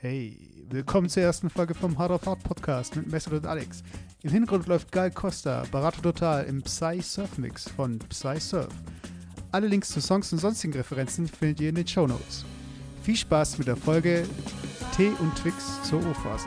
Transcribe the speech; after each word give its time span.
Hey, 0.00 0.38
willkommen 0.70 1.08
zur 1.08 1.24
ersten 1.24 1.50
Folge 1.50 1.74
vom 1.74 1.98
Hard 1.98 2.12
of 2.12 2.24
Hard 2.24 2.44
Podcast 2.44 2.94
mit 2.94 3.10
Messer 3.10 3.32
und 3.32 3.44
Alex. 3.44 3.82
Im 4.22 4.30
Hintergrund 4.30 4.68
läuft 4.68 4.92
Gal 4.92 5.10
Costa, 5.10 5.64
Barato 5.72 6.00
Total 6.00 6.44
im 6.44 6.62
Psy 6.62 7.00
Surf 7.02 7.36
Mix 7.36 7.68
von 7.68 7.98
Psy 7.98 8.38
Surf. 8.38 8.68
Alle 9.50 9.66
Links 9.66 9.88
zu 9.88 10.00
Songs 10.00 10.32
und 10.32 10.38
sonstigen 10.38 10.74
Referenzen 10.74 11.26
findet 11.26 11.60
ihr 11.62 11.70
in 11.70 11.74
den 11.74 11.88
Show 11.88 12.06
Notes. 12.06 12.44
Viel 13.02 13.16
Spaß 13.16 13.58
mit 13.58 13.66
der 13.66 13.76
Folge 13.76 14.24
Tee 14.96 15.10
und 15.18 15.34
Twix 15.34 15.82
zur 15.82 15.98
O-Phase. 15.98 16.46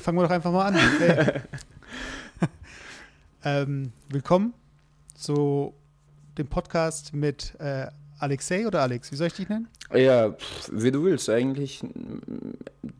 Dann 0.00 0.04
fangen 0.04 0.18
wir 0.18 0.22
doch 0.22 0.34
einfach 0.34 0.52
mal 0.52 0.66
an. 0.66 0.74
Hey. 3.42 3.62
ähm, 3.62 3.92
willkommen 4.08 4.54
zu 5.14 5.74
dem 6.38 6.46
Podcast 6.46 7.12
mit 7.12 7.54
äh, 7.58 7.86
Alexei 8.18 8.66
oder 8.66 8.80
Alex. 8.80 9.12
Wie 9.12 9.16
soll 9.16 9.26
ich 9.26 9.34
dich 9.34 9.48
nennen? 9.48 9.68
Ja, 9.92 10.34
wie 10.72 10.90
du 10.90 11.04
willst. 11.04 11.28
Eigentlich 11.28 11.84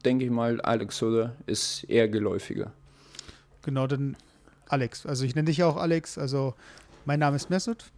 denke 0.04 0.26
ich 0.26 0.30
mal, 0.30 0.60
Alex 0.60 1.02
oder 1.02 1.36
ist 1.46 1.84
eher 1.84 2.08
geläufiger. 2.08 2.72
Genau, 3.62 3.86
dann 3.86 4.16
Alex. 4.68 5.06
Also 5.06 5.24
ich 5.24 5.34
nenne 5.34 5.46
dich 5.46 5.58
ja 5.58 5.66
auch 5.66 5.76
Alex. 5.76 6.18
Also 6.18 6.54
mein 7.06 7.20
Name 7.20 7.36
ist 7.36 7.48
Mesut. 7.48 7.90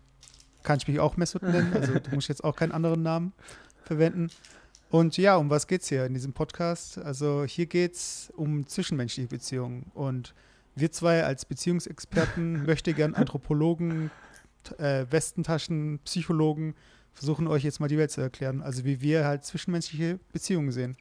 Kann 0.62 0.78
ich 0.78 0.86
mich 0.86 1.00
auch 1.00 1.16
Mesut 1.16 1.42
nennen. 1.42 1.72
Also 1.74 1.98
du 1.98 2.14
musst 2.14 2.28
jetzt 2.28 2.44
auch 2.44 2.55
keinen 2.55 2.72
anderen 2.72 3.02
Namen 3.02 3.32
verwenden. 3.84 4.30
Und 4.92 5.16
ja, 5.16 5.36
um 5.36 5.48
was 5.48 5.66
geht's 5.66 5.88
hier 5.88 6.04
in 6.04 6.12
diesem 6.12 6.34
Podcast? 6.34 6.98
Also 6.98 7.44
hier 7.44 7.64
geht's 7.64 8.30
um 8.36 8.66
zwischenmenschliche 8.66 9.26
Beziehungen. 9.26 9.90
Und 9.94 10.34
wir 10.74 10.92
zwei 10.92 11.24
als 11.24 11.46
Beziehungsexperten, 11.46 12.66
möchte 12.66 12.92
gern 12.92 13.14
Anthropologen, 13.14 14.10
äh, 14.76 15.06
Westentaschen, 15.08 15.98
Psychologen 16.04 16.74
versuchen 17.14 17.46
euch 17.46 17.64
jetzt 17.64 17.80
mal 17.80 17.88
die 17.88 17.96
Welt 17.96 18.10
zu 18.10 18.20
erklären. 18.20 18.60
Also 18.60 18.84
wie 18.84 19.00
wir 19.00 19.24
halt 19.24 19.44
zwischenmenschliche 19.46 20.18
Beziehungen 20.30 20.72
sehen. 20.72 20.96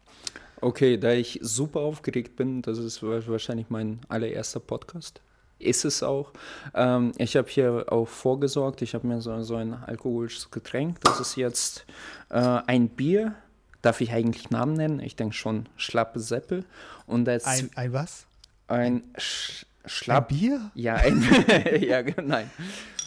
Okay, 0.62 0.98
da 0.98 1.12
ich 1.12 1.40
super 1.42 1.82
aufgeregt 1.82 2.38
bin, 2.38 2.62
das 2.62 2.78
ist 2.78 3.04
wa- 3.04 3.22
wahrscheinlich 3.28 3.70
mein 3.70 4.00
allererster 4.08 4.62
Podcast. 4.62 5.20
Ist 5.60 5.84
es 5.84 6.02
auch. 6.02 6.32
Ähm, 6.74 7.12
ich 7.18 7.36
habe 7.36 7.50
hier 7.50 7.86
auch 7.92 8.08
vorgesorgt. 8.08 8.82
Ich 8.82 8.94
habe 8.94 9.06
mir 9.06 9.22
so, 9.22 9.44
so 9.44 9.56
ein 9.56 9.74
alkoholisches 9.74 10.50
Getränk. 10.50 11.02
Das 11.02 11.20
ist 11.20 11.36
jetzt 11.36 11.86
äh, 12.30 12.38
ein 12.40 12.88
Bier. 12.88 13.36
Darf 13.82 14.02
ich 14.02 14.12
eigentlich 14.12 14.50
Namen 14.52 14.74
nennen? 14.74 15.00
Ich 15.00 15.16
denke 15.16 15.34
schon 15.36 15.68
Schlappe 15.76 16.20
Seppel. 16.20 16.66
Und 17.08 17.28
als 17.28 17.46
Ein, 17.46 17.70
ein 17.76 17.94
was? 17.94 18.26
ein 18.68 19.04
Sch 19.18 19.66
Ein 19.84 19.90
Schlapp. 19.90 20.28
Bier? 20.30 20.72
Ja, 20.76 20.96
ein, 20.96 21.24
ja, 21.82 22.04
nein. 22.22 22.50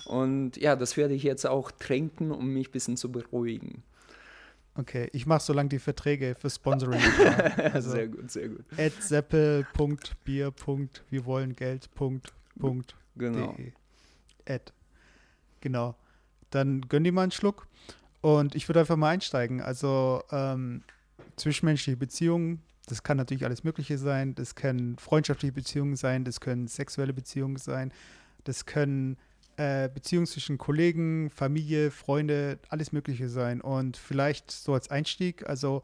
Und 0.07 0.57
ja, 0.57 0.75
das 0.77 0.97
werde 0.97 1.15
ich 1.15 1.23
jetzt 1.23 1.47
auch 1.47 1.71
trinken, 1.71 2.31
um 2.33 2.49
mich 2.53 2.69
ein 2.69 2.73
bisschen 2.73 2.97
zu 2.97 3.11
beruhigen. 3.13 3.83
Okay, 4.77 5.09
ich 5.13 5.25
mache 5.27 5.41
so 5.41 5.53
lange 5.53 5.69
die 5.69 5.79
Verträge 5.79 6.35
für 6.35 6.51
Sponsoring. 6.51 7.01
Also, 7.73 7.91
sehr 7.93 8.09
gut, 8.09 8.31
sehr 8.31 8.49
gut. 8.49 8.65
at 8.77 8.93
seppel.bier. 9.01 10.53
Wir 11.11 11.25
wollen 11.25 11.55
Geld. 11.55 11.95
Punkt, 11.95 12.33
Punkt, 12.59 12.97
Genau. 13.17 13.53
de. 13.53 13.73
At. 14.49 14.73
Genau. 15.61 15.95
Dann 16.51 16.83
gönn 16.83 17.05
dir 17.05 17.13
mal 17.13 17.23
einen 17.23 17.31
Schluck. 17.31 17.69
Und 18.25 18.55
ich 18.55 18.67
würde 18.71 18.81
einfach 18.81 18.97
mal 18.97 19.11
einsteigen. 19.11 19.61
Also 19.61 20.23
ähm, 20.33 20.83
zwischenmenschliche 21.37 21.99
Beziehungen, 21.99 22.63
das 22.87 23.03
kann 23.03 23.19
natürlich 23.19 23.45
alles 23.45 23.65
Mögliche 23.65 23.99
sein. 23.99 24.35
Das 24.35 24.55
können 24.55 24.97
freundschaftliche 24.97 25.53
Beziehungen 25.53 25.95
sein, 25.95 26.25
das 26.25 26.41
können 26.41 26.67
sexuelle 26.67 27.13
Beziehungen 27.13 27.59
sein, 27.59 27.93
das 28.45 28.65
können 28.65 29.19
äh, 29.59 29.91
Beziehungen 29.91 30.27
zwischen 30.27 30.57
Kollegen, 30.57 31.29
Familie, 31.29 31.91
Freunde, 31.91 32.59
alles 32.71 32.93
Mögliche 32.93 33.29
sein. 33.29 33.61
Und 33.61 33.99
vielleicht 33.99 34.51
so 34.51 34.73
als 34.73 34.91
Einstieg, 34.91 35.47
also 35.47 35.83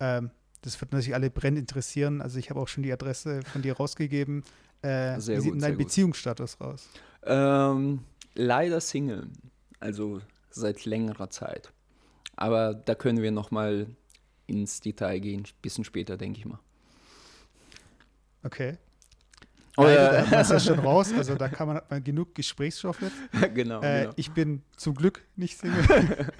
ähm, 0.00 0.30
das 0.62 0.80
wird 0.80 0.92
natürlich 0.92 1.14
alle 1.14 1.28
brennend 1.28 1.60
interessieren. 1.60 2.22
Also 2.22 2.38
ich 2.38 2.48
habe 2.48 2.60
auch 2.60 2.68
schon 2.68 2.82
die 2.82 2.94
Adresse 2.94 3.42
von 3.42 3.60
dir 3.60 3.76
rausgegeben. 3.76 4.42
Äh, 4.80 5.20
Sehr 5.20 5.36
wie 5.36 5.40
sieht 5.42 5.52
gut, 5.52 5.60
denn 5.60 5.68
dein. 5.68 5.76
Beziehungsstatus 5.76 6.58
raus? 6.62 6.88
Ähm, 7.24 8.00
leider 8.34 8.80
Single. 8.80 9.26
Also 9.80 10.22
seit 10.54 10.84
längerer 10.84 11.30
Zeit. 11.30 11.72
Aber 12.36 12.74
da 12.74 12.94
können 12.94 13.22
wir 13.22 13.30
noch 13.30 13.50
mal 13.50 13.86
ins 14.46 14.80
Detail 14.80 15.18
gehen, 15.20 15.42
ein 15.42 15.62
bisschen 15.62 15.84
später, 15.84 16.16
denke 16.16 16.38
ich 16.38 16.46
mal. 16.46 16.58
Okay. 18.42 18.76
Oh, 19.76 19.86
ja. 19.86 20.22
da 20.22 20.40
es 20.40 20.50
ja 20.50 20.60
schon 20.60 20.78
raus. 20.78 21.12
Also 21.16 21.34
da 21.34 21.48
kann 21.48 21.66
man, 21.66 21.76
hat 21.78 21.90
man 21.90 22.04
genug 22.04 22.34
Gesprächsstoff 22.34 23.00
jetzt. 23.02 23.16
genau, 23.54 23.82
Äh, 23.82 24.02
genau. 24.02 24.12
Ich 24.16 24.30
bin 24.30 24.62
zum 24.76 24.94
Glück 24.94 25.24
nicht 25.36 25.58
Single. 25.58 26.32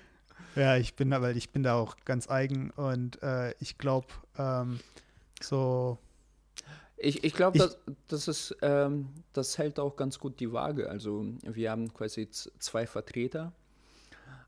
ja, 0.56 0.76
ich 0.76 0.94
bin 0.94 1.10
da, 1.10 1.22
weil 1.22 1.36
ich 1.36 1.50
bin 1.50 1.62
da 1.62 1.74
auch 1.74 1.96
ganz 2.04 2.28
eigen 2.28 2.70
und 2.70 3.22
äh, 3.22 3.52
ich 3.60 3.78
glaube, 3.78 4.08
ähm, 4.38 4.80
so, 5.40 5.98
Ich, 6.96 7.22
ich 7.22 7.32
glaube, 7.32 7.58
das, 7.58 7.78
das, 8.08 8.26
ist, 8.26 8.56
ähm, 8.60 9.08
das 9.32 9.56
hält 9.56 9.78
auch 9.78 9.94
ganz 9.94 10.18
gut 10.18 10.40
die 10.40 10.52
Waage. 10.52 10.90
Also 10.90 11.24
wir 11.42 11.70
haben 11.70 11.92
quasi 11.94 12.28
zwei 12.30 12.86
Vertreter. 12.86 13.52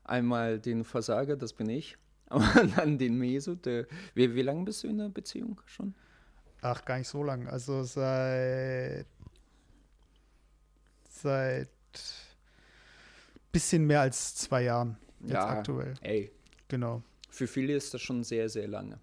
Einmal 0.03 0.59
den 0.59 0.83
Versager, 0.83 1.35
das 1.37 1.53
bin 1.53 1.69
ich. 1.69 1.97
Und 2.29 2.77
dann 2.77 2.97
den 2.97 3.17
Meso. 3.17 3.55
Der, 3.55 3.85
wie, 4.15 4.33
wie 4.35 4.41
lange 4.41 4.63
bist 4.65 4.83
du 4.83 4.87
in 4.87 4.97
der 4.97 5.09
Beziehung 5.09 5.61
schon? 5.65 5.93
ach, 6.61 6.83
gar 6.85 6.97
nicht 6.97 7.09
so 7.09 7.21
lang. 7.23 7.47
Also 7.49 7.83
seit, 7.83 9.05
seit 11.09 11.69
bisschen 13.51 13.85
mehr 13.85 14.01
als 14.01 14.35
zwei 14.35 14.63
Jahren 14.63 14.97
jetzt 15.21 15.33
Ja. 15.33 15.47
aktuell. 15.49 15.93
Ey, 16.01 16.31
Genau. 16.69 17.03
für 17.29 17.47
viele 17.47 17.75
ist 17.75 17.93
das 17.93 18.01
schon 18.01 18.23
sehr, 18.23 18.49
sehr 18.49 18.67
lange. 18.67 18.99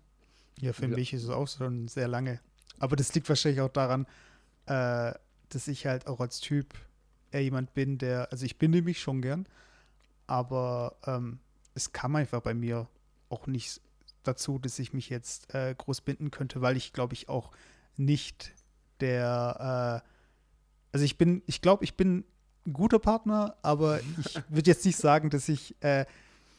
Ja, 0.60 0.72
für 0.72 0.86
Ja. 0.86 0.96
mich 0.96 1.12
ist 1.12 1.24
es 1.24 1.28
auch 1.30 1.46
schon 1.46 1.86
sehr 1.88 2.08
lange. 2.08 2.40
Aber 2.78 2.96
das 2.96 3.14
liegt 3.14 3.28
wahrscheinlich 3.28 3.60
auch 3.60 3.68
daran, 3.70 4.06
äh, 4.66 5.12
dass 5.50 5.68
ich 5.68 5.86
halt 5.86 6.06
auch 6.06 6.20
als 6.20 6.40
Typ 6.40 6.74
eher 7.30 7.42
jemand 7.42 7.74
bin, 7.74 7.98
der, 7.98 8.32
also 8.32 8.44
ich 8.44 8.58
binde 8.58 8.82
mich 8.82 9.00
schon 9.00 9.20
gern, 9.22 9.46
aber 10.30 10.96
ähm, 11.06 11.40
es 11.74 11.92
kam 11.92 12.14
einfach 12.14 12.40
bei 12.40 12.54
mir 12.54 12.86
auch 13.30 13.48
nicht 13.48 13.80
dazu, 14.22 14.60
dass 14.60 14.78
ich 14.78 14.92
mich 14.92 15.08
jetzt 15.08 15.52
äh, 15.54 15.74
groß 15.76 16.02
binden 16.02 16.30
könnte, 16.30 16.60
weil 16.60 16.76
ich 16.76 16.92
glaube 16.92 17.14
ich 17.14 17.28
auch 17.28 17.50
nicht 17.96 18.52
der, 19.00 20.02
äh, 20.04 20.08
also 20.92 21.04
ich 21.04 21.18
bin, 21.18 21.42
ich 21.46 21.60
glaube, 21.62 21.82
ich 21.82 21.96
bin 21.96 22.24
ein 22.64 22.72
guter 22.72 23.00
Partner, 23.00 23.56
aber 23.62 24.00
ich 24.00 24.40
würde 24.48 24.70
jetzt 24.70 24.84
nicht 24.84 24.98
sagen, 24.98 25.30
dass 25.30 25.48
ich 25.48 25.74
äh, 25.82 26.06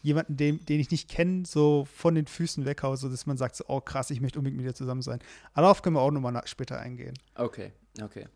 jemanden, 0.02 0.36
den, 0.36 0.66
den 0.66 0.82
ich 0.82 0.92
nicht 0.92 1.10
kenne, 1.10 1.46
so 1.46 1.88
von 1.96 2.16
den 2.16 2.28
Füßen 2.28 2.66
weghaue, 2.66 2.98
so 2.98 3.08
dass 3.08 3.26
man 3.26 3.38
sagt, 3.38 3.56
so, 3.56 3.64
oh 3.70 3.80
krass, 3.80 4.10
ich 4.10 4.20
möchte 4.20 4.38
unbedingt 4.38 4.62
mit 4.62 4.70
dir 4.70 4.76
zusammen 4.76 5.02
sein. 5.02 5.20
Aber 5.54 5.68
darauf 5.68 5.82
können 5.82 5.96
wir 5.96 6.02
auch 6.02 6.12
nochmal 6.12 6.42
später 6.46 6.78
eingehen. 6.78 7.14
Okay, 7.36 7.72
okay. 8.02 8.28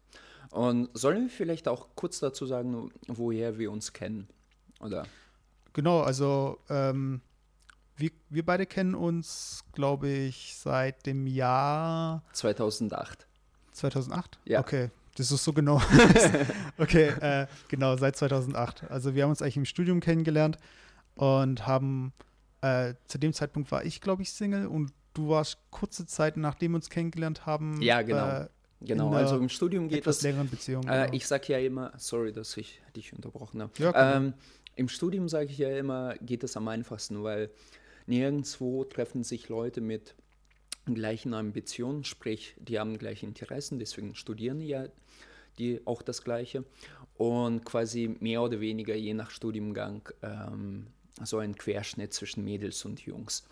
Und 0.52 0.90
sollen 0.94 1.24
wir 1.24 1.30
vielleicht 1.30 1.68
auch 1.68 1.90
kurz 1.96 2.20
dazu 2.20 2.46
sagen, 2.46 2.92
woher 3.08 3.58
wir 3.58 3.70
uns 3.72 3.92
kennen? 3.92 4.30
Oder? 4.80 5.06
Genau, 5.76 6.00
also 6.00 6.58
ähm, 6.70 7.20
wir, 7.98 8.10
wir 8.30 8.46
beide 8.46 8.66
kennen 8.66 8.96
uns, 8.96 9.66
glaube 9.74 10.08
ich, 10.08 10.56
seit 10.56 11.06
dem 11.06 11.28
Jahr 11.28 12.24
2008. 12.32 13.28
2008? 13.74 14.40
Ja. 14.46 14.62
Okay, 14.62 14.90
das 15.18 15.32
ist 15.32 15.44
so 15.44 15.52
genau. 15.52 15.82
okay, 16.78 17.10
äh, 17.20 17.48
genau, 17.68 17.98
seit 17.98 18.16
2008. 18.16 18.90
Also 18.90 19.16
wir 19.16 19.24
haben 19.24 19.32
uns 19.32 19.42
eigentlich 19.42 19.58
im 19.58 19.66
Studium 19.66 20.00
kennengelernt 20.00 20.58
und 21.16 21.68
haben, 21.68 22.14
äh, 22.62 22.94
zu 23.08 23.18
dem 23.18 23.34
Zeitpunkt 23.34 23.70
war 23.70 23.84
ich, 23.84 24.00
glaube 24.00 24.22
ich, 24.22 24.32
Single 24.32 24.68
und 24.68 24.94
du 25.14 25.28
warst 25.28 25.58
kurze 25.72 26.06
Zeit, 26.06 26.38
nachdem 26.38 26.72
wir 26.72 26.78
uns 26.78 26.90
kennengelernt 26.90 27.46
haben, 27.46 27.82
Ja, 27.82 28.02
genau. 28.02 28.28
äh, 28.28 28.48
Genau, 28.82 29.08
einer 29.10 29.18
also 29.18 29.38
im 29.38 29.50
Studium 29.50 29.88
geht 29.88 30.00
etwas 30.00 30.18
das 30.18 30.24
längeren 30.24 30.50
Beziehung. 30.50 30.84
Äh, 30.84 31.06
genau. 31.06 31.14
ich 31.14 31.26
sag 31.28 31.48
ja 31.50 31.58
immer, 31.58 31.92
sorry, 31.98 32.32
dass 32.32 32.56
ich 32.58 32.82
dich 32.96 33.14
unterbrochen 33.14 33.62
habe. 33.62 33.72
Ja, 33.78 33.92
kein 33.92 34.24
ähm, 34.28 34.34
Im 34.76 34.90
Studium 34.90 35.30
sage 35.30 35.52
ich 35.52 35.58
ja 35.58 35.70
immer, 35.78 36.16
geht 36.18 36.44
es 36.44 36.58
am 36.58 36.68
einfachsten, 36.68 37.24
weil 37.24 37.50
nirgendwo 38.08 38.84
treffen 38.84 39.24
sich 39.24 39.50
Leute 39.50 39.82
mit 39.82 40.16
gleichen 40.86 41.34
Ambitionen, 41.34 42.04
sprich, 42.04 42.56
die 42.60 42.80
haben 42.80 42.98
gleiche 42.98 43.26
Interessen, 43.26 43.80
deswegen 43.80 44.16
studieren 44.16 44.62
ja 44.62 44.86
die 45.58 45.82
auch 45.86 46.02
das 46.02 46.24
Gleiche. 46.24 46.66
und 47.18 47.64
quasi 47.64 48.14
mehr 48.20 48.42
oder 48.42 48.60
weniger 48.60 48.94
je 48.94 49.14
nach 49.14 49.30
Studiengang 49.30 50.02
ähm, 50.22 50.88
so 51.24 51.38
ein 51.38 51.56
Querschnitt 51.56 52.14
zwischen 52.14 52.44
Mädels 52.44 52.84
und 52.84 53.00
Jungs. 53.00 53.48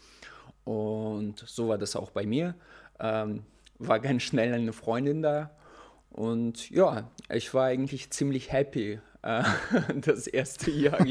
Und 0.66 1.40
so 1.40 1.70
war 1.70 1.78
das 1.78 1.96
auch 1.96 2.12
bei 2.12 2.26
mir. 2.26 2.56
Ähm, 3.00 3.44
war 3.80 4.02
ganz 4.02 4.24
schnell 4.24 4.54
eine 4.54 4.74
Freundin 4.74 5.22
da. 5.22 5.52
Und 6.10 6.70
ja, 6.70 7.10
ich 7.30 7.54
war 7.54 7.66
eigentlich 7.66 8.10
ziemlich 8.10 8.52
happy 8.52 9.00
äh, 9.24 9.44
das 9.96 10.28
erste 10.28 10.72
Jahr. 10.72 11.06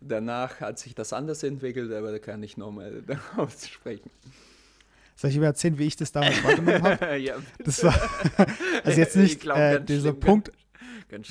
Danach 0.00 0.60
hat 0.60 0.78
sich 0.78 0.94
das 0.94 1.12
anders 1.12 1.42
entwickelt, 1.42 1.92
aber 1.92 2.12
da 2.12 2.18
kann 2.18 2.42
ich 2.42 2.56
nochmal 2.56 3.02
darauf 3.06 3.56
sprechen. 3.64 4.10
Soll 5.16 5.30
ich 5.30 5.38
mir 5.38 5.46
erzählen, 5.46 5.78
wie 5.78 5.86
ich 5.86 5.96
das 5.96 6.12
damals 6.12 6.42
wahrgenommen 6.42 6.82
habe? 6.82 7.16
ja, 7.18 7.36
das 7.64 7.84
war 7.84 7.94
also 8.82 9.00
jetzt 9.00 9.16
nicht 9.16 9.40
glaub, 9.40 9.56
äh, 9.56 9.80
dieser 9.80 10.10
schlimm, 10.10 10.20
Punkt, 10.20 10.52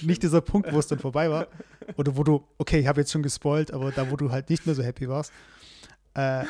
nicht 0.01 0.23
dieser 0.23 0.39
Punkt, 0.39 0.71
wo 0.71 0.79
es 0.79 0.87
dann 0.87 0.99
vorbei 0.99 1.29
war. 1.29 1.47
Oder 1.97 2.15
wo 2.15 2.23
du, 2.23 2.47
okay, 2.57 2.79
ich 2.79 2.87
habe 2.87 3.01
jetzt 3.01 3.11
schon 3.11 3.23
gespoilt, 3.23 3.73
aber 3.73 3.91
da, 3.91 4.09
wo 4.09 4.15
du 4.15 4.31
halt 4.31 4.49
nicht 4.49 4.65
mehr 4.65 4.73
so 4.73 4.83
happy 4.83 5.09
warst. 5.09 5.33
Äh, 6.13 6.45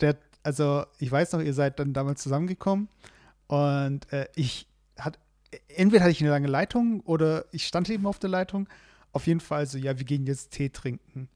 der, 0.00 0.18
also 0.42 0.84
ich 0.98 1.10
weiß 1.10 1.32
noch, 1.32 1.40
ihr 1.40 1.54
seid 1.54 1.78
dann 1.78 1.94
damals 1.94 2.22
zusammengekommen 2.22 2.88
und 3.46 4.12
äh, 4.12 4.28
ich 4.34 4.67
entweder 5.68 6.02
hatte 6.02 6.12
ich 6.12 6.20
eine 6.20 6.30
lange 6.30 6.48
Leitung 6.48 7.00
oder 7.00 7.44
ich 7.52 7.66
stand 7.66 7.88
eben 7.90 8.06
auf 8.06 8.18
der 8.18 8.30
Leitung. 8.30 8.68
Auf 9.12 9.26
jeden 9.26 9.40
Fall 9.40 9.66
so, 9.66 9.78
ja, 9.78 9.98
wir 9.98 10.04
gehen 10.04 10.26
jetzt 10.26 10.50
Tee 10.52 10.68
trinken. 10.68 11.28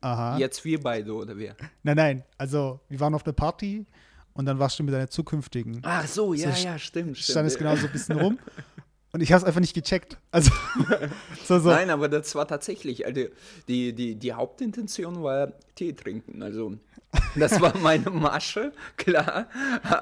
Aha. 0.00 0.38
Jetzt 0.38 0.64
wir 0.64 0.80
beide 0.80 1.12
oder 1.12 1.36
wer? 1.36 1.54
Nein, 1.82 1.96
nein, 1.96 2.24
also 2.38 2.80
wir 2.88 3.00
waren 3.00 3.14
auf 3.14 3.22
der 3.22 3.32
Party 3.32 3.86
und 4.32 4.46
dann 4.46 4.58
warst 4.58 4.78
du 4.78 4.82
mit 4.82 4.94
deiner 4.94 5.10
zukünftigen. 5.10 5.80
Ach 5.82 6.06
so, 6.06 6.32
ja, 6.32 6.52
so, 6.52 6.64
ja, 6.64 6.78
stimmt. 6.78 7.18
Stand 7.18 7.46
es 7.46 7.58
genau 7.58 7.76
so 7.76 7.86
ein 7.86 7.92
bisschen 7.92 8.18
rum 8.18 8.38
Und 9.12 9.22
ich 9.22 9.32
habe 9.32 9.40
es 9.40 9.44
einfach 9.44 9.60
nicht 9.60 9.74
gecheckt. 9.74 10.18
Also, 10.30 10.52
so, 11.44 11.58
so. 11.58 11.70
Nein, 11.70 11.90
aber 11.90 12.08
das 12.08 12.34
war 12.34 12.46
tatsächlich, 12.46 13.06
also 13.06 13.24
die, 13.66 13.92
die, 13.92 14.14
die 14.14 14.32
Hauptintention 14.32 15.22
war 15.22 15.52
Tee 15.74 15.92
trinken. 15.92 16.42
Also 16.42 16.76
das 17.34 17.60
war 17.60 17.76
meine 17.82 18.10
Masche, 18.10 18.72
klar. 18.96 19.48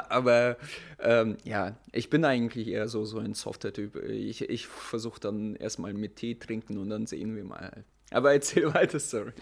Aber 0.09 0.57
ähm, 1.01 1.39
ja, 1.45 1.77
ich 1.93 2.11
bin 2.11 2.25
eigentlich 2.25 2.69
eher 2.69 2.89
so, 2.89 3.05
so 3.05 3.19
ein 3.19 3.35
Software-Typ. 3.35 3.97
Ich, 3.97 4.43
ich 4.43 4.67
versuche 4.67 5.21
dann 5.21 5.57
erstmal 5.57 5.95
mit 5.95 6.17
Tee 6.17 6.35
trinken 6.35 6.77
und 6.77 6.91
dann 6.91 7.07
sehen 7.07 7.35
wir 7.35 7.45
mal. 7.45 7.85
Aber 8.11 8.33
erzähl 8.33 8.73
weiter, 8.73 8.99
sorry. 8.99 9.33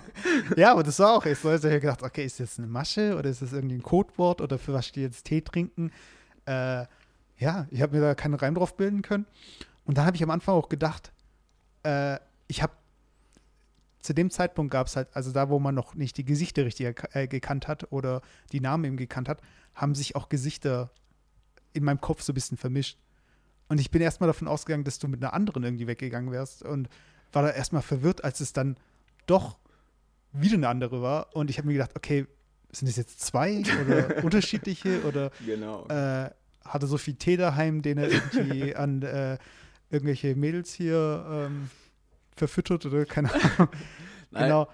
ja, 0.56 0.72
aber 0.72 0.82
das 0.82 0.98
war 0.98 1.12
auch, 1.16 1.26
ich 1.26 1.42
habe 1.42 1.58
gedacht, 1.58 2.02
okay, 2.02 2.24
ist 2.24 2.38
das 2.40 2.58
eine 2.58 2.68
Masche 2.68 3.16
oder 3.16 3.30
ist 3.30 3.42
das 3.42 3.52
irgendwie 3.52 3.76
ein 3.76 3.82
Codewort 3.82 4.40
oder 4.40 4.58
für 4.58 4.72
was 4.72 4.86
steht 4.86 5.04
jetzt 5.04 5.24
Tee 5.24 5.40
trinken? 5.42 5.92
Äh, 6.44 6.86
ja, 7.42 7.66
ich 7.70 7.82
habe 7.82 7.96
mir 7.96 8.02
da 8.02 8.14
keinen 8.14 8.34
Reim 8.34 8.54
drauf 8.54 8.76
bilden 8.76 9.02
können. 9.02 9.26
Und 9.84 9.98
da 9.98 10.04
habe 10.04 10.16
ich 10.16 10.22
am 10.22 10.30
Anfang 10.30 10.54
auch 10.54 10.68
gedacht, 10.68 11.12
äh, 11.82 12.18
ich 12.46 12.62
habe 12.62 12.72
zu 14.00 14.14
dem 14.14 14.30
Zeitpunkt 14.30 14.72
gab 14.72 14.86
es 14.86 14.96
halt, 14.96 15.08
also 15.12 15.32
da, 15.32 15.48
wo 15.48 15.58
man 15.58 15.74
noch 15.74 15.94
nicht 15.94 16.16
die 16.16 16.24
Gesichter 16.24 16.64
richtig 16.64 16.96
äh, 17.12 17.28
gekannt 17.28 17.68
hat 17.68 17.92
oder 17.92 18.20
die 18.50 18.60
Namen 18.60 18.84
eben 18.84 18.96
gekannt 18.96 19.28
hat, 19.28 19.40
haben 19.74 19.94
sich 19.94 20.16
auch 20.16 20.28
Gesichter 20.28 20.90
in 21.72 21.84
meinem 21.84 22.00
Kopf 22.00 22.22
so 22.22 22.32
ein 22.32 22.34
bisschen 22.34 22.58
vermischt. 22.58 22.98
Und 23.68 23.80
ich 23.80 23.90
bin 23.90 24.02
erstmal 24.02 24.26
davon 24.26 24.48
ausgegangen, 24.48 24.84
dass 24.84 24.98
du 24.98 25.08
mit 25.08 25.22
einer 25.22 25.32
anderen 25.32 25.62
irgendwie 25.62 25.86
weggegangen 25.86 26.32
wärst 26.32 26.62
und 26.62 26.88
war 27.32 27.42
da 27.42 27.50
erstmal 27.50 27.82
verwirrt, 27.82 28.24
als 28.24 28.40
es 28.40 28.52
dann 28.52 28.76
doch 29.26 29.58
wieder 30.32 30.54
eine 30.56 30.68
andere 30.68 31.00
war. 31.00 31.34
Und 31.34 31.48
ich 31.48 31.58
habe 31.58 31.68
mir 31.68 31.74
gedacht, 31.74 31.92
okay, 31.96 32.26
sind 32.72 32.88
es 32.88 32.96
jetzt 32.96 33.20
zwei 33.20 33.62
oder 33.84 34.22
unterschiedliche 34.24 35.02
oder 35.04 35.30
genau. 35.46 35.86
äh, 35.88 36.30
hatte 36.64 36.86
so 36.86 36.98
viel 36.98 37.14
Tee 37.14 37.36
daheim, 37.36 37.82
den 37.82 37.98
er 37.98 38.10
irgendwie 38.10 38.74
an 38.76 39.02
äh, 39.02 39.38
irgendwelche 39.90 40.34
Mädels 40.34 40.72
hier 40.72 41.24
ähm, 41.28 41.70
verfüttert 42.36 42.86
oder 42.86 43.04
keine 43.04 43.32
Ahnung. 43.58 43.68
genau. 44.30 44.68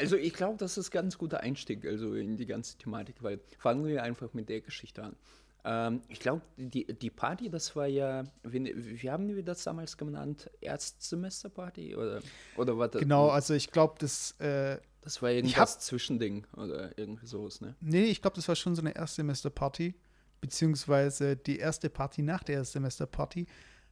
Also 0.00 0.16
ich 0.16 0.32
glaube, 0.32 0.58
das 0.58 0.78
ist 0.78 0.88
ein 0.88 0.92
ganz 0.92 1.18
guter 1.18 1.40
Einstieg 1.40 1.84
also 1.84 2.14
in 2.14 2.36
die 2.36 2.46
ganze 2.46 2.78
Thematik, 2.78 3.16
weil 3.22 3.40
fangen 3.58 3.84
wir 3.86 4.02
einfach 4.02 4.32
mit 4.32 4.48
der 4.48 4.60
Geschichte 4.60 5.02
an. 5.02 5.16
Ähm, 5.64 6.02
ich 6.08 6.20
glaube, 6.20 6.42
die, 6.56 6.86
die 6.86 7.10
Party, 7.10 7.50
das 7.50 7.74
war 7.74 7.86
ja, 7.86 8.24
wie, 8.44 8.72
wie 8.76 9.10
haben 9.10 9.34
wir 9.34 9.42
das 9.42 9.64
damals 9.64 9.96
genannt? 9.96 10.48
Erstsemesterparty 10.60 11.96
oder, 11.96 12.20
oder 12.56 12.78
was? 12.78 12.92
Genau, 12.92 13.28
also 13.28 13.54
ich 13.54 13.70
glaube, 13.72 13.96
das 13.98 14.32
äh, 14.40 14.78
Das 15.02 15.20
war 15.20 15.30
irgendwas 15.30 15.74
hab, 15.74 15.80
Zwischending 15.80 16.46
oder 16.56 16.96
irgendwie 16.96 17.26
sowas, 17.26 17.60
ne? 17.60 17.74
Nee, 17.80 18.04
ich 18.04 18.22
glaube, 18.22 18.36
das 18.36 18.46
war 18.46 18.54
schon 18.54 18.76
so 18.76 18.82
eine 18.82 18.94
Erstsemesterparty 18.94 19.94
beziehungsweise 20.40 21.36
die 21.36 21.58
erste 21.58 21.90
Party 21.90 22.22
nach 22.22 22.42
der 22.42 22.64
Semesterparty. 22.64 23.46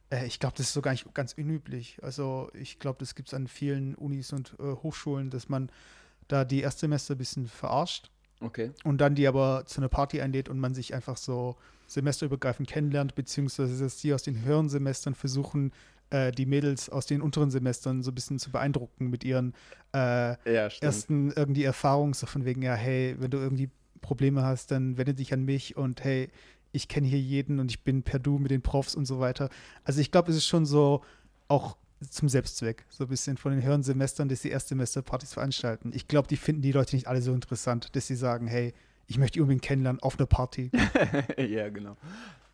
Äh, 0.09 0.25
ich 0.25 0.39
glaube, 0.39 0.55
das 0.57 0.67
ist 0.67 0.73
so 0.73 0.81
gar 0.81 0.91
nicht 0.91 1.13
ganz 1.13 1.33
unüblich. 1.33 1.97
Also 2.01 2.49
ich 2.53 2.79
glaube, 2.79 2.99
das 2.99 3.15
gibt 3.15 3.29
es 3.29 3.33
an 3.33 3.47
vielen 3.47 3.95
Unis 3.95 4.33
und 4.33 4.55
äh, 4.59 4.63
Hochschulen, 4.63 5.29
dass 5.29 5.49
man 5.49 5.71
da 6.27 6.45
die 6.45 6.61
Erstsemester 6.61 7.15
ein 7.15 7.17
bisschen 7.17 7.47
verarscht. 7.47 8.11
Okay. 8.39 8.71
Und 8.83 8.99
dann 9.01 9.15
die 9.15 9.27
aber 9.27 9.63
zu 9.65 9.81
einer 9.81 9.89
Party 9.89 10.21
einlädt 10.21 10.49
und 10.49 10.59
man 10.59 10.75
sich 10.75 10.93
einfach 10.93 11.17
so 11.17 11.57
semesterübergreifend 11.87 12.69
kennenlernt, 12.69 13.15
beziehungsweise 13.15 13.81
dass 13.83 13.97
die 13.97 14.13
aus 14.13 14.23
den 14.23 14.43
höheren 14.43 14.69
Semestern 14.69 15.15
versuchen, 15.15 15.71
äh, 16.09 16.31
die 16.31 16.45
Mädels 16.45 16.89
aus 16.89 17.05
den 17.05 17.21
unteren 17.21 17.49
Semestern 17.49 18.03
so 18.03 18.11
ein 18.11 18.15
bisschen 18.15 18.39
zu 18.39 18.51
beeindrucken 18.51 19.09
mit 19.09 19.23
ihren 19.23 19.53
äh, 19.93 20.35
ja, 20.53 20.69
ersten 20.81 21.31
irgendwie 21.31 21.63
Erfahrungen, 21.63 22.13
so 22.13 22.27
von 22.27 22.45
wegen, 22.45 22.61
ja, 22.61 22.75
hey, 22.75 23.15
wenn 23.19 23.31
du 23.31 23.37
irgendwie 23.37 23.69
Probleme 24.07 24.43
hast, 24.43 24.71
dann 24.71 24.97
wende 24.97 25.13
dich 25.13 25.33
an 25.33 25.43
mich 25.43 25.75
und 25.75 26.01
hey, 26.05 26.29
ich 26.71 26.87
kenne 26.87 27.07
hier 27.07 27.19
jeden 27.19 27.59
und 27.59 27.71
ich 27.71 27.83
bin 27.83 28.03
per 28.03 28.19
Du 28.19 28.37
mit 28.37 28.51
den 28.51 28.61
Profs 28.61 28.95
und 28.95 29.05
so 29.05 29.19
weiter. 29.19 29.49
Also 29.83 29.99
ich 29.99 30.11
glaube, 30.11 30.31
es 30.31 30.37
ist 30.37 30.47
schon 30.47 30.65
so 30.65 31.03
auch 31.49 31.75
zum 32.09 32.29
Selbstzweck, 32.29 32.85
so 32.89 33.03
ein 33.03 33.09
bisschen 33.09 33.35
von 33.35 33.51
den 33.51 33.63
höheren 33.63 33.83
Semestern, 33.83 34.29
dass 34.29 34.41
sie 34.41 34.49
Erstsemesterpartys 34.49 35.33
veranstalten. 35.33 35.91
Ich 35.93 36.07
glaube, 36.07 36.29
die 36.29 36.37
finden 36.37 36.61
die 36.61 36.71
Leute 36.71 36.95
nicht 36.95 37.07
alle 37.07 37.21
so 37.21 37.33
interessant, 37.33 37.95
dass 37.95 38.07
sie 38.07 38.15
sagen, 38.15 38.47
hey, 38.47 38.73
ich 39.07 39.17
möchte 39.17 39.41
unbedingt 39.41 39.63
kennenlernen 39.63 40.01
auf 40.01 40.17
einer 40.17 40.27
Party. 40.27 40.71
ja, 41.37 41.69
genau. 41.69 41.97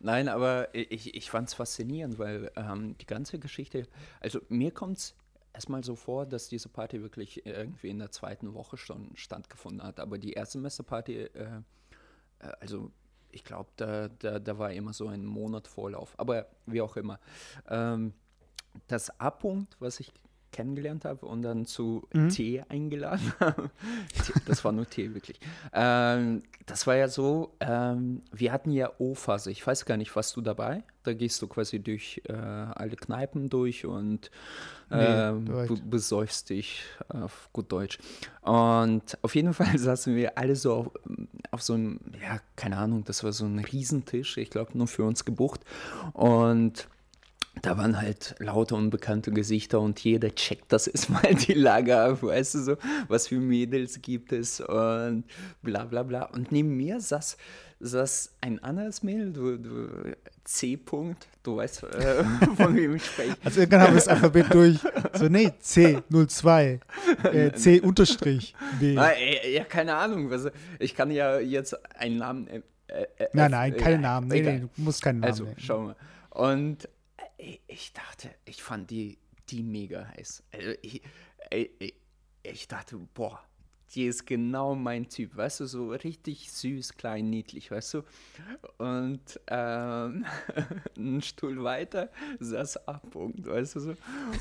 Nein, 0.00 0.28
aber 0.28 0.74
ich, 0.74 1.14
ich 1.14 1.30
fand 1.30 1.48
es 1.48 1.54
faszinierend, 1.54 2.18
weil 2.18 2.50
ähm, 2.56 2.96
die 2.98 3.06
ganze 3.06 3.38
Geschichte, 3.38 3.86
also 4.20 4.40
mir 4.48 4.72
kommt 4.72 4.98
es 4.98 5.14
erstmal 5.54 5.84
so 5.84 5.94
vor, 5.94 6.26
dass 6.26 6.48
diese 6.48 6.68
Party 6.68 7.00
wirklich 7.00 7.46
irgendwie 7.46 7.88
in 7.88 7.98
der 7.98 8.10
zweiten 8.10 8.52
Woche 8.54 8.76
schon 8.76 9.10
stattgefunden 9.14 9.82
hat. 9.82 10.00
Aber 10.00 10.18
die 10.18 10.32
erste 10.32 10.58
Messeparty, 10.58 11.22
äh, 11.22 11.28
äh, 11.28 11.62
also 12.60 12.90
ich 13.30 13.44
glaube, 13.44 13.70
da, 13.76 14.08
da, 14.08 14.38
da 14.38 14.58
war 14.58 14.72
immer 14.72 14.92
so 14.92 15.08
ein 15.08 15.24
Monat 15.24 15.66
Vorlauf. 15.66 16.14
Aber 16.18 16.46
wie 16.66 16.82
auch 16.82 16.96
immer. 16.96 17.18
Ähm, 17.68 18.12
das 18.88 19.18
A-Punkt, 19.20 19.76
was 19.80 20.00
ich 20.00 20.12
kennengelernt 20.54 21.04
habe 21.04 21.26
und 21.26 21.42
dann 21.42 21.66
zu 21.66 22.06
mhm. 22.12 22.28
Tee 22.28 22.62
eingeladen 22.68 23.32
habe. 23.40 23.70
das 24.46 24.64
war 24.64 24.72
nur 24.72 24.88
Tee, 24.88 25.12
wirklich. 25.12 25.40
Ähm, 25.72 26.44
das 26.66 26.86
war 26.86 26.94
ja 26.94 27.08
so, 27.08 27.52
ähm, 27.60 28.22
wir 28.32 28.52
hatten 28.52 28.70
ja 28.70 28.90
O-Phase. 28.98 29.50
Ich 29.50 29.66
weiß 29.66 29.84
gar 29.84 29.96
nicht, 29.96 30.14
warst 30.14 30.36
du 30.36 30.40
dabei? 30.40 30.84
Da 31.02 31.12
gehst 31.12 31.42
du 31.42 31.48
quasi 31.48 31.80
durch 31.80 32.22
äh, 32.28 32.32
alle 32.32 32.96
Kneipen 32.96 33.50
durch 33.50 33.84
und 33.84 34.30
äh, 34.90 35.32
nee, 35.32 35.66
besäufst 35.84 36.50
dich 36.50 36.84
auf 37.08 37.50
gut 37.52 37.72
Deutsch. 37.72 37.98
Und 38.42 39.18
auf 39.22 39.34
jeden 39.34 39.52
Fall 39.54 39.76
saßen 39.76 40.14
wir 40.14 40.38
alle 40.38 40.54
so 40.54 40.72
auf, 40.74 40.90
auf 41.50 41.62
so 41.62 41.74
einem, 41.74 41.98
ja, 42.22 42.38
keine 42.56 42.76
Ahnung, 42.76 43.04
das 43.04 43.24
war 43.24 43.32
so 43.32 43.44
ein 43.44 43.58
Riesentisch, 43.58 44.38
ich 44.38 44.50
glaube 44.50 44.78
nur 44.78 44.86
für 44.86 45.04
uns 45.04 45.24
gebucht. 45.24 45.60
Und 46.12 46.88
da 47.62 47.78
waren 47.78 48.00
halt 48.00 48.34
lauter 48.38 48.76
unbekannte 48.76 49.30
Gesichter 49.30 49.80
und 49.80 50.00
jeder 50.00 50.34
checkt 50.34 50.72
das 50.72 50.86
ist 50.94 51.08
mal 51.10 51.34
die 51.34 51.54
Lage 51.54 51.98
ab, 51.98 52.22
weißt 52.22 52.54
du 52.54 52.58
so, 52.60 52.76
was 53.08 53.28
für 53.28 53.38
Mädels 53.38 54.00
gibt 54.02 54.32
es 54.32 54.60
und 54.60 55.24
bla 55.62 55.84
bla 55.84 56.02
bla. 56.02 56.24
Und 56.24 56.52
neben 56.52 56.76
mir 56.76 57.00
saß, 57.00 57.36
saß 57.80 58.34
ein 58.40 58.62
anderes 58.62 59.02
Mädel, 59.02 59.32
du, 59.32 59.58
du 59.58 60.14
C. 60.44 60.76
-Punkt, 60.76 61.26
du 61.42 61.56
weißt, 61.56 61.84
äh, 61.84 62.24
von 62.56 62.76
wem 62.76 62.96
ich 62.96 63.04
spreche. 63.04 63.36
Also 63.42 63.60
irgendwann 63.60 63.80
haben 63.82 63.92
wir 63.92 63.96
das 63.96 64.08
Alphabet 64.08 64.52
durch. 64.52 64.78
So, 65.14 65.28
nee, 65.28 65.52
C02, 65.62 66.80
äh, 67.24 67.52
C 67.52 67.80
unterstrich 67.82 68.54
B. 68.78 68.96
Ah, 68.98 69.12
ja, 69.48 69.64
keine 69.64 69.94
Ahnung. 69.94 70.30
Was, 70.30 70.48
ich 70.78 70.94
kann 70.94 71.10
ja 71.10 71.38
jetzt 71.38 71.74
einen 71.98 72.18
Namen. 72.18 72.46
Äh, 72.48 72.60
äh, 72.88 73.28
nein, 73.32 73.50
nein, 73.50 73.76
keinen 73.76 74.02
Namen. 74.02 74.28
Nee, 74.28 74.42
nee, 74.42 74.58
du 74.60 74.82
musst 74.82 75.02
keinen 75.02 75.20
Namen 75.20 75.30
Also, 75.30 75.44
nehmen. 75.44 75.56
schau 75.58 75.80
mal. 75.80 75.96
Und 76.30 76.88
ich 77.36 77.92
dachte, 77.92 78.34
ich 78.44 78.62
fand 78.62 78.90
die, 78.90 79.18
die 79.48 79.62
mega 79.62 80.06
heiß. 80.08 80.42
Also 80.52 80.70
ich, 80.82 81.02
ich, 81.50 81.94
ich 82.42 82.68
dachte, 82.68 82.96
boah, 82.98 83.42
die 83.94 84.06
ist 84.06 84.26
genau 84.26 84.74
mein 84.74 85.08
Typ, 85.08 85.36
weißt 85.36 85.60
du, 85.60 85.66
so 85.66 85.90
richtig 85.90 86.50
süß, 86.50 86.96
klein, 86.96 87.30
niedlich, 87.30 87.70
weißt 87.70 87.94
du. 87.94 88.02
Und 88.78 89.40
ähm, 89.46 90.24
ein 90.96 91.22
Stuhl 91.22 91.62
weiter 91.62 92.10
saß 92.40 92.88
A-Punkt, 92.88 93.46
weißt 93.46 93.76
du 93.76 93.80
so. 93.80 93.94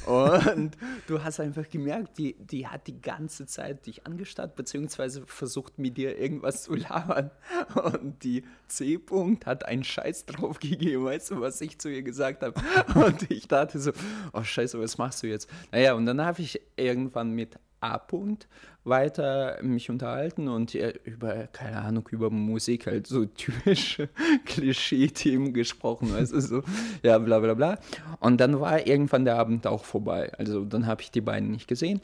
Und 0.05 0.77
du 1.07 1.23
hast 1.23 1.39
einfach 1.39 1.69
gemerkt, 1.69 2.17
die, 2.17 2.35
die 2.39 2.67
hat 2.67 2.87
die 2.87 3.01
ganze 3.01 3.45
Zeit 3.45 3.85
dich 3.85 4.05
angestarrt, 4.07 4.55
beziehungsweise 4.55 5.25
versucht 5.27 5.77
mit 5.77 5.97
dir 5.97 6.17
irgendwas 6.17 6.63
zu 6.63 6.75
labern. 6.75 7.31
Und 7.75 8.23
die 8.23 8.43
C-Punkt 8.67 9.45
hat 9.45 9.65
einen 9.65 9.83
Scheiß 9.83 10.25
drauf 10.25 10.59
gegeben, 10.59 11.05
weißt 11.05 11.31
du, 11.31 11.41
was 11.41 11.61
ich 11.61 11.79
zu 11.79 11.89
ihr 11.89 12.01
gesagt 12.01 12.43
habe. 12.43 12.59
Und 12.95 13.29
ich 13.29 13.47
dachte 13.47 13.79
so, 13.79 13.91
oh 14.33 14.43
Scheiße, 14.43 14.79
was 14.79 14.97
machst 14.97 15.23
du 15.23 15.27
jetzt? 15.27 15.49
Naja, 15.71 15.93
und 15.93 16.05
dann 16.05 16.21
habe 16.21 16.41
ich 16.41 16.61
irgendwann 16.75 17.31
mit 17.31 17.57
A-Punkt 17.83 18.47
weiter 18.85 19.59
mich 19.61 19.89
unterhalten 19.89 20.47
und 20.47 20.73
über, 20.75 21.47
keine 21.47 21.81
Ahnung, 21.81 22.07
über 22.11 22.29
Musik 22.29 22.87
halt 22.87 23.07
so 23.07 23.25
typische 23.37 24.09
Klischee-Themen 24.45 25.53
gesprochen, 25.53 26.13
du, 26.15 26.41
so, 26.41 26.63
ja, 27.01 27.17
bla 27.17 27.39
bla 27.39 27.53
bla. 27.53 27.79
Und 28.19 28.41
dann 28.41 28.59
war 28.59 28.85
irgendwann 28.85 29.25
der 29.25 29.37
Abend 29.37 29.67
auch 29.67 29.85
vorbei. 29.85 30.31
Also 30.37 30.65
dann 30.65 30.85
habe 30.85 31.01
ich 31.01 31.11
die 31.11 31.21
beiden 31.21 31.51
nicht 31.51 31.67
gesehen. 31.67 32.01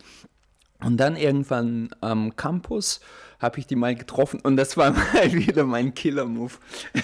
Und 0.82 0.98
dann 0.98 1.18
irgendwann 1.18 1.90
am 2.00 2.38
Campus 2.38 3.02
habe 3.40 3.60
ich 3.60 3.68
die 3.68 3.76
mal 3.76 3.96
getroffen 3.96 4.40
und 4.42 4.58
das 4.58 4.78
war 4.78 4.92
mal 5.14 5.34
wieder 5.34 5.64
mein 5.64 5.94
Killer-Move. 5.94 6.54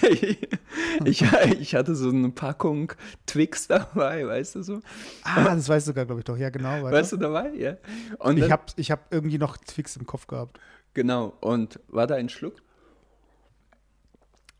ich, 1.05 1.25
ich, 1.59 1.75
hatte 1.75 1.95
so 1.95 2.09
eine 2.09 2.29
Packung 2.29 2.93
Twix 3.25 3.67
dabei, 3.67 4.27
weißt 4.27 4.55
du 4.55 4.63
so. 4.63 4.81
Ah, 5.23 5.55
das 5.55 5.69
weißt 5.69 5.87
du 5.87 5.91
sogar, 5.91 6.05
glaube 6.05 6.21
ich 6.21 6.25
doch. 6.25 6.37
Ja, 6.37 6.49
genau. 6.49 6.83
Weiter. 6.83 6.91
Weißt 6.91 7.11
du 7.13 7.17
dabei? 7.17 7.51
Ja. 7.53 7.77
Und 8.19 8.37
ich 8.37 8.51
habe 8.51 8.63
ich 8.75 8.91
hab 8.91 9.11
irgendwie 9.13 9.37
noch 9.37 9.57
Twix 9.57 9.95
im 9.95 10.05
Kopf 10.05 10.27
gehabt. 10.27 10.59
Genau. 10.93 11.33
Und 11.41 11.79
war 11.87 12.07
da 12.07 12.15
ein 12.15 12.29
Schluck? 12.29 12.61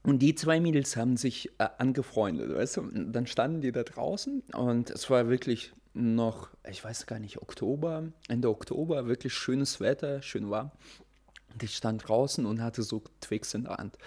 Und 0.04 0.20
die 0.20 0.36
zwei 0.36 0.60
Mädels 0.60 0.96
haben 0.98 1.18
sich 1.18 1.50
äh, 1.58 1.68
angefreundet, 1.80 2.54
weißt 2.54 2.78
du? 2.78 2.82
Und 2.82 3.12
dann 3.12 3.26
standen 3.26 3.62
die 3.62 3.72
da 3.72 3.84
draußen 3.84 4.44
und 4.54 4.92
es 4.92 5.10
war 5.10 5.30
wirklich 5.30 5.74
noch, 5.96 6.50
ich 6.70 6.84
weiß 6.84 7.08
gar 7.08 7.20
nicht, 7.20 7.42
Oktober, 7.42 8.04
Ende 8.28 8.50
Oktober, 8.50 9.08
wirklich 9.08 9.34
schönes 9.34 9.80
Wetter, 9.80 10.22
schön 10.22 10.52
warm. 10.52 10.72
Und 11.56 11.64
ich 11.64 11.76
stand 11.76 12.08
draußen 12.08 12.46
und 12.46 12.62
hatte 12.62 12.84
so 12.84 13.02
Twix 13.22 13.54
in 13.54 13.64
der 13.64 13.78
Hand. 13.78 13.98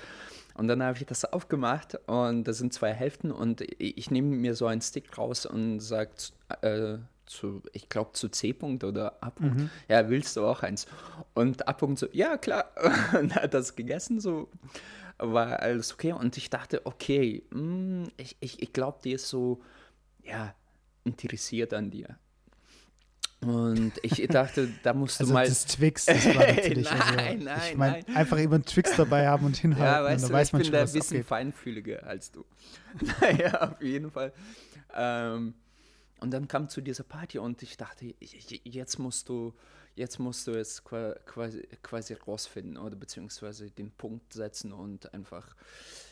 Und 0.54 0.68
dann 0.68 0.82
habe 0.82 0.98
ich 0.98 1.06
das 1.06 1.24
aufgemacht 1.24 1.98
und 2.06 2.44
das 2.44 2.58
sind 2.58 2.74
zwei 2.74 2.92
Hälften 2.92 3.30
und 3.30 3.62
ich 3.78 4.10
nehme 4.10 4.36
mir 4.36 4.54
so 4.54 4.66
einen 4.66 4.82
Stick 4.82 5.16
raus 5.16 5.46
und 5.46 5.80
sage 5.80 6.10
äh, 6.60 6.98
zu, 7.26 7.62
ich 7.72 7.88
glaube 7.88 8.12
zu 8.12 8.28
C-Punkt 8.28 8.84
oder 8.84 9.22
A-Punkt, 9.22 9.56
mhm. 9.56 9.70
ja, 9.88 10.10
willst 10.10 10.36
du 10.36 10.44
auch 10.44 10.62
eins? 10.62 10.86
Und 11.32 11.66
A-Punkt 11.66 11.98
so, 11.98 12.08
ja 12.12 12.36
klar, 12.36 12.72
und 13.18 13.34
hat 13.34 13.54
das 13.54 13.76
gegessen, 13.76 14.20
so 14.20 14.48
war 15.16 15.60
alles 15.60 15.94
okay 15.94 16.12
und 16.12 16.36
ich 16.36 16.50
dachte, 16.50 16.84
okay, 16.84 17.44
mh, 17.50 17.58
hm, 17.60 18.04
ich, 18.18 18.36
ich, 18.40 18.62
ich 18.62 18.72
glaube, 18.74 18.98
die 19.02 19.12
ist 19.12 19.28
so, 19.28 19.62
ja, 20.22 20.54
interessiert 21.04 21.72
an 21.72 21.90
dir. 21.90 22.18
Und 23.40 23.92
ich 24.02 24.26
dachte, 24.26 24.68
da 24.82 24.92
musst 24.92 25.20
du 25.20 25.24
also 25.24 25.32
mal. 25.32 25.46
Das 25.46 25.64
Twix, 25.66 26.06
das 26.06 26.26
war 26.26 26.34
natürlich. 26.54 26.90
nein, 26.90 27.00
also, 27.00 27.14
nein, 27.16 27.60
ich 27.70 27.76
mein, 27.76 28.04
nein. 28.06 28.16
Einfach 28.16 28.38
immer 28.38 28.56
einen 28.56 28.64
Twix 28.64 28.96
dabei 28.96 29.28
haben 29.28 29.46
und 29.46 29.56
hinhalten. 29.56 29.84
Ja, 29.84 30.04
weißt 30.04 30.24
und 30.24 30.30
du, 30.30 30.34
weiß 30.34 30.48
ich 30.48 30.52
man 30.54 30.62
bin 30.62 30.72
da 30.72 30.78
ein 30.80 30.84
bisschen 30.84 31.16
abgeht. 31.18 31.26
feinfühliger 31.26 32.04
als 32.04 32.32
du. 32.32 32.44
naja, 33.20 33.70
auf 33.70 33.80
jeden 33.80 34.10
Fall. 34.10 34.32
Ähm, 34.94 35.54
und 36.20 36.32
dann 36.32 36.48
kam 36.48 36.68
zu 36.68 36.80
dieser 36.80 37.04
Party 37.04 37.38
und 37.38 37.62
ich 37.62 37.76
dachte, 37.76 38.12
jetzt 38.18 38.98
musst 38.98 39.28
du, 39.28 39.54
jetzt 39.94 40.18
musst 40.18 40.48
du 40.48 40.52
es 40.52 40.82
quasi, 40.82 41.62
quasi 41.82 42.14
rausfinden 42.14 42.76
oder 42.76 42.96
beziehungsweise 42.96 43.70
den 43.70 43.92
Punkt 43.92 44.32
setzen 44.32 44.72
und 44.72 45.14
einfach 45.14 45.54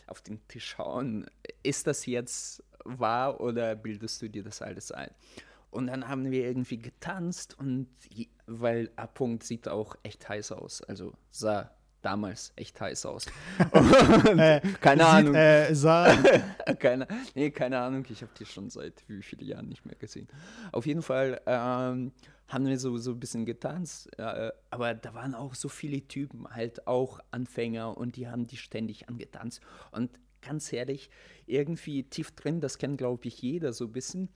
auf 0.07 0.23
den 0.23 0.47
Tisch 0.47 0.77
schauen. 0.77 1.27
Ist 1.65 1.89
das 1.89 2.07
jetzt 2.07 2.63
wahr 2.85 3.41
oder 3.41 3.75
bildest 3.75 4.23
du 4.23 4.31
dir 4.31 4.45
das 4.45 4.63
alles 4.63 4.93
ein? 4.93 5.11
Und 5.77 5.89
dann 5.89 6.09
haben 6.09 6.31
wir 6.31 6.47
irgendwie 6.47 6.79
getanzt 6.79 7.59
und 7.59 7.89
weil 8.47 8.91
A-Punkt 8.97 9.43
sieht 9.43 9.69
auch 9.69 9.97
echt 10.03 10.29
heiß 10.29 10.53
aus, 10.53 10.83
also 10.83 11.13
sah 11.31 11.71
damals 12.03 12.53
echt 12.55 12.81
heiß 12.81 13.05
aus. 13.07 13.27
äh, 14.39 14.61
keine 14.81 15.03
sieht, 15.03 15.13
Ahnung. 15.13 15.35
Äh, 15.35 15.75
sah. 15.75 16.17
keine, 16.79 17.09
nee, 17.35 17.51
keine 17.51 17.81
Ahnung, 17.81 18.07
ich 18.09 18.23
habe 18.23 18.33
die 18.39 18.47
schon 18.47 18.71
seit 18.71 19.03
wie 19.09 19.23
vielen 19.23 19.45
Jahren 19.45 19.69
nicht 19.69 19.85
mehr 19.85 19.97
gesehen. 19.97 20.29
Auf 20.73 20.87
jeden 20.87 21.03
Fall 21.03 21.41
ähm, 21.47 22.13
haben 22.49 22.67
wir 22.67 22.79
so, 22.79 22.97
so 22.97 23.11
ein 23.11 23.21
bisschen 23.21 23.45
getanzt, 23.45 24.09
äh, 24.19 24.53
aber 24.71 24.95
da 24.95 25.15
waren 25.15 25.35
auch 25.35 25.55
so 25.55 25.69
viele 25.69 26.01
Typen, 26.07 26.47
halt 26.49 26.87
auch 26.87 27.19
Anfänger 27.33 27.97
und 27.97 28.17
die 28.17 28.29
haben 28.29 28.47
die 28.47 28.57
ständig 28.57 29.09
angetanzt. 29.09 29.61
Und 29.91 30.11
ganz 30.43 30.73
ehrlich, 30.73 31.11
irgendwie 31.47 32.05
tief 32.05 32.31
drin, 32.31 32.61
das 32.61 32.79
kennt 32.79 32.99
glaube 32.99 33.27
ich 33.27 33.43
jeder 33.43 33.73
so 33.73 33.87
ein 33.87 33.93
bisschen, 33.93 34.29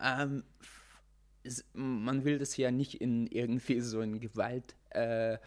ähm, 0.00 0.44
man 1.74 2.24
will 2.24 2.38
das 2.38 2.56
ja 2.56 2.70
nicht 2.70 3.00
in 3.00 3.26
irgendwie 3.26 3.80
so 3.80 4.00
in 4.00 4.20
Gewalt 4.20 4.76
äh, 4.90 5.38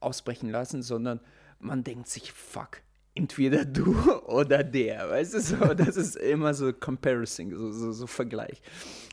ausbrechen 0.00 0.50
lassen, 0.50 0.82
sondern 0.82 1.20
man 1.58 1.84
denkt 1.84 2.08
sich, 2.08 2.32
fuck, 2.32 2.82
entweder 3.14 3.64
du 3.64 3.96
oder 4.26 4.64
der, 4.64 5.10
weißt 5.10 5.34
du, 5.34 5.40
so, 5.40 5.56
das 5.74 5.96
ist 5.96 6.16
immer 6.16 6.54
so 6.54 6.72
Comparison, 6.72 7.54
so, 7.56 7.70
so, 7.72 7.92
so 7.92 8.06
Vergleich. 8.06 8.62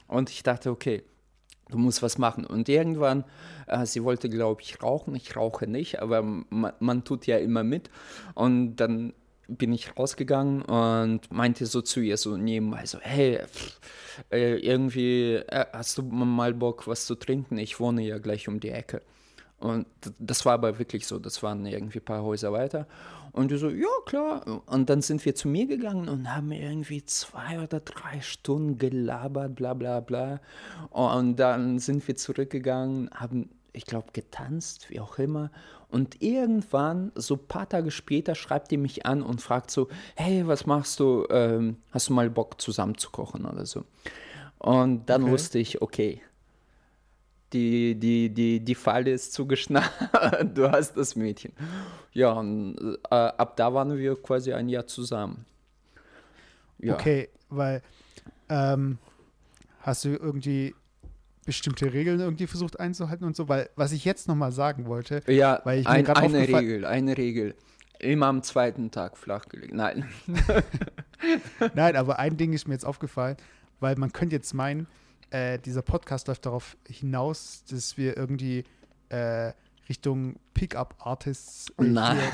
Und 0.08 0.30
ich 0.30 0.44
dachte, 0.44 0.72
okay, 0.72 1.04
du 1.70 1.78
musst 1.78 2.02
was 2.02 2.18
machen. 2.18 2.46
Und 2.46 2.70
irgendwann, 2.70 3.26
äh, 3.68 3.86
sie 3.86 4.04
wollte, 4.04 4.30
glaube 4.30 4.62
ich, 4.62 4.82
rauchen, 4.82 5.16
ich 5.16 5.36
rauche 5.36 5.68
nicht, 5.68 6.02
aber 6.02 6.22
man, 6.22 6.74
man 6.80 7.04
tut 7.04 7.28
ja 7.28 7.38
immer 7.38 7.64
mit. 7.64 7.90
Und 8.34 8.78
dann 8.78 9.14
bin 9.48 9.74
ich 9.74 9.98
rausgegangen 9.98 10.62
und 10.63 11.32
meinte 11.32 11.66
so 11.66 11.82
zu 11.82 12.01
ihr 12.01 12.18
so 12.18 12.38
nebenbei 12.38 12.86
so, 12.86 13.00
hey, 13.01 13.39
pff, 13.46 13.80
äh, 14.32 14.58
irgendwie 14.58 15.36
äh, 15.36 15.66
hast 15.74 15.98
du 15.98 16.04
mal 16.04 16.54
Bock, 16.54 16.88
was 16.88 17.06
zu 17.06 17.16
trinken? 17.16 17.58
Ich 17.58 17.80
wohne 17.80 18.04
ja 18.04 18.18
gleich 18.18 18.48
um 18.48 18.60
die 18.60 18.70
Ecke. 18.70 19.01
Und 19.60 19.88
das 20.20 20.46
war 20.46 20.54
aber 20.54 20.77
wirklich 20.77 21.08
so, 21.08 21.18
das 21.18 21.42
waren 21.42 21.66
irgendwie 21.66 21.98
ein 21.98 22.06
paar 22.06 22.24
Häuser 22.24 22.54
weiter. 22.54 22.88
Und 23.32 23.51
die 23.51 23.58
so, 23.58 23.70
ja 23.70 23.88
klar. 24.06 24.62
Und 24.68 24.89
dann 24.89 25.01
sind 25.01 25.25
wir 25.25 25.34
zu 25.36 25.48
mir 25.48 25.66
gegangen 25.66 26.10
und 26.10 26.34
haben 26.34 26.51
irgendwie 26.51 27.04
zwei 27.06 27.60
oder 27.62 27.80
drei 27.80 28.22
Stunden 28.22 28.77
gelabert, 28.77 29.56
bla 29.56 29.74
bla 29.74 30.00
bla. 30.00 30.42
Und 30.92 31.38
dann 31.38 31.80
sind 31.80 32.08
wir 32.08 32.16
zurückgegangen, 32.16 33.10
haben, 33.13 33.50
ich 33.77 33.86
glaube, 33.86 34.07
getanzt, 34.12 34.89
wie 34.89 35.00
auch 35.00 35.19
immer. 35.19 35.51
Und 35.89 36.22
irgendwann, 36.22 37.12
so 37.15 37.36
ein 37.36 37.48
paar 37.48 37.69
Tage 37.69 37.91
später, 37.91 38.36
schreibt 38.36 38.72
die 38.72 38.77
mich 38.77 39.05
an 39.05 39.22
und 39.22 39.41
fragt 39.41 39.72
so, 39.72 39.88
hey, 40.15 40.46
was 40.48 40.65
machst 40.65 41.00
du? 41.00 41.25
Ähm, 41.29 41.77
hast 41.91 42.10
du 42.10 42.13
mal 42.13 42.29
Bock 42.29 42.60
zusammen 42.60 42.98
zu 42.98 43.12
kochen 43.12 43.46
oder 43.46 43.65
so? 43.65 43.86
Und 44.57 45.05
dann 45.10 45.24
okay. 45.24 45.31
wusste 45.31 45.60
ich, 45.60 45.81
okay, 45.81 46.22
die, 47.53 47.96
die, 47.96 48.29
die, 48.29 48.60
die 48.60 48.75
Falle 48.75 49.12
ist 49.12 49.31
zugeschnallt, 49.31 49.91
du 50.55 50.69
hast 50.69 50.98
das 50.98 51.15
Mädchen. 51.15 51.53
Ja, 52.12 52.31
und 52.31 52.98
äh, 53.10 53.15
ab 53.15 53.55
da 53.55 53.74
waren 53.74 53.96
wir 53.96 54.22
quasi 54.22 54.51
ein 54.53 54.67
Jahr 54.67 54.88
zusammen. 54.88 55.46
Ja. 56.79 56.96
Okay, 56.96 57.29
weil 57.50 57.81
ähm, 58.50 58.98
hast 59.81 60.03
du 60.03 60.10
irgendwie 60.10 60.74
bestimmte 61.48 61.94
Regeln 61.94 62.20
irgendwie 62.20 62.46
versucht 62.46 62.77
einzuhalten 62.77 63.25
und 63.25 63.36
so, 63.36 63.48
weil 63.48 63.70
was 63.77 63.94
ich 63.94 64.04
jetzt 64.04 64.27
nochmal 64.27 64.51
sagen 64.51 64.86
wollte, 64.86 65.24
ja, 65.27 65.62
weil 65.63 65.80
ich 65.80 65.88
ein, 65.88 66.06
eine 66.06 66.48
Regel, 66.48 66.86
eine 66.86 67.18
Regel. 67.18 67.56
Immer 68.00 68.27
am 68.27 68.44
zweiten 68.44 68.92
Tag 68.92 69.18
flach 69.18 69.48
gelegt. 69.48 69.74
Nein. 69.74 70.06
Nein, 71.74 71.96
aber 71.96 72.20
ein 72.20 72.36
Ding 72.36 72.51
ist 72.51 72.68
mir 72.68 72.74
jetzt 72.74 72.86
aufgefallen, 72.86 73.38
weil 73.80 73.96
man 73.96 74.12
könnte 74.12 74.36
jetzt 74.36 74.54
meinen, 74.54 74.88
äh, 75.30 75.58
dieser 75.58 75.82
Podcast 75.82 76.27
läuft 76.27 76.46
darauf 76.46 76.75
hinaus, 76.88 77.63
dass 77.72 77.98
wir 77.98 78.18
irgendwie 78.18 78.66
äh, 79.08 79.54
Richtung 79.88 80.36
Pickup-Artists 80.54 81.70
äh, 81.77 81.84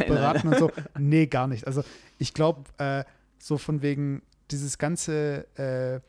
beraten 0.08 0.50
nein. 0.50 0.54
und 0.54 0.58
so. 0.58 0.72
Nee, 0.98 1.28
gar 1.28 1.48
nicht. 1.48 1.68
Also 1.68 1.84
ich 2.18 2.34
glaube, 2.34 2.64
äh, 2.80 3.04
so 3.38 3.60
von 3.60 3.84
wegen 3.84 4.24
dieses 4.50 4.80
ganze 4.80 5.46
äh, 5.56 6.00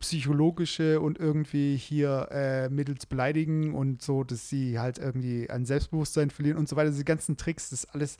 psychologische 0.00 1.00
und 1.00 1.18
irgendwie 1.18 1.76
hier 1.76 2.28
äh, 2.30 2.68
mittels 2.68 3.06
beleidigen 3.06 3.74
und 3.74 4.02
so, 4.02 4.24
dass 4.24 4.48
sie 4.48 4.78
halt 4.78 4.98
irgendwie 4.98 5.50
ein 5.50 5.64
Selbstbewusstsein 5.64 6.30
verlieren 6.30 6.58
und 6.58 6.68
so 6.68 6.76
weiter. 6.76 6.90
Diese 6.90 7.04
ganzen 7.04 7.36
Tricks, 7.36 7.70
das 7.70 7.84
ist 7.84 7.94
alles, 7.94 8.18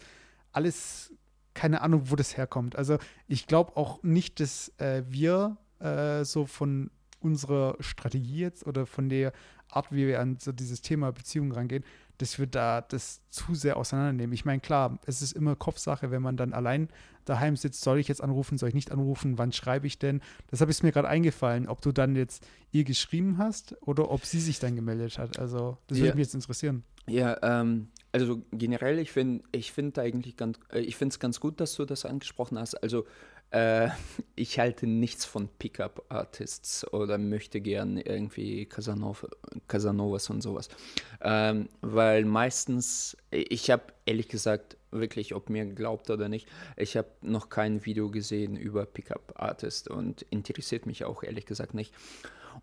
alles, 0.53 1.13
keine 1.55 1.81
Ahnung, 1.81 2.11
wo 2.11 2.17
das 2.17 2.37
herkommt. 2.37 2.77
Also 2.77 2.99
ich 3.27 3.47
glaube 3.47 3.77
auch 3.77 4.03
nicht, 4.03 4.41
dass 4.41 4.73
äh, 4.79 5.03
wir 5.09 5.57
äh, 5.81 6.25
so 6.25 6.47
von 6.47 6.91
unserer 7.21 7.77
Strategie 7.81 8.41
jetzt 8.41 8.67
oder 8.67 8.87
von 8.87 9.09
der 9.09 9.33
Art, 9.69 9.93
wie 9.93 10.07
wir 10.07 10.21
an 10.21 10.39
so 10.41 10.53
dieses 10.53 10.83
Thema 10.83 11.13
Beziehung 11.13 11.53
rangehen, 11.53 11.85
dass 12.19 12.39
wir 12.39 12.47
da 12.47 12.81
das 12.81 13.23
zu 13.31 13.55
sehr 13.55 13.77
auseinandernehmen. 13.77 14.33
Ich 14.35 14.45
meine, 14.45 14.61
klar, 14.61 14.99
es 15.07 15.23
ist 15.23 15.33
immer 15.33 15.57
Kopfsache, 15.57 16.11
wenn 16.11 16.23
man 16.23 16.37
dann 16.37 16.53
allein 16.53 16.89
daheim 17.25 17.57
sitzt, 17.57 17.83
soll 17.83 17.99
ich 17.99 18.09
jetzt 18.09 18.23
anrufen, 18.23 18.59
soll 18.59 18.71
ich 18.71 18.75
nicht 18.75 18.91
anrufen, 18.91 19.39
wann 19.39 19.53
schreibe 19.53 19.87
ich 19.87 19.99
denn? 19.99 20.21
Deshalb 20.51 20.71
ist 20.71 20.83
mir 20.83 20.93
gerade 20.93 21.09
eingefallen, 21.09 21.69
ob 21.69 21.81
du 21.81 21.93
dann 21.93 22.17
jetzt 22.17 22.47
ihr 22.73 22.85
geschrieben 22.85 23.39
hast 23.39 23.77
oder 23.83 24.11
ob 24.11 24.25
sie 24.25 24.41
sich 24.41 24.59
dann 24.59 24.77
gemeldet 24.77 25.19
hat. 25.19 25.39
Also, 25.39 25.79
das 25.87 25.99
ja. 25.99 26.05
würde 26.05 26.17
mich 26.17 26.27
jetzt 26.27 26.35
interessieren. 26.35 26.85
Ja, 27.07 27.39
ähm, 27.43 27.89
also 28.13 28.43
generell, 28.53 28.99
ich 28.99 29.13
finde 29.13 29.45
ich 29.53 29.73
find 29.73 29.99
eigentlich 29.99 30.37
ganz, 30.37 30.59
äh, 30.73 30.81
ich 30.81 30.97
finde 30.97 31.13
es 31.13 31.19
ganz 31.19 31.41
gut, 31.41 31.61
dass 31.61 31.75
du 31.75 31.85
das 31.85 32.05
angesprochen 32.05 32.59
hast. 32.59 32.75
Also 32.75 33.07
äh, 33.50 33.88
ich 34.37 34.59
halte 34.59 34.87
nichts 34.87 35.25
von 35.25 35.49
Pickup-Artists 35.49 36.93
oder 36.93 37.19
möchte 37.19 37.61
gern 37.61 37.99
irgendwie 37.99 38.67
Casanova, 38.67 39.28
Casanovas 39.67 40.31
und 40.31 40.43
sowas. 40.43 40.69
Ähm, 41.21 41.69
weil 41.81 42.25
meistens, 42.25 43.17
ich 43.31 43.71
habe 43.71 43.85
ehrlich 44.07 44.28
gesagt, 44.28 44.76
wirklich, 44.90 45.35
ob 45.35 45.50
mir 45.50 45.64
geglaubt 45.67 46.11
oder 46.11 46.28
nicht, 46.28 46.49
ich 46.76 46.97
habe 46.97 47.09
noch 47.21 47.49
kein 47.49 47.85
Video 47.85 48.11
gesehen 48.11 48.57
über 48.57 48.87
Pickup-Artists 48.87 49.88
und 49.88 50.23
interessiert 50.31 50.87
mich 50.87 51.05
auch 51.05 51.23
ehrlich 51.23 51.47
gesagt 51.47 51.75
nicht. 51.75 51.93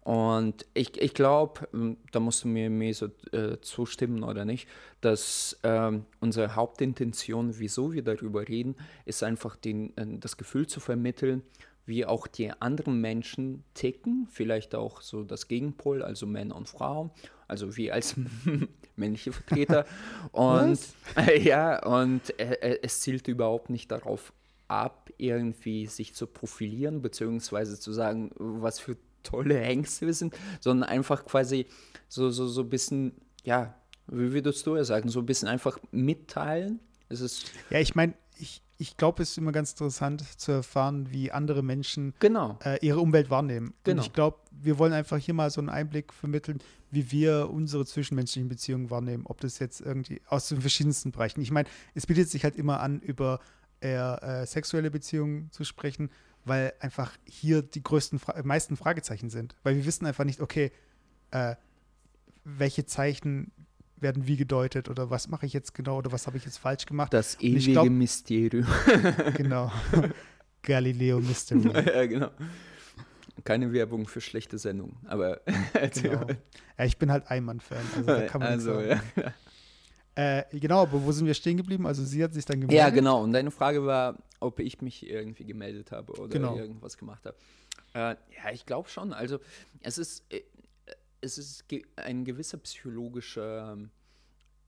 Und 0.02 0.66
ich, 0.74 1.00
ich 1.02 1.14
glaube, 1.14 1.68
ähm, 1.74 1.98
da 2.12 2.20
musst 2.20 2.44
du 2.44 2.48
mir, 2.48 2.70
mir 2.70 2.94
so 2.94 3.08
äh, 3.32 3.60
zustimmen 3.62 4.24
oder 4.24 4.46
nicht, 4.46 4.68
dass 5.02 5.60
ähm, 5.64 6.06
unsere 6.20 6.56
Hauptintention, 6.56 7.58
wieso 7.60 7.94
wir 7.94 8.04
darüber 8.04 8.48
reden, 8.48 8.76
ist 9.06 9.24
einfach 9.24 9.56
den, 9.56 9.96
äh, 9.98 10.18
das 10.20 10.38
Gefühl 10.38 10.68
zu 10.68 10.80
vermitteln, 10.80 11.44
wie 11.86 12.06
auch 12.06 12.28
die 12.28 12.52
anderen 12.52 13.00
Menschen 13.00 13.64
ticken, 13.74 14.28
vielleicht 14.32 14.74
auch 14.76 15.02
so 15.02 15.24
das 15.24 15.48
Gegenpol, 15.48 16.02
also 16.02 16.26
Männer 16.26 16.56
und 16.56 16.68
Frauen, 16.68 17.12
also 17.48 17.78
wir 17.78 17.94
als 17.94 18.16
männliche 18.96 19.32
Vertreter. 19.32 19.86
Und 20.32 20.80
äh, 21.16 21.40
ja, 21.40 21.86
und 21.86 22.38
äh, 22.40 22.80
es 22.82 23.02
zielt 23.02 23.28
überhaupt 23.28 23.70
nicht 23.70 23.92
darauf 23.92 24.34
ab, 24.68 25.12
irgendwie 25.18 25.86
sich 25.86 26.16
zu 26.16 26.28
profilieren, 26.28 27.02
beziehungsweise 27.02 27.80
zu 27.80 27.94
sagen, 27.94 28.32
was 28.38 28.80
für 28.80 28.98
tolle 29.26 29.60
Hengste 29.60 30.14
sind, 30.14 30.36
sondern 30.60 30.90
einfach 30.90 31.26
quasi 31.26 31.68
so, 32.08 32.30
so, 32.30 32.48
so 32.48 32.62
ein 32.62 32.70
bisschen, 32.70 33.14
ja, 33.44 33.76
wie 34.08 34.32
würdest 34.34 34.66
du 34.66 34.76
ja 34.76 34.84
sagen, 34.84 35.10
so 35.10 35.20
ein 35.20 35.26
bisschen 35.26 35.48
einfach 35.48 35.80
mitteilen. 35.92 36.80
Es 37.10 37.22
ist 37.22 37.52
ja, 37.70 37.80
ich 37.80 37.96
meine, 37.96 38.14
ich, 38.38 38.62
ich 38.78 38.98
glaube, 38.98 39.24
es 39.24 39.32
ist 39.32 39.38
immer 39.38 39.52
ganz 39.52 39.72
interessant 39.72 40.24
zu 40.40 40.52
erfahren, 40.52 41.08
wie 41.12 41.32
andere 41.32 41.64
Menschen 41.64 42.14
genau. 42.20 42.60
äh, 42.64 42.78
ihre 42.86 43.00
Umwelt 43.00 43.30
wahrnehmen. 43.30 43.74
Genau. 43.84 44.02
Und 44.02 44.08
ich 44.08 44.14
glaube, 44.14 44.38
wir 44.52 44.78
wollen 44.78 44.94
einfach 44.94 45.18
hier 45.18 45.34
mal 45.34 45.50
so 45.50 45.62
einen 45.62 45.70
Einblick 45.70 46.14
vermitteln, 46.14 46.60
wie 46.92 47.12
wir 47.12 47.50
unsere 47.52 47.86
zwischenmenschlichen 47.86 48.50
Beziehungen 48.50 48.90
wahrnehmen. 48.90 49.26
Ob 49.26 49.40
das 49.42 49.60
jetzt 49.60 49.82
irgendwie 49.82 50.22
aus 50.28 50.50
den 50.50 50.62
verschiedensten 50.62 51.12
Bereichen. 51.12 51.42
Ich 51.42 51.52
meine, 51.52 51.70
es 51.94 52.06
bietet 52.06 52.30
sich 52.30 52.44
halt 52.44 52.56
immer 52.56 52.82
an, 52.82 53.00
über 53.00 53.40
eher 53.80 54.22
äh, 54.24 54.46
sexuelle 54.46 54.92
Beziehungen 54.92 55.52
zu 55.52 55.64
sprechen, 55.64 56.10
weil 56.46 56.74
einfach 56.80 57.12
hier 57.26 57.62
die 57.62 57.84
größten, 57.84 58.20
Fra 58.20 58.42
meisten 58.44 58.78
Fragezeichen 58.78 59.30
sind. 59.30 59.56
Weil 59.64 59.76
wir 59.76 59.86
wissen 59.86 60.06
einfach 60.06 60.24
nicht, 60.24 60.40
okay, 60.40 60.72
äh, 61.32 61.56
welche 62.44 62.86
Zeichen 62.86 63.52
werden 63.98 64.28
wie 64.28 64.38
gedeutet 64.38 64.90
oder 64.90 65.10
was 65.10 65.28
mache 65.28 65.46
ich 65.46 65.54
jetzt 65.54 65.74
genau 65.74 65.98
oder 65.98 66.12
was 66.12 66.28
habe 66.28 66.38
ich 66.38 66.46
jetzt 66.46 66.58
falsch 66.58 66.86
gemacht. 66.86 67.14
Das 67.14 67.40
ewige 67.42 67.72
glaub, 67.72 67.90
Mysterium. 67.90 68.68
genau. 69.36 69.72
Galileo 70.62 71.20
Mystery. 71.20 71.72
ja, 71.74 72.06
genau. 72.06 72.30
Keine 73.44 73.72
Werbung 73.72 74.08
für 74.08 74.22
schlechte 74.22 74.58
Sendungen, 74.58 74.98
aber 75.06 75.42
genau. 75.94 76.26
ja, 76.78 76.86
ich 76.86 76.98
bin 76.98 77.12
halt 77.12 77.28
Einmann-Fan, 77.30 77.86
also 77.96 78.08
da 78.08 78.22
kann 78.28 78.42
man 78.42 78.50
also, 78.54 78.82
ja. 78.82 79.02
Äh, 80.16 80.44
genau, 80.58 80.84
aber 80.84 81.04
wo 81.04 81.12
sind 81.12 81.28
wir 81.28 81.34
stehen 81.34 81.58
geblieben? 81.58 81.86
Also 81.86 82.04
sie 82.04 82.24
hat 82.24 82.34
sich 82.34 82.46
dann 82.46 82.62
gemeldet. 82.62 82.78
Ja, 82.78 82.90
genau. 82.90 83.22
Und 83.22 83.34
deine 83.34 83.52
Frage 83.52 83.86
war, 83.86 84.18
ob 84.46 84.60
ich 84.60 84.82
mich 84.82 85.08
irgendwie 85.08 85.46
gemeldet 85.46 85.92
habe 85.92 86.14
oder 86.14 86.30
genau. 86.30 86.58
irgendwas 86.58 86.98
gemacht 86.98 87.26
habe. 87.26 87.38
Äh, 87.94 88.16
ja, 88.36 88.52
ich 88.54 88.66
glaube 88.66 88.90
schon. 88.90 89.12
Also 89.12 89.40
es 89.82 89.98
ist, 89.98 90.32
äh, 90.32 90.44
es 91.22 91.38
ist 91.38 91.68
ge 91.68 91.84
ein 91.96 92.24
gewisser 92.26 92.58
psychologischer 92.60 93.74
ähm, 93.74 93.90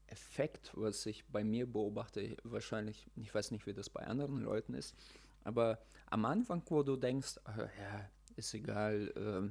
Effekt, 0.08 0.72
was 0.74 1.06
ich 1.06 1.26
bei 1.26 1.44
mir 1.44 1.72
beobachte. 1.72 2.38
Wahrscheinlich, 2.44 3.08
ich 3.16 3.34
weiß 3.34 3.52
nicht, 3.52 3.68
wie 3.68 3.74
das 3.74 3.90
bei 3.90 4.06
anderen 4.06 4.42
Leuten 4.42 4.74
ist. 4.74 4.96
Aber 5.44 5.80
am 6.08 6.26
Anfang, 6.26 6.64
wo 6.70 6.84
du 6.84 6.96
denkst, 6.96 7.40
ach, 7.44 7.58
ja, 7.58 8.10
ist 8.36 8.54
egal, 8.54 9.12
äh, 9.16 9.50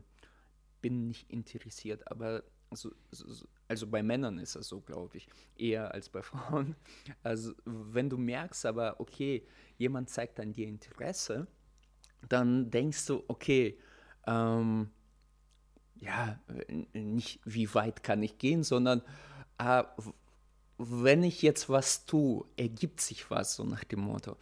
bin 0.80 1.08
nicht 1.08 1.30
interessiert, 1.30 2.10
aber 2.10 2.42
so, 2.72 2.90
so, 3.10 3.46
also 3.68 3.86
bei 3.86 4.02
Männern 4.02 4.38
ist 4.38 4.56
das 4.56 4.68
so, 4.68 4.80
glaube 4.80 5.16
ich, 5.16 5.28
eher 5.56 5.92
als 5.92 6.08
bei 6.08 6.22
Frauen. 6.30 6.76
Also 7.22 7.52
wenn 7.64 8.10
du 8.10 8.16
merkst 8.16 8.66
aber, 8.66 9.00
okay, 9.00 9.46
jemand 9.78 10.10
zeigt 10.10 10.40
an 10.40 10.52
dir 10.52 10.66
Interesse, 10.68 11.46
dann 12.28 12.70
denkst 12.70 13.06
du, 13.06 13.22
okay, 13.28 13.78
ähm, 14.26 14.90
ja, 15.96 16.38
nicht 16.92 17.40
wie 17.44 17.72
weit 17.74 18.02
kann 18.02 18.22
ich 18.22 18.38
gehen, 18.38 18.62
sondern 18.62 19.02
äh, 19.58 19.82
wenn 20.78 21.22
ich 21.22 21.42
jetzt 21.42 21.68
was 21.68 22.04
tue, 22.04 22.44
ergibt 22.56 23.00
sich 23.00 23.30
was, 23.30 23.54
so 23.54 23.64
nach 23.64 23.84
dem 23.84 24.00
Motto. 24.00 24.36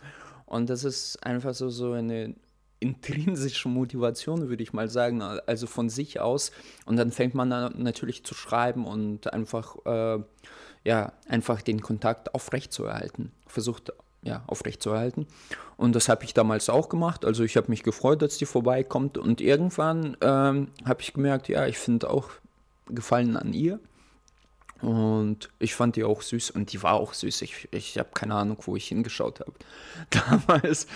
Und 0.46 0.68
das 0.68 0.84
ist 0.84 1.24
einfach 1.24 1.54
so, 1.54 1.70
so 1.70 1.92
eine 1.92 2.34
intrinsische 2.80 3.68
Motivation, 3.68 4.48
würde 4.48 4.62
ich 4.62 4.72
mal 4.72 4.88
sagen, 4.88 5.22
also 5.22 5.66
von 5.66 5.88
sich 5.88 6.20
aus. 6.20 6.50
Und 6.84 6.96
dann 6.96 7.12
fängt 7.12 7.34
man 7.34 7.50
dann 7.50 7.82
natürlich 7.82 8.24
zu 8.24 8.34
schreiben 8.34 8.86
und 8.86 9.32
einfach, 9.32 9.76
äh, 9.86 10.22
ja, 10.84 11.12
einfach 11.28 11.62
den 11.62 11.80
Kontakt 11.80 12.34
aufrechtzuerhalten. 12.34 13.32
Versucht, 13.46 13.92
ja, 14.24 14.42
aufrechtzuerhalten. 14.46 15.26
Und 15.76 15.94
das 15.94 16.08
habe 16.08 16.24
ich 16.24 16.34
damals 16.34 16.68
auch 16.68 16.88
gemacht. 16.88 17.24
Also 17.24 17.44
ich 17.44 17.56
habe 17.56 17.68
mich 17.70 17.82
gefreut, 17.82 18.22
dass 18.22 18.38
die 18.38 18.46
vorbeikommt. 18.46 19.18
Und 19.18 19.40
irgendwann 19.40 20.16
ähm, 20.20 20.68
habe 20.84 21.02
ich 21.02 21.12
gemerkt, 21.12 21.48
ja, 21.48 21.66
ich 21.66 21.78
finde 21.78 22.10
auch 22.10 22.30
Gefallen 22.86 23.36
an 23.36 23.52
ihr. 23.52 23.80
Und 24.80 25.48
ich 25.58 25.74
fand 25.74 25.96
die 25.96 26.04
auch 26.04 26.20
süß 26.20 26.50
und 26.50 26.72
die 26.72 26.82
war 26.82 26.94
auch 26.94 27.14
süß. 27.14 27.42
Ich, 27.42 27.68
ich 27.70 27.98
habe 27.98 28.10
keine 28.12 28.34
Ahnung, 28.34 28.58
wo 28.62 28.76
ich 28.76 28.88
hingeschaut 28.88 29.40
habe 29.40 29.54
damals. 30.46 30.86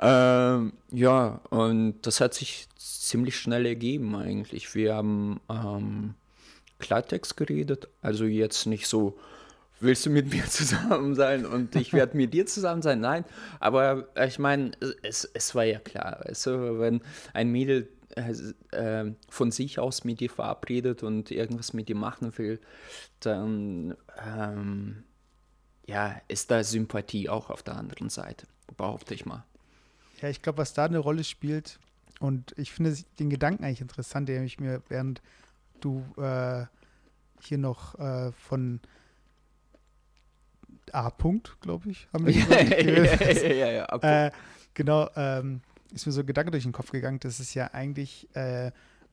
Ähm, 0.00 0.72
ja, 0.90 1.40
und 1.50 2.00
das 2.02 2.20
hat 2.20 2.34
sich 2.34 2.66
ziemlich 2.76 3.36
schnell 3.36 3.66
ergeben 3.66 4.16
eigentlich. 4.16 4.74
Wir 4.74 4.96
haben 4.96 5.40
ähm, 5.48 6.14
Klartext 6.80 7.36
geredet, 7.36 7.88
also 8.02 8.24
jetzt 8.24 8.66
nicht 8.66 8.88
so, 8.88 9.16
willst 9.80 10.06
du 10.06 10.10
mit 10.10 10.32
mir 10.32 10.44
zusammen 10.48 11.14
sein 11.14 11.46
und 11.46 11.76
ich 11.76 11.92
werde 11.92 12.16
mit 12.16 12.34
dir 12.34 12.46
zusammen 12.46 12.82
sein? 12.82 13.00
Nein, 13.00 13.24
aber 13.60 14.08
ich 14.26 14.38
meine, 14.38 14.72
es, 15.02 15.24
es 15.24 15.54
war 15.54 15.64
ja 15.64 15.78
klar, 15.78 16.24
du, 16.44 16.78
wenn 16.78 17.00
ein 17.32 17.50
Mädel 17.50 17.88
äh, 18.14 19.12
von 19.28 19.50
sich 19.50 19.78
aus 19.78 20.04
mit 20.04 20.20
dir 20.20 20.30
verabredet 20.30 21.02
und 21.02 21.30
irgendwas 21.30 21.72
mit 21.72 21.88
dir 21.88 21.96
machen 21.96 22.36
will, 22.38 22.60
dann 23.20 23.96
ähm, 24.24 25.04
ja, 25.86 26.20
ist 26.28 26.50
da 26.50 26.62
Sympathie 26.64 27.28
auch 27.28 27.50
auf 27.50 27.62
der 27.62 27.76
anderen 27.76 28.10
Seite, 28.10 28.46
behaupte 28.76 29.14
ich 29.14 29.24
mal. 29.26 29.44
Ja, 30.20 30.28
ich 30.28 30.42
glaube, 30.42 30.58
was 30.58 30.74
da 30.74 30.84
eine 30.84 30.98
Rolle 30.98 31.24
spielt, 31.24 31.78
und 32.20 32.52
ich 32.56 32.72
finde 32.72 32.96
den 33.18 33.30
Gedanken 33.30 33.64
eigentlich 33.64 33.80
interessant, 33.80 34.28
den 34.28 34.44
ich 34.44 34.58
mir, 34.58 34.82
während 34.88 35.22
du 35.80 36.04
äh, 36.16 36.66
hier 37.40 37.58
noch 37.58 37.98
äh, 37.98 38.32
von 38.32 38.80
A. 40.94 41.10
Punkt, 41.10 41.60
glaube 41.60 41.90
ich, 41.90 42.08
haben 42.12 42.26
wir 42.26 42.34
ja, 42.34 43.32
ja, 43.32 43.52
ja, 43.52 43.86
ja, 44.02 44.26
äh, 44.26 44.30
genau, 44.74 45.08
ähm, 45.16 45.60
ist 45.92 46.06
mir 46.06 46.12
so 46.12 46.20
ein 46.20 46.26
Gedanke 46.26 46.50
durch 46.50 46.64
den 46.64 46.72
Kopf 46.72 46.90
gegangen, 46.90 47.20
das 47.20 47.40
ist 47.40 47.54
ja 47.54 47.72
eigentlich, 47.72 48.28
äh, 48.34 48.70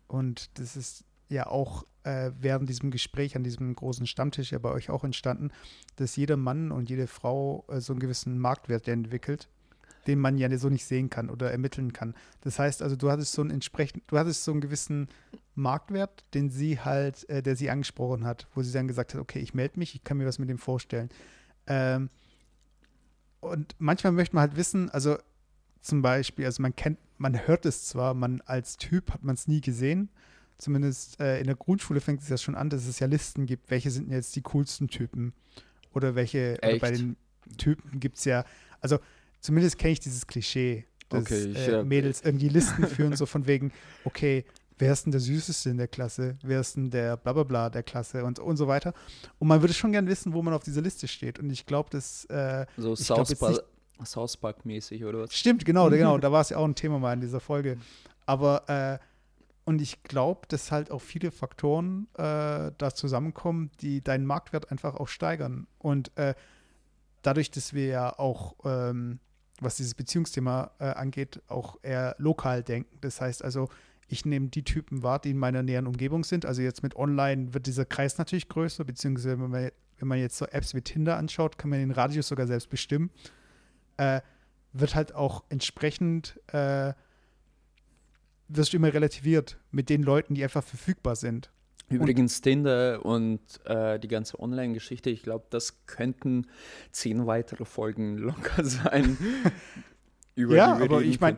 und 0.08 0.60
das 0.60 0.76
ist 0.76 1.06
ja 1.30 1.48
auch 1.48 1.86
äh, 2.04 2.32
während 2.40 2.70
diesem 2.70 2.92
Gespräch 2.92 3.36
an 3.36 3.44
diesem 3.44 3.76
großen 3.76 4.08
Stammtisch 4.08 4.52
ja 4.52 4.60
bei 4.60 4.72
euch 4.72 4.90
auch 4.90 5.04
entstanden, 5.04 5.52
dass 5.96 6.16
jeder 6.16 6.38
Mann 6.38 6.72
und 6.72 6.90
jede 6.90 7.08
Frau 7.08 7.66
äh, 7.68 7.82
so 7.82 7.94
einen 7.94 8.00
gewissen 8.00 8.38
Marktwert 8.38 8.88
entwickelt, 8.88 9.50
den 10.08 10.20
man 10.20 10.38
ja 10.38 10.56
so 10.58 10.70
nicht 10.70 10.86
sehen 10.86 11.10
kann 11.10 11.30
oder 11.30 11.52
ermitteln 11.52 11.94
kann. 11.94 12.14
Das 12.42 12.60
heißt 12.60 12.82
also, 12.82 12.96
du 12.96 13.10
hattest 13.10 13.34
so 13.34 13.42
einen 13.42 13.52
entsprechend, 13.52 14.04
du 14.08 14.18
hattest 14.18 14.44
so 14.44 14.52
einen 14.52 14.62
gewissen 14.62 15.08
Marktwert, 15.56 16.26
den 16.34 16.50
sie 16.50 16.80
halt, 16.80 17.28
äh, 17.30 17.42
der 17.42 17.56
sie 17.56 17.70
angesprochen 17.70 18.26
hat, 18.26 18.48
wo 18.54 18.62
sie 18.62 18.72
dann 18.72 18.88
gesagt 18.88 19.14
hat, 19.14 19.22
okay, 19.22 19.40
ich 19.40 19.54
melde 19.54 19.80
mich, 19.80 19.96
ich 19.96 20.04
kann 20.04 20.18
mir 20.18 20.26
was 20.26 20.40
mit 20.40 20.50
dem 20.50 20.60
vorstellen. 20.60 21.10
Ähm, 21.68 22.10
und 23.42 23.76
manchmal 23.78 24.14
möchte 24.14 24.36
man 24.36 24.42
halt 24.42 24.58
wissen, 24.58 24.90
also 24.90 25.18
zum 25.82 26.02
Beispiel, 26.02 26.46
also 26.46 26.62
man 26.62 26.76
kennt, 26.76 26.98
man 27.18 27.48
hört 27.48 27.66
es 27.66 27.86
zwar, 27.88 28.14
man 28.14 28.42
als 28.42 28.78
Typ 28.78 29.12
hat 29.12 29.24
man 29.24 29.36
es 29.36 29.48
nie 29.48 29.62
gesehen. 29.62 30.10
Zumindest 30.58 31.20
äh, 31.20 31.40
in 31.40 31.46
der 31.46 31.56
Grundschule 31.56 32.02
fängt 32.02 32.22
es 32.22 32.30
ja 32.30 32.38
schon 32.38 32.56
an, 32.56 32.70
dass 32.70 32.88
es 32.88 33.00
ja 33.00 33.08
Listen 33.08 33.46
gibt, 33.46 33.70
welche 33.70 33.92
sind 33.92 34.10
jetzt 34.10 34.36
die 34.36 34.42
coolsten 34.42 34.88
Typen. 34.88 35.34
Oder 35.94 36.16
welche, 36.16 36.58
oder 36.64 36.80
bei 36.80 36.92
den 36.92 37.18
Typen 37.58 38.00
gibt 38.00 38.18
es 38.18 38.26
ja, 38.26 38.46
also 38.82 39.00
zumindest 39.40 39.78
kenne 39.78 39.94
ich 39.94 40.00
dieses 40.00 40.28
Klischee, 40.28 40.86
dass 41.10 41.24
okay, 41.24 41.46
ich, 41.46 41.68
äh, 41.68 41.84
Mädels 41.84 42.22
irgendwie 42.22 42.50
Listen 42.50 42.88
führen, 42.88 43.16
so 43.16 43.26
von 43.26 43.48
wegen, 43.48 43.72
okay, 44.06 44.46
wer 44.78 44.94
ist 44.94 45.06
denn 45.06 45.12
der 45.12 45.22
Süßeste 45.22 45.70
in 45.70 45.78
der 45.78 45.88
Klasse, 45.88 46.38
wer 46.44 46.60
ist 46.60 46.76
denn 46.76 46.90
der 46.90 47.18
Blablabla 47.18 47.70
der 47.70 47.84
Klasse 47.84 48.24
und, 48.24 48.40
und 48.40 48.58
so 48.58 48.68
weiter. 48.68 48.94
Und 49.40 49.48
man 49.48 49.62
würde 49.62 49.74
schon 49.74 49.92
gern 49.92 50.08
wissen, 50.08 50.34
wo 50.34 50.42
man 50.42 50.54
auf 50.54 50.64
dieser 50.64 50.82
Liste 50.82 51.08
steht. 51.08 51.40
Und 51.40 51.50
ich 51.50 51.66
glaube, 51.66 51.90
dass 51.90 52.26
äh, 52.26 52.66
so 52.78 52.96
South, 52.96 53.38
glaub, 53.38 53.64
South 54.04 54.38
Park 54.38 54.66
mäßig 54.66 55.06
oder 55.06 55.22
was? 55.22 55.34
Stimmt, 55.34 55.66
genau, 55.66 55.90
genau. 55.92 56.18
Da 56.18 56.32
war 56.32 56.42
es 56.42 56.50
ja 56.50 56.58
auch 56.58 56.66
ein 56.66 56.76
Thema 56.76 57.00
mal 57.00 57.14
in 57.14 57.22
dieser 57.22 57.40
Folge. 57.40 57.78
Aber 58.26 58.68
äh, 58.70 59.00
Und 59.66 59.82
ich 59.82 60.04
glaube, 60.04 60.42
dass 60.48 60.72
halt 60.72 60.92
auch 60.92 61.02
viele 61.02 61.32
Faktoren 61.32 62.08
äh, 62.18 62.72
da 62.78 62.92
zusammenkommen, 62.94 63.72
die 63.82 64.04
deinen 64.04 64.26
Marktwert 64.26 64.72
einfach 64.72 64.96
auch 64.96 65.08
steigern. 65.08 65.68
Und 65.80 66.16
äh, 66.18 66.36
dadurch, 67.24 67.50
dass 67.50 67.74
wir 67.74 67.88
ja 67.88 68.20
auch, 68.20 68.56
ähm, 68.64 69.20
was 69.62 69.78
dieses 69.78 69.96
Beziehungsthema 69.96 70.72
äh, 70.80 70.86
angeht, 70.86 71.42
auch 71.48 71.78
eher 71.82 72.16
lokal 72.20 72.62
denken. 72.62 72.98
Das 73.02 73.22
heißt 73.22 73.44
also, 73.44 73.70
ich 74.08 74.26
nehme 74.26 74.48
die 74.50 74.64
Typen 74.64 75.04
wahr, 75.04 75.20
die 75.20 75.32
in 75.32 75.38
meiner 75.38 75.64
näheren 75.64 75.88
Umgebung 75.88 76.24
sind. 76.24 76.46
Also 76.46 76.62
jetzt 76.62 76.84
mit 76.84 76.96
Online 76.96 77.54
wird 77.54 77.66
dieser 77.66 77.86
Kreis 77.86 78.18
natürlich 78.18 78.50
größer, 78.50 78.84
beziehungsweise 78.84 79.40
wenn 79.40 79.50
man, 79.50 79.72
wenn 79.98 80.08
man 80.08 80.20
jetzt 80.20 80.38
so 80.38 80.46
Apps 80.46 80.74
wie 80.76 80.82
Tinder 80.82 81.18
anschaut, 81.18 81.58
kann 81.58 81.70
man 81.70 81.80
den 81.80 81.92
Radius 81.92 82.28
sogar 82.28 82.48
selbst 82.48 82.70
bestimmen. 82.70 83.10
Äh, 83.98 84.22
wird 84.74 84.94
halt 84.94 85.16
auch 85.16 85.44
entsprechend 85.50 86.40
äh, 86.48 86.94
wirst 88.48 88.74
du 88.74 88.78
immer 88.78 88.94
relativiert 88.94 89.58
mit 89.72 89.90
den 89.90 90.04
Leuten, 90.04 90.36
die 90.36 90.44
einfach 90.44 90.64
verfügbar 90.64 91.16
sind. 91.16 91.52
Übrigens, 91.88 92.42
Tinder 92.42 93.06
und 93.06 93.42
äh, 93.66 94.00
die 94.00 94.08
ganze 94.08 94.40
Online-Geschichte, 94.40 95.12
ich 95.12 95.22
glaube, 95.22 95.46
das 95.52 95.86
könnten 95.86 96.48
zehn 96.92 97.28
weitere 97.28 97.64
Folgen 97.64 98.18
locker 98.18 98.64
sein. 98.64 99.18
ja, 100.36 100.76
aber 100.76 101.02
ich 101.02 101.20
meine, 101.20 101.38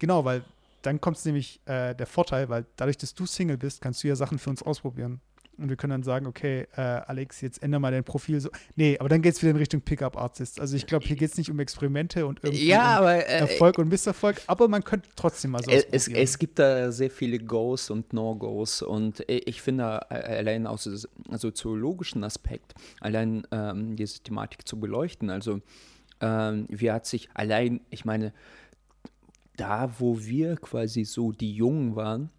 genau, 0.00 0.24
weil 0.24 0.42
dann 0.86 1.00
kommt 1.00 1.16
es 1.16 1.24
nämlich 1.24 1.60
äh, 1.66 1.94
der 1.94 2.06
Vorteil, 2.06 2.48
weil 2.48 2.66
dadurch, 2.76 2.98
dass 2.98 3.14
du 3.14 3.26
Single 3.26 3.56
bist, 3.56 3.80
kannst 3.80 4.02
du 4.04 4.08
ja 4.08 4.16
Sachen 4.16 4.38
für 4.38 4.50
uns 4.50 4.62
ausprobieren. 4.62 5.20
Und 5.56 5.68
wir 5.68 5.76
können 5.76 5.92
dann 5.92 6.02
sagen, 6.02 6.26
okay, 6.26 6.66
äh, 6.76 6.80
Alex, 6.80 7.40
jetzt 7.40 7.62
ändere 7.62 7.80
mal 7.80 7.92
dein 7.92 8.02
Profil 8.02 8.40
so. 8.40 8.50
Nee, 8.74 8.98
aber 8.98 9.08
dann 9.08 9.22
geht 9.22 9.34
es 9.34 9.42
wieder 9.42 9.52
in 9.52 9.56
Richtung 9.56 9.80
Pickup-Artist. 9.80 10.60
Also 10.60 10.76
ich 10.76 10.84
glaube, 10.86 11.06
hier 11.06 11.14
geht 11.14 11.30
es 11.30 11.38
nicht 11.38 11.48
um 11.48 11.60
Experimente 11.60 12.26
und 12.26 12.40
irgendwie 12.42 12.66
ja, 12.66 12.98
um 12.98 13.02
aber, 13.02 13.14
äh, 13.14 13.38
Erfolg 13.38 13.78
und 13.78 13.88
Misserfolg, 13.88 14.40
aber 14.48 14.66
man 14.66 14.82
könnte 14.82 15.08
trotzdem 15.14 15.52
mal 15.52 15.62
so 15.62 15.70
es, 15.70 16.08
es 16.08 16.38
gibt 16.38 16.58
da 16.58 16.90
sehr 16.90 17.10
viele 17.10 17.38
Goes 17.38 17.90
und 17.90 18.12
No-Goes 18.12 18.82
und 18.82 19.22
ich 19.28 19.62
finde 19.62 20.00
äh, 20.10 20.14
allein 20.14 20.66
aus 20.66 21.08
also 21.30 21.50
zoologischen 21.52 22.24
Aspekt, 22.24 22.74
allein 23.00 23.46
ähm, 23.52 23.94
diese 23.94 24.20
Thematik 24.20 24.66
zu 24.66 24.80
beleuchten, 24.80 25.30
also 25.30 25.60
ähm, 26.20 26.66
wie 26.68 26.90
hat 26.90 27.06
sich 27.06 27.28
allein, 27.34 27.80
ich 27.90 28.04
meine, 28.04 28.32
da 29.56 29.98
wo 29.98 30.18
wir 30.18 30.56
quasi 30.56 31.04
so 31.04 31.32
die 31.32 31.54
Jungen 31.54 31.96
waren, 31.96 32.30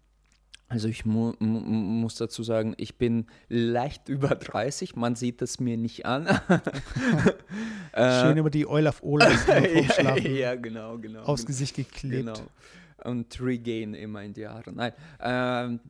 also 0.68 0.88
ich 0.88 1.04
mu 1.04 1.32
muss 1.38 2.16
dazu 2.16 2.42
sagen, 2.42 2.74
ich 2.76 2.98
bin 2.98 3.26
leicht 3.48 4.08
über 4.08 4.28
30, 4.28 4.96
man 4.96 5.14
sieht 5.14 5.40
es 5.42 5.60
mir 5.60 5.76
nicht 5.76 6.06
an. 6.06 6.26
Schön 7.94 8.36
über 8.36 8.50
die 8.50 8.66
Oil 8.66 8.88
of 8.88 9.02
Olaf 9.02 9.48
ja, 9.98 10.16
ja, 10.16 10.54
genau, 10.56 10.98
genau. 10.98 11.22
Aufs 11.22 11.46
Gesicht 11.46 11.76
geklebt. 11.76 12.26
Genau. 12.26 12.34
Und 13.04 13.40
Regain 13.40 13.94
immer 13.94 14.22
in 14.24 14.32
die 14.32 14.46
Haare. 14.46 14.72
Nein, 14.72 14.92
ähm, 15.20 15.80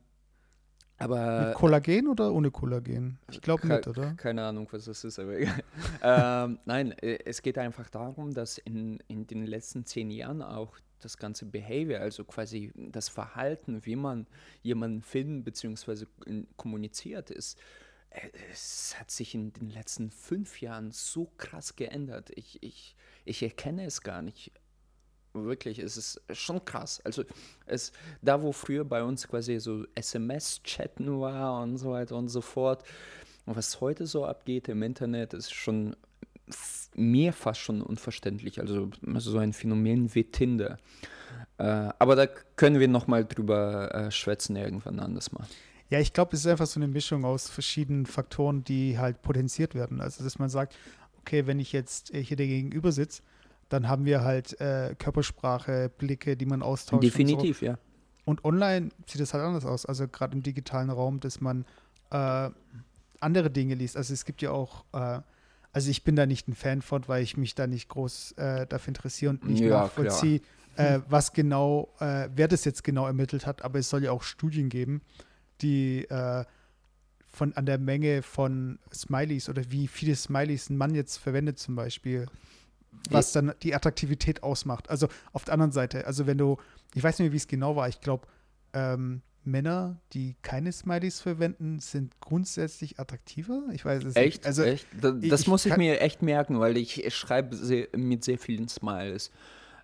aber... 0.99 1.47
Mit 1.47 1.55
Kollagen 1.55 2.07
oder 2.07 2.31
ohne 2.31 2.51
Kollagen? 2.51 3.19
Ich 3.31 3.41
glaube 3.41 3.67
nicht, 3.67 3.87
oder? 3.87 4.13
Keine 4.13 4.43
Ahnung, 4.43 4.67
was 4.71 4.85
das 4.85 5.03
ist, 5.03 5.19
aber 5.19 5.37
egal. 5.37 5.63
ähm, 6.03 6.59
nein, 6.65 6.91
äh, 6.99 7.19
es 7.25 7.41
geht 7.41 7.57
einfach 7.57 7.89
darum, 7.89 8.33
dass 8.33 8.57
in, 8.57 8.99
in 9.07 9.25
den 9.27 9.45
letzten 9.45 9.85
zehn 9.85 10.09
Jahren 10.09 10.41
auch 10.41 10.75
das 10.99 11.17
ganze 11.17 11.45
Behavior, 11.45 11.99
also 11.99 12.23
quasi 12.23 12.71
das 12.75 13.09
Verhalten, 13.09 13.85
wie 13.85 13.95
man 13.95 14.27
jemanden 14.61 15.01
filmt 15.01 15.45
bzw. 15.45 16.05
kommuniziert, 16.55 17.29
ist, 17.29 17.59
äh, 18.09 18.29
es 18.51 18.95
hat 18.99 19.11
sich 19.11 19.35
in 19.35 19.53
den 19.53 19.69
letzten 19.69 20.11
fünf 20.11 20.61
Jahren 20.61 20.91
so 20.91 21.31
krass 21.37 21.75
geändert. 21.75 22.31
Ich, 22.35 22.61
ich, 22.61 22.95
ich 23.25 23.43
erkenne 23.43 23.85
es 23.85 24.01
gar 24.01 24.21
nicht. 24.21 24.51
Wirklich, 25.33 25.79
es 25.79 25.97
ist 25.97 26.21
schon 26.31 26.63
krass. 26.65 26.99
Also 27.03 27.23
es, 27.67 27.91
da 28.21 28.41
wo 28.41 28.51
früher 28.51 28.85
bei 28.85 29.03
uns 29.03 29.27
quasi 29.27 29.59
so 29.59 29.85
SMS-Chatten 29.93 31.19
war 31.19 31.61
und 31.61 31.77
so 31.77 31.91
weiter 31.91 32.15
und 32.15 32.29
so 32.29 32.41
fort, 32.41 32.83
was 33.45 33.79
heute 33.79 34.07
so 34.07 34.25
abgeht 34.25 34.67
im 34.67 34.81
Internet, 34.83 35.33
ist 35.33 35.53
schon 35.53 35.95
mir 36.95 37.31
fast 37.33 37.61
schon 37.61 37.81
unverständlich. 37.81 38.59
Also, 38.59 38.89
also 39.05 39.31
so 39.31 39.37
ein 39.37 39.53
Phänomen 39.53 40.13
wie 40.15 40.25
Tinder. 40.25 40.77
Äh, 41.57 41.89
aber 41.99 42.15
da 42.15 42.27
können 42.27 42.79
wir 42.79 42.87
noch 42.87 43.07
mal 43.07 43.25
drüber 43.25 43.93
äh, 43.93 44.11
schwätzen 44.11 44.55
irgendwann 44.55 44.99
anders 44.99 45.31
mal. 45.31 45.47
Ja, 45.89 45.99
ich 45.99 46.11
glaube, 46.11 46.35
es 46.35 46.41
ist 46.41 46.47
einfach 46.47 46.67
so 46.67 46.79
eine 46.79 46.87
Mischung 46.87 47.23
aus 47.23 47.49
verschiedenen 47.49 48.05
Faktoren, 48.05 48.63
die 48.63 48.99
halt 48.99 49.21
potenziert 49.21 49.73
werden. 49.73 50.01
Also, 50.01 50.23
dass 50.23 50.37
man 50.37 50.49
sagt, 50.49 50.75
okay, 51.19 51.47
wenn 51.47 51.59
ich 51.59 51.71
jetzt 51.71 52.13
äh, 52.13 52.21
hier 52.23 52.37
gegenüber 52.37 52.91
sitze, 52.91 53.21
dann 53.69 53.87
haben 53.87 54.05
wir 54.05 54.23
halt 54.23 54.59
äh, 54.59 54.95
Körpersprache, 54.97 55.91
Blicke, 55.97 56.35
die 56.35 56.45
man 56.45 56.61
austauscht. 56.61 57.03
Definitiv, 57.03 57.57
und 57.57 57.59
so. 57.59 57.65
ja. 57.65 57.77
Und 58.25 58.43
online 58.43 58.89
sieht 59.05 59.21
es 59.21 59.33
halt 59.33 59.43
anders 59.43 59.65
aus. 59.65 59.85
Also 59.85 60.07
gerade 60.07 60.35
im 60.35 60.43
digitalen 60.43 60.89
Raum, 60.89 61.19
dass 61.19 61.39
man 61.39 61.65
andere 62.09 63.49
Dinge 63.49 63.75
liest. 63.75 63.97
Also 63.97 64.13
es 64.13 64.23
gibt 64.23 64.41
ja 64.41 64.51
auch 64.51 64.85
also 65.77 65.91
ich 65.91 66.03
bin 66.03 66.15
da 66.15 66.25
nicht 66.25 66.47
ein 66.47 66.55
Fan 66.55 66.81
von, 66.81 67.07
weil 67.07 67.21
ich 67.21 67.37
mich 67.37 67.53
da 67.53 67.67
nicht 67.67 67.87
groß 67.87 68.31
äh, 68.31 68.65
dafür 68.65 68.87
interessiere 68.87 69.29
und 69.29 69.47
nicht 69.47 69.59
ja, 69.59 69.83
nachvollziehe, 69.83 70.41
äh, 70.75 71.01
was 71.07 71.33
genau, 71.33 71.93
äh, 71.99 72.29
wer 72.33 72.47
das 72.47 72.65
jetzt 72.65 72.83
genau 72.83 73.05
ermittelt 73.05 73.45
hat. 73.45 73.63
Aber 73.63 73.77
es 73.77 73.87
soll 73.87 74.03
ja 74.03 74.11
auch 74.11 74.23
Studien 74.23 74.69
geben, 74.69 75.03
die 75.61 76.05
äh, 76.05 76.45
von 77.27 77.53
an 77.53 77.67
der 77.67 77.77
Menge 77.77 78.23
von 78.23 78.79
Smileys 78.91 79.49
oder 79.49 79.69
wie 79.69 79.87
viele 79.87 80.15
Smileys 80.15 80.71
ein 80.71 80.77
Mann 80.77 80.95
jetzt 80.95 81.17
verwendet 81.17 81.59
zum 81.59 81.75
Beispiel, 81.75 82.25
was 83.11 83.31
dann 83.31 83.53
die 83.61 83.75
Attraktivität 83.75 84.41
ausmacht. 84.41 84.89
Also 84.89 85.09
auf 85.31 85.45
der 85.45 85.53
anderen 85.53 85.73
Seite, 85.73 86.07
also 86.07 86.25
wenn 86.25 86.39
du, 86.39 86.57
ich 86.95 87.03
weiß 87.03 87.19
nicht 87.19 87.27
mehr, 87.27 87.33
wie 87.33 87.37
es 87.37 87.47
genau 87.47 87.75
war, 87.75 87.87
ich 87.87 88.01
glaube, 88.01 88.25
ähm, 88.73 89.21
Männer, 89.47 89.99
die 90.13 90.35
keine 90.41 90.71
Smileys 90.71 91.21
verwenden, 91.21 91.79
sind 91.79 92.19
grundsätzlich 92.19 92.99
attraktiver? 92.99 93.63
Ich 93.71 93.85
weiß 93.85 94.03
es 94.03 94.15
echt? 94.15 94.39
nicht. 94.39 94.45
Also, 94.45 94.63
echt? 94.63 94.85
Das, 94.99 95.15
das 95.21 95.41
ich 95.41 95.47
muss 95.47 95.65
ich 95.65 95.75
mir 95.77 96.01
echt 96.01 96.21
merken, 96.21 96.59
weil 96.59 96.77
ich 96.77 97.13
schreibe 97.13 97.55
sehr, 97.55 97.87
mit 97.95 98.23
sehr 98.23 98.37
vielen 98.37 98.67
Smileys. 98.67 99.31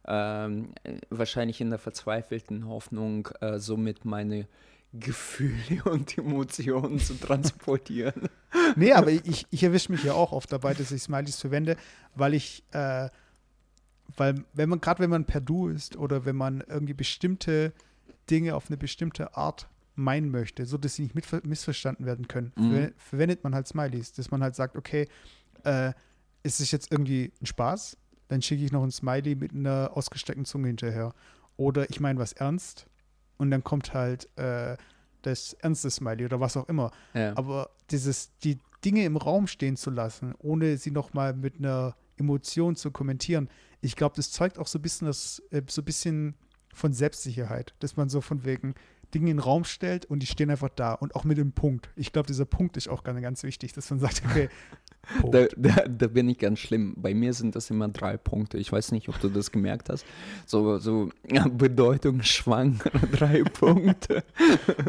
Ähm, 0.05 0.73
wahrscheinlich 1.09 1.61
in 1.61 1.69
der 1.69 1.79
verzweifelten 1.79 2.67
Hoffnung, 2.67 3.29
äh, 3.39 3.57
somit 3.57 4.03
meine 4.03 4.47
Gefühle 4.91 5.83
und 5.85 6.17
Emotionen 6.17 6.99
zu 6.99 7.15
transportieren. 7.15 8.29
nee, 8.75 8.91
aber 8.91 9.11
ich, 9.11 9.45
ich 9.49 9.63
erwische 9.63 9.91
mich 9.91 10.03
ja 10.03 10.13
auch 10.13 10.33
oft 10.33 10.51
dabei, 10.51 10.73
dass 10.73 10.91
ich 10.91 11.01
Smileys 11.01 11.39
verwende, 11.39 11.77
weil 12.15 12.33
ich, 12.33 12.63
äh, 12.71 13.09
weil 14.15 14.43
wenn 14.53 14.69
man, 14.69 14.81
gerade 14.81 15.01
wenn 15.01 15.09
man 15.09 15.25
per 15.25 15.41
Du 15.41 15.69
ist 15.69 15.95
oder 15.95 16.25
wenn 16.25 16.35
man 16.35 16.61
irgendwie 16.67 16.93
bestimmte 16.93 17.73
Dinge 18.29 18.55
auf 18.55 18.67
eine 18.67 18.77
bestimmte 18.77 19.35
Art 19.35 19.69
meinen 19.95 20.31
möchte, 20.31 20.65
so 20.65 20.77
dass 20.77 20.95
sie 20.95 21.03
nicht 21.03 21.45
missverstanden 21.45 22.05
werden 22.05 22.27
können, 22.27 22.51
mhm. 22.55 22.93
verwendet 22.97 23.43
man 23.43 23.53
halt 23.53 23.67
Smileys, 23.67 24.13
dass 24.13 24.31
man 24.31 24.41
halt 24.41 24.55
sagt, 24.55 24.75
okay, 24.75 25.07
äh, 25.63 25.93
ist 26.41 26.59
es 26.59 26.71
jetzt 26.71 26.91
irgendwie 26.91 27.31
ein 27.41 27.45
Spaß? 27.45 27.97
Dann 28.27 28.41
schicke 28.41 28.63
ich 28.63 28.71
noch 28.71 28.83
ein 28.83 28.91
Smiley 28.91 29.35
mit 29.35 29.53
einer 29.53 29.91
ausgesteckten 29.93 30.45
Zunge 30.45 30.67
hinterher. 30.67 31.13
Oder 31.57 31.89
ich 31.89 31.99
meine 31.99 32.19
was 32.19 32.33
ernst 32.33 32.87
und 33.37 33.51
dann 33.51 33.63
kommt 33.63 33.93
halt 33.93 34.27
äh, 34.37 34.75
das 35.21 35.53
ernste 35.53 35.89
Smiley 35.89 36.25
oder 36.25 36.39
was 36.39 36.57
auch 36.57 36.67
immer. 36.67 36.91
Ja. 37.13 37.35
Aber 37.37 37.69
dieses, 37.91 38.35
die 38.39 38.57
Dinge 38.83 39.05
im 39.05 39.17
Raum 39.17 39.47
stehen 39.47 39.77
zu 39.77 39.89
lassen, 39.89 40.33
ohne 40.39 40.77
sie 40.77 40.91
nochmal 40.91 41.33
mit 41.33 41.59
einer 41.59 41.95
Emotion 42.17 42.75
zu 42.75 42.91
kommentieren, 42.91 43.49
ich 43.81 43.95
glaube, 43.95 44.15
das 44.15 44.31
zeugt 44.31 44.57
auch 44.57 44.67
so 44.67 44.79
ein 44.79 44.81
bisschen 44.81 45.07
das, 45.07 45.41
äh, 45.51 45.61
so 45.67 45.81
ein 45.81 45.85
bisschen 45.85 46.35
von 46.73 46.93
Selbstsicherheit, 46.93 47.73
dass 47.79 47.97
man 47.97 48.09
so 48.09 48.21
von 48.21 48.43
wegen 48.45 48.75
Dinge 49.13 49.29
in 49.29 49.37
den 49.37 49.43
Raum 49.43 49.63
stellt 49.63 50.05
und 50.05 50.19
die 50.19 50.27
stehen 50.27 50.49
einfach 50.49 50.69
da 50.69 50.93
und 50.93 51.15
auch 51.15 51.23
mit 51.23 51.37
dem 51.37 51.51
Punkt. 51.51 51.89
Ich 51.95 52.11
glaube, 52.11 52.27
dieser 52.27 52.45
Punkt 52.45 52.77
ist 52.77 52.89
auch 52.89 53.03
ganz, 53.03 53.21
ganz 53.21 53.43
wichtig, 53.43 53.73
dass 53.73 53.89
man 53.89 53.99
sagt, 53.99 54.23
okay, 54.25 54.49
da, 55.31 55.45
da, 55.55 55.87
da, 55.87 56.07
bin 56.07 56.29
ich 56.29 56.39
ganz 56.39 56.59
schlimm. 56.59 56.95
Bei 56.97 57.13
mir 57.13 57.33
sind 57.33 57.55
das 57.55 57.69
immer 57.69 57.89
drei 57.89 58.17
Punkte. 58.17 58.57
Ich 58.57 58.71
weiß 58.71 58.91
nicht, 58.91 59.09
ob 59.09 59.19
du 59.19 59.29
das 59.29 59.51
gemerkt 59.51 59.89
hast. 59.89 60.05
So, 60.45 60.77
so 60.79 61.09
ja, 61.29 61.47
bedeutungsschwang 61.47 62.79
drei 63.11 63.43
Punkte. 63.43 64.23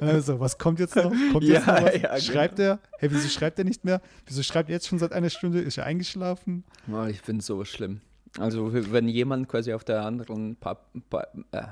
Also, 0.00 0.40
was 0.40 0.56
kommt 0.58 0.78
jetzt 0.80 0.96
noch? 0.96 1.12
Kommt 1.32 1.44
ja, 1.44 1.54
jetzt 1.54 1.66
noch 1.66 1.82
was? 1.82 2.00
Ja, 2.00 2.20
schreibt 2.20 2.56
genau. 2.56 2.70
er? 2.70 2.78
Hey, 2.98 3.10
wieso 3.12 3.28
schreibt 3.28 3.58
er 3.58 3.64
nicht 3.64 3.84
mehr? 3.84 4.00
Wieso 4.26 4.42
schreibt 4.42 4.70
er 4.70 4.74
jetzt 4.74 4.88
schon 4.88 4.98
seit 4.98 5.12
einer 5.12 5.30
Stunde? 5.30 5.60
Ist 5.60 5.78
er 5.78 5.84
eingeschlafen? 5.84 6.64
Oh, 6.90 7.04
ich 7.04 7.20
finde 7.20 7.42
so 7.42 7.64
schlimm. 7.64 8.00
Also 8.38 8.72
wenn 8.72 9.08
jemand 9.08 9.48
quasi 9.48 9.72
auf 9.72 9.84
der 9.84 10.04
anderen 10.04 10.56
pa 10.56 10.74
pa 11.08 11.26
äh, 11.52 11.62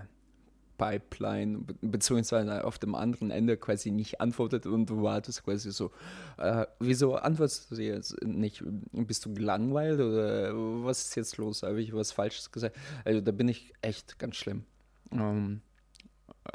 Pipeline 0.79 1.65
beziehungsweise 1.81 2.65
auf 2.65 2.79
dem 2.79 2.95
anderen 2.95 3.31
Ende 3.31 3.57
quasi 3.57 3.93
nicht 3.93 4.21
antwortet 4.21 4.67
und 4.67 4.87
du 4.87 5.03
wartest 5.03 5.45
quasi 5.45 5.71
so, 5.71 5.93
äh, 6.39 6.67
wieso 6.81 7.15
antwortest 7.15 7.71
du 7.71 7.81
jetzt 7.81 8.21
nicht? 8.25 8.65
Bist 8.93 9.25
du 9.25 9.35
gelangweilt 9.35 10.01
oder 10.01 10.53
was 10.85 11.05
ist 11.05 11.15
jetzt 11.15 11.37
los? 11.37 11.63
Habe 11.63 11.81
ich 11.81 11.95
was 11.95 12.11
Falsches 12.11 12.51
gesagt? 12.51 12.77
Also 13.05 13.21
da 13.21 13.31
bin 13.31 13.49
ich 13.49 13.73
echt 13.81 14.19
ganz 14.19 14.37
schlimm. 14.37 14.65
Ähm, 15.13 15.61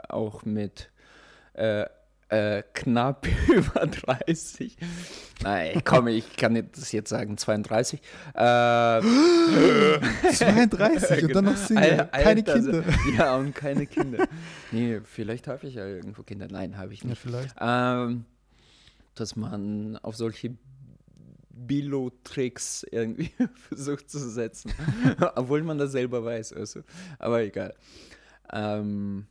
auch 0.09 0.43
mit 0.43 0.91
äh, 1.53 1.85
äh, 2.29 2.63
knapp 2.73 3.27
über 3.47 3.87
30. 3.87 4.77
Nein, 5.43 5.81
komm, 5.85 6.07
ich 6.07 6.35
kann 6.35 6.55
das 6.73 6.91
jetzt 6.91 7.09
sagen, 7.09 7.37
32. 7.37 8.01
Äh, 8.33 9.01
32 10.33 11.23
und 11.23 11.35
dann 11.35 11.45
noch 11.45 11.57
Single, 11.57 12.01
Al- 12.11 12.23
keine 12.23 12.27
Alter, 12.39 12.53
Kinder. 12.53 12.83
Ja, 13.17 13.35
und 13.35 13.55
keine 13.55 13.85
Kinder. 13.87 14.27
Nee, 14.71 14.99
vielleicht 15.03 15.47
habe 15.47 15.67
ich 15.67 15.75
ja 15.75 15.85
irgendwo 15.85 16.23
Kinder. 16.23 16.47
Nein, 16.49 16.77
habe 16.77 16.93
ich 16.93 17.01
Ja, 17.03 17.09
nicht. 17.09 17.21
vielleicht. 17.21 17.55
Ähm, 17.59 18.25
dass 19.15 19.35
man 19.35 19.97
auf 20.03 20.15
solche 20.15 20.55
Bilo-Tricks 21.49 22.85
irgendwie 22.91 23.31
versucht 23.67 24.09
zu 24.09 24.19
setzen. 24.29 24.71
Obwohl 25.35 25.63
man 25.63 25.77
das 25.77 25.91
selber 25.91 26.23
weiß. 26.23 26.53
Also. 26.53 26.81
Aber 27.19 27.41
egal. 27.41 27.73
Ähm, 28.51 29.25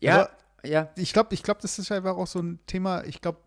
ja, 0.00 0.22
Aber- 0.22 0.30
ja. 0.64 0.88
Ich 0.96 1.12
glaube, 1.12 1.34
ich 1.34 1.42
glaub, 1.42 1.60
das 1.60 1.78
ist 1.78 1.90
einfach 1.92 2.16
auch 2.16 2.26
so 2.26 2.38
ein 2.40 2.58
Thema. 2.66 3.04
Ich 3.04 3.20
glaube, 3.20 3.38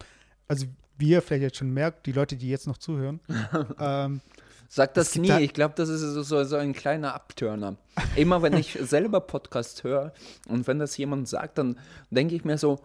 also 0.48 0.66
wie 0.98 1.10
ihr 1.10 1.22
vielleicht 1.22 1.44
jetzt 1.44 1.58
schon 1.58 1.72
merkt, 1.72 2.06
die 2.06 2.12
Leute, 2.12 2.36
die 2.36 2.50
jetzt 2.50 2.68
noch 2.68 2.78
zuhören, 2.78 3.20
ähm, 3.80 4.22
Sag 4.70 4.96
das 4.96 5.16
nie. 5.16 5.28
da- 5.28 5.40
Ich 5.40 5.54
glaube, 5.54 5.76
das 5.78 5.90
ist 5.90 6.02
so, 6.02 6.44
so, 6.44 6.56
ein 6.56 6.74
kleiner 6.74 7.14
Abturner. 7.14 7.78
Immer 8.16 8.42
wenn 8.42 8.54
ich 8.54 8.74
selber 8.82 9.20
Podcast 9.22 9.84
höre 9.84 10.14
und 10.48 10.66
wenn 10.68 10.80
das 10.80 10.98
jemand 10.98 11.28
sagt, 11.28 11.60
dann 11.60 11.78
denke 12.10 12.34
ich 12.36 12.44
mir 12.44 12.58
so, 12.58 12.80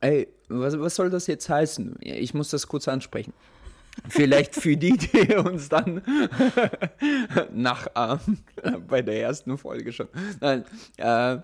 ey, 0.00 0.28
was, 0.48 0.78
was 0.78 0.94
soll 0.94 1.10
das 1.10 1.26
jetzt 1.26 1.48
heißen? 1.50 1.96
Ich 2.00 2.32
muss 2.32 2.48
das 2.50 2.66
kurz 2.66 2.88
ansprechen. 2.88 3.34
Vielleicht 4.08 4.54
für 4.54 4.74
die, 4.74 4.96
die 4.96 5.34
uns 5.36 5.68
dann 5.68 6.00
nachahmen, 7.52 8.38
bei 8.88 9.02
der 9.02 9.20
ersten 9.22 9.58
Folge 9.58 9.92
schon. 9.92 10.08
Nein, 10.40 10.64
äh, 10.96 11.38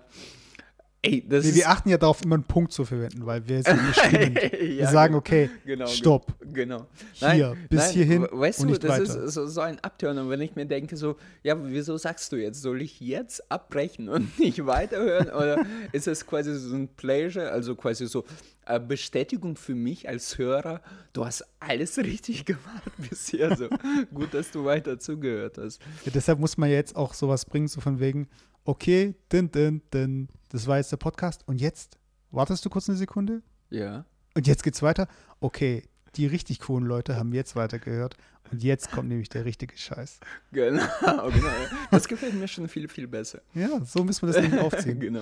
ey, 1.01 1.23
wir, 1.27 1.43
wir 1.43 1.69
achten 1.69 1.89
ja 1.89 1.97
darauf, 1.97 2.21
immer 2.23 2.35
einen 2.35 2.43
Punkt 2.43 2.71
zu 2.73 2.83
verwenden, 2.85 3.25
weil 3.25 3.47
wir 3.47 3.63
sind 3.63 3.79
bestimmend. 3.87 4.35
Wir 4.59 4.73
Ja, 4.85 4.91
sagen, 4.91 5.15
okay, 5.15 5.49
genau, 5.65 5.87
stopp. 5.87 6.33
Genau. 6.53 6.87
Hier, 7.13 7.55
bis 7.69 7.89
hierhin 7.89 8.23
we- 8.23 8.29
Weißt 8.39 8.59
und 8.61 8.67
du, 8.67 8.71
nicht 8.71 8.83
das 8.83 8.91
weiter. 8.91 9.23
ist 9.23 9.33
so, 9.33 9.47
so 9.47 9.61
ein 9.61 9.79
Abturner, 9.81 10.27
wenn 10.29 10.41
ich 10.41 10.55
mir 10.55 10.65
denke, 10.65 10.95
so, 10.97 11.15
ja, 11.43 11.55
wieso 11.61 11.97
sagst 11.97 12.31
du 12.31 12.35
jetzt, 12.37 12.61
soll 12.61 12.81
ich 12.81 12.99
jetzt 12.99 13.49
abbrechen 13.51 14.09
und 14.09 14.37
nicht 14.39 14.65
weiterhören? 14.65 15.29
Oder 15.29 15.65
ist 15.91 16.07
es 16.07 16.25
quasi 16.25 16.53
so 16.57 16.75
ein 16.75 16.87
Pleasure, 16.95 17.51
also 17.51 17.75
quasi 17.75 18.07
so 18.07 18.25
eine 18.65 18.79
Bestätigung 18.81 19.55
für 19.55 19.75
mich 19.75 20.07
als 20.07 20.37
Hörer, 20.37 20.81
du 21.13 21.25
hast 21.25 21.43
alles 21.59 21.97
richtig 21.97 22.45
gemacht 22.45 22.91
bisher. 22.97 23.55
So 23.57 23.67
gut, 24.13 24.33
dass 24.33 24.51
du 24.51 24.63
weiter 24.65 24.99
zugehört 24.99 25.57
hast. 25.57 25.81
Ja, 26.05 26.11
deshalb 26.13 26.39
muss 26.39 26.57
man 26.57 26.69
ja 26.69 26.75
jetzt 26.75 26.95
auch 26.95 27.13
sowas 27.13 27.45
bringen, 27.45 27.67
so 27.67 27.81
von 27.81 27.99
wegen, 27.99 28.27
okay, 28.65 29.15
din, 29.31 29.49
din, 29.51 29.81
din, 29.93 30.27
das 30.49 30.67
war 30.67 30.77
jetzt 30.77 30.91
der 30.91 30.97
Podcast 30.97 31.47
und 31.47 31.59
jetzt 31.61 31.97
wartest 32.31 32.65
du 32.65 32.69
kurz 32.69 32.89
eine 32.89 32.97
Sekunde 32.97 33.41
Ja. 33.69 34.05
und 34.35 34.47
jetzt 34.47 34.63
geht's 34.63 34.81
weiter. 34.81 35.07
Okay, 35.39 35.83
die 36.15 36.25
richtig 36.25 36.59
coolen 36.59 36.85
Leute 36.87 37.15
haben 37.15 37.33
jetzt 37.33 37.55
weitergehört 37.55 38.17
und 38.51 38.63
jetzt 38.63 38.91
kommt 38.91 39.09
nämlich 39.09 39.29
der 39.29 39.45
richtige 39.45 39.77
Scheiß. 39.77 40.19
Genau, 40.51 40.83
genau. 41.01 41.47
Das 41.91 42.07
gefällt 42.07 42.33
mir 42.33 42.47
schon 42.47 42.67
viel, 42.67 42.87
viel 42.87 43.07
besser. 43.07 43.41
Ja, 43.53 43.79
so 43.85 44.03
müssen 44.03 44.27
wir 44.27 44.33
das 44.33 44.41
nämlich 44.41 44.59
aufziehen. 44.61 44.99
genau. 44.99 45.21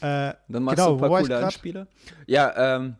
äh, 0.00 0.32
Dann 0.48 0.62
machst 0.62 0.76
Genau, 0.78 0.88
du 0.90 0.94
ein 0.94 1.00
paar 1.00 1.08
coole 1.20 1.28
grad? 1.28 1.44
Anspieler. 1.44 1.86
Ja, 2.26 2.76
ähm, 2.76 2.96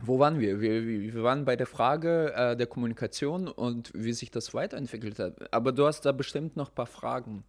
wo 0.00 0.18
waren 0.18 0.38
wir? 0.40 0.60
wir? 0.60 0.86
Wir 0.86 1.14
wir 1.14 1.22
waren 1.22 1.44
bei 1.44 1.56
der 1.56 1.66
Frage 1.66 2.32
äh, 2.34 2.56
der 2.56 2.66
Kommunikation 2.66 3.48
und 3.48 3.90
wie 3.94 4.12
sich 4.14 4.30
das 4.30 4.52
weiterentwickelt 4.54 5.18
hat. 5.18 5.52
Aber 5.54 5.72
du 5.72 5.86
hast 5.86 6.02
da 6.06 6.12
bestimmt 6.12 6.56
noch 6.56 6.68
ein 6.70 6.74
paar 6.74 6.86
Fragen. 6.86 7.44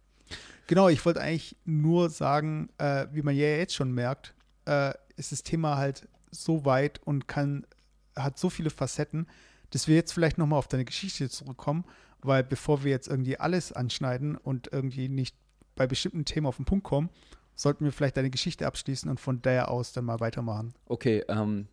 Genau, 0.66 0.88
ich 0.88 1.04
wollte 1.04 1.20
eigentlich 1.20 1.56
nur 1.64 2.10
sagen, 2.10 2.68
äh, 2.78 3.06
wie 3.12 3.22
man 3.22 3.34
ja 3.34 3.46
jetzt 3.46 3.74
schon 3.74 3.92
merkt, 3.92 4.34
äh, 4.66 4.92
ist 5.16 5.32
das 5.32 5.42
Thema 5.42 5.76
halt 5.76 6.08
so 6.30 6.64
weit 6.64 7.00
und 7.04 7.26
kann, 7.26 7.66
hat 8.14 8.38
so 8.38 8.50
viele 8.50 8.70
Facetten, 8.70 9.26
dass 9.70 9.88
wir 9.88 9.96
jetzt 9.96 10.12
vielleicht 10.12 10.38
nochmal 10.38 10.58
auf 10.58 10.68
deine 10.68 10.84
Geschichte 10.84 11.28
zurückkommen, 11.28 11.84
weil 12.20 12.44
bevor 12.44 12.84
wir 12.84 12.90
jetzt 12.90 13.08
irgendwie 13.08 13.38
alles 13.38 13.72
anschneiden 13.72 14.36
und 14.36 14.72
irgendwie 14.72 15.08
nicht 15.08 15.36
bei 15.74 15.86
bestimmten 15.86 16.24
Themen 16.24 16.46
auf 16.46 16.56
den 16.56 16.64
Punkt 16.64 16.84
kommen, 16.84 17.08
sollten 17.54 17.84
wir 17.84 17.92
vielleicht 17.92 18.16
deine 18.16 18.30
Geschichte 18.30 18.66
abschließen 18.66 19.10
und 19.10 19.20
von 19.20 19.42
der 19.42 19.70
aus 19.70 19.92
dann 19.92 20.04
mal 20.04 20.20
weitermachen. 20.20 20.74
Okay, 20.86 21.24
ähm, 21.28 21.66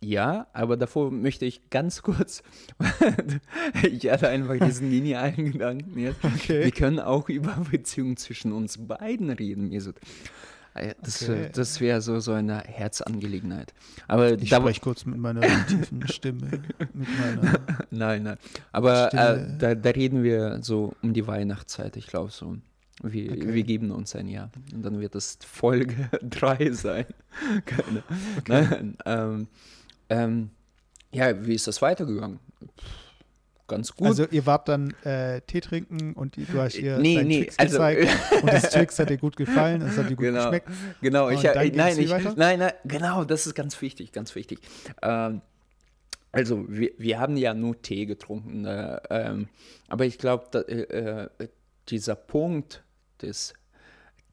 ja, 0.00 0.46
aber 0.52 0.76
davor 0.76 1.10
möchte 1.10 1.44
ich 1.44 1.70
ganz 1.70 2.02
kurz, 2.02 2.42
ich 3.82 4.10
hatte 4.10 4.28
einfach 4.28 4.58
diesen 4.58 4.90
genialen 4.90 5.52
Gedanken 5.52 5.98
jetzt. 5.98 6.22
Okay. 6.24 6.64
Wir 6.64 6.70
können 6.70 7.00
auch 7.00 7.28
über 7.28 7.56
Beziehungen 7.70 8.16
zwischen 8.16 8.52
uns 8.52 8.78
beiden 8.78 9.30
reden, 9.30 9.68
Mesut. 9.68 9.96
Äh, 10.74 10.94
Das, 11.02 11.22
Okay. 11.22 11.44
äh, 11.44 11.50
das 11.50 11.80
wäre 11.80 12.00
so, 12.02 12.20
so 12.20 12.32
eine 12.32 12.58
Herzangelegenheit. 12.60 13.72
Aber 14.08 14.32
Ich 14.32 14.50
da, 14.50 14.60
spreche 14.60 14.80
kurz 14.80 15.06
mit 15.06 15.16
meiner 15.18 15.40
tiefen 15.66 16.06
Stimme, 16.08 16.62
meiner 16.92 17.58
Nein, 17.90 18.22
nein. 18.24 18.36
Aber 18.72 19.12
äh, 19.14 19.46
da, 19.58 19.74
da 19.74 19.90
reden 19.90 20.22
wir 20.22 20.58
so 20.62 20.94
um 21.02 21.14
die 21.14 21.26
Weihnachtszeit, 21.26 21.96
ich 21.96 22.06
glaube 22.06 22.30
so. 22.30 22.56
Wir, 23.02 23.30
Okay. 23.32 23.52
wir 23.54 23.62
geben 23.62 23.90
uns 23.90 24.14
ein 24.16 24.26
Jahr. 24.28 24.50
Und 24.74 24.82
dann 24.82 25.00
wird 25.00 25.14
es 25.14 25.38
Folge 25.46 26.08
3 26.22 26.70
sein. 26.72 27.04
Keine. 27.66 28.02
Nein, 28.48 28.96
ähm, 29.04 29.48
ähm, 30.08 30.50
ja, 31.12 31.46
wie 31.46 31.54
ist 31.54 31.66
das 31.66 31.80
weitergegangen? 31.82 32.40
Ganz 33.68 33.92
gut. 33.94 34.06
Also 34.06 34.26
ihr 34.30 34.46
wart 34.46 34.68
dann 34.68 34.92
äh, 35.02 35.40
Tee 35.40 35.60
trinken 35.60 36.12
und 36.12 36.36
du 36.36 36.46
hast 36.60 36.76
ihr 36.78 36.98
Nee, 36.98 37.22
nee, 37.24 37.40
Tricks 37.40 37.58
also- 37.58 37.78
gezeigt 37.78 38.08
und 38.42 38.52
das 38.52 38.70
Tricks 38.70 38.98
hat 39.00 39.10
dir 39.10 39.18
gut 39.18 39.36
gefallen, 39.36 39.82
es 39.82 39.96
hat 39.96 40.04
dir 40.08 40.14
gut 40.14 40.26
Genau. 40.26 40.42
geschmeckt. 40.44 40.68
Genau, 41.00 41.28
ich, 41.30 41.40
ging's 41.42 41.54
nein, 41.76 41.98
ich, 41.98 42.36
nein, 42.36 42.58
nein, 42.60 42.72
genau, 42.84 43.24
das 43.24 43.46
ist 43.46 43.54
ganz 43.54 43.80
wichtig, 43.82 44.12
ganz 44.12 44.34
wichtig. 44.36 44.60
Ähm, 45.02 45.40
also, 46.30 46.64
wir, 46.68 46.92
wir 46.98 47.18
haben 47.18 47.36
ja 47.36 47.54
nur 47.54 47.80
Tee 47.82 48.06
getrunken, 48.06 48.66
äh, 48.66 49.00
ähm, 49.10 49.48
aber 49.88 50.04
ich 50.04 50.18
glaube, 50.18 50.58
äh, 50.68 50.82
äh, 50.82 51.48
dieser 51.88 52.14
Punkt 52.14 52.84
des 53.22 53.54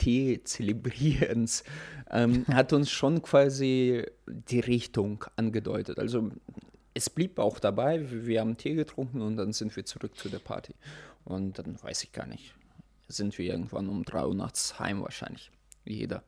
Tee-Zelebrierens 0.04 1.63
ähm, 2.12 2.46
hat 2.48 2.74
uns 2.74 2.92
schon 2.92 3.22
quasi 3.22 4.06
die 4.28 4.60
Richtung 4.60 5.24
angedeutet. 5.36 5.98
Also, 5.98 6.30
es 6.94 7.10
blieb 7.10 7.39
auch 7.39 7.60
dabei, 7.60 8.06
wir 8.12 8.42
haben 8.42 8.58
Tee 8.58 8.76
getrunken 8.76 9.22
und 9.22 9.38
dann 9.38 9.54
sind 9.54 9.76
wir 9.76 9.86
zurück 9.86 10.18
zu 10.18 10.30
der 10.30 10.39
Party. 10.39 10.76
Und 11.24 11.58
dann 11.58 11.82
weiß 11.82 12.04
ich 12.04 12.12
gar 12.12 12.28
nicht, 12.28 12.54
sind 13.08 13.38
wir 13.38 13.46
irgendwann 13.46 13.88
um 13.88 14.04
drei 14.04 14.26
Uhr 14.26 14.36
nachts 14.36 14.78
heim 14.78 15.02
wahrscheinlich. 15.02 15.52
Jeder. 15.86 16.24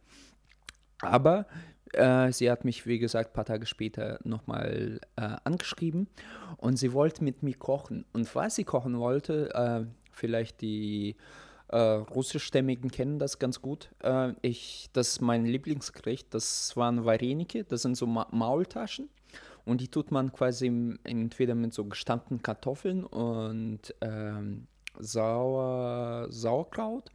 Aber 1.02 1.46
äh, 1.94 2.32
sie 2.32 2.50
hat 2.50 2.64
mich, 2.64 2.88
wie 2.88 3.00
gesagt, 3.00 3.32
ein 3.32 3.34
paar 3.34 3.46
Tage 3.46 3.66
später 3.66 4.20
nochmal 4.24 5.02
äh, 5.18 5.36
angeschrieben 5.44 6.08
und 6.58 6.78
sie 6.78 6.94
wollte 6.94 7.24
mit 7.24 7.44
mir 7.44 7.56
kochen. 7.56 8.06
Und 8.14 8.34
was 8.36 8.56
sie 8.56 8.64
kochen 8.64 8.98
wollte, 8.98 9.54
äh, 9.54 9.86
vielleicht 10.12 10.62
die 10.62 11.16
äh, 11.76 11.96
russischstämmigen 12.18 12.90
kennen 12.90 13.20
das 13.20 13.38
ganz 13.40 13.62
gut. 13.62 13.90
Äh, 14.02 14.34
ich, 14.42 14.90
das 14.94 15.10
ist 15.10 15.22
mein 15.22 15.46
Lieblingsgericht, 15.46 16.34
das 16.34 16.76
waren 16.78 17.06
Vareniki, 17.06 17.64
das 17.64 17.82
sind 17.82 17.96
so 17.96 18.08
Ma 18.08 18.28
Maultaschen. 18.32 19.10
Und 19.66 19.82
die 19.82 19.88
tut 19.88 20.12
man 20.12 20.32
quasi 20.32 20.68
im- 20.68 21.00
entweder 21.04 21.56
mit 21.56 21.74
so 21.74 21.86
gestampften 21.86 22.42
Kartoffeln 22.42 23.04
und 23.04 23.94
ähm, 24.02 24.68
Sauer, 25.00 26.28
Sauerkraut 26.30 27.10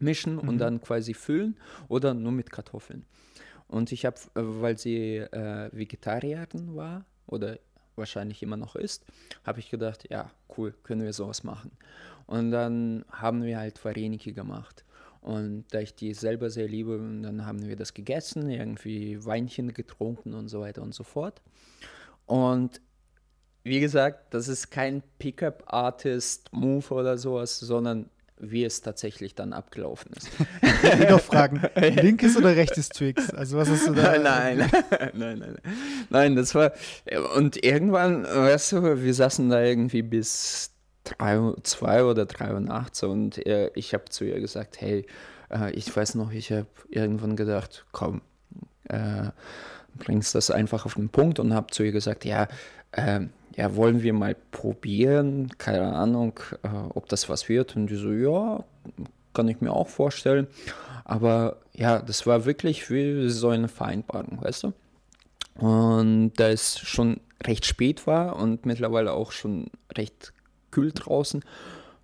mischen 0.00 0.38
und 0.38 0.58
dann 0.58 0.80
quasi 0.80 1.12
füllen 1.14 1.56
oder 1.88 2.14
nur 2.14 2.32
mit 2.32 2.50
Kartoffeln. 2.50 3.04
Und 3.68 3.92
ich 3.92 4.06
habe, 4.06 4.16
weil 4.34 4.78
sie 4.78 5.16
äh, 5.18 5.68
Vegetarierin 5.72 6.74
war 6.74 7.04
oder 7.26 7.58
wahrscheinlich 7.98 8.42
immer 8.42 8.56
noch 8.56 8.76
ist, 8.76 9.04
habe 9.44 9.60
ich 9.60 9.70
gedacht, 9.70 10.08
ja, 10.10 10.30
cool, 10.56 10.74
können 10.82 11.02
wir 11.02 11.12
sowas 11.12 11.44
machen. 11.44 11.72
Und 12.26 12.50
dann 12.50 13.04
haben 13.10 13.42
wir 13.42 13.58
halt 13.58 13.84
Vareniki 13.84 14.32
gemacht. 14.32 14.84
Und 15.20 15.64
da 15.70 15.80
ich 15.80 15.94
die 15.94 16.14
selber 16.14 16.48
sehr 16.48 16.68
liebe, 16.68 16.96
dann 17.22 17.44
haben 17.44 17.66
wir 17.66 17.76
das 17.76 17.92
gegessen, 17.92 18.48
irgendwie 18.48 19.24
Weinchen 19.24 19.74
getrunken 19.74 20.34
und 20.34 20.48
so 20.48 20.60
weiter 20.60 20.82
und 20.82 20.94
so 20.94 21.04
fort. 21.04 21.42
Und 22.26 22.80
wie 23.64 23.80
gesagt, 23.80 24.32
das 24.32 24.48
ist 24.48 24.70
kein 24.70 25.02
Pickup-Artist-Move 25.18 26.94
oder 26.94 27.18
sowas, 27.18 27.58
sondern 27.58 28.08
wie 28.40 28.64
es 28.64 28.80
tatsächlich 28.80 29.34
dann 29.34 29.52
abgelaufen 29.52 30.12
ist. 30.16 30.28
Ich 30.62 30.98
will 30.98 31.10
noch 31.10 31.20
fragen, 31.20 31.62
linkes 31.76 32.36
oder 32.36 32.56
rechtes 32.56 32.88
Twix? 32.88 33.30
Also 33.30 33.56
was 33.56 33.68
hast 33.68 33.88
du 33.88 33.92
da? 33.94 34.18
nein, 34.18 34.58
nein, 34.90 35.10
nein, 35.14 35.38
nein. 35.38 35.56
Nein, 36.10 36.36
das 36.36 36.54
war. 36.54 36.72
Und 37.36 37.64
irgendwann, 37.64 38.24
weißt 38.24 38.72
du, 38.72 39.02
wir 39.02 39.14
saßen 39.14 39.48
da 39.48 39.62
irgendwie 39.62 40.02
bis 40.02 40.72
drei, 41.04 41.52
zwei 41.62 42.04
oder 42.04 42.26
drei 42.26 42.52
Uhr 42.52 42.60
nachts 42.60 43.02
und 43.02 43.38
ich 43.38 43.94
habe 43.94 44.04
zu 44.10 44.24
ihr 44.24 44.40
gesagt, 44.40 44.80
hey, 44.80 45.06
äh, 45.50 45.72
ich 45.72 45.94
weiß 45.94 46.14
noch, 46.14 46.32
ich 46.32 46.52
habe 46.52 46.66
irgendwann 46.88 47.36
gedacht, 47.36 47.84
komm, 47.92 48.22
äh, 48.88 49.30
bringst 49.96 50.34
das 50.34 50.50
einfach 50.50 50.86
auf 50.86 50.94
den 50.94 51.08
Punkt 51.08 51.38
und 51.38 51.54
habe 51.54 51.68
zu 51.70 51.82
ihr 51.82 51.92
gesagt, 51.92 52.24
ja, 52.24 52.48
äh, 52.92 53.20
ja, 53.58 53.74
wollen 53.74 54.04
wir 54.04 54.12
mal 54.12 54.36
probieren, 54.52 55.50
keine 55.58 55.92
Ahnung, 55.92 56.38
äh, 56.62 56.68
ob 56.94 57.08
das 57.08 57.28
was 57.28 57.48
wird. 57.48 57.74
Und 57.74 57.88
die 57.88 57.96
so, 57.96 58.12
ja, 58.12 58.62
kann 59.34 59.48
ich 59.48 59.60
mir 59.60 59.72
auch 59.72 59.88
vorstellen. 59.88 60.46
Aber 61.04 61.56
ja, 61.74 61.98
das 61.98 62.24
war 62.24 62.44
wirklich 62.44 62.88
wie 62.88 63.28
so 63.30 63.48
eine 63.48 63.66
Vereinbarung, 63.66 64.38
weißt 64.40 64.62
du? 64.62 64.72
Und 65.56 66.34
da 66.36 66.50
es 66.50 66.78
schon 66.78 67.18
recht 67.44 67.66
spät 67.66 68.06
war 68.06 68.36
und 68.36 68.64
mittlerweile 68.64 69.12
auch 69.12 69.32
schon 69.32 69.72
recht 69.96 70.32
kühl 70.70 70.92
draußen, 70.92 71.44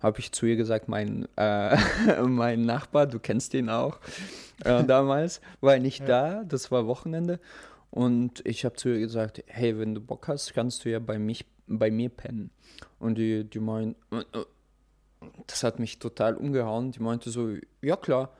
habe 0.03 0.19
ich 0.19 0.33
zu 0.33 0.45
ihr 0.47 0.57
gesagt, 0.57 0.89
mein, 0.89 1.25
äh, 1.37 1.77
mein 2.21 2.65
Nachbar, 2.65 3.07
du 3.07 3.17
kennst 3.17 3.53
ihn 3.53 3.69
auch 3.69 3.99
äh, 4.65 4.83
damals, 4.87 5.39
war 5.61 5.79
nicht 5.79 6.01
ja. 6.01 6.05
da, 6.05 6.43
das 6.43 6.69
war 6.69 6.85
Wochenende. 6.85 7.39
Und 7.95 8.45
ich 8.45 8.65
habe 8.65 8.75
zu 8.75 8.89
ihr 8.89 8.99
gesagt, 8.99 9.41
hey, 9.47 9.79
wenn 9.79 9.95
du 9.95 10.01
Bock 10.01 10.27
hast, 10.27 10.53
kannst 10.53 10.83
du 10.83 10.89
ja 10.89 10.99
bei, 10.99 11.17
mich, 11.17 11.45
bei 11.65 11.89
mir 11.89 12.09
pennen. 12.09 12.51
Und 12.99 13.17
die, 13.17 13.45
die 13.45 13.61
meint, 13.61 13.95
äh, 14.11 14.17
äh, 14.37 14.45
das 15.47 15.63
hat 15.63 15.79
mich 15.79 15.97
total 15.97 16.35
umgehauen. 16.35 16.91
Die 16.91 16.99
meinte 16.99 17.29
so, 17.29 17.55
ja 17.81 17.95
klar. 17.95 18.35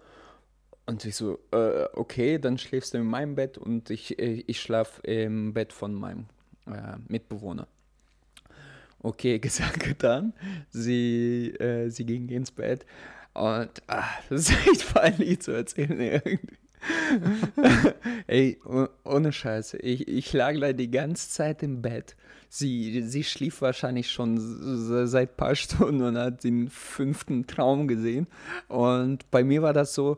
Und 0.87 1.05
ich 1.05 1.15
so, 1.15 1.39
äh, 1.51 1.85
okay, 1.93 2.37
dann 2.37 2.57
schläfst 2.57 2.93
du 2.93 2.97
in 2.97 3.05
meinem 3.05 3.35
Bett 3.35 3.57
und 3.57 3.89
ich, 3.91 4.19
äh, 4.19 4.43
ich 4.45 4.59
schlafe 4.59 5.01
im 5.03 5.53
Bett 5.53 5.71
von 5.71 5.93
meinem 5.93 6.25
äh, 6.67 6.97
Mitbewohner. 7.07 7.69
Okay, 8.99 9.39
gesagt, 9.39 9.79
getan. 9.79 10.33
Sie, 10.69 11.51
äh, 11.51 11.87
sie 11.87 12.05
ging 12.05 12.27
ins 12.27 12.51
Bett 12.51 12.85
und 13.33 13.71
ach, 13.87 14.21
das 14.27 14.49
ist 14.49 14.67
echt 14.67 14.93
peinlich 14.93 15.39
zu 15.39 15.53
erzählen 15.53 15.97
irgendwie. 15.97 16.57
Ey, 18.27 18.59
ohne 19.03 19.31
Scheiße. 19.31 19.77
Ich, 19.77 20.07
ich 20.07 20.33
lag 20.33 20.59
da 20.59 20.73
die 20.73 20.91
ganze 20.91 21.29
Zeit 21.29 21.63
im 21.63 21.81
Bett. 21.81 22.15
Sie, 22.49 23.01
sie 23.03 23.23
schlief 23.23 23.61
wahrscheinlich 23.61 24.11
schon 24.11 24.37
seit 25.07 25.31
ein 25.31 25.37
paar 25.37 25.55
Stunden 25.55 26.01
und 26.01 26.17
hat 26.17 26.43
den 26.43 26.69
fünften 26.69 27.47
Traum 27.47 27.87
gesehen. 27.87 28.27
Und 28.67 29.29
bei 29.31 29.43
mir 29.43 29.61
war 29.61 29.73
das 29.73 29.93
so, 29.93 30.17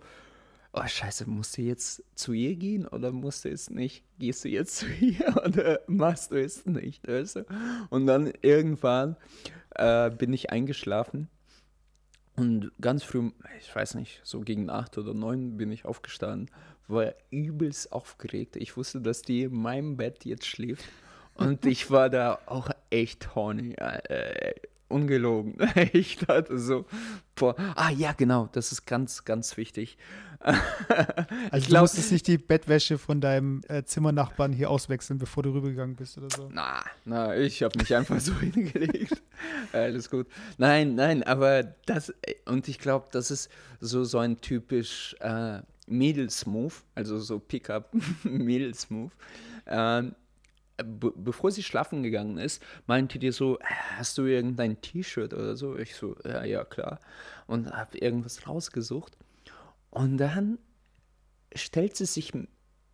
oh 0.73 0.85
Scheiße, 0.85 1.29
musst 1.29 1.57
du 1.57 1.63
jetzt 1.63 2.03
zu 2.15 2.33
ihr 2.33 2.55
gehen 2.55 2.87
oder 2.87 3.11
musst 3.11 3.45
du 3.45 3.49
es 3.49 3.69
nicht? 3.69 4.03
Gehst 4.19 4.45
du 4.45 4.49
jetzt 4.49 4.75
zu 4.77 4.87
ihr 4.87 5.35
oder 5.45 5.79
machst 5.87 6.31
du 6.31 6.41
es 6.41 6.65
nicht? 6.65 7.07
Weißt 7.07 7.37
du? 7.37 7.45
Und 7.89 8.07
dann 8.07 8.31
irgendwann 8.41 9.15
äh, 9.75 10.09
bin 10.09 10.33
ich 10.33 10.51
eingeschlafen 10.51 11.29
und 12.37 12.71
ganz 12.79 13.03
früh, 13.03 13.31
ich 13.59 13.75
weiß 13.75 13.95
nicht, 13.95 14.21
so 14.23 14.41
gegen 14.41 14.69
acht 14.69 14.97
oder 14.97 15.13
neun 15.13 15.57
bin 15.57 15.71
ich 15.71 15.85
aufgestanden, 15.85 16.51
war 16.87 17.13
übelst 17.31 17.91
aufgeregt. 17.91 18.55
Ich 18.55 18.77
wusste, 18.77 19.01
dass 19.01 19.23
die 19.23 19.43
in 19.43 19.55
meinem 19.55 19.97
Bett 19.97 20.23
jetzt 20.23 20.45
schläft. 20.45 20.85
Und 21.33 21.65
ich 21.65 21.91
war 21.91 22.09
da 22.09 22.39
auch 22.45 22.69
echt 22.89 23.35
horny. 23.35 23.73
Äh, 23.73 24.53
ungelogen. 24.89 25.57
Ich 25.93 26.17
dachte 26.17 26.57
so, 26.57 26.85
boah, 27.35 27.55
ah 27.75 27.91
ja, 27.91 28.13
genau, 28.13 28.49
das 28.51 28.71
ist 28.71 28.85
ganz, 28.85 29.25
ganz 29.25 29.57
wichtig. 29.57 29.97
also 30.39 31.67
glaub, 31.67 31.67
du 31.67 31.79
musstest 31.79 32.11
nicht 32.11 32.27
die 32.27 32.37
Bettwäsche 32.37 32.97
von 32.97 33.19
deinem 33.21 33.61
äh, 33.67 33.83
Zimmernachbarn 33.83 34.53
hier 34.53 34.69
auswechseln, 34.69 35.17
bevor 35.17 35.43
du 35.43 35.51
rübergegangen 35.51 35.95
bist 35.95 36.17
oder 36.17 36.29
so? 36.35 36.49
Na, 36.51 36.83
na, 37.05 37.35
ich 37.35 37.63
habe 37.63 37.77
mich 37.79 37.95
einfach 37.95 38.19
so 38.19 38.33
hingelegt. 38.39 39.21
Alles 39.73 40.09
gut. 40.09 40.27
Nein, 40.57 40.95
nein, 40.95 41.23
aber 41.23 41.63
das, 41.63 42.13
und 42.45 42.67
ich 42.67 42.79
glaube, 42.79 43.07
das 43.11 43.31
ist 43.31 43.49
so, 43.79 44.03
so 44.03 44.19
ein 44.19 44.39
typisch 44.39 45.15
äh, 45.19 45.61
Mädels-Move, 45.87 46.73
also 46.95 47.19
so 47.19 47.39
Pickup-Mädels-Move. 47.39 49.11
Ähm, 49.65 50.15
be 50.77 51.11
bevor 51.15 51.51
sie 51.51 51.63
schlafen 51.63 52.03
gegangen 52.03 52.37
ist, 52.37 52.61
meinte 52.85 53.19
die 53.19 53.31
so, 53.31 53.57
hast 53.97 54.17
du 54.17 54.25
irgendein 54.25 54.79
T-Shirt 54.81 55.33
oder 55.33 55.55
so? 55.55 55.77
Ich 55.77 55.95
so, 55.95 56.15
ja, 56.23 56.43
ja, 56.43 56.63
klar. 56.63 56.99
Und 57.47 57.71
habe 57.71 57.97
irgendwas 57.97 58.47
rausgesucht. 58.47 59.17
Und 59.89 60.17
dann 60.17 60.59
stellt 61.55 61.95
sie 61.95 62.05
sich 62.05 62.31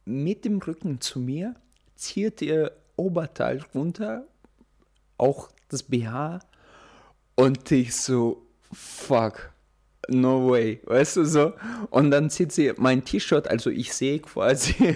mit 0.05 0.45
dem 0.45 0.59
Rücken 0.59 1.01
zu 1.01 1.19
mir, 1.19 1.55
zieht 1.95 2.41
ihr 2.41 2.71
Oberteil 2.95 3.63
runter, 3.73 4.27
auch 5.17 5.49
das 5.69 5.83
BH. 5.83 6.39
Und 7.35 7.71
ich 7.71 7.95
so, 7.95 8.45
fuck, 8.71 9.53
no 10.07 10.49
way, 10.49 10.81
weißt 10.85 11.17
du 11.17 11.25
so? 11.25 11.53
Und 11.89 12.11
dann 12.11 12.29
zieht 12.29 12.51
sie 12.51 12.73
mein 12.77 13.03
T-Shirt, 13.03 13.47
also 13.47 13.69
ich 13.69 13.93
sehe 13.93 14.19
quasi 14.19 14.95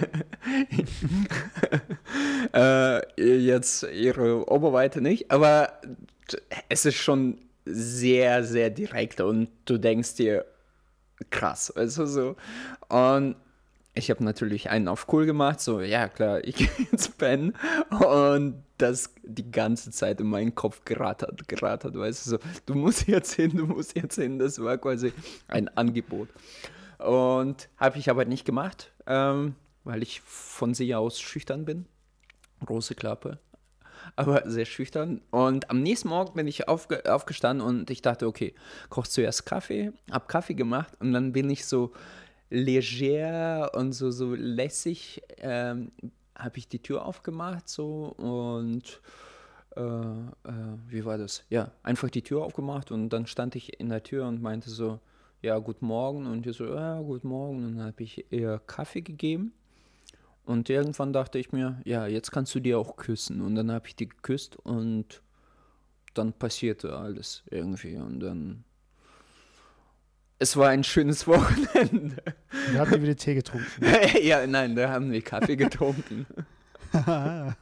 äh, 2.54 3.00
jetzt 3.16 3.84
ihre 3.84 4.50
Oberweite 4.50 5.00
nicht, 5.00 5.30
aber 5.30 5.72
es 6.68 6.84
ist 6.84 6.96
schon 6.96 7.38
sehr, 7.64 8.44
sehr 8.44 8.70
direkt 8.70 9.20
und 9.20 9.48
du 9.64 9.78
denkst 9.78 10.14
dir, 10.14 10.44
krass, 11.30 11.72
du 11.74 12.06
so? 12.06 12.36
Und 12.88 13.36
ich 13.94 14.10
habe 14.10 14.22
natürlich 14.24 14.70
einen 14.70 14.88
auf 14.88 15.06
cool 15.12 15.26
gemacht, 15.26 15.60
so, 15.60 15.80
ja 15.80 16.08
klar, 16.08 16.44
ich 16.44 16.56
gehe 16.76 16.88
ins 16.90 17.08
Pen 17.08 17.54
und 17.90 18.62
das 18.78 19.12
die 19.24 19.50
ganze 19.50 19.90
Zeit 19.90 20.20
in 20.20 20.28
meinen 20.28 20.54
Kopf 20.54 20.84
gerattert, 20.84 21.48
gerattert, 21.48 21.96
weißt 21.96 22.26
du, 22.26 22.30
so, 22.30 22.38
du 22.66 22.74
musst 22.74 23.08
jetzt 23.08 23.34
hin, 23.34 23.56
du 23.56 23.66
musst 23.66 23.96
jetzt 23.96 24.14
hin, 24.14 24.38
das 24.38 24.62
war 24.62 24.78
quasi 24.78 25.12
ein 25.48 25.68
Angebot. 25.76 26.28
Und 26.98 27.68
habe 27.76 27.98
ich 27.98 28.10
aber 28.10 28.24
nicht 28.24 28.44
gemacht, 28.44 28.92
ähm, 29.06 29.54
weil 29.84 30.02
ich 30.02 30.20
von 30.20 30.74
sich 30.74 30.94
aus 30.94 31.20
schüchtern 31.20 31.64
bin, 31.64 31.86
große 32.64 32.94
Klappe, 32.94 33.38
aber 34.16 34.48
sehr 34.48 34.64
schüchtern. 34.64 35.20
Und 35.30 35.70
am 35.70 35.82
nächsten 35.82 36.08
Morgen 36.08 36.34
bin 36.34 36.46
ich 36.46 36.68
aufge 36.68 37.02
aufgestanden 37.12 37.66
und 37.66 37.90
ich 37.90 38.02
dachte, 38.02 38.26
okay, 38.26 38.54
kochst 38.88 39.12
zuerst 39.12 39.46
Kaffee, 39.46 39.92
hab 40.10 40.28
Kaffee 40.28 40.54
gemacht 40.54 40.94
und 41.00 41.12
dann 41.12 41.32
bin 41.32 41.50
ich 41.50 41.66
so 41.66 41.92
leger 42.50 43.72
und 43.74 43.92
so, 43.92 44.10
so 44.10 44.34
lässig, 44.34 45.22
ähm, 45.38 45.92
habe 46.34 46.58
ich 46.58 46.68
die 46.68 46.80
Tür 46.80 47.04
aufgemacht 47.04 47.68
so 47.68 48.14
und 48.16 49.00
äh, 49.76 49.80
äh, 49.80 50.32
wie 50.86 51.04
war 51.04 51.18
das? 51.18 51.44
Ja, 51.50 51.72
einfach 51.82 52.10
die 52.10 52.22
Tür 52.22 52.44
aufgemacht 52.44 52.90
und 52.90 53.10
dann 53.10 53.26
stand 53.26 53.56
ich 53.56 53.80
in 53.80 53.88
der 53.88 54.02
Tür 54.02 54.26
und 54.26 54.40
meinte 54.40 54.70
so, 54.70 55.00
ja, 55.40 55.58
guten 55.58 55.86
Morgen. 55.86 56.26
Und 56.26 56.46
ich 56.46 56.56
so, 56.56 56.66
ja, 56.66 57.00
guten 57.00 57.28
Morgen. 57.28 57.64
Und 57.64 57.76
dann 57.76 57.86
habe 57.86 58.02
ich 58.02 58.30
ihr 58.32 58.60
Kaffee 58.66 59.02
gegeben 59.02 59.52
und 60.48 60.70
irgendwann 60.70 61.12
dachte 61.12 61.38
ich 61.38 61.52
mir, 61.52 61.78
ja, 61.84 62.06
jetzt 62.06 62.32
kannst 62.32 62.54
du 62.54 62.60
dir 62.60 62.78
auch 62.78 62.96
küssen 62.96 63.42
und 63.42 63.54
dann 63.54 63.70
habe 63.70 63.86
ich 63.86 63.96
die 63.96 64.08
geküsst 64.08 64.56
und 64.56 65.22
dann 66.14 66.32
passierte 66.32 66.96
alles 66.96 67.42
irgendwie 67.50 67.96
und 67.96 68.20
dann 68.20 68.64
es 70.38 70.56
war 70.56 70.68
ein 70.70 70.84
schönes 70.84 71.26
Wochenende. 71.26 72.16
Wir 72.70 72.80
haben 72.80 73.02
wieder 73.02 73.16
Tee 73.16 73.34
getrunken. 73.34 73.84
ja, 74.22 74.46
nein, 74.46 74.74
da 74.74 74.88
haben 74.88 75.12
wir 75.12 75.20
Kaffee 75.20 75.56
getrunken. 75.56 76.26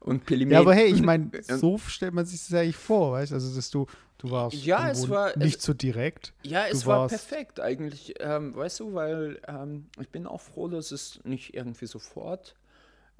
und 0.00 0.24
Pelimet. 0.24 0.52
Ja, 0.52 0.60
aber 0.60 0.74
hey, 0.74 0.86
ich 0.92 1.02
meine, 1.02 1.30
so 1.42 1.78
stellt 1.78 2.14
man 2.14 2.24
sich 2.24 2.46
das 2.46 2.54
eigentlich 2.54 2.76
vor, 2.76 3.12
weißt 3.12 3.32
du? 3.32 3.36
Also, 3.36 3.54
dass 3.54 3.70
du, 3.70 3.86
du 4.18 4.30
warst 4.30 4.56
ja, 4.56 4.90
es 4.90 5.08
war, 5.08 5.36
nicht 5.36 5.58
es, 5.58 5.64
so 5.64 5.74
direkt. 5.74 6.32
Ja, 6.42 6.66
es 6.66 6.86
war 6.86 7.08
perfekt 7.08 7.60
eigentlich, 7.60 8.14
ähm, 8.20 8.54
weißt 8.54 8.80
du, 8.80 8.94
weil 8.94 9.40
ähm, 9.46 9.86
ich 10.00 10.08
bin 10.08 10.26
auch 10.26 10.40
froh, 10.40 10.68
dass 10.68 10.92
es 10.92 11.20
nicht 11.24 11.54
irgendwie 11.54 11.86
sofort 11.86 12.54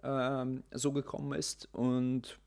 ähm, 0.02 0.62
so 0.72 0.92
gekommen 0.92 1.38
ist 1.38 1.68
und 1.72 2.38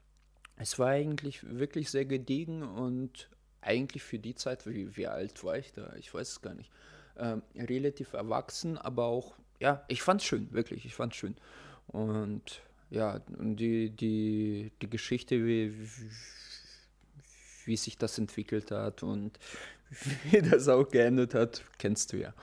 es 0.57 0.79
war 0.79 0.89
eigentlich 0.89 1.43
wirklich 1.43 1.89
sehr 1.89 2.05
gediegen 2.05 2.63
und 2.63 3.29
eigentlich 3.61 4.03
für 4.03 4.19
die 4.19 4.35
Zeit, 4.35 4.65
wie, 4.67 4.95
wie 4.95 5.07
alt 5.07 5.43
war 5.43 5.57
ich 5.57 5.73
da? 5.73 5.93
Ich 5.97 6.13
weiß 6.13 6.29
es 6.29 6.41
gar 6.41 6.53
nicht. 6.53 6.71
Ähm, 7.17 7.41
relativ 7.55 8.13
erwachsen, 8.13 8.77
aber 8.77 9.05
auch, 9.05 9.35
ja, 9.59 9.83
ich 9.87 10.01
fand 10.01 10.21
es 10.21 10.27
schön, 10.27 10.51
wirklich, 10.51 10.85
ich 10.85 10.95
fand 10.95 11.13
es 11.13 11.19
schön. 11.19 11.35
Und 11.87 12.61
ja, 12.89 13.19
die, 13.27 13.89
die, 13.89 14.71
die 14.81 14.89
Geschichte, 14.89 15.45
wie, 15.45 15.73
wie, 17.65 17.77
sich 17.77 17.97
das 17.97 18.17
entwickelt 18.17 18.71
hat 18.71 19.03
und 19.03 19.39
wie 20.31 20.41
das 20.41 20.67
auch 20.67 20.89
geendet 20.89 21.33
hat, 21.33 21.63
kennst 21.77 22.13
du 22.13 22.17
ja. 22.17 22.33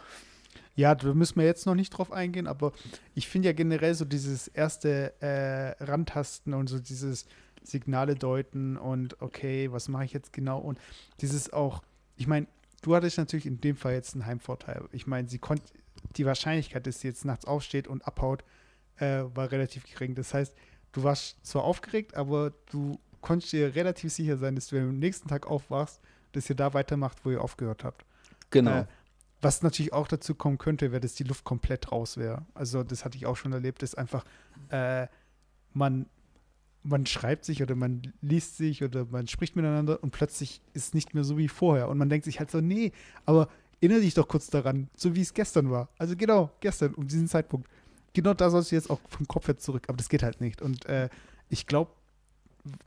Ja, 0.74 0.94
da 0.94 1.12
müssen 1.12 1.36
wir 1.36 1.44
jetzt 1.44 1.66
noch 1.66 1.74
nicht 1.74 1.90
drauf 1.90 2.12
eingehen, 2.12 2.46
aber 2.46 2.72
ich 3.14 3.28
finde 3.28 3.48
ja 3.48 3.52
generell 3.52 3.94
so 3.94 4.06
dieses 4.06 4.48
erste 4.48 5.12
äh, 5.20 5.84
Randtasten 5.84 6.54
und 6.54 6.68
so 6.68 6.78
dieses 6.78 7.26
Signale 7.62 8.14
deuten 8.14 8.76
und 8.76 9.20
okay, 9.20 9.70
was 9.70 9.88
mache 9.88 10.04
ich 10.04 10.12
jetzt 10.12 10.32
genau 10.32 10.58
und 10.58 10.78
dieses 11.20 11.52
auch, 11.52 11.82
ich 12.16 12.26
meine, 12.26 12.46
du 12.80 12.94
hattest 12.94 13.18
natürlich 13.18 13.46
in 13.46 13.60
dem 13.60 13.76
Fall 13.76 13.92
jetzt 13.92 14.14
einen 14.14 14.26
Heimvorteil. 14.26 14.84
Ich 14.92 15.06
meine, 15.06 15.28
sie 15.28 15.38
konnte, 15.38 15.64
die 16.16 16.26
Wahrscheinlichkeit, 16.26 16.86
dass 16.86 17.00
sie 17.00 17.08
jetzt 17.08 17.24
nachts 17.24 17.44
aufsteht 17.44 17.86
und 17.86 18.06
abhaut, 18.06 18.42
äh, 18.96 19.24
war 19.34 19.50
relativ 19.50 19.84
gering. 19.84 20.14
Das 20.14 20.34
heißt, 20.34 20.54
du 20.92 21.02
warst 21.02 21.44
zwar 21.44 21.64
aufgeregt, 21.64 22.14
aber 22.14 22.52
du 22.70 22.98
konntest 23.20 23.52
dir 23.52 23.74
relativ 23.74 24.12
sicher 24.12 24.36
sein, 24.36 24.54
dass 24.54 24.68
du 24.68 24.78
am 24.78 24.98
nächsten 24.98 25.28
Tag 25.28 25.46
aufwachst, 25.46 26.00
dass 26.32 26.48
ihr 26.50 26.56
da 26.56 26.74
weitermacht, 26.74 27.24
wo 27.24 27.30
ihr 27.30 27.40
aufgehört 27.40 27.84
habt. 27.84 28.04
Genau. 28.50 28.80
Äh, 28.80 28.86
was 29.40 29.62
natürlich 29.62 29.92
auch 29.92 30.06
dazu 30.06 30.34
kommen 30.34 30.58
könnte, 30.58 30.92
wäre, 30.92 31.00
dass 31.00 31.14
die 31.14 31.24
Luft 31.24 31.44
komplett 31.44 31.90
raus 31.90 32.16
wäre. 32.16 32.46
Also 32.54 32.84
das 32.84 33.04
hatte 33.04 33.16
ich 33.16 33.26
auch 33.26 33.36
schon 33.36 33.52
erlebt, 33.52 33.82
dass 33.82 33.94
einfach 33.94 34.24
äh, 34.70 35.06
man 35.72 36.06
man 36.84 37.06
schreibt 37.06 37.44
sich 37.44 37.62
oder 37.62 37.74
man 37.74 38.02
liest 38.20 38.56
sich 38.56 38.82
oder 38.82 39.06
man 39.08 39.28
spricht 39.28 39.56
miteinander 39.56 40.02
und 40.02 40.10
plötzlich 40.10 40.60
ist 40.74 40.88
es 40.88 40.94
nicht 40.94 41.14
mehr 41.14 41.24
so 41.24 41.38
wie 41.38 41.48
vorher. 41.48 41.88
Und 41.88 41.98
man 41.98 42.08
denkt 42.08 42.24
sich 42.24 42.40
halt 42.40 42.50
so, 42.50 42.60
nee, 42.60 42.92
aber 43.24 43.48
erinnere 43.80 44.00
dich 44.00 44.14
doch 44.14 44.28
kurz 44.28 44.48
daran, 44.48 44.88
so 44.96 45.14
wie 45.14 45.20
es 45.20 45.34
gestern 45.34 45.70
war. 45.70 45.88
Also 45.98 46.16
genau, 46.16 46.50
gestern, 46.60 46.94
um 46.94 47.06
diesen 47.06 47.28
Zeitpunkt. 47.28 47.68
Genau 48.12 48.34
da 48.34 48.50
sollst 48.50 48.70
du 48.70 48.76
jetzt 48.76 48.90
auch 48.90 49.00
vom 49.08 49.26
Kopf 49.26 49.48
her 49.48 49.58
zurück, 49.58 49.84
aber 49.88 49.96
das 49.96 50.08
geht 50.08 50.22
halt 50.22 50.40
nicht. 50.40 50.62
Und 50.62 50.86
äh, 50.86 51.08
ich 51.48 51.66
glaube, 51.66 51.92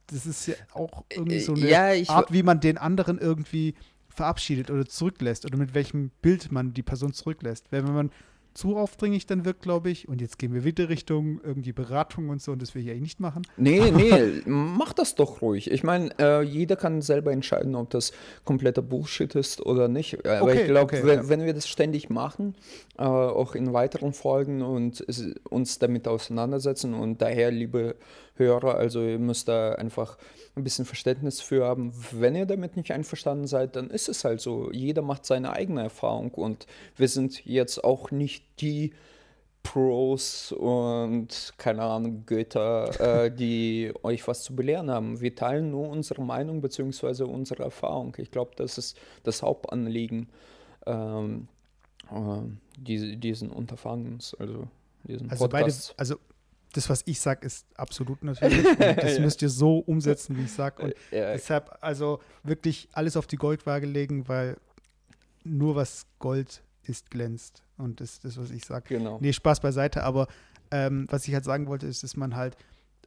das 0.08 0.26
ist 0.26 0.48
ja 0.48 0.56
auch 0.74 1.04
irgendwie 1.10 1.40
so 1.40 1.54
eine 1.54 1.70
Ja, 1.70 1.92
Art, 2.14 2.32
wie 2.32 2.44
man 2.44 2.60
den 2.60 2.78
anderen 2.78 3.18
irgendwie 3.18 3.76
verabschiedet 4.10 4.72
oder 4.72 4.86
zurücklässt 4.86 5.46
oder 5.46 5.58
mit 5.58 5.74
welchem 5.74 6.10
Bild 6.22 6.52
man 6.52 6.74
die 6.74 6.84
Person 6.84 7.14
zurücklässt. 7.14 7.72
Wenn 7.72 7.86
man 7.86 8.12
zu 8.56 8.78
aufdringlich 8.78 9.26
dann 9.26 9.44
wirkt, 9.44 9.62
glaube 9.62 9.90
ich, 9.90 10.08
und 10.08 10.22
jetzt 10.22 10.40
gehen 10.40 10.54
wir 10.54 10.64
wieder 10.64 10.88
Richtung 10.88 11.42
irgendwie 11.44 11.74
Beratung 11.74 12.30
und 12.30 12.42
so, 12.42 12.54
und 12.54 12.62
das 12.62 12.74
will 12.74 12.84
ich 12.84 12.90
eigentlich 12.90 13.02
nicht 13.02 13.20
machen. 13.20 13.46
Nee, 13.58 13.92
nee, 13.92 14.42
mach 14.46 14.94
das 14.94 15.14
doch 15.14 15.42
ruhig. 15.42 15.70
Ich 15.70 15.84
meine, 15.84 16.18
äh, 16.18 16.42
jeder 16.42 16.78
kann 16.78 17.02
selber 17.02 17.34
entscheiden, 17.34 17.76
ob 17.76 17.90
das 17.90 18.14
kompletter 18.46 18.82
Bullshit 18.82 19.36
ist 19.36 19.64
oder 19.64 19.90
nicht. 19.90 20.26
Äh, 20.26 20.30
Aber 20.30 20.52
Okay, 20.52 20.62
ich 20.62 20.68
glaube, 20.68 20.96
okay, 20.96 21.06
wenn, 21.06 21.20
ja. 21.20 21.30
wenn 21.30 21.46
wir 21.46 21.54
das 21.54 21.68
ständig 21.68 22.10
machen, 22.10 22.56
äh, 22.98 23.04
auch 23.04 23.56
in 23.56 23.74
weiteren 23.74 24.14
Folgen 24.14 24.62
und 24.62 25.04
es, 25.06 25.34
uns 25.50 25.78
damit 25.78 26.08
auseinandersetzen 26.08 26.94
und 26.94 27.22
daher, 27.22 27.52
liebe 27.52 27.96
Hörer, 28.36 28.76
also 28.76 29.02
ihr 29.02 29.20
müsst 29.20 29.48
da 29.48 29.74
einfach 29.74 30.18
ein 30.56 30.64
bisschen 30.64 30.86
Verständnis 30.86 31.42
für 31.42 31.66
haben. 31.66 31.94
Wenn 32.12 32.36
ihr 32.36 32.46
damit 32.46 32.78
nicht 32.78 32.92
einverstanden 32.92 33.48
seid, 33.48 33.76
dann 33.76 33.90
ist 33.90 34.10
es 34.10 34.24
halt 34.24 34.42
so. 34.42 34.72
Jeder 34.72 35.02
macht 35.02 35.26
seine 35.26 35.54
eigene 35.54 35.84
Erfahrung 35.84 36.32
und 36.32 36.68
wir 36.96 37.08
sind 37.08 37.46
jetzt 37.46 37.84
auch 37.84 38.12
nicht 38.12 38.44
die 38.62 38.94
Pros 39.64 40.52
und 40.52 41.54
keine 41.58 41.82
Ahnung, 41.82 42.26
Götter, 42.28 43.26
äh, 43.26 43.32
die 43.32 43.92
euch 44.04 44.28
was 44.28 44.44
zu 44.44 44.56
belehren 44.56 44.92
haben. 44.92 45.20
Wir 45.22 45.36
teilen 45.36 45.72
nur 45.72 45.90
unsere 45.90 46.22
Meinung 46.22 46.62
bzw. 46.62 47.24
unsere 47.24 47.64
Erfahrung. 47.64 48.16
Ich 48.20 48.30
glaube, 48.32 48.52
das 48.56 48.78
ist 48.78 48.98
das 49.24 49.42
Hauptanliegen 49.42 50.30
ähm, 50.86 51.48
äh, 52.12 52.42
diese, 52.78 53.18
diesen 53.18 53.50
Unterfangens, 53.50 54.36
also 54.40 54.68
diesen 55.04 55.32
Also 55.32 55.48
beide, 55.48 55.66
Podcasts. 55.66 55.96
also 55.98 56.18
das, 56.76 56.90
was 56.90 57.04
ich 57.06 57.20
sage, 57.20 57.46
ist 57.46 57.66
absolut 57.76 58.24
natürlich. 58.24 58.66
Das 58.78 59.20
müsst 59.20 59.42
ihr 59.42 59.50
so 59.50 59.80
umsetzen, 59.80 60.38
wie 60.38 60.44
ich 60.44 60.52
sage. 60.52 60.84
Und 60.84 60.94
Ja, 61.12 61.34
deshalb 61.34 61.78
also 61.82 62.20
wirklich 62.44 62.90
alles 62.92 63.18
auf 63.18 63.28
die 63.28 63.38
Goldwaage 63.38 63.86
legen, 63.86 64.28
weil 64.28 64.58
nur 65.44 65.76
was 65.76 66.06
Gold 66.20 66.64
ist, 66.84 67.10
glänzt. 67.12 67.64
Und 67.78 68.02
das 68.02 68.14
ist 68.14 68.26
das, 68.26 68.38
was 68.38 68.52
ich 68.52 68.66
sage. 68.66 68.98
genau. 68.98 69.18
Nee, 69.22 69.34
Spaß 69.34 69.60
beiseite, 69.60 70.04
aber 70.04 70.28
ähm, 70.72 71.08
was 71.10 71.28
ich 71.28 71.34
halt 71.34 71.46
sagen 71.46 71.68
wollte, 71.68 71.88
ist, 71.88 72.04
dass 72.04 72.16
man 72.18 72.36
halt, 72.36 72.58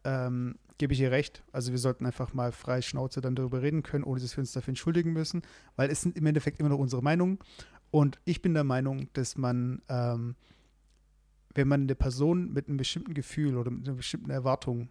ähm, 0.04 0.56
gebe 0.78 0.92
ich 0.92 1.00
ihr 1.00 1.10
recht, 1.10 1.42
also 1.52 1.72
wir 1.72 1.78
sollten 1.78 2.06
einfach 2.06 2.32
mal 2.34 2.52
frei 2.52 2.82
Schnauze 2.82 3.20
dann 3.20 3.34
darüber 3.34 3.62
reden 3.62 3.82
können, 3.82 4.04
ohne 4.04 4.20
dass 4.20 4.36
wir 4.36 4.42
uns 4.42 4.52
dafür 4.52 4.70
entschuldigen 4.70 5.12
müssen, 5.12 5.42
weil 5.76 5.90
es 5.90 6.02
sind 6.02 6.16
im 6.16 6.26
Endeffekt 6.26 6.60
immer 6.60 6.68
noch 6.68 6.78
unsere 6.78 7.02
Meinungen. 7.02 7.38
Und 7.90 8.18
ich 8.24 8.42
bin 8.42 8.54
der 8.54 8.64
Meinung, 8.64 9.08
dass 9.14 9.36
man, 9.36 9.82
ähm, 9.88 10.36
wenn 11.54 11.68
man 11.68 11.82
eine 11.82 11.94
Person 11.94 12.52
mit 12.52 12.68
einem 12.68 12.76
bestimmten 12.76 13.14
Gefühl 13.14 13.56
oder 13.56 13.70
mit 13.70 13.86
einer 13.86 13.96
bestimmten 13.96 14.30
Erwartung 14.30 14.88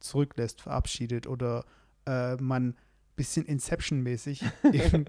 zurücklässt, 0.00 0.60
verabschiedet 0.60 1.26
oder 1.26 1.64
äh, 2.06 2.36
man 2.36 2.68
ein 2.68 2.76
bisschen 3.16 3.46
Inception-mäßig 3.46 4.44
eben 4.72 5.04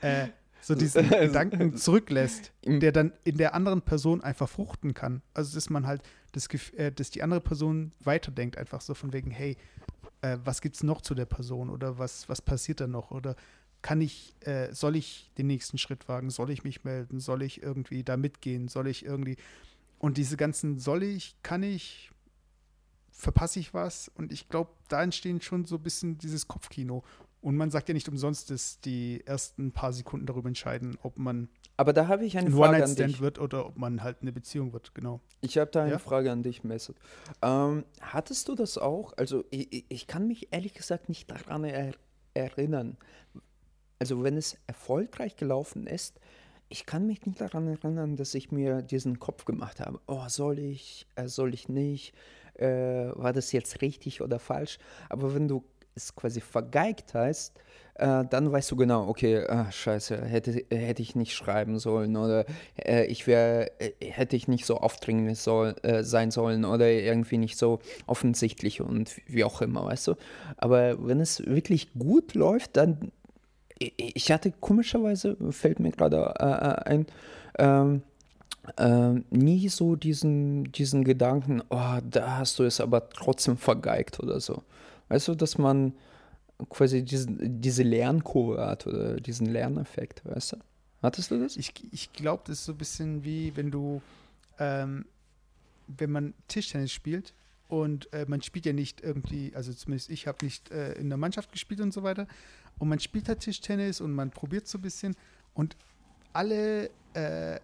äh, 0.00 0.28
so 0.60 0.74
diesen 0.74 1.08
Gedanken 1.10 1.76
zurücklässt, 1.76 2.52
der 2.64 2.92
dann 2.92 3.12
in 3.24 3.36
der 3.36 3.54
anderen 3.54 3.82
Person 3.82 4.20
einfach 4.22 4.48
fruchten 4.48 4.94
kann. 4.94 5.22
Also 5.34 5.54
dass 5.54 5.70
man 5.70 5.86
halt 5.86 6.02
das 6.32 6.48
äh, 6.74 6.92
dass 6.92 7.10
die 7.10 7.22
andere 7.22 7.40
Person 7.40 7.92
weiterdenkt, 8.00 8.58
einfach 8.58 8.80
so 8.80 8.94
von 8.94 9.12
wegen, 9.12 9.30
hey, 9.30 9.56
äh, 10.22 10.38
was 10.44 10.60
gibt's 10.60 10.82
noch 10.82 11.00
zu 11.00 11.14
der 11.14 11.26
Person 11.26 11.70
oder 11.70 11.98
was, 11.98 12.28
was 12.28 12.42
passiert 12.42 12.80
da 12.80 12.86
noch? 12.86 13.10
Oder 13.10 13.36
kann 13.82 14.00
ich, 14.00 14.34
äh, 14.40 14.72
soll 14.72 14.96
ich 14.96 15.30
den 15.38 15.46
nächsten 15.46 15.78
Schritt 15.78 16.08
wagen? 16.08 16.30
Soll 16.30 16.50
ich 16.50 16.64
mich 16.64 16.84
melden? 16.84 17.20
Soll 17.20 17.42
ich 17.42 17.62
irgendwie 17.62 18.02
da 18.02 18.16
mitgehen? 18.16 18.68
Soll 18.68 18.88
ich 18.88 19.04
irgendwie 19.04 19.36
und 19.98 20.16
diese 20.18 20.36
ganzen 20.36 20.78
soll 20.78 21.02
ich, 21.02 21.36
kann 21.42 21.62
ich, 21.62 22.10
verpasse 23.10 23.58
ich 23.60 23.72
was? 23.74 24.10
Und 24.14 24.32
ich 24.32 24.48
glaube, 24.48 24.70
da 24.88 25.02
entstehen 25.02 25.40
schon 25.40 25.64
so 25.64 25.76
ein 25.76 25.82
bisschen 25.82 26.18
dieses 26.18 26.46
Kopfkino. 26.48 27.02
Und 27.40 27.56
man 27.56 27.70
sagt 27.70 27.88
ja 27.88 27.94
nicht 27.94 28.08
umsonst, 28.08 28.50
dass 28.50 28.80
die 28.80 29.22
ersten 29.24 29.70
paar 29.72 29.92
Sekunden 29.92 30.26
darüber 30.26 30.48
entscheiden, 30.48 30.98
ob 31.02 31.18
man 31.18 31.48
Aber 31.76 31.92
da 31.92 32.08
habe 32.08 32.24
ich 32.24 32.36
eine 32.36 32.48
ein 32.48 32.52
Frage 32.52 32.64
an 32.64 32.74
One-Night-Stand 32.74 33.08
dich. 33.14 33.20
wird 33.20 33.38
oder 33.38 33.66
ob 33.66 33.78
man 33.78 34.02
halt 34.02 34.18
eine 34.22 34.32
Beziehung 34.32 34.72
wird, 34.72 34.94
genau. 34.94 35.20
Ich 35.42 35.56
habe 35.58 35.70
da 35.70 35.82
eine 35.82 35.92
Ja? 35.92 35.98
Frage 35.98 36.32
an 36.32 36.42
dich, 36.42 36.64
Mesut. 36.64 36.96
Ähm, 37.42 37.84
hattest 38.00 38.48
du 38.48 38.54
das 38.56 38.78
auch? 38.78 39.12
Also 39.16 39.44
ich, 39.50 39.72
ich- 39.72 39.84
ich 39.88 40.06
kann 40.08 40.26
mich 40.26 40.48
ehrlich 40.52 40.74
gesagt 40.74 41.08
nicht 41.08 41.30
daran 41.30 41.64
er 41.64 41.92
erinnern. 42.34 42.96
Also 43.98 44.22
wenn 44.24 44.36
es 44.36 44.58
erfolgreich 44.66 45.36
gelaufen 45.36 45.86
ist, 45.86 46.18
ich 46.68 46.86
kann 46.86 47.06
mich 47.06 47.24
nicht 47.26 47.40
daran 47.40 47.68
erinnern, 47.68 48.16
dass 48.16 48.34
ich 48.34 48.50
mir 48.50 48.82
diesen 48.82 49.18
Kopf 49.18 49.44
gemacht 49.44 49.80
habe. 49.80 50.00
Oh, 50.06 50.24
soll 50.28 50.58
ich, 50.58 51.06
äh, 51.14 51.28
soll 51.28 51.54
ich 51.54 51.68
nicht? 51.68 52.12
Äh, 52.54 52.66
war 53.14 53.32
das 53.32 53.52
jetzt 53.52 53.82
richtig 53.82 54.20
oder 54.22 54.38
falsch? 54.38 54.78
Aber 55.08 55.34
wenn 55.34 55.48
du 55.48 55.64
es 55.94 56.14
quasi 56.14 56.40
vergeigt 56.40 57.14
hast, 57.14 57.56
äh, 57.94 58.24
dann 58.28 58.52
weißt 58.52 58.70
du 58.70 58.76
genau, 58.76 59.08
okay, 59.08 59.44
ah, 59.46 59.70
scheiße, 59.70 60.22
hätte, 60.24 60.64
hätte 60.70 61.02
ich 61.02 61.16
nicht 61.16 61.34
schreiben 61.34 61.78
sollen 61.78 62.16
oder 62.16 62.44
äh, 62.76 63.06
ich 63.06 63.26
wäre, 63.26 63.70
äh, 63.80 63.92
hätte 64.04 64.36
ich 64.36 64.48
nicht 64.48 64.66
so 64.66 64.76
aufdringlich 64.76 65.38
soll, 65.38 65.74
äh, 65.82 66.02
sein 66.02 66.30
sollen 66.30 66.64
oder 66.64 66.90
irgendwie 66.90 67.38
nicht 67.38 67.56
so 67.56 67.80
offensichtlich 68.06 68.82
und 68.82 69.16
wie 69.26 69.44
auch 69.44 69.62
immer, 69.62 69.86
weißt 69.86 70.08
du. 70.08 70.14
Aber 70.58 71.06
wenn 71.06 71.20
es 71.20 71.44
wirklich 71.46 71.94
gut 71.94 72.34
läuft, 72.34 72.76
dann, 72.76 73.12
ich, 73.78 74.32
hatte 74.32 74.52
komischerweise, 74.52 75.36
fällt 75.50 75.80
mir 75.80 75.90
gerade 75.90 76.34
äh, 76.38 76.44
äh, 76.44 76.94
ein, 76.94 77.06
ähm, 77.58 78.02
ähm, 78.78 79.24
nie 79.30 79.68
so 79.68 79.96
diesen, 79.96 80.72
diesen 80.72 81.04
Gedanken, 81.04 81.62
oh, 81.70 81.98
da 82.02 82.38
hast 82.38 82.58
du 82.58 82.64
es 82.64 82.80
aber 82.80 83.08
trotzdem 83.10 83.56
vergeigt 83.56 84.20
oder 84.20 84.40
so. 84.40 84.62
Weißt 85.08 85.28
du, 85.28 85.34
dass 85.34 85.58
man 85.58 85.92
quasi 86.68 87.04
diesen, 87.04 87.60
diese 87.60 87.82
Lernkurve 87.82 88.66
hat 88.66 88.86
oder 88.86 89.20
diesen 89.20 89.46
Lerneffekt, 89.46 90.24
weißt 90.24 90.52
du? 90.52 90.56
Hattest 91.02 91.30
du 91.30 91.38
das? 91.38 91.56
Ich, 91.56 91.72
ich 91.92 92.12
glaube, 92.12 92.42
das 92.46 92.60
ist 92.60 92.64
so 92.64 92.72
ein 92.72 92.78
bisschen 92.78 93.24
wie, 93.24 93.54
wenn 93.56 93.70
du, 93.70 94.00
ähm, 94.58 95.04
wenn 95.86 96.10
man 96.10 96.34
Tischtennis 96.48 96.90
spielt 96.90 97.34
und 97.68 98.12
äh, 98.12 98.26
man 98.28 98.42
spielt 98.42 98.66
ja 98.66 98.72
nicht 98.72 99.00
irgendwie, 99.00 99.52
also 99.54 99.72
zumindest 99.72 100.10
ich 100.10 100.26
habe 100.26 100.44
nicht 100.44 100.70
äh, 100.70 100.92
in 100.92 101.08
der 101.08 101.18
Mannschaft 101.18 101.52
gespielt 101.52 101.80
und 101.80 101.92
so 101.92 102.02
weiter. 102.02 102.26
Und 102.78 102.88
man 102.88 103.00
spielt 103.00 103.28
halt 103.28 103.40
Tischtennis 103.40 104.00
und 104.00 104.12
man 104.12 104.30
probiert 104.30 104.68
so 104.68 104.78
ein 104.78 104.82
bisschen 104.82 105.16
und 105.54 105.76
alle 106.32 106.90
äh, 107.14 107.58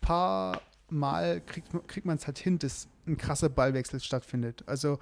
paar 0.00 0.60
Mal 0.90 1.40
kriegt, 1.40 1.68
kriegt 1.88 2.06
man 2.06 2.16
es 2.16 2.26
halt 2.26 2.38
hin, 2.38 2.58
dass 2.58 2.88
ein 3.06 3.16
krasser 3.16 3.48
Ballwechsel 3.48 4.00
stattfindet. 4.00 4.62
Also 4.66 4.98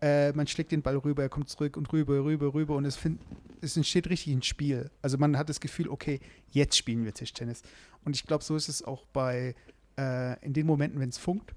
äh, 0.00 0.32
man 0.32 0.46
schlägt 0.46 0.72
den 0.72 0.80
Ball 0.82 0.96
rüber, 0.96 1.22
er 1.22 1.28
kommt 1.28 1.48
zurück 1.48 1.76
und 1.76 1.92
rüber, 1.92 2.24
rüber, 2.24 2.54
rüber 2.54 2.76
und 2.76 2.84
es, 2.84 2.96
find, 2.96 3.20
es 3.60 3.76
entsteht 3.76 4.08
richtig 4.08 4.32
ein 4.32 4.42
Spiel. 4.42 4.90
Also 5.02 5.18
man 5.18 5.36
hat 5.36 5.48
das 5.48 5.60
Gefühl, 5.60 5.88
okay, 5.88 6.20
jetzt 6.50 6.76
spielen 6.76 7.04
wir 7.04 7.12
Tischtennis. 7.12 7.62
Und 8.04 8.16
ich 8.16 8.26
glaube, 8.26 8.42
so 8.44 8.56
ist 8.56 8.68
es 8.68 8.82
auch 8.82 9.04
bei, 9.06 9.54
äh, 9.98 10.44
in 10.44 10.52
den 10.52 10.66
Momenten, 10.66 11.00
wenn 11.00 11.08
es 11.08 11.18
funkt, 11.18 11.54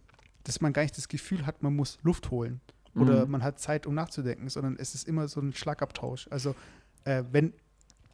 dass 0.48 0.62
man 0.62 0.74
gar 0.74 0.82
nicht 0.84 0.98
das 0.98 1.08
Gefühl 1.08 1.46
hat, 1.46 1.62
man 1.64 1.76
muss 1.76 1.98
Luft 2.04 2.32
holen 2.32 2.62
oder 2.96 3.26
Mhm. 3.26 3.32
man 3.32 3.44
hat 3.44 3.60
Zeit, 3.60 3.86
um 3.86 3.94
nachzudenken, 3.94 4.50
sondern 4.50 4.76
es 4.80 4.96
ist 4.96 5.08
immer 5.08 5.28
so 5.28 5.40
ein 5.42 5.54
Schlagabtausch. 5.54 6.28
Also 6.32 6.56
äh, 7.04 7.24
wenn 7.32 7.54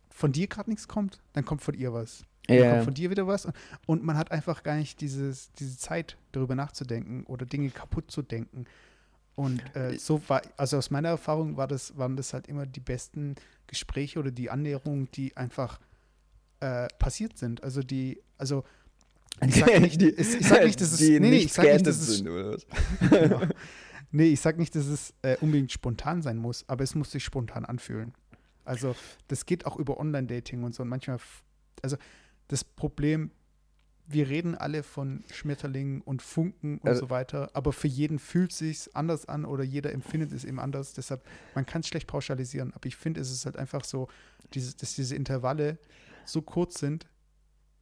von 0.09 0.31
dir 0.31 0.47
gerade 0.47 0.69
nichts 0.69 0.87
kommt, 0.87 1.21
dann 1.33 1.45
kommt 1.45 1.61
von 1.61 1.73
ihr 1.73 1.93
was. 1.93 2.25
Dann 2.47 2.57
Ja. 2.57 2.69
kommt 2.71 2.83
von 2.83 2.93
dir 2.93 3.09
wieder 3.09 3.25
was. 3.25 3.47
Und 3.85 4.03
man 4.03 4.17
hat 4.17 4.31
einfach 4.31 4.63
gar 4.63 4.75
nicht 4.75 4.99
dieses, 5.01 5.51
diese 5.53 5.77
Zeit, 5.77 6.17
darüber 6.33 6.55
nachzudenken 6.55 7.23
oder 7.25 7.45
Dinge 7.45 7.69
kaputt 7.69 8.11
zu 8.11 8.21
denken. 8.21 8.65
Und 9.35 9.63
äh, 9.75 9.97
so 9.97 10.21
war, 10.27 10.41
also 10.57 10.77
aus 10.77 10.91
meiner 10.91 11.09
Erfahrung 11.09 11.57
war 11.57 11.67
das, 11.67 11.97
waren 11.97 12.15
das 12.17 12.33
halt 12.33 12.47
immer 12.47 12.65
die 12.67 12.79
besten 12.81 13.35
Gespräche 13.67 14.19
oder 14.19 14.29
die 14.31 14.49
Annäherungen, 14.51 15.09
die 15.13 15.35
einfach 15.37 15.79
äh, 16.59 16.87
passiert 16.99 17.37
sind. 17.37 17.63
Also 17.63 17.81
die, 17.81 18.21
also 18.37 18.63
ich 19.41 19.55
sag 19.55 19.79
nicht, 19.81 20.01
Die- 20.01 20.15
es- 20.15 20.35
ich 20.39 20.47
sag 20.47 20.63
nicht, 20.63 20.79
dass 20.81 20.91
es, 20.93 20.97
die 20.99 21.19
nee, 21.19 21.29
nicht 21.31 21.45
ich 21.45 21.53
sag 21.53 21.65
nicht, 21.65 21.85
dass 21.87 21.99
es, 21.99 22.17
sind, 22.17 22.27
oder 22.29 22.53
was? 22.53 22.65
genau. 23.09 23.41
nee, 24.11 24.27
ich 24.27 24.39
sag 24.41 24.57
nicht, 24.57 24.75
dass 24.75 24.85
es 24.85 25.13
äh, 25.21 25.37
unbedingt 25.41 25.71
spontan 25.71 26.21
sein 26.21 26.37
muss, 26.37 26.67
aber 26.67 26.83
es 26.83 26.95
muss 26.95 27.11
sich 27.11 27.23
spontan 27.23 27.65
anfühlen. 27.65 28.13
Also 28.65 28.95
das 29.27 29.45
geht 29.45 29.65
auch 29.65 29.77
über 29.77 29.99
Online-Dating 29.99 30.63
und 30.63 30.73
so. 30.73 30.83
Und 30.83 30.89
manchmal, 30.89 31.17
also 31.81 31.97
das 32.47 32.63
Problem, 32.63 33.31
wir 34.05 34.29
reden 34.29 34.55
alle 34.55 34.83
von 34.83 35.23
Schmetterlingen 35.33 36.01
und 36.01 36.21
Funken 36.21 36.77
und 36.77 36.87
Also- 36.87 37.01
so 37.01 37.09
weiter, 37.09 37.49
aber 37.53 37.73
für 37.73 37.87
jeden 37.87 38.19
fühlt 38.19 38.51
es 38.51 38.57
sich 38.59 38.95
anders 38.95 39.25
an 39.27 39.43
oder 39.45 39.63
jeder 39.63 39.91
empfindet 39.93 40.31
es 40.31 40.43
eben 40.45 40.59
anders. 40.59 40.93
Deshalb, 40.93 41.23
man 41.55 41.65
kann 41.65 41.81
es 41.81 41.87
schlecht 41.87 42.07
pauschalisieren, 42.07 42.73
aber 42.73 42.85
ich 42.85 42.95
finde, 42.95 43.19
es 43.21 43.31
ist 43.31 43.45
halt 43.45 43.57
einfach 43.57 43.83
so, 43.83 44.07
diese, 44.53 44.75
dass 44.77 44.93
diese 44.95 45.15
Intervalle 45.15 45.77
so 46.25 46.41
kurz 46.41 46.79
sind, 46.79 47.05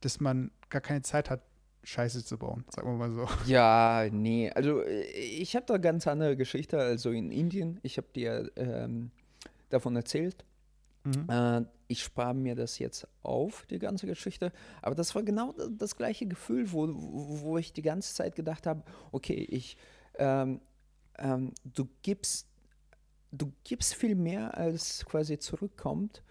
dass 0.01 0.19
man 0.19 0.51
gar 0.69 0.81
keine 0.81 1.01
Zeit 1.01 1.29
hat, 1.29 1.41
Scheiße 1.83 2.23
zu 2.23 2.37
bauen, 2.37 2.63
sagen 2.69 2.89
wir 2.89 3.07
mal 3.07 3.11
so. 3.11 3.27
Ja, 3.47 4.07
nee, 4.11 4.51
also 4.51 4.81
äh, 4.81 5.01
ich 5.01 5.55
habe 5.55 5.65
da 5.65 5.77
ganz 5.77 6.05
andere 6.05 6.37
Geschichte. 6.37 6.77
Also 6.77 7.09
in 7.09 7.31
Indien, 7.31 7.79
ich 7.81 7.97
habe 7.97 8.07
dir 8.13 8.51
ähm, 8.55 9.09
davon 9.69 9.95
erzählt, 9.95 10.45
Mhm. 11.03 11.27
Äh, 11.29 11.65
ich 11.87 12.03
spare 12.03 12.33
mir 12.33 12.55
das 12.55 12.79
jetzt 12.79 13.07
auf, 13.23 13.65
die 13.69 13.79
ganze 13.79 14.07
Geschichte. 14.07 14.51
Aber 14.81 14.95
das 14.95 15.13
war 15.15 15.23
genau 15.23 15.53
das 15.77 15.95
gleiche 15.95 16.25
Gefühl, 16.25 16.71
wo, 16.71 16.87
wo 16.89 17.57
ich 17.57 17.73
die 17.73 17.81
ganze 17.81 18.13
Zeit 18.13 18.35
gedacht 18.35 18.67
habe, 18.67 18.83
okay, 19.11 19.45
ich, 19.49 19.77
ähm, 20.17 20.61
ähm, 21.17 21.53
du 21.63 21.87
gibst, 22.01 22.47
du 23.31 23.51
gibst 23.63 23.95
viel 23.95 24.15
mehr, 24.15 24.57
als 24.57 25.05
quasi 25.05 25.37
zurückkommt. 25.39 26.23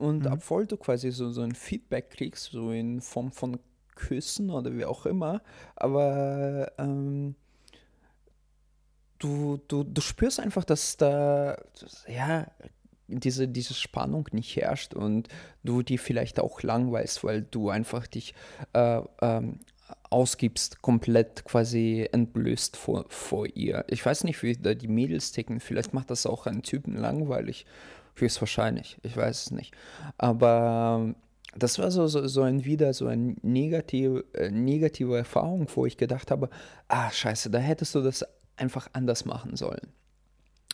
Und 0.00 0.24
mhm. 0.24 0.32
obwohl 0.32 0.66
du 0.66 0.78
quasi 0.78 1.10
so, 1.10 1.30
so 1.30 1.42
ein 1.42 1.54
Feedback 1.54 2.08
kriegst, 2.08 2.52
so 2.52 2.72
in 2.72 3.02
Form 3.02 3.32
von 3.32 3.60
Küssen 3.94 4.48
oder 4.48 4.74
wie 4.74 4.86
auch 4.86 5.04
immer, 5.04 5.42
aber 5.76 6.72
ähm, 6.78 7.34
du, 9.18 9.60
du, 9.68 9.84
du 9.84 10.00
spürst 10.00 10.40
einfach, 10.40 10.64
dass 10.64 10.96
da, 10.96 11.58
ja, 12.08 12.46
diese, 13.08 13.46
diese 13.46 13.74
Spannung 13.74 14.26
nicht 14.32 14.56
herrscht 14.56 14.94
und 14.94 15.28
du 15.64 15.82
die 15.82 15.98
vielleicht 15.98 16.40
auch 16.40 16.62
langweilst, 16.62 17.22
weil 17.22 17.42
du 17.42 17.68
einfach 17.68 18.06
dich 18.06 18.34
äh, 18.72 19.02
ähm, 19.20 19.58
ausgibst, 20.08 20.80
komplett 20.80 21.44
quasi 21.44 22.08
entblößt 22.10 22.78
vor, 22.78 23.04
vor 23.08 23.46
ihr. 23.54 23.84
Ich 23.88 24.06
weiß 24.06 24.24
nicht, 24.24 24.42
wie 24.42 24.54
da 24.54 24.72
die 24.72 24.88
Mädels 24.88 25.32
ticken. 25.32 25.60
Vielleicht 25.60 25.92
macht 25.92 26.10
das 26.10 26.24
auch 26.24 26.46
einen 26.46 26.62
Typen 26.62 26.96
langweilig. 26.96 27.66
Höchstwahrscheinlich. 28.16 28.98
Ich 29.02 29.16
weiß 29.16 29.46
es 29.46 29.50
nicht. 29.50 29.74
Aber 30.18 31.00
ähm, 31.00 31.16
das 31.56 31.78
war 31.78 31.90
so, 31.90 32.06
so, 32.06 32.26
so 32.26 32.42
ein 32.42 32.64
wieder 32.64 32.92
so 32.94 33.06
eine 33.06 33.34
negative, 33.42 34.24
äh, 34.34 34.50
negative 34.50 35.16
Erfahrung, 35.16 35.66
wo 35.74 35.86
ich 35.86 35.96
gedacht 35.96 36.30
habe, 36.30 36.48
ah, 36.88 37.10
scheiße, 37.10 37.50
da 37.50 37.58
hättest 37.58 37.94
du 37.94 38.02
das 38.02 38.24
einfach 38.56 38.88
anders 38.92 39.24
machen 39.24 39.56
sollen. 39.56 39.92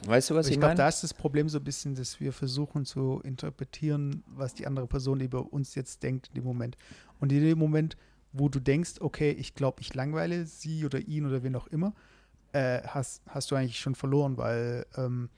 Weißt 0.04 0.28
du, 0.28 0.34
was 0.34 0.46
ich, 0.48 0.54
ich 0.54 0.60
glaube, 0.60 0.74
da 0.74 0.88
ist 0.88 1.02
das 1.02 1.14
Problem 1.14 1.48
so 1.48 1.58
ein 1.58 1.64
bisschen, 1.64 1.94
dass 1.94 2.20
wir 2.20 2.32
versuchen 2.32 2.84
zu 2.84 3.20
interpretieren, 3.24 4.22
was 4.26 4.52
die 4.52 4.66
andere 4.66 4.86
Person 4.86 5.20
über 5.20 5.52
uns 5.52 5.74
jetzt 5.74 6.02
denkt 6.02 6.28
in 6.28 6.34
dem 6.34 6.44
Moment. 6.44 6.76
Und 7.18 7.32
in 7.32 7.40
dem 7.40 7.58
Moment, 7.58 7.96
wo 8.32 8.50
du 8.50 8.60
denkst, 8.60 8.96
okay, 9.00 9.30
ich 9.30 9.54
glaube, 9.54 9.80
ich 9.80 9.94
langweile 9.94 10.44
sie 10.44 10.84
oder 10.84 10.98
ihn 10.98 11.24
oder 11.24 11.42
wen 11.42 11.56
auch 11.56 11.68
immer, 11.68 11.94
äh, 12.52 12.82
hast, 12.82 13.22
hast 13.26 13.50
du 13.50 13.54
eigentlich 13.54 13.80
schon 13.80 13.94
verloren, 13.94 14.36
weil 14.36 14.84
ähm, 14.96 15.30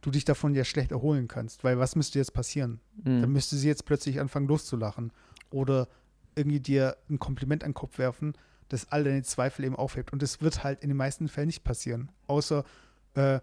du 0.00 0.10
dich 0.10 0.24
davon 0.24 0.54
ja 0.54 0.64
schlecht 0.64 0.90
erholen 0.92 1.28
kannst. 1.28 1.64
Weil 1.64 1.78
was 1.78 1.96
müsste 1.96 2.18
jetzt 2.18 2.32
passieren? 2.32 2.80
Mhm. 3.04 3.22
Dann 3.22 3.32
müsste 3.32 3.56
sie 3.56 3.68
jetzt 3.68 3.84
plötzlich 3.84 4.20
anfangen 4.20 4.48
loszulachen 4.48 5.12
oder 5.50 5.88
irgendwie 6.34 6.60
dir 6.60 6.96
ein 7.10 7.18
Kompliment 7.18 7.64
an 7.64 7.70
den 7.70 7.74
Kopf 7.74 7.98
werfen, 7.98 8.34
das 8.68 8.90
all 8.92 9.04
deine 9.04 9.22
Zweifel 9.22 9.64
eben 9.64 9.76
aufhebt. 9.76 10.12
Und 10.12 10.22
das 10.22 10.40
wird 10.40 10.62
halt 10.62 10.82
in 10.82 10.88
den 10.88 10.96
meisten 10.96 11.28
Fällen 11.28 11.48
nicht 11.48 11.64
passieren. 11.64 12.10
Außer 12.26 12.64
äh, 13.14 13.40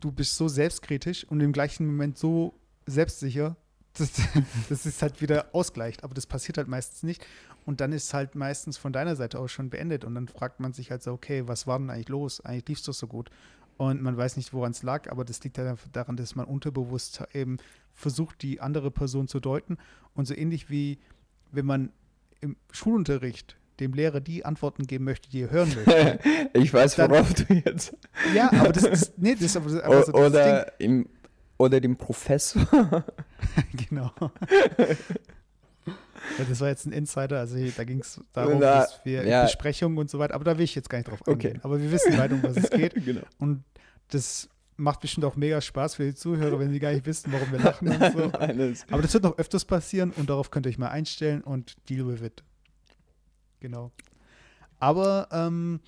du 0.00 0.10
bist 0.10 0.36
so 0.36 0.48
selbstkritisch 0.48 1.24
und 1.24 1.40
im 1.40 1.52
gleichen 1.52 1.86
Moment 1.86 2.18
so 2.18 2.54
selbstsicher, 2.86 3.56
dass 3.92 4.10
das 4.68 4.86
ist 4.86 5.02
halt 5.02 5.20
wieder 5.20 5.46
ausgleicht. 5.52 6.02
Aber 6.02 6.14
das 6.14 6.26
passiert 6.26 6.58
halt 6.58 6.68
meistens 6.68 7.02
nicht. 7.02 7.24
Und 7.66 7.80
dann 7.80 7.92
ist 7.92 8.12
halt 8.12 8.34
meistens 8.34 8.76
von 8.76 8.92
deiner 8.92 9.16
Seite 9.16 9.38
aus 9.38 9.50
schon 9.50 9.70
beendet. 9.70 10.04
Und 10.04 10.14
dann 10.14 10.28
fragt 10.28 10.60
man 10.60 10.72
sich 10.72 10.90
halt 10.90 11.02
so, 11.02 11.12
okay, 11.12 11.46
was 11.46 11.66
war 11.66 11.78
denn 11.78 11.90
eigentlich 11.90 12.08
los? 12.08 12.40
Eigentlich 12.40 12.68
lief 12.68 12.78
es 12.78 12.84
doch 12.84 12.94
so 12.94 13.06
gut. 13.06 13.30
Und 13.76 14.02
man 14.02 14.16
weiß 14.16 14.36
nicht, 14.36 14.52
woran 14.52 14.72
es 14.72 14.82
lag, 14.82 15.10
aber 15.10 15.24
das 15.24 15.42
liegt 15.42 15.58
halt 15.58 15.78
daran, 15.92 16.16
dass 16.16 16.36
man 16.36 16.46
unterbewusst 16.46 17.24
eben 17.32 17.58
versucht, 17.92 18.42
die 18.42 18.60
andere 18.60 18.90
Person 18.90 19.28
zu 19.28 19.40
deuten. 19.40 19.78
Und 20.14 20.26
so 20.26 20.34
ähnlich 20.34 20.70
wie 20.70 20.98
wenn 21.50 21.66
man 21.66 21.92
im 22.40 22.56
Schulunterricht 22.70 23.56
dem 23.80 23.92
Lehrer 23.92 24.20
die 24.20 24.44
Antworten 24.44 24.86
geben 24.86 25.04
möchte, 25.04 25.28
die 25.30 25.42
er 25.42 25.50
hören 25.50 25.72
möchte. 25.74 26.18
ich 26.52 26.72
weiß, 26.72 26.98
worauf 26.98 27.34
dann, 27.34 27.46
du 27.46 27.54
jetzt. 27.64 27.96
Ja, 28.34 28.52
aber 28.52 28.72
das 28.72 28.84
ist, 28.84 29.18
nee, 29.18 29.34
das 29.34 29.42
ist 29.42 29.56
aber, 29.56 29.84
aber 29.84 30.02
so 30.04 30.12
oder, 30.12 30.80
im, 30.80 31.08
oder 31.58 31.80
dem 31.80 31.96
Professor. 31.96 33.04
genau. 33.88 34.12
Das 36.48 36.60
war 36.60 36.68
jetzt 36.68 36.86
ein 36.86 36.92
Insider, 36.92 37.38
also 37.38 37.56
da 37.76 37.84
ging 37.84 38.00
es 38.00 38.20
darum, 38.32 38.58
Na, 38.60 38.80
dass 38.80 39.04
wir 39.04 39.26
ja. 39.26 39.42
Besprechungen 39.42 39.98
und 39.98 40.10
so 40.10 40.18
weiter, 40.18 40.34
aber 40.34 40.44
da 40.44 40.56
will 40.56 40.64
ich 40.64 40.74
jetzt 40.74 40.88
gar 40.88 40.98
nicht 40.98 41.10
drauf 41.10 41.26
eingehen. 41.26 41.52
Okay. 41.52 41.60
Aber 41.62 41.80
wir 41.80 41.90
wissen 41.90 42.16
beide, 42.16 42.34
um 42.34 42.42
was 42.42 42.56
es 42.56 42.70
geht. 42.70 42.94
genau. 43.04 43.22
Und 43.38 43.64
das 44.08 44.48
macht 44.76 45.00
bestimmt 45.00 45.24
auch 45.24 45.36
mega 45.36 45.60
Spaß 45.60 45.96
für 45.96 46.04
die 46.04 46.14
Zuhörer, 46.14 46.58
wenn 46.58 46.70
sie 46.70 46.80
gar 46.80 46.92
nicht 46.92 47.06
wissen, 47.06 47.32
warum 47.32 47.50
wir 47.52 47.60
lachen 47.60 47.88
und 47.88 48.12
so. 48.12 48.26
Nein, 48.38 48.76
aber 48.90 49.02
das 49.02 49.14
wird 49.14 49.24
noch 49.24 49.38
öfters 49.38 49.64
passieren 49.64 50.10
und 50.10 50.28
darauf 50.28 50.50
könnt 50.50 50.66
ihr 50.66 50.70
euch 50.70 50.78
mal 50.78 50.88
einstellen 50.88 51.42
und 51.42 51.76
deal 51.88 52.06
with 52.06 52.22
it. 52.22 52.42
Genau. 53.60 53.92
Aber 54.78 55.28
ähm, 55.30 55.80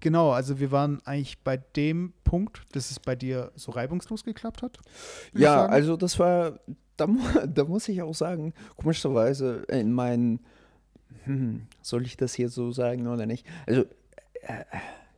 genau, 0.00 0.30
also 0.30 0.60
wir 0.60 0.70
waren 0.70 1.04
eigentlich 1.06 1.42
bei 1.42 1.56
dem 1.56 2.12
Punkt, 2.24 2.62
dass 2.72 2.90
es 2.90 3.00
bei 3.00 3.16
dir 3.16 3.52
so 3.56 3.72
reibungslos 3.72 4.24
geklappt 4.24 4.62
hat. 4.62 4.78
Ja, 5.32 5.66
also 5.66 5.96
das 5.96 6.18
war, 6.18 6.60
da, 6.96 7.06
da, 7.46 7.64
muss 7.64 7.88
ich 7.88 8.02
auch 8.02 8.14
sagen, 8.14 8.54
komischerweise 8.76 9.64
in 9.68 9.92
meinen, 9.92 10.40
hm, 11.24 11.62
soll 11.82 12.04
ich 12.06 12.16
das 12.16 12.34
hier 12.34 12.48
so 12.48 12.72
sagen 12.72 13.06
oder 13.06 13.26
nicht? 13.26 13.46
Also 13.66 13.82
äh, 14.42 14.64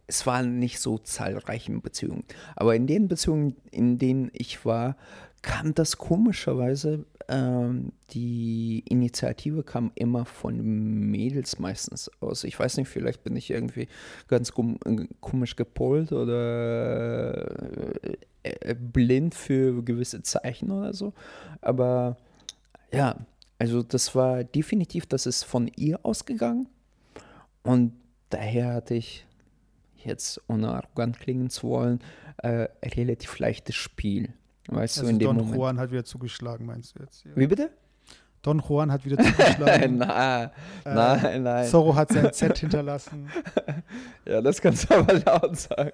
es 0.06 0.26
waren 0.26 0.58
nicht 0.58 0.80
so 0.80 0.98
zahlreiche 0.98 1.72
Beziehungen, 1.80 2.24
aber 2.56 2.74
in 2.74 2.86
den 2.86 3.08
Beziehungen, 3.08 3.56
in 3.70 3.98
denen 3.98 4.30
ich 4.32 4.64
war, 4.64 4.96
kam 5.42 5.74
das 5.74 5.98
komischerweise 5.98 7.04
ähm, 7.28 7.92
die 8.10 8.82
Initiative 8.88 9.62
kam 9.62 9.92
immer 9.94 10.24
von 10.24 10.60
Mädels 11.10 11.58
meistens 11.58 12.10
aus. 12.20 12.44
Ich 12.44 12.58
weiß 12.58 12.78
nicht, 12.78 12.88
vielleicht 12.88 13.22
bin 13.22 13.36
ich 13.36 13.50
irgendwie 13.50 13.86
ganz 14.28 14.52
komisch 15.20 15.56
gepolt 15.56 16.12
oder 16.12 17.46
äh, 18.02 18.16
äh, 18.42 18.74
blind 18.74 19.34
für 19.34 19.82
gewisse 19.84 20.22
Zeichen 20.22 20.70
oder 20.70 20.94
so. 20.94 21.12
Aber 21.60 22.16
ja, 22.92 23.16
also 23.58 23.82
das 23.82 24.14
war 24.14 24.42
definitiv, 24.42 25.04
das 25.04 25.26
ist 25.26 25.44
von 25.44 25.70
ihr 25.76 26.00
ausgegangen. 26.04 26.66
Und 27.62 27.92
daher 28.30 28.72
hatte 28.72 28.94
ich 28.94 29.26
jetzt, 30.02 30.40
ohne 30.48 30.70
arrogant 30.70 31.20
klingen 31.20 31.50
zu 31.50 31.68
wollen, 31.68 32.00
äh, 32.38 32.68
relativ 32.82 33.38
leichtes 33.38 33.74
Spiel. 33.74 34.32
Weißt 34.68 34.98
also 34.98 35.08
du, 35.08 35.14
in 35.14 35.18
dem 35.18 35.26
Don 35.26 35.36
Moment. 35.36 35.56
Juan 35.56 35.78
hat 35.78 35.90
wieder 35.90 36.04
zugeschlagen, 36.04 36.66
meinst 36.66 36.94
du 36.94 37.02
jetzt? 37.02 37.24
Ja. 37.24 37.30
Wie 37.34 37.46
bitte? 37.46 37.70
Don 38.42 38.62
Juan 38.66 38.92
hat 38.92 39.04
wieder 39.04 39.18
zugeschlagen. 39.18 39.96
Na, 39.98 40.44
äh, 40.44 40.50
nein, 40.84 41.42
nein. 41.42 41.66
Zorro 41.66 41.94
hat 41.94 42.12
sein 42.12 42.32
Z 42.32 42.58
hinterlassen. 42.58 43.28
ja, 44.26 44.40
das 44.40 44.60
kannst 44.60 44.90
du 44.90 44.94
aber 44.94 45.14
laut 45.14 45.58
sagen. 45.58 45.92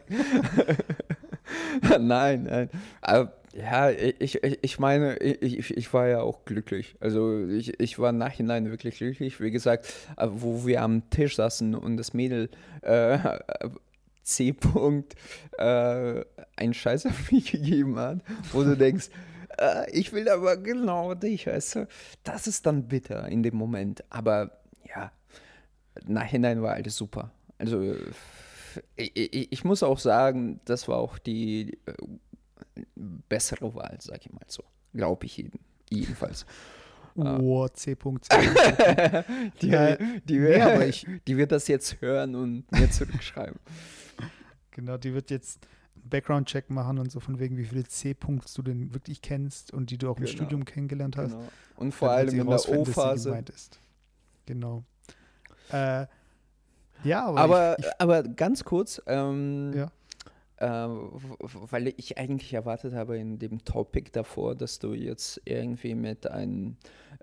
nein, 2.01 2.43
nein. 2.45 2.71
Aber, 3.01 3.33
ja, 3.55 3.91
ich, 3.91 4.43
ich, 4.43 4.59
ich 4.63 4.79
meine, 4.79 5.17
ich, 5.19 5.77
ich 5.77 5.95
war 5.95 6.09
ja 6.09 6.21
auch 6.21 6.45
glücklich. 6.45 6.97
Also 7.01 7.47
ich, 7.47 7.79
ich 7.81 7.99
war 7.99 8.13
nachhinein 8.13 8.69
wirklich 8.69 8.99
glücklich. 8.99 9.41
Wie 9.41 9.51
gesagt, 9.53 9.93
äh, 10.17 10.27
wo 10.31 10.67
wir 10.67 10.83
am 10.83 11.09
Tisch 11.11 11.37
saßen 11.37 11.75
und 11.75 11.97
das 11.97 12.13
Mädel 12.13 12.51
äh, 12.83 13.19
C. 14.25 14.51
-Punkt, 14.53 15.15
äh, 15.59 16.25
einen 16.57 16.75
Scheiß 16.75 17.07
auf 17.07 17.31
mich 17.31 17.53
gegeben 17.53 17.97
hat, 17.99 18.21
wo 18.53 18.63
du 18.63 18.77
denkst, 18.77 19.11
äh, 19.59 19.91
ich 19.91 20.13
will 20.13 20.29
aber 20.29 20.57
genau 20.57 21.15
dich, 21.15 21.47
weißt 21.47 21.77
du? 21.77 21.89
Das 22.25 22.47
ist 22.47 22.67
dann 22.67 22.89
bitter 22.89 23.29
in 23.29 23.43
dem 23.43 23.57
Moment. 23.57 24.03
Aber 24.11 24.59
ja, 24.85 25.13
nachhinein 26.07 26.63
war 26.63 26.75
alles 26.75 26.97
super. 26.97 27.31
Also 27.59 27.95
ich, 28.97 29.17
ich, 29.17 29.53
ich 29.53 29.65
muss 29.65 29.83
auch 29.83 29.99
sagen, 29.99 30.61
das 30.65 30.89
war 30.89 30.99
auch 30.99 31.19
die 31.19 31.79
äh, 31.87 31.93
bessere 32.97 33.75
Wahl, 33.75 33.99
sag 34.01 34.25
ich 34.25 34.33
mal 34.33 34.41
so. 34.47 34.65
Glaube 34.93 35.27
ich 35.27 35.37
jeden, 35.37 35.61
jedenfalls. 35.91 36.47
Oh, 37.17 37.69
C. 37.69 37.93
-Punkt, 37.93 38.27
die, 39.63 39.71
die, 40.25 40.39
nee, 40.39 41.19
die 41.29 41.37
wird 41.37 41.53
das 41.53 41.69
jetzt 41.69 42.01
hören 42.01 42.35
und 42.35 42.71
mir 42.73 42.91
zurückschreiben. 42.91 43.61
Genau, 44.75 44.99
die 44.99 45.15
wird 45.15 45.31
jetzt 45.31 45.67
einen 45.95 46.11
Background-Check 46.11 46.69
machen 46.69 46.99
und 46.99 47.11
so 47.11 47.21
von 47.21 47.39
wegen, 47.39 47.57
wie 47.57 47.65
viele 47.65 47.85
C-Punkte 47.85 48.53
du 48.57 48.63
denn 48.63 48.93
wirklich 48.93 49.23
kennst 49.23 49.73
und 49.73 49.91
die 49.91 49.99
du 49.99 50.11
auch 50.11 50.19
im 50.19 50.25
genau. 50.25 50.37
Studium 50.37 50.65
kennengelernt 50.65 51.17
hast. 51.17 51.33
Genau. 51.33 51.49
Und 51.77 51.93
vor 51.93 52.11
allem 52.11 52.39
in 52.39 52.47
der 52.47 52.69
O-Phase. 52.69 53.43
Genau. 54.47 54.85
Äh, 55.71 56.07
ja, 57.05 57.27
aber. 57.27 57.41
Aber, 57.41 57.79
ich, 57.79 57.87
ich, 57.87 57.93
aber 57.99 58.23
ganz 58.23 58.65
kurz, 58.65 59.01
ähm, 59.07 59.73
ja. 59.75 59.91
Äh, 60.57 60.89
weil 60.89 61.89
ich 61.97 62.17
eigentlich 62.17 62.55
erwartet 62.55 62.95
habe 62.95 63.19
in 63.19 63.39
dem 63.39 63.65
Topic 63.65 64.11
davor, 64.13 64.55
dass 64.55 64.79
du 64.79 64.95
jetzt 64.95 65.41
irgendwie 65.45 65.95
mit 65.95 66.29
einer 66.29 66.73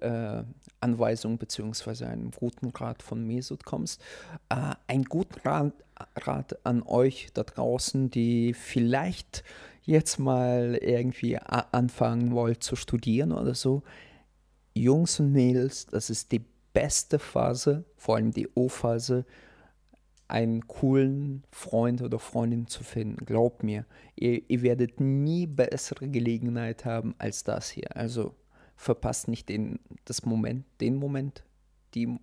äh, 0.02 0.44
Anweisung 0.82 1.38
bzw. 1.38 2.06
einem 2.06 2.32
guten 2.32 2.70
Rat 2.70 3.02
von 3.02 3.26
Mesut 3.26 3.64
kommst. 3.64 4.02
Äh, 4.50 4.76
ein 4.88 5.04
guten 5.06 5.40
Rat, 5.48 5.74
Rat 6.16 6.66
an 6.66 6.84
euch 6.84 7.30
da 7.34 7.44
draußen, 7.44 8.10
die 8.10 8.54
vielleicht 8.54 9.44
jetzt 9.84 10.20
mal 10.20 10.78
irgendwie 10.82 11.38
anfangen 11.38 12.34
wollt 12.34 12.64
zu 12.64 12.76
studieren 12.76 13.32
oder 13.32 13.56
so. 13.56 13.84
Jungs 14.74 15.20
und 15.20 15.32
Mädels, 15.32 15.86
das 15.88 16.10
ist 16.10 16.32
die 16.32 16.46
beste 16.74 17.20
Phase, 17.20 17.86
vor 17.98 18.16
allem 18.16 18.32
die 18.32 18.48
O-Phase, 18.56 19.26
einen 20.28 20.66
coolen 20.68 21.44
Freund 21.52 22.02
oder 22.02 22.18
Freundin 22.18 22.68
zu 22.68 22.84
finden. 22.86 23.26
Glaubt 23.26 23.64
mir, 23.64 23.86
ihr, 24.16 24.50
ihr 24.50 24.62
werdet 24.62 25.02
nie 25.02 25.46
bessere 25.46 26.08
Gelegenheit 26.08 26.86
haben 26.86 27.16
als 27.18 27.44
das 27.44 27.70
hier. 27.70 27.98
Also 27.98 28.34
verpasst 28.78 29.28
nicht 29.28 29.50
den, 29.50 29.80
das 30.06 30.26
Moment, 30.26 30.66
den 30.80 30.96
Moment, 30.96 31.44
die, 31.96 32.18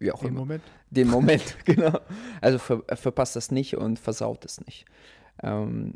wie 0.00 0.10
auch 0.10 0.20
Den 0.20 0.30
immer. 0.30 0.40
Moment. 0.40 0.64
Den 0.90 1.08
Moment, 1.08 1.56
genau. 1.64 2.00
Also 2.40 2.58
ver, 2.58 2.82
verpasst 2.94 3.36
das 3.36 3.52
nicht 3.52 3.76
und 3.76 3.98
versaut 3.98 4.44
es 4.44 4.60
nicht. 4.66 4.86
Ähm, 5.42 5.94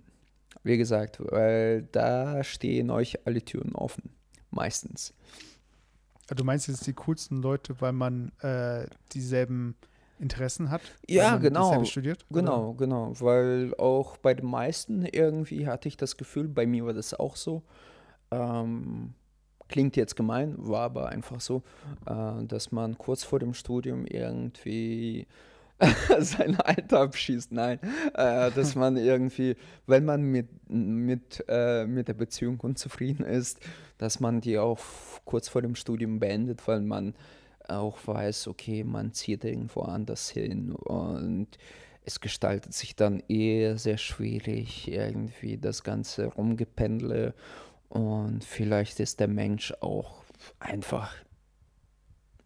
wie 0.63 0.77
gesagt, 0.77 1.19
weil 1.21 1.83
da 1.91 2.45
stehen 2.45 2.91
euch 2.91 3.27
alle 3.27 3.43
Türen 3.43 3.75
offen. 3.75 4.11
Meistens. 4.51 5.13
Du 6.29 6.45
meinst 6.45 6.69
jetzt 6.69 6.87
die 6.87 6.93
coolsten 6.93 7.43
Leute, 7.43 7.81
weil 7.81 7.93
man 7.93 8.31
äh, 8.41 8.87
dieselben 9.13 9.75
Interessen 10.19 10.71
hat? 10.71 10.81
Ja, 11.09 11.25
weil 11.25 11.31
man 11.33 11.43
genau. 11.43 11.85
studiert? 11.85 12.25
oder? 12.31 12.41
Genau, 12.41 12.75
genau. 12.75 13.13
Weil 13.21 13.75
auch 13.77 14.17
bei 14.17 14.35
den 14.35 14.47
meisten 14.47 15.05
irgendwie 15.05 15.67
hatte 15.67 15.89
ich 15.89 15.97
das 15.97 16.17
Gefühl, 16.17 16.49
bei 16.49 16.67
mir 16.67 16.87
war 16.87 16.95
das 16.95 17.15
auch 17.15 17.37
so. 17.37 17.63
Ähm, 18.31 19.15
klingt 19.75 19.97
jetzt 19.97 20.15
gemein, 20.15 20.55
war 20.57 20.83
aber 20.83 21.09
einfach 21.09 21.41
so, 21.41 21.65
äh, 22.07 22.45
dass 22.47 22.71
man 22.71 22.97
kurz 22.97 23.25
vor 23.25 23.41
dem 23.41 23.55
Studium 23.55 24.07
irgendwie 24.07 25.27
sein 26.21 26.61
Alter 26.61 27.01
abschießt. 27.01 27.51
Nein, 27.51 27.81
äh, 28.15 28.53
dass 28.53 28.75
man 28.77 28.97
irgendwie, 28.97 29.57
wenn 29.89 30.05
man 30.05 30.23
mit, 30.23 30.47
mit, 30.71 31.45
äh, 31.49 31.87
mit 31.87 32.07
der 32.07 32.15
Beziehung 32.15 32.61
unzufrieden 32.61 33.27
ist, 33.27 33.59
dass 33.99 34.21
man 34.21 34.41
die 34.41 34.61
auch 34.61 34.79
kurz 35.25 35.49
vor 35.49 35.61
dem 35.61 35.75
Studium 35.75 36.21
beendet, 36.21 36.69
weil 36.69 36.81
man 36.81 37.13
auch 37.67 37.99
weiß, 38.07 38.47
okay, 38.47 38.85
man 38.85 39.13
zieht 39.13 39.45
irgendwo 39.45 39.81
anders 39.81 40.31
hin 40.31 40.71
und 40.71 41.49
es 42.05 42.21
gestaltet 42.21 42.75
sich 42.75 42.95
dann 42.95 43.25
eher 43.27 43.77
sehr 43.77 43.99
schwierig, 43.99 44.87
irgendwie 44.87 45.57
das 45.57 45.83
ganze 45.83 46.27
Rumgependle 46.27 47.35
und 47.89 48.45
vielleicht 48.45 49.01
ist 49.01 49.21
der 49.21 49.29
Mensch 49.29 49.73
auch 49.81 50.23
einfach 50.59 51.15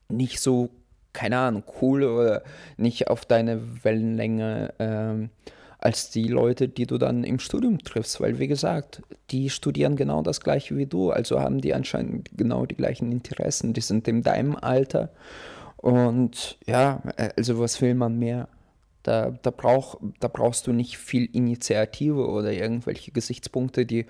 nicht 0.08 0.40
so, 0.40 0.70
keine 1.12 1.38
Ahnung, 1.38 1.64
cool 1.80 2.04
oder 2.04 2.42
nicht 2.76 3.08
auf 3.08 3.26
deine 3.26 3.84
Wellenlänge 3.84 4.74
ähm, 4.78 5.30
als 5.78 6.10
die 6.10 6.28
Leute, 6.28 6.68
die 6.68 6.86
du 6.86 6.98
dann 6.98 7.24
im 7.24 7.38
Studium 7.38 7.78
triffst. 7.78 8.20
Weil, 8.20 8.38
wie 8.38 8.48
gesagt, 8.48 9.02
die 9.30 9.48
studieren 9.48 9.96
genau 9.96 10.22
das 10.22 10.40
gleiche 10.40 10.76
wie 10.76 10.86
du, 10.86 11.10
also 11.10 11.40
haben 11.40 11.60
die 11.60 11.74
anscheinend 11.74 12.30
genau 12.36 12.66
die 12.66 12.74
gleichen 12.74 13.12
Interessen. 13.12 13.72
Die 13.72 13.80
sind 13.80 14.08
in 14.08 14.22
deinem 14.22 14.56
Alter. 14.56 15.10
Und 15.76 16.58
ja, 16.66 17.02
äh, 17.16 17.30
also 17.36 17.58
was 17.58 17.80
will 17.80 17.94
man 17.94 18.18
mehr? 18.18 18.48
Da, 19.08 19.30
da, 19.30 19.50
brauch, 19.50 19.98
da 20.20 20.28
brauchst 20.28 20.66
du 20.66 20.74
nicht 20.74 20.98
viel 20.98 21.24
Initiative 21.34 22.28
oder 22.28 22.52
irgendwelche 22.52 23.10
Gesichtspunkte, 23.10 23.86
die 23.86 24.04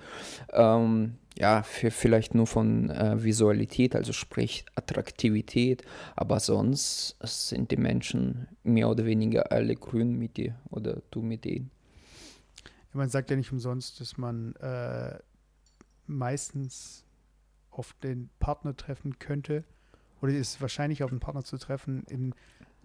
ähm, 0.51 1.15
ja 1.37 1.63
für, 1.63 1.89
vielleicht 1.89 2.35
nur 2.35 2.45
von 2.45 2.89
äh, 2.89 3.23
Visualität, 3.23 3.95
also 3.95 4.11
sprich 4.11 4.65
Attraktivität, 4.75 5.83
aber 6.17 6.41
sonst 6.41 7.15
sind 7.23 7.71
die 7.71 7.77
Menschen 7.77 8.49
mehr 8.63 8.89
oder 8.89 9.05
weniger 9.05 9.53
alle 9.53 9.73
grün 9.77 10.19
mit 10.19 10.35
dir 10.35 10.59
oder 10.69 11.01
du 11.11 11.21
mit 11.21 11.45
denen. 11.45 11.71
Ja, 12.91 12.97
man 12.97 13.07
sagt 13.07 13.29
ja 13.29 13.37
nicht 13.37 13.53
umsonst, 13.53 14.01
dass 14.01 14.17
man 14.17 14.53
äh, 14.57 15.17
meistens 16.07 17.05
auf 17.71 17.95
den 18.03 18.29
Partner 18.41 18.75
treffen 18.75 19.17
könnte 19.17 19.63
oder 20.21 20.33
ist 20.33 20.59
wahrscheinlich 20.59 21.03
auf 21.03 21.11
einen 21.11 21.21
Partner 21.21 21.45
zu 21.45 21.57
treffen 21.57 22.03
in 22.09 22.35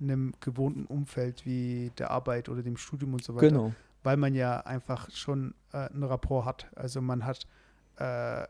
einem 0.01 0.33
gewohnten 0.41 0.87
Umfeld 0.87 1.45
wie 1.47 1.91
der 1.99 2.11
Arbeit 2.11 2.49
oder 2.49 2.63
dem 2.63 2.77
Studium 2.77 3.15
und 3.15 3.23
so 3.25 3.35
weiter, 3.35 3.49
Genau. 3.49 3.73
weil 4.03 4.17
man 4.17 4.35
ja 4.35 4.61
einfach 4.61 5.11
schon 5.11 5.55
äh, 5.73 5.89
einen 5.89 6.03
Rapport 6.03 6.45
hat. 6.45 6.67
Also 6.77 7.01
man 7.01 7.25
hat 7.25 7.47
äh, 7.97 8.47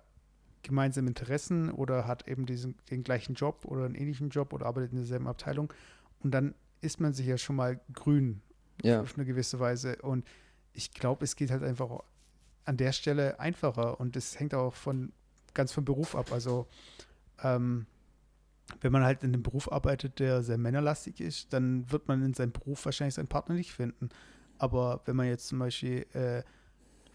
gemeinsame 0.63 1.09
Interessen 1.09 1.71
oder 1.71 2.07
hat 2.07 2.27
eben 2.27 2.47
diesen, 2.47 2.75
den 2.91 3.03
gleichen 3.05 3.35
Job 3.35 3.65
oder 3.67 3.85
einen 3.85 3.95
ähnlichen 3.95 4.31
Job 4.31 4.53
oder 4.53 4.67
arbeitet 4.67 4.93
in 4.93 4.99
derselben 4.99 5.27
Abteilung 5.29 5.73
und 6.21 6.31
dann 6.33 6.55
ist 6.81 7.01
man 7.01 7.13
sich 7.13 7.27
ja 7.27 7.37
schon 7.39 7.57
mal 7.57 7.81
grün 7.93 8.41
Ja, 8.83 9.01
auf 9.03 9.15
eine 9.17 9.25
gewisse 9.27 9.61
Weise. 9.61 9.97
Und 10.03 10.27
ich 10.73 10.93
glaube, 10.93 11.25
es 11.25 11.37
geht 11.37 11.51
halt 11.51 11.63
einfach 11.63 12.01
an 12.67 12.77
der 12.79 12.93
Stelle 12.93 13.39
einfacher 13.41 14.01
und 14.01 14.17
es 14.17 14.39
hängt 14.41 14.55
auch 14.55 14.75
von 14.75 15.13
ganz 15.55 15.73
vom 15.73 15.85
Beruf 15.85 16.15
ab. 16.17 16.33
Also 16.33 16.67
ähm, 17.43 17.87
wenn 18.81 18.93
man 18.93 19.05
halt 19.05 19.23
in 19.23 19.33
einem 19.33 19.43
Beruf 19.43 19.71
arbeitet, 19.71 20.19
der 20.19 20.43
sehr 20.43 20.59
männerlastig 20.59 21.21
ist, 21.21 21.53
dann 21.53 21.91
wird 21.91 22.09
man 22.09 22.23
in 22.23 22.35
seinem 22.35 22.53
Beruf 22.53 22.85
wahrscheinlich 22.85 23.15
seinen 23.15 23.29
Partner 23.29 23.55
nicht 23.55 23.73
finden. 23.73 24.09
Aber 24.59 25.03
wenn 25.05 25.17
man 25.17 25.27
jetzt 25.27 25.49
zum 25.49 25.59
Beispiel 25.59 26.07
äh, 26.13 26.43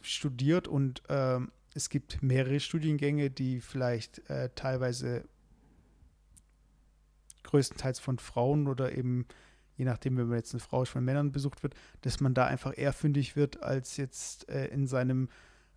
studiert 0.02 0.68
und 0.68 1.02
ähm, 1.10 1.52
es 1.74 1.90
gibt 1.90 2.22
mehrere 2.22 2.60
Studiengänge, 2.60 3.30
die 3.30 3.62
vielleicht 3.62 4.30
äh, 4.30 4.50
teilweise 4.56 5.24
größtenteils 7.44 8.00
von 8.00 8.20
Frauen 8.20 8.68
oder 8.68 8.96
eben, 8.96 9.26
je 9.76 9.86
nachdem, 9.86 10.18
wenn 10.18 10.28
man 10.28 10.38
jetzt 10.38 10.54
eine 10.54 10.60
Frau 10.60 10.84
ist, 10.84 10.90
von 10.90 11.04
Männern 11.04 11.32
besucht 11.32 11.64
wird, 11.64 11.74
dass 12.02 12.20
man 12.20 12.34
da 12.34 12.46
einfach 12.46 12.78
eher 12.78 12.94
fündig 12.94 13.36
wird 13.36 13.64
als 13.64 13.98
jetzt 13.98 14.50
äh, 14.50 14.68
in 14.68 14.88
seinem 14.88 15.30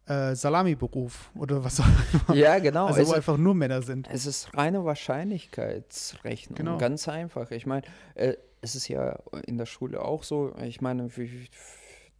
äh, 0.07 0.35
Salami-Beruf 0.35 1.31
oder 1.35 1.63
was 1.63 1.81
auch 1.81 1.87
immer. 2.29 2.37
ja 2.37 2.59
genau. 2.59 2.87
also 2.87 3.01
es, 3.01 3.09
wo 3.09 3.13
einfach 3.13 3.37
nur 3.37 3.55
Männer 3.55 3.83
sind. 3.83 4.09
es 4.11 4.27
ist 4.27 4.57
reine 4.57 4.85
Wahrscheinlichkeitsrechnung. 4.85 6.57
Genau. 6.57 6.79
Ganz 6.79 7.09
einfach. 7.09 7.51
Ich 7.51 7.67
meine, 7.67 7.83
äh, 8.15 8.35
es 8.61 8.75
ist 8.75 8.89
ja 8.89 9.19
in 9.47 9.59
der 9.59 9.67
Schule 9.67 10.03
auch 10.03 10.23
so. 10.23 10.55
Ich 10.65 10.81
meine, 10.81 11.09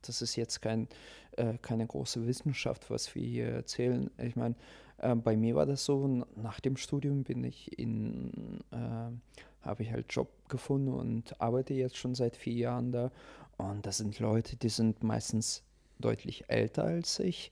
das 0.03 0.23
ist 0.23 0.37
jetzt 0.37 0.63
kein, 0.63 0.89
äh, 1.37 1.55
keine 1.61 1.87
große 1.87 2.27
Wissenschaft, 2.27 2.91
was 2.91 3.15
wir 3.15 3.23
hier 3.23 3.49
erzählen. 3.49 4.11
Ich 4.19 4.37
meine, 4.37 4.55
äh, 4.99 5.15
bei 5.15 5.37
mir 5.37 5.55
war 5.55 5.67
das 5.67 5.85
so, 5.85 6.25
nach 6.37 6.61
dem 6.61 6.77
Studium 6.77 7.25
bin 7.25 7.45
ich 7.45 7.79
in, 7.79 8.61
äh, 8.71 9.67
habe 9.67 9.83
ich 9.83 9.93
halt 9.93 10.07
Job 10.13 10.29
gefunden 10.49 10.93
und 10.93 11.41
arbeite 11.41 11.75
jetzt 11.75 11.97
schon 11.97 12.15
seit 12.15 12.37
vier 12.37 12.55
Jahren 12.55 12.93
da. 12.93 13.11
Und 13.59 13.87
das 13.87 13.99
sind 13.99 14.19
Leute, 14.19 14.57
die 14.57 14.69
sind 14.69 15.05
meistens 15.05 15.63
deutlich 15.99 16.45
älter 16.49 16.85
als 16.85 17.19
ich. 17.19 17.51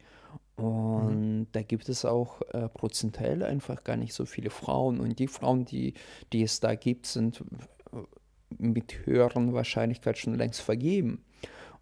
Und 0.56 1.48
da 1.52 1.62
gibt 1.62 1.88
es 1.88 2.04
auch 2.04 2.42
äh, 2.52 2.68
prozentuell 2.68 3.42
einfach 3.42 3.82
gar 3.82 3.96
nicht 3.96 4.12
so 4.12 4.26
viele 4.26 4.50
Frauen. 4.50 5.00
Und 5.00 5.18
die 5.18 5.28
Frauen, 5.28 5.64
die, 5.64 5.94
die 6.32 6.42
es 6.42 6.60
da 6.60 6.74
gibt, 6.74 7.06
sind 7.06 7.42
äh, 7.92 7.96
mit 8.58 9.06
höheren 9.06 9.54
Wahrscheinlichkeit 9.54 10.18
schon 10.18 10.34
längst 10.34 10.60
vergeben. 10.60 11.24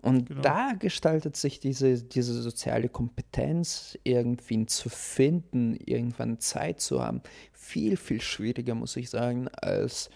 Und 0.01 0.29
Genau. 0.29 0.43
da 0.43 0.73
gestaltet 0.79 1.37
sich 1.37 1.59
diese, 1.59 2.01
diese 2.05 2.41
soziale 2.41 2.89
Kompetenz, 2.89 3.99
irgendwie 4.05 4.65
zu 4.67 4.89
finden, 4.91 5.75
irgendwann 5.75 6.39
Zeit 6.39 6.81
zu 6.81 7.03
haben, 7.03 7.21
viel, 7.53 7.97
viel 7.97 8.21
schwieriger, 8.21 8.77
muss 8.77 8.97
ich 8.97 9.11
sagen, 9.11 9.49
als, 9.49 10.09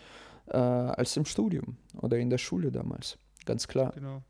äh, 0.47 0.57
als 0.57 1.17
im 1.17 1.25
Studium 1.25 1.79
oder 2.01 2.17
in 2.17 2.31
der 2.31 2.39
Schule 2.39 2.71
damals. 2.71 3.19
Ganz 3.45 3.67
klar. 3.67 3.93
Genau. 3.97 4.23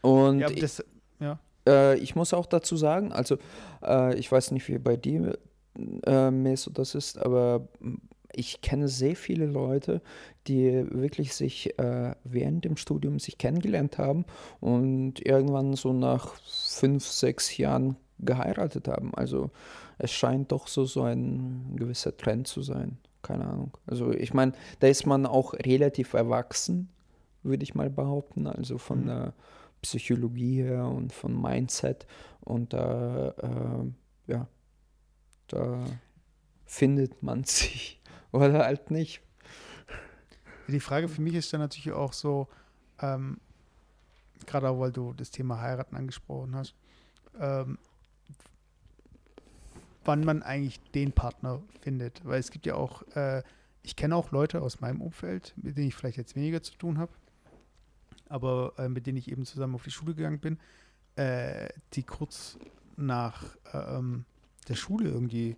Und 0.00 0.38
Ja, 0.38 0.48
das, 0.48 0.82
ja. 1.20 1.38
äh, 1.66 1.98
ich 1.98 2.14
muss 2.16 2.34
auch 2.34 2.46
dazu 2.46 2.76
sagen, 2.76 3.12
also 3.12 3.38
äh, 3.82 4.16
ich 4.18 4.30
weiß 4.30 4.50
nicht, 4.52 4.68
wie 4.68 4.78
bei 4.78 4.96
dir, 4.96 5.38
äh, 6.06 6.30
Meso, 6.30 6.70
das 6.70 6.94
ist, 6.94 7.18
aber 7.18 7.68
ich 8.32 8.60
kenne 8.60 8.88
sehr 8.88 9.16
viele 9.16 9.46
Leute, 9.46 10.02
die 10.46 10.86
wirklich 10.90 11.34
sich 11.34 11.78
äh, 11.78 12.14
während 12.24 12.64
dem 12.64 12.76
Studium 12.76 13.18
sich 13.18 13.38
kennengelernt 13.38 13.98
haben 13.98 14.24
und 14.60 15.24
irgendwann 15.24 15.74
so 15.74 15.92
nach 15.92 16.34
fünf, 16.44 17.06
sechs 17.06 17.56
Jahren 17.56 17.96
geheiratet 18.18 18.88
haben. 18.88 19.14
Also 19.14 19.50
es 19.98 20.12
scheint 20.12 20.52
doch 20.52 20.68
so, 20.68 20.84
so 20.84 21.02
ein 21.02 21.74
gewisser 21.76 22.16
Trend 22.16 22.46
zu 22.46 22.62
sein. 22.62 22.98
Keine 23.22 23.46
Ahnung. 23.46 23.76
Also 23.86 24.12
ich 24.12 24.34
meine, 24.34 24.52
da 24.80 24.86
ist 24.88 25.06
man 25.06 25.26
auch 25.26 25.54
relativ 25.54 26.12
erwachsen, 26.14 26.88
würde 27.42 27.62
ich 27.64 27.74
mal 27.74 27.90
behaupten. 27.90 28.46
Also 28.46 28.78
von 28.78 29.02
Mhm. 29.02 29.06
der 29.06 29.32
Psychologie 29.82 30.62
her 30.62 30.86
und 30.86 31.12
von 31.12 31.40
Mindset. 31.40 32.06
Und 32.40 32.72
da, 32.72 33.30
äh, 33.38 34.32
ja, 34.32 34.48
da 35.48 35.84
findet 36.64 37.22
man 37.22 37.44
sich 37.44 38.00
oder 38.32 38.64
halt 38.64 38.90
nicht. 38.90 39.22
Die 40.68 40.80
Frage 40.80 41.08
für 41.08 41.22
mich 41.22 41.34
ist 41.34 41.52
dann 41.52 41.60
natürlich 41.60 41.92
auch 41.92 42.12
so, 42.12 42.48
ähm, 43.00 43.38
gerade 44.46 44.68
auch 44.68 44.80
weil 44.80 44.92
du 44.92 45.12
das 45.12 45.30
Thema 45.30 45.60
Heiraten 45.60 45.96
angesprochen 45.96 46.56
hast, 46.56 46.74
ähm, 47.38 47.78
wann 50.04 50.24
man 50.24 50.42
eigentlich 50.42 50.80
den 50.92 51.12
Partner 51.12 51.62
findet. 51.80 52.24
Weil 52.24 52.40
es 52.40 52.50
gibt 52.50 52.66
ja 52.66 52.74
auch, 52.74 53.02
äh, 53.14 53.42
ich 53.82 53.96
kenne 53.96 54.16
auch 54.16 54.32
Leute 54.32 54.60
aus 54.60 54.80
meinem 54.80 55.00
Umfeld, 55.00 55.54
mit 55.56 55.76
denen 55.76 55.88
ich 55.88 55.94
vielleicht 55.94 56.16
jetzt 56.16 56.34
weniger 56.34 56.62
zu 56.62 56.74
tun 56.74 56.98
habe, 56.98 57.12
aber 58.28 58.74
äh, 58.78 58.88
mit 58.88 59.06
denen 59.06 59.18
ich 59.18 59.30
eben 59.30 59.44
zusammen 59.44 59.74
auf 59.74 59.84
die 59.84 59.90
Schule 59.90 60.14
gegangen 60.14 60.40
bin, 60.40 60.58
äh, 61.16 61.68
die 61.94 62.02
kurz 62.02 62.58
nach 62.96 63.56
äh, 63.72 63.96
ähm, 63.96 64.24
der 64.68 64.74
Schule 64.74 65.08
irgendwie 65.08 65.56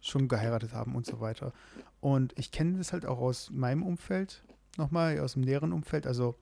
schon 0.00 0.28
geheiratet 0.28 0.72
haben 0.72 0.94
und 0.94 1.06
so 1.06 1.20
weiter. 1.20 1.52
Und 2.00 2.32
ich 2.38 2.52
kenne 2.52 2.78
das 2.78 2.92
halt 2.92 3.04
auch 3.04 3.18
aus 3.18 3.50
meinem 3.50 3.82
Umfeld 3.82 4.44
nochmal, 4.76 5.18
aus 5.20 5.32
dem 5.32 5.42
näheren 5.42 5.72
Umfeld. 5.72 6.06
Also 6.06 6.36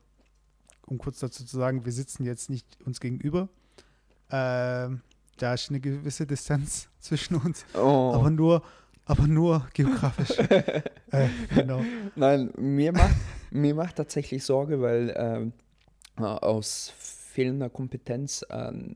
um 0.87 0.99
kurz 0.99 1.19
dazu 1.19 1.45
zu 1.45 1.57
sagen, 1.57 1.85
wir 1.85 1.93
sitzen 1.93 2.25
jetzt 2.25 2.51
nicht 2.51 2.79
uns 2.85 3.01
gegenüber. 3.01 3.49
Ähm, 4.31 5.01
da 5.39 5.55
ist 5.55 5.69
eine 5.71 5.81
gewisse 5.81 6.27
Distanz 6.27 6.89
zwischen 7.01 7.37
uns, 7.37 7.65
Oh. 7.75 8.13
aber 8.15 8.31
nur, 8.31 8.63
aber 9.07 9.27
nur 9.27 9.67
geografisch. 9.73 10.39
äh, 11.11 11.29
genau. 11.55 11.83
Nein, 12.15 12.53
mir 12.59 12.93
macht, 12.93 13.17
mir 13.51 13.75
macht 13.75 13.97
tatsächlich 13.97 14.45
Sorge, 14.45 14.81
weil 14.83 15.15
ähm, 15.17 15.53
äh, 16.19 16.23
aus 16.23 16.93
fehlender 16.99 17.71
Kompetenz 17.71 18.43
an 18.43 18.95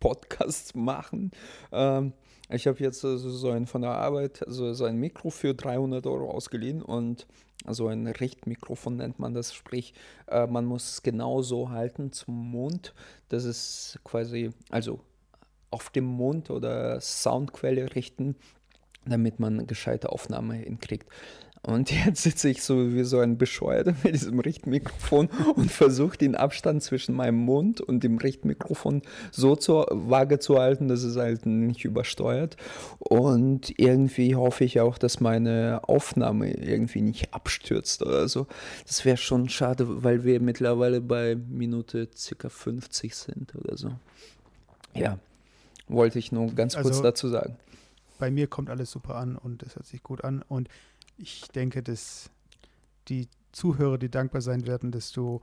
Podcasts 0.00 0.74
machen. 0.74 1.32
Ähm, 1.72 2.12
ich 2.50 2.66
habe 2.66 2.78
jetzt 2.78 3.00
so, 3.00 3.16
so 3.16 3.50
ein 3.50 3.66
von 3.66 3.82
der 3.82 3.92
Arbeit 3.92 4.44
so, 4.46 4.72
so 4.74 4.84
ein 4.84 4.96
Mikro 4.96 5.30
für 5.30 5.54
300 5.54 6.06
Euro 6.06 6.30
ausgeliehen 6.30 6.82
und 6.82 7.26
so 7.66 7.88
ein 7.88 8.06
Richtmikrofon 8.06 8.96
nennt 8.96 9.18
man 9.18 9.32
das, 9.32 9.54
sprich, 9.54 9.94
äh, 10.28 10.46
man 10.46 10.66
muss 10.66 10.90
es 10.90 11.02
genau 11.02 11.42
so 11.42 11.70
halten 11.70 12.12
zum 12.12 12.34
Mund, 12.50 12.94
dass 13.30 13.44
es 13.44 13.98
quasi, 14.04 14.50
also 14.70 15.00
auf 15.70 15.90
dem 15.90 16.04
Mund 16.04 16.50
oder 16.50 17.00
Soundquelle 17.00 17.94
richten, 17.94 18.36
damit 19.06 19.40
man 19.40 19.54
eine 19.54 19.66
gescheite 19.66 20.10
Aufnahme 20.10 20.54
hinkriegt. 20.54 21.06
Und 21.66 21.90
jetzt 21.90 22.22
sitze 22.24 22.50
ich 22.50 22.62
so 22.62 22.92
wie 22.92 23.04
so 23.04 23.20
ein 23.20 23.38
Bescheuerter 23.38 23.94
mit 24.04 24.12
diesem 24.12 24.38
Richtmikrofon 24.38 25.30
und 25.56 25.70
versuche 25.70 26.18
den 26.18 26.34
Abstand 26.34 26.82
zwischen 26.82 27.14
meinem 27.14 27.38
Mund 27.38 27.80
und 27.80 28.04
dem 28.04 28.18
Richtmikrofon 28.18 29.00
so 29.30 29.56
zur 29.56 29.86
Waage 29.90 30.38
zu 30.38 30.58
halten, 30.58 30.88
dass 30.88 31.02
es 31.04 31.16
halt 31.16 31.46
nicht 31.46 31.86
übersteuert. 31.86 32.58
Und 32.98 33.78
irgendwie 33.78 34.34
hoffe 34.36 34.64
ich 34.64 34.80
auch, 34.80 34.98
dass 34.98 35.20
meine 35.20 35.80
Aufnahme 35.84 36.52
irgendwie 36.52 37.00
nicht 37.00 37.32
abstürzt 37.32 38.02
oder 38.02 38.28
so. 38.28 38.46
Das 38.86 39.06
wäre 39.06 39.16
schon 39.16 39.48
schade, 39.48 40.04
weil 40.04 40.22
wir 40.24 40.40
mittlerweile 40.40 41.00
bei 41.00 41.34
Minute 41.34 42.08
circa 42.14 42.50
50 42.50 43.14
sind 43.14 43.54
oder 43.54 43.78
so. 43.78 43.88
Ja, 44.94 45.18
wollte 45.88 46.18
ich 46.18 46.30
nur 46.30 46.52
ganz 46.52 46.74
kurz 46.74 46.88
Also- 46.88 47.02
dazu 47.02 47.28
sagen. 47.28 47.56
Bei 48.18 48.30
mir 48.30 48.46
kommt 48.46 48.70
alles 48.70 48.90
super 48.90 49.16
an 49.16 49.36
und 49.36 49.62
es 49.62 49.76
hört 49.76 49.86
sich 49.86 50.02
gut 50.02 50.24
an. 50.24 50.42
Und 50.48 50.68
ich 51.18 51.48
denke, 51.54 51.82
dass 51.82 52.30
die 53.08 53.28
Zuhörer, 53.52 53.98
die 53.98 54.08
dankbar 54.10 54.40
sein 54.40 54.66
werden, 54.66 54.90
dass 54.92 55.12
du 55.12 55.40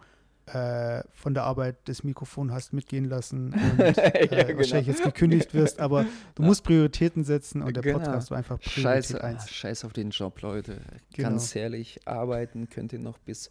äh, 0.47 1.03
von 1.13 1.33
der 1.33 1.43
Arbeit 1.43 1.77
das 1.85 2.03
Mikrofon 2.03 2.51
hast 2.51 2.73
mitgehen 2.73 3.05
lassen 3.05 3.53
und 3.77 3.79
äh, 3.97 4.27
genau. 4.27 4.57
wahrscheinlich 4.57 4.87
jetzt 4.87 5.03
gekündigt 5.03 5.53
wirst, 5.53 5.79
aber 5.79 6.05
du 6.35 6.43
musst 6.43 6.63
Prioritäten 6.63 7.23
setzen 7.23 7.61
und 7.61 7.75
der 7.75 7.83
Genau. 7.83 7.99
Podcast 7.99 8.31
war 8.31 8.39
einfach 8.39 8.59
Priorität 8.59 9.05
Scheiß, 9.05 9.15
1. 9.15 9.49
scheiß 9.51 9.85
auf 9.85 9.93
den 9.93 10.09
Job, 10.09 10.41
Leute. 10.41 10.81
Genau. 11.13 11.29
Ganz 11.29 11.55
ehrlich, 11.55 11.99
arbeiten 12.05 12.69
könnt 12.69 12.91
ihr 12.91 12.99
noch 12.99 13.17
bis 13.19 13.49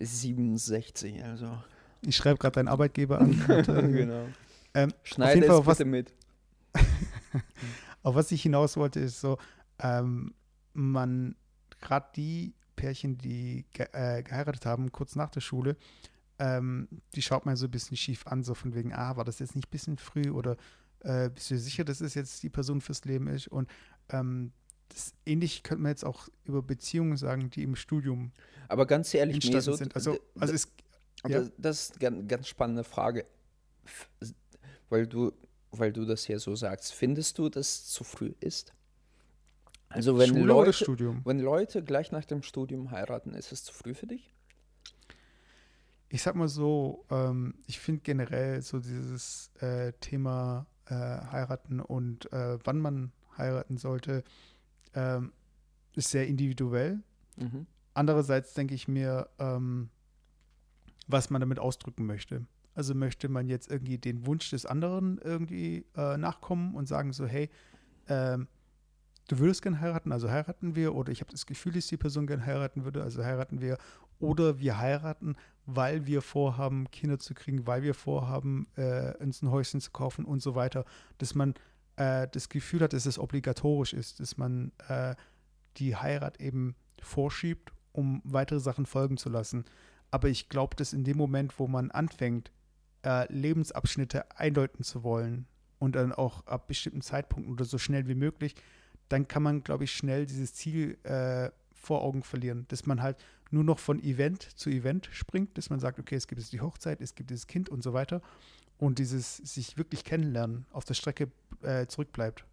67, 0.00 1.24
also. 1.24 1.46
Ich 2.02 2.16
schreibe 2.16 2.38
gerade 2.38 2.56
deinen 2.56 2.68
Arbeitgeber 2.68 3.20
an. 3.20 3.30
Und, 3.48 3.68
äh, 3.68 3.82
genau. 3.88 4.24
ähm, 4.74 4.92
Schneide 5.04 5.44
es 5.46 5.50
auf 5.50 5.66
was- 5.66 5.78
bitte 5.78 5.88
mit. 5.90 6.12
Auf 8.02 8.14
was 8.14 8.30
ich 8.32 8.42
hinaus 8.42 8.76
wollte, 8.76 9.00
ist 9.00 9.20
so, 9.20 9.38
ähm, 9.80 10.34
man, 10.72 11.36
gerade 11.80 12.08
die 12.16 12.54
Pärchen, 12.76 13.18
die 13.18 13.66
ge 13.72 13.86
äh, 13.92 14.22
geheiratet 14.22 14.66
haben, 14.66 14.92
kurz 14.92 15.16
nach 15.16 15.30
der 15.30 15.40
Schule, 15.40 15.76
ähm, 16.38 16.88
die 17.14 17.22
schaut 17.22 17.46
man 17.46 17.56
so 17.56 17.66
ein 17.66 17.70
bisschen 17.70 17.96
schief 17.96 18.26
an, 18.26 18.44
so 18.44 18.54
von 18.54 18.74
wegen, 18.74 18.92
ah, 18.92 19.16
war 19.16 19.24
das 19.24 19.40
jetzt 19.40 19.56
nicht 19.56 19.68
ein 19.68 19.70
bisschen 19.70 19.98
früh 19.98 20.30
oder 20.30 20.56
äh, 21.00 21.30
bist 21.30 21.50
du 21.50 21.58
sicher, 21.58 21.84
dass 21.84 22.00
es 22.00 22.14
jetzt 22.14 22.42
die 22.42 22.50
Person 22.50 22.80
fürs 22.80 23.04
Leben 23.04 23.26
ist? 23.26 23.48
Und 23.48 23.68
ähm, 24.10 24.52
das 24.88 25.12
ähnlich 25.26 25.62
könnte 25.62 25.82
man 25.82 25.90
jetzt 25.90 26.04
auch 26.04 26.28
über 26.44 26.62
Beziehungen 26.62 27.16
sagen, 27.16 27.50
die 27.50 27.62
im 27.62 27.76
Studium 27.76 28.32
Aber 28.68 28.86
ganz 28.86 29.12
ehrlich, 29.14 29.36
entstanden 29.36 29.62
so, 29.62 29.72
sind. 29.74 29.94
Also, 29.94 30.18
also 30.38 30.54
es, 30.54 30.68
ja. 31.26 31.44
das, 31.58 31.90
ist 31.90 32.04
eine 32.04 32.24
ganz, 32.24 32.48
spannende 32.48 32.84
Frage. 32.84 33.26
Weil 34.88 35.06
du, 35.06 35.32
weil 35.70 35.92
du 35.92 36.04
das 36.04 36.28
ja 36.28 36.38
so 36.38 36.54
sagst. 36.54 36.92
Findest 36.92 37.38
du, 37.38 37.48
dass 37.48 37.68
es 37.68 37.84
zu 37.86 38.04
früh 38.04 38.34
ist? 38.40 38.72
Also 39.88 40.18
wenn 40.18 40.28
Schule 40.28 40.44
Leute, 40.44 40.86
wenn 41.24 41.40
Leute 41.40 41.82
gleich 41.82 42.12
nach 42.12 42.24
dem 42.24 42.42
Studium 42.42 42.90
heiraten, 42.90 43.32
ist 43.34 43.52
es 43.52 43.64
zu 43.64 43.72
früh 43.72 43.94
für 43.94 44.06
dich? 44.06 44.34
Ich 46.10 46.22
sag 46.22 46.34
mal 46.34 46.48
so, 46.48 47.04
ähm, 47.10 47.54
ich 47.66 47.78
finde 47.78 48.02
generell 48.02 48.60
so 48.62 48.80
dieses 48.80 49.50
äh, 49.60 49.92
Thema 50.00 50.66
äh, 50.86 50.94
heiraten 50.94 51.80
und 51.80 52.30
äh, 52.32 52.58
wann 52.64 52.80
man 52.80 53.12
heiraten 53.36 53.76
sollte, 53.76 54.24
ähm, 54.94 55.32
ist 55.94 56.10
sehr 56.10 56.26
individuell. 56.26 57.02
Mhm. 57.36 57.66
Andererseits 57.94 58.54
denke 58.54 58.74
ich 58.74 58.88
mir, 58.88 59.28
ähm, 59.38 59.90
was 61.06 61.30
man 61.30 61.40
damit 61.40 61.58
ausdrücken 61.58 62.06
möchte. 62.06 62.46
Also 62.78 62.94
möchte 62.94 63.28
man 63.28 63.48
jetzt 63.48 63.72
irgendwie 63.72 63.98
den 63.98 64.24
Wunsch 64.24 64.50
des 64.50 64.64
anderen 64.64 65.18
irgendwie 65.18 65.84
äh, 65.96 66.16
nachkommen 66.16 66.76
und 66.76 66.86
sagen 66.86 67.12
so, 67.12 67.26
hey, 67.26 67.50
ähm, 68.06 68.46
du 69.26 69.40
würdest 69.40 69.62
gern 69.62 69.80
heiraten, 69.80 70.12
also 70.12 70.30
heiraten 70.30 70.76
wir, 70.76 70.94
oder 70.94 71.10
ich 71.10 71.20
habe 71.20 71.32
das 71.32 71.44
Gefühl, 71.44 71.72
dass 71.72 71.88
die 71.88 71.96
Person 71.96 72.28
gern 72.28 72.46
heiraten 72.46 72.84
würde, 72.84 73.02
also 73.02 73.24
heiraten 73.24 73.60
wir, 73.60 73.78
oder 74.20 74.60
wir 74.60 74.78
heiraten, 74.78 75.34
weil 75.66 76.06
wir 76.06 76.22
vorhaben, 76.22 76.88
Kinder 76.92 77.18
zu 77.18 77.34
kriegen, 77.34 77.66
weil 77.66 77.82
wir 77.82 77.94
vorhaben, 77.94 78.68
äh, 78.76 79.12
uns 79.20 79.42
ein 79.42 79.50
Häuschen 79.50 79.80
zu 79.80 79.90
kaufen 79.90 80.24
und 80.24 80.40
so 80.40 80.54
weiter, 80.54 80.84
dass 81.18 81.34
man 81.34 81.54
äh, 81.96 82.28
das 82.30 82.48
Gefühl 82.48 82.82
hat, 82.82 82.92
dass 82.92 83.06
es 83.06 83.18
obligatorisch 83.18 83.92
ist, 83.92 84.20
dass 84.20 84.36
man 84.36 84.70
äh, 84.86 85.16
die 85.78 85.96
Heirat 85.96 86.40
eben 86.40 86.76
vorschiebt, 87.02 87.72
um 87.90 88.22
weitere 88.22 88.60
Sachen 88.60 88.86
folgen 88.86 89.16
zu 89.16 89.30
lassen. 89.30 89.64
Aber 90.12 90.28
ich 90.28 90.48
glaube, 90.48 90.76
dass 90.76 90.92
in 90.92 91.02
dem 91.02 91.16
Moment, 91.16 91.58
wo 91.58 91.66
man 91.66 91.90
anfängt, 91.90 92.52
äh, 93.04 93.32
Lebensabschnitte 93.32 94.38
eindeuten 94.38 94.84
zu 94.84 95.02
wollen 95.02 95.46
und 95.78 95.94
dann 95.94 96.12
auch 96.12 96.46
ab 96.46 96.66
bestimmten 96.66 97.00
Zeitpunkten 97.00 97.52
oder 97.52 97.64
so 97.64 97.78
schnell 97.78 98.08
wie 98.08 98.14
möglich, 98.14 98.54
dann 99.08 99.28
kann 99.28 99.42
man, 99.42 99.62
glaube 99.62 99.84
ich, 99.84 99.92
schnell 99.92 100.26
dieses 100.26 100.54
Ziel 100.54 100.98
äh, 101.04 101.50
vor 101.72 102.02
Augen 102.02 102.22
verlieren, 102.22 102.66
dass 102.68 102.86
man 102.86 103.02
halt 103.02 103.16
nur 103.50 103.64
noch 103.64 103.78
von 103.78 104.02
Event 104.02 104.42
zu 104.42 104.68
Event 104.68 105.08
springt, 105.12 105.56
dass 105.56 105.70
man 105.70 105.80
sagt, 105.80 105.98
okay, 105.98 106.16
es 106.16 106.26
gibt 106.26 106.40
jetzt 106.40 106.52
die 106.52 106.60
Hochzeit, 106.60 107.00
es 107.00 107.14
gibt 107.14 107.30
dieses 107.30 107.46
Kind 107.46 107.68
und 107.68 107.82
so 107.82 107.92
weiter 107.92 108.20
und 108.76 108.98
dieses 108.98 109.36
sich 109.36 109.78
wirklich 109.78 110.04
kennenlernen 110.04 110.66
auf 110.72 110.84
der 110.84 110.94
Strecke 110.94 111.30
äh, 111.62 111.86
zurückbleibt. 111.86 112.44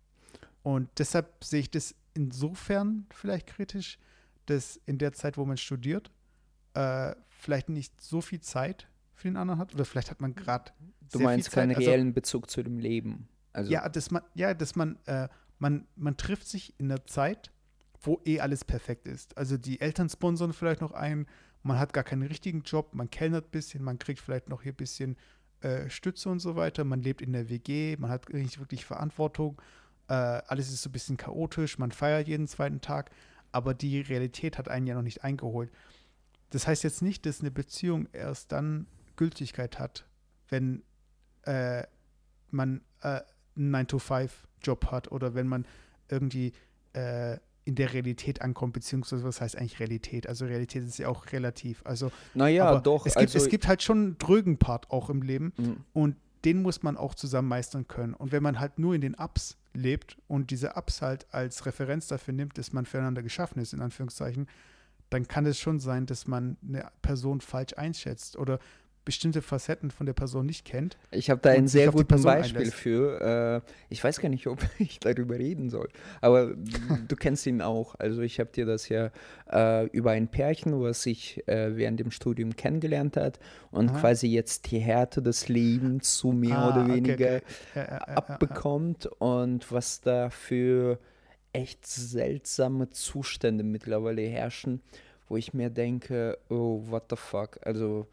Und 0.63 0.89
deshalb 0.97 1.43
sehe 1.43 1.59
ich 1.59 1.69
das 1.69 1.95
insofern 2.13 3.05
vielleicht 3.11 3.47
kritisch, 3.47 3.99
dass 4.45 4.79
in 4.85 4.97
der 4.97 5.13
Zeit, 5.13 5.37
wo 5.37 5.45
man 5.45 5.57
studiert, 5.57 6.11
äh, 6.73 7.13
vielleicht 7.29 7.69
nicht 7.69 7.99
so 8.01 8.21
viel 8.21 8.39
Zeit 8.41 8.87
für 9.15 9.27
den 9.27 9.37
anderen 9.37 9.59
hat 9.59 9.73
oder 9.73 9.85
vielleicht 9.85 10.11
hat 10.11 10.21
man 10.21 10.35
gerade 10.35 10.71
Du 11.11 11.19
meinst 11.19 11.51
keinen 11.51 11.75
Also- 11.75 11.89
reellen 11.89 12.13
Bezug 12.13 12.49
zu 12.49 12.63
dem 12.63 12.79
Leben. 12.79 13.27
Also, 13.53 13.71
ja, 13.71 13.87
dass 13.87 14.11
man, 14.11 14.23
ja, 14.33 14.53
dass 14.53 14.75
man, 14.75 14.97
äh, 15.05 15.27
man, 15.59 15.87
man 15.95 16.17
trifft 16.17 16.47
sich 16.47 16.73
in 16.79 16.89
der 16.89 17.05
Zeit, 17.05 17.51
wo 18.01 18.19
eh 18.25 18.39
alles 18.39 18.65
perfekt 18.65 19.07
ist. 19.07 19.37
Also 19.37 19.57
die 19.57 19.79
Eltern 19.81 20.09
sponsern 20.09 20.51
vielleicht 20.51 20.81
noch 20.81 20.91
ein, 20.91 21.27
man 21.63 21.79
hat 21.79 21.93
gar 21.93 22.03
keinen 22.03 22.23
richtigen 22.23 22.61
Job, 22.63 22.93
man 22.93 23.09
kellnert 23.09 23.45
ein 23.47 23.51
bisschen, 23.51 23.83
man 23.83 23.97
kriegt 23.97 24.19
vielleicht 24.19 24.49
noch 24.49 24.61
hier 24.63 24.73
ein 24.73 24.75
bisschen 24.77 25.15
äh, 25.61 25.89
Stütze 25.89 26.29
und 26.29 26.39
so 26.39 26.55
weiter, 26.55 26.83
man 26.83 27.01
lebt 27.01 27.21
in 27.21 27.31
der 27.33 27.49
WG, 27.49 27.95
man 27.97 28.09
hat 28.11 28.31
nicht 28.33 28.59
wirklich 28.59 28.83
Verantwortung, 28.85 29.59
äh, 30.07 30.13
alles 30.13 30.69
ist 30.71 30.81
so 30.81 30.89
ein 30.89 30.93
bisschen 30.93 31.17
chaotisch, 31.17 31.79
man 31.79 31.91
feiert 31.91 32.27
jeden 32.27 32.47
zweiten 32.47 32.81
Tag, 32.81 33.09
aber 33.51 33.73
die 33.73 34.01
Realität 34.01 34.57
hat 34.57 34.67
einen 34.69 34.85
ja 34.85 34.95
noch 34.95 35.01
nicht 35.01 35.23
eingeholt. 35.23 35.71
Das 36.49 36.67
heißt 36.67 36.83
jetzt 36.83 37.01
nicht, 37.01 37.25
dass 37.25 37.39
eine 37.41 37.51
Beziehung 37.51 38.07
erst 38.11 38.51
dann 38.51 38.85
Gültigkeit 39.15 39.79
hat, 39.79 40.05
wenn 40.49 40.83
äh, 41.43 41.83
man 42.51 42.81
äh, 43.01 43.21
einen 43.55 43.75
9-to-5-Job 43.75 44.91
hat 44.91 45.11
oder 45.11 45.33
wenn 45.35 45.47
man 45.47 45.65
irgendwie 46.09 46.53
äh, 46.93 47.37
in 47.65 47.75
der 47.75 47.93
Realität 47.93 48.41
ankommt, 48.41 48.73
beziehungsweise 48.73 49.23
was 49.23 49.41
heißt 49.41 49.57
eigentlich 49.57 49.79
Realität? 49.79 50.27
Also 50.27 50.45
Realität 50.45 50.83
ist 50.83 50.99
ja 50.99 51.07
auch 51.07 51.31
relativ. 51.31 51.81
Also 51.83 52.11
naja, 52.35 52.79
doch. 52.79 53.05
es, 53.07 53.15
gibt, 53.15 53.17
also, 53.17 53.37
es 53.39 53.49
gibt 53.49 53.67
halt 53.67 53.81
schon 53.81 53.97
einen 53.97 54.17
drögen 54.19 54.57
Part 54.57 54.91
auch 54.91 55.09
im 55.09 55.21
Leben 55.21 55.53
Mhm. 55.57 55.77
und 55.93 56.15
den 56.45 56.61
muss 56.61 56.83
man 56.83 56.95
auch 56.95 57.15
zusammen 57.15 57.47
meistern 57.47 57.87
können. 57.87 58.13
Und 58.13 58.31
wenn 58.31 58.43
man 58.43 58.59
halt 58.59 58.77
nur 58.77 58.93
in 58.93 59.01
den 59.01 59.15
Ups 59.15 59.57
lebt 59.73 60.15
und 60.27 60.51
diese 60.51 60.73
Ups 60.75 61.01
halt 61.01 61.25
als 61.33 61.65
Referenz 61.65 62.07
dafür 62.07 62.35
nimmt, 62.35 62.59
dass 62.59 62.71
man 62.71 62.85
füreinander 62.85 63.23
geschaffen 63.23 63.59
ist, 63.59 63.73
in 63.73 63.81
Anführungszeichen, 63.81 64.47
dann 65.09 65.27
kann 65.27 65.47
es 65.47 65.59
schon 65.59 65.79
sein, 65.79 66.05
dass 66.05 66.27
man 66.27 66.57
eine 66.67 66.87
Person 67.01 67.41
falsch 67.41 67.73
einschätzt 67.77 68.37
oder 68.37 68.59
bestimmte 69.05 69.41
Facetten 69.41 69.91
von 69.91 70.05
der 70.05 70.13
Person 70.13 70.47
nicht 70.47 70.65
kennt. 70.65 70.97
Ich 71.11 71.29
habe 71.29 71.39
da 71.41 71.51
ein 71.51 71.67
sehr 71.67 71.91
gutes 71.91 72.23
Beispiel 72.23 72.57
einlässt. 72.57 72.75
für. 72.75 73.61
Äh, 73.65 73.71
ich 73.89 74.03
weiß 74.03 74.19
gar 74.19 74.29
nicht, 74.29 74.47
ob 74.47 74.59
ich 74.79 74.99
darüber 74.99 75.37
reden 75.37 75.69
soll, 75.69 75.89
aber 76.21 76.53
du 77.07 77.15
kennst 77.15 77.45
ihn 77.45 77.61
auch. 77.61 77.95
Also 77.99 78.21
ich 78.21 78.39
habe 78.39 78.51
dir 78.51 78.65
das 78.65 78.89
ja 78.89 79.11
äh, 79.51 79.85
über 79.87 80.11
ein 80.11 80.27
Pärchen, 80.27 80.81
was 80.81 81.03
sich 81.03 81.47
äh, 81.47 81.77
während 81.77 81.99
dem 81.99 82.11
Studium 82.11 82.55
kennengelernt 82.55 83.15
hat 83.15 83.39
und 83.71 83.91
Aha. 83.91 83.99
quasi 83.99 84.27
jetzt 84.27 84.71
die 84.71 84.79
Härte 84.79 85.21
des 85.21 85.47
Lebens 85.47 86.17
so 86.17 86.31
mehr 86.31 86.57
Ah, 86.57 86.69
oder 86.69 86.81
okay, 86.83 86.95
weniger 86.95 87.13
okay. 87.13 87.41
Ja, 87.75 87.81
ja, 87.81 87.91
ja. 87.91 87.99
abbekommt 88.15 89.05
und 89.19 89.71
was 89.71 90.01
da 90.01 90.29
für 90.29 90.99
echt 91.53 91.85
seltsame 91.85 92.89
Zustände 92.89 93.63
mittlerweile 93.63 94.23
herrschen, 94.23 94.81
wo 95.29 95.37
ich 95.37 95.53
mir 95.53 95.69
denke, 95.69 96.37
oh, 96.49 96.81
what 96.87 97.05
the 97.09 97.15
fuck? 97.15 97.57
Also, 97.63 98.07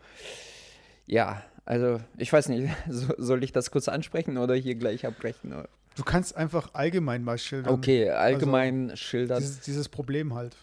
ja, 1.12 1.42
also 1.66 2.00
ich 2.16 2.32
weiß 2.32 2.48
nicht, 2.48 2.72
so, 2.88 3.12
soll 3.18 3.44
ich 3.44 3.52
das 3.52 3.70
kurz 3.70 3.88
ansprechen 3.88 4.38
oder 4.38 4.54
hier 4.54 4.74
gleich 4.74 5.06
abbrechen? 5.06 5.54
Du 5.94 6.02
kannst 6.02 6.34
einfach 6.36 6.70
allgemein 6.72 7.22
mal 7.22 7.36
schildern. 7.36 7.74
Okay, 7.74 8.08
allgemein 8.08 8.90
also, 8.90 8.96
schildern. 8.96 9.38
Dieses, 9.40 9.60
dieses 9.60 9.88
Problem 9.90 10.34
halt. 10.34 10.56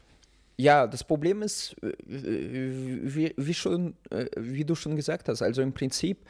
Ja, 0.57 0.87
das 0.87 1.03
Problem 1.05 1.41
ist, 1.43 1.75
äh, 1.83 1.93
wie, 2.05 3.33
wie, 3.37 3.53
schon, 3.53 3.95
äh, 4.09 4.25
wie 4.35 4.65
du 4.65 4.75
schon 4.75 4.95
gesagt 4.95 5.29
hast, 5.29 5.41
also 5.41 5.61
im 5.61 5.71
Prinzip 5.71 6.25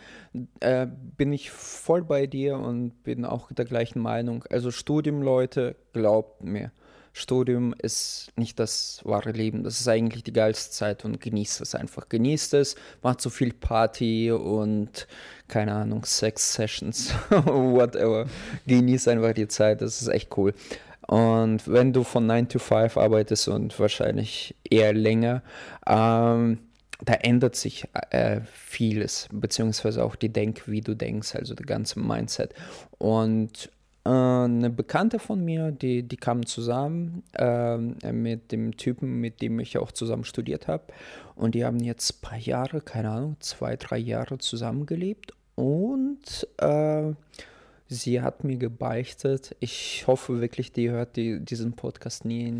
äh, 0.60 0.86
bin 1.18 1.32
ich 1.32 1.50
voll 1.50 2.04
bei 2.04 2.28
dir 2.28 2.58
und 2.58 3.02
bin 3.04 3.26
auch 3.26 3.52
der 3.54 3.66
gleichen 3.66 4.02
Meinung. 4.02 4.44
Also 4.52 4.70
Studium, 4.70 5.24
Leute, 5.24 5.78
glaubt 5.94 6.44
mir, 6.44 6.72
Studium 7.14 7.74
ist 7.74 8.32
nicht 8.36 8.60
das 8.60 9.02
wahre 9.04 9.32
Leben. 9.32 9.64
Das 9.64 9.80
ist 9.80 9.88
eigentlich 9.88 10.24
die 10.24 10.34
geilste 10.34 10.72
Zeit 10.72 11.06
und 11.06 11.20
genießt 11.20 11.62
es 11.62 11.76
einfach. 11.76 12.10
Genießt 12.10 12.54
es, 12.56 12.76
macht 13.02 13.22
so 13.22 13.30
viel 13.30 13.54
Party 13.54 14.32
und 14.32 15.08
keine 15.48 15.74
Ahnung, 15.74 16.06
Sex-Sessions, 16.06 17.14
whatever. 17.30 18.28
Genießt 18.68 19.08
einfach 19.08 19.34
die 19.34 19.48
Zeit, 19.48 19.82
das 19.82 20.02
ist 20.02 20.08
echt 20.08 20.38
cool. 20.38 20.54
Und 21.08 21.68
wenn 21.68 21.92
du 21.92 22.04
von 22.04 22.28
9 22.28 22.50
to 22.50 22.60
5 22.60 22.96
arbeitest 22.96 23.48
und 23.48 23.80
wahrscheinlich 23.80 24.56
eher 24.70 24.94
länger, 24.94 25.42
ähm, 25.88 26.60
da 27.04 27.14
ändert 27.14 27.56
sich 27.56 27.88
äh, 28.12 28.42
vieles, 28.44 29.28
beziehungsweise 29.32 30.04
auch 30.04 30.16
die 30.16 30.30
Denk, 30.30 30.68
wie 30.68 30.82
du 30.82 30.96
denkst, 30.96 31.36
also 31.36 31.56
der 31.56 31.66
ganze 31.66 32.00
Mindset. 32.00 32.54
Und 32.98 33.72
eine 34.04 34.70
Bekannte 34.70 35.20
von 35.20 35.44
mir, 35.44 35.72
die, 35.72 36.04
die 36.04 36.18
kam 36.18 36.46
zusammen 36.46 37.24
äh, 37.34 37.78
mit 37.78 38.52
dem 38.52 38.78
Typen, 38.78 39.20
mit 39.20 39.42
dem 39.42 39.60
ich 39.60 39.78
auch 39.78 39.92
zusammen 39.92 40.24
studiert 40.24 40.68
habe. 40.68 40.84
Und 41.36 41.56
die 41.56 41.66
haben 41.66 41.80
jetzt 41.80 42.16
ein 42.16 42.22
paar 42.22 42.38
Jahre, 42.38 42.82
keine 42.82 43.10
Ahnung, 43.10 43.38
zwei, 43.40 43.76
drei 43.76 43.98
Jahre 43.98 44.38
zusammengelebt. 44.38 45.34
Und 45.56 46.48
äh, 46.58 47.14
Sie 47.92 48.22
hat 48.22 48.44
mir 48.44 48.58
gebeichtet. 48.58 49.56
Ich 49.60 50.04
hoffe 50.06 50.40
wirklich, 50.42 50.72
die 50.72 50.92
hört 50.92 51.16
die, 51.16 51.40
diesen 51.44 51.74
Podcast 51.74 52.24
nie, 52.24 52.52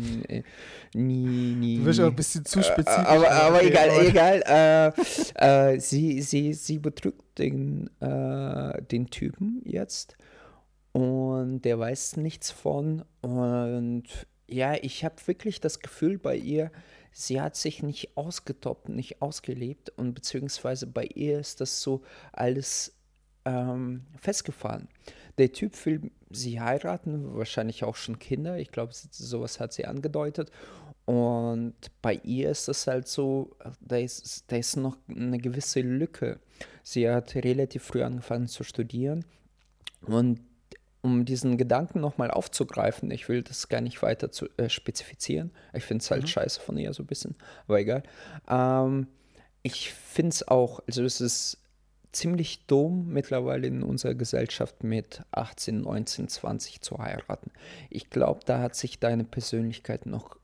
nie, 0.92 1.54
nie. 1.54 1.78
Du 1.78 1.84
bist 1.84 2.00
auch 2.00 2.06
ein 2.06 2.16
bisschen 2.16 2.44
zu 2.44 2.58
äh, 2.58 2.62
spezifisch. 2.64 3.06
aber, 3.06 3.30
aber 3.30 3.56
okay, 3.58 3.68
egal, 3.68 3.90
aber. 3.90 4.04
egal. 4.08 4.92
Äh, 5.38 5.74
äh, 5.74 5.78
sie, 5.78 6.20
sie, 6.22 6.52
sie 6.52 6.78
betrügt 6.80 7.38
den, 7.38 7.88
äh, 8.00 8.82
den 8.82 9.08
Typen 9.08 9.62
jetzt 9.64 10.16
und 10.92 11.62
der 11.62 11.78
weiß 11.78 12.16
nichts 12.16 12.50
von. 12.50 13.04
Und 13.20 14.04
ja, 14.46 14.74
ich 14.74 15.04
habe 15.04 15.16
wirklich 15.26 15.60
das 15.60 15.80
Gefühl 15.80 16.18
bei 16.18 16.36
ihr, 16.36 16.70
sie 17.12 17.40
hat 17.40 17.56
sich 17.56 17.82
nicht 17.82 18.16
ausgetoppt, 18.16 18.88
nicht 18.88 19.22
ausgelebt 19.22 19.90
und 19.96 20.14
beziehungsweise 20.14 20.86
bei 20.86 21.04
ihr 21.04 21.38
ist 21.38 21.60
das 21.60 21.80
so 21.80 22.02
alles 22.32 22.94
ähm, 23.44 24.06
festgefahren. 24.18 24.88
Der 25.38 25.52
Typ 25.52 25.86
will 25.86 26.10
sie 26.30 26.60
heiraten, 26.60 27.34
wahrscheinlich 27.36 27.84
auch 27.84 27.96
schon 27.96 28.18
Kinder. 28.18 28.58
Ich 28.58 28.70
glaube, 28.70 28.92
sowas 28.92 29.60
hat 29.60 29.72
sie 29.72 29.86
angedeutet. 29.86 30.50
Und 31.06 31.74
bei 32.02 32.20
ihr 32.22 32.50
ist 32.50 32.68
es 32.68 32.86
halt 32.86 33.08
so, 33.08 33.56
da 33.80 33.96
ist, 33.96 34.44
da 34.48 34.56
ist 34.56 34.76
noch 34.76 34.96
eine 35.08 35.38
gewisse 35.38 35.80
Lücke. 35.80 36.38
Sie 36.82 37.08
hat 37.08 37.34
relativ 37.34 37.84
früh 37.84 38.02
angefangen 38.02 38.46
zu 38.46 38.62
studieren. 38.62 39.24
Und 40.02 40.40
um 41.02 41.24
diesen 41.24 41.56
Gedanken 41.56 42.00
nochmal 42.00 42.30
aufzugreifen, 42.30 43.10
ich 43.10 43.28
will 43.28 43.42
das 43.42 43.68
gar 43.68 43.80
nicht 43.80 44.02
weiter 44.02 44.30
zu, 44.30 44.46
äh, 44.56 44.68
spezifizieren. 44.68 45.50
Ich 45.72 45.84
finde 45.84 46.02
es 46.02 46.10
halt 46.10 46.22
mhm. 46.22 46.28
scheiße 46.28 46.60
von 46.60 46.76
ihr 46.76 46.92
so 46.92 47.02
ein 47.02 47.06
bisschen, 47.06 47.36
aber 47.66 47.80
egal. 47.80 48.02
Ähm, 48.48 49.06
ich 49.62 49.92
finde 49.92 50.30
es 50.30 50.46
auch, 50.46 50.80
also 50.86 51.04
es 51.04 51.20
ist 51.20 51.58
ziemlich 52.12 52.66
dumm, 52.66 53.08
mittlerweile 53.08 53.66
in 53.66 53.82
unserer 53.82 54.14
Gesellschaft 54.14 54.82
mit 54.82 55.22
18, 55.32 55.82
19, 55.82 56.28
20 56.28 56.80
zu 56.80 56.98
heiraten. 56.98 57.50
Ich 57.88 58.10
glaube, 58.10 58.40
da 58.44 58.60
hat 58.60 58.74
sich 58.74 58.98
deine 58.98 59.24
Persönlichkeit 59.24 60.06
noch, 60.06 60.36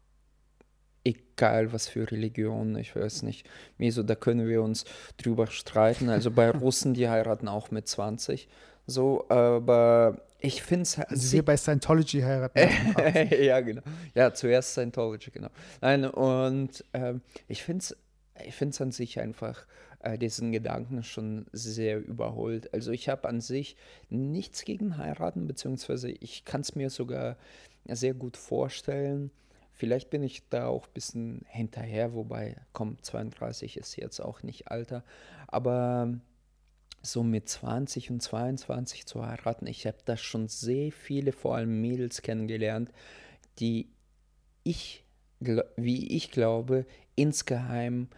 egal 1.04 1.72
was 1.72 1.88
für 1.88 2.10
Religion, 2.10 2.76
ich 2.76 2.94
weiß 2.94 3.22
nicht, 3.22 3.48
Meso, 3.78 4.02
da 4.02 4.14
können 4.14 4.48
wir 4.48 4.62
uns 4.62 4.84
drüber 5.18 5.48
streiten. 5.48 6.08
Also 6.08 6.30
bei 6.30 6.50
Russen, 6.50 6.94
die 6.94 7.08
heiraten 7.08 7.48
auch 7.48 7.70
mit 7.70 7.88
20. 7.88 8.48
So, 8.86 9.28
aber 9.28 10.22
ich 10.46 10.62
finde 10.62 10.82
es 10.82 10.98
halt. 10.98 11.10
Also 11.10 11.32
wir 11.32 11.44
bei 11.44 11.56
Scientology 11.56 12.20
heiraten. 12.20 12.58
ja, 13.42 13.60
genau. 13.60 13.82
Ja, 14.14 14.32
zuerst 14.32 14.72
Scientology, 14.72 15.30
genau. 15.30 15.48
Nein, 15.80 16.04
und 16.04 16.84
ähm, 16.92 17.20
ich 17.48 17.62
finde 17.62 17.82
es 17.82 17.96
ich 18.44 18.54
finde 18.54 18.82
an 18.82 18.92
sich 18.92 19.20
einfach 19.20 19.66
äh, 20.00 20.18
diesen 20.18 20.52
Gedanken 20.52 21.02
schon 21.02 21.46
sehr 21.52 21.98
überholt. 21.98 22.72
Also 22.74 22.92
ich 22.92 23.08
habe 23.08 23.28
an 23.28 23.40
sich 23.40 23.76
nichts 24.08 24.64
gegen 24.64 24.98
heiraten, 24.98 25.46
beziehungsweise 25.46 26.10
ich 26.10 26.44
kann 26.44 26.60
es 26.60 26.74
mir 26.74 26.90
sogar 26.90 27.36
sehr 27.88 28.14
gut 28.14 28.36
vorstellen. 28.36 29.30
Vielleicht 29.72 30.10
bin 30.10 30.22
ich 30.22 30.48
da 30.48 30.68
auch 30.68 30.86
ein 30.86 30.92
bisschen 30.94 31.44
hinterher, 31.48 32.14
wobei, 32.14 32.56
komm, 32.72 32.96
32 33.02 33.76
ist 33.76 33.96
jetzt 33.96 34.20
auch 34.20 34.42
nicht 34.42 34.70
Alter. 34.70 35.04
Aber 35.48 36.14
so 37.02 37.22
mit 37.22 37.48
20 37.48 38.10
und 38.10 38.22
22 38.22 39.06
zu 39.06 39.24
heiraten, 39.24 39.66
ich 39.66 39.86
habe 39.86 39.98
da 40.04 40.16
schon 40.16 40.48
sehr 40.48 40.92
viele, 40.92 41.32
vor 41.32 41.56
allem 41.56 41.80
Mädels 41.80 42.22
kennengelernt, 42.22 42.90
die 43.58 43.88
ich, 44.64 45.04
wie 45.76 46.16
ich 46.16 46.30
glaube, 46.30 46.86
insgeheim 47.14 48.08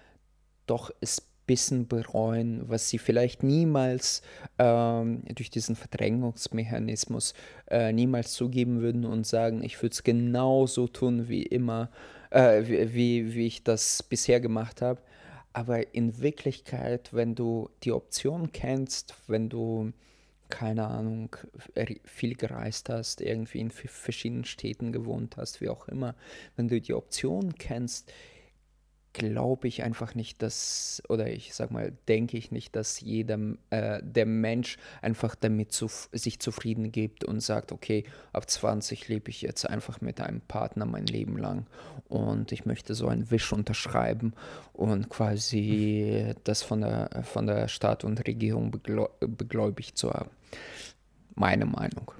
doch 0.67 0.91
es 1.01 1.29
bisschen 1.49 1.89
bereuen, 1.89 2.63
was 2.69 2.89
sie 2.89 2.99
vielleicht 2.99 3.43
niemals 3.43 4.23
ähm, 4.59 5.23
durch 5.35 5.51
diesen 5.51 5.75
Verdrängungsmechanismus 5.75 7.35
äh, 7.69 7.93
niemals 7.93 8.35
zugeben 8.35 8.81
würden 8.83 9.05
und 9.05 9.27
sagen, 9.27 9.65
ich 9.65 9.83
würde 9.83 9.95
es 9.95 10.05
genauso 10.05 10.87
tun 10.87 11.29
wie 11.29 11.43
immer, 11.43 11.91
äh, 12.31 12.63
wie, 12.93 13.35
wie 13.35 13.47
ich 13.47 13.65
das 13.65 14.05
bisher 14.05 14.41
gemacht 14.41 14.83
habe. 14.83 15.01
Aber 15.59 15.93
in 15.93 16.21
Wirklichkeit, 16.21 17.13
wenn 17.13 17.35
du 17.35 17.69
die 17.83 17.91
Option 17.91 18.53
kennst, 18.53 19.17
wenn 19.27 19.49
du 19.49 19.93
keine 20.51 20.87
Ahnung, 20.87 21.35
viel 22.05 22.37
gereist 22.37 22.89
hast, 22.91 23.21
irgendwie 23.21 23.59
in 23.59 23.73
verschiedenen 23.73 24.45
Städten 24.45 24.93
gewohnt 24.93 25.37
hast, 25.37 25.61
wie 25.61 25.69
auch 25.69 25.89
immer, 25.89 26.15
wenn 26.55 26.69
du 26.69 26.81
die 26.81 26.95
Option 26.95 27.57
kennst, 27.57 28.13
glaube 29.13 29.69
ich 29.69 29.83
einfach 29.83 30.15
nicht, 30.15 30.43
dass, 30.43 31.03
oder 31.09 31.29
ich 31.29 31.55
sag 31.55 31.71
mal, 31.71 31.93
denke 32.07 32.37
ich 32.37 32.51
nicht, 32.51 32.77
dass 32.77 33.01
jeder, 33.01 33.39
äh, 33.71 34.01
der 34.03 34.27
Mensch 34.27 34.79
einfach 35.03 35.35
damit 35.35 35.73
zu, 35.73 35.89
sich 36.13 36.41
zufrieden 36.41 36.93
gibt 36.93 37.25
und 37.25 37.41
sagt, 37.41 37.73
okay, 37.73 38.05
ab 38.33 38.49
20 38.49 39.09
lebe 39.09 39.31
ich 39.31 39.43
jetzt 39.43 39.69
einfach 39.69 40.01
mit 40.01 40.21
einem 40.21 40.41
Partner 40.41 40.87
mein 40.87 41.07
Leben 41.07 41.37
lang 41.37 41.67
und 42.09 42.53
ich 42.53 42.67
möchte 42.67 42.95
so 42.95 43.09
einen 43.09 43.31
Wisch 43.31 43.53
unterschreiben 43.53 44.35
und 44.73 45.09
quasi 45.09 46.35
das 46.45 46.63
von 46.63 46.81
der, 46.81 47.25
von 47.25 47.47
der 47.47 47.69
Staat 47.69 48.05
und 48.05 48.27
Regierung 48.27 48.71
begläubigt 48.71 49.99
zu 49.99 50.13
haben. 50.13 50.31
Meine 51.35 51.67
Meinung. 51.67 52.13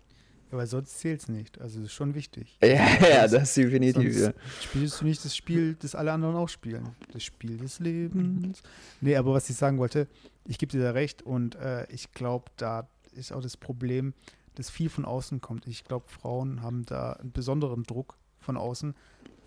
Aber 0.51 0.67
sonst 0.67 0.99
zählt 0.99 1.21
es 1.21 1.29
nicht. 1.29 1.61
Also 1.61 1.81
ist 1.81 1.93
schon 1.93 2.15
wichtig. 2.15 2.57
Ja, 2.63 2.69
ja 3.01 3.29
das 3.29 3.43
ist 3.45 3.57
definitiv. 3.57 4.19
Sonst 4.19 4.37
spielst 4.63 5.01
du 5.01 5.05
nicht 5.05 5.25
das 5.25 5.37
Spiel, 5.37 5.75
das 5.75 5.95
alle 5.95 6.13
anderen 6.13 6.37
auch 6.37 6.49
spielen. 6.49 6.89
Das 7.13 7.23
Spiel 7.23 7.59
des 7.59 7.81
Lebens. 7.81 8.63
Nee, 9.01 9.17
aber 9.17 9.35
was 9.35 9.51
ich 9.51 9.57
sagen 9.57 9.79
wollte, 9.79 10.09
ich 10.45 10.59
gebe 10.59 10.73
dir 10.73 10.83
da 10.83 10.91
recht 10.93 11.23
und 11.23 11.55
äh, 11.57 11.87
ich 11.93 12.13
glaube, 12.13 12.47
da 12.57 12.89
ist 13.13 13.33
auch 13.33 13.43
das 13.43 13.57
Problem, 13.57 14.15
dass 14.55 14.71
viel 14.71 14.89
von 14.89 15.05
außen 15.05 15.41
kommt. 15.41 15.67
Ich 15.67 15.85
glaube, 15.85 16.07
Frauen 16.09 16.63
haben 16.63 16.85
da 16.87 17.13
einen 17.13 17.33
besonderen 17.33 17.85
Druck 17.85 18.17
von 18.41 18.57
außen, 18.57 18.95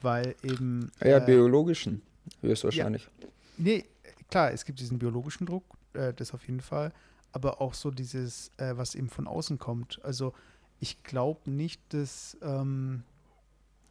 weil 0.02 0.36
eben. 0.44 0.92
Ja, 1.02 1.18
äh, 1.18 1.26
biologischen, 1.26 2.02
höchstwahrscheinlich. 2.42 3.10
Ja, 3.20 3.28
nee, 3.58 3.86
klar, 4.30 4.52
es 4.52 4.64
gibt 4.64 4.80
diesen 4.80 5.00
biologischen 5.00 5.46
Druck, 5.48 5.66
äh, 5.94 6.14
das 6.14 6.34
auf 6.34 6.46
jeden 6.48 6.62
Fall, 6.62 6.94
aber 7.32 7.62
auch 7.62 7.74
so 7.74 7.92
dieses, 7.92 8.52
äh, 8.58 8.78
was 8.78 8.96
eben 8.96 9.10
von 9.10 9.28
außen 9.28 9.58
kommt. 9.58 10.00
Also 10.04 10.34
ich 10.82 11.04
glaube 11.04 11.50
nicht, 11.50 11.82
dass 11.94 12.36
ähm, 12.42 13.04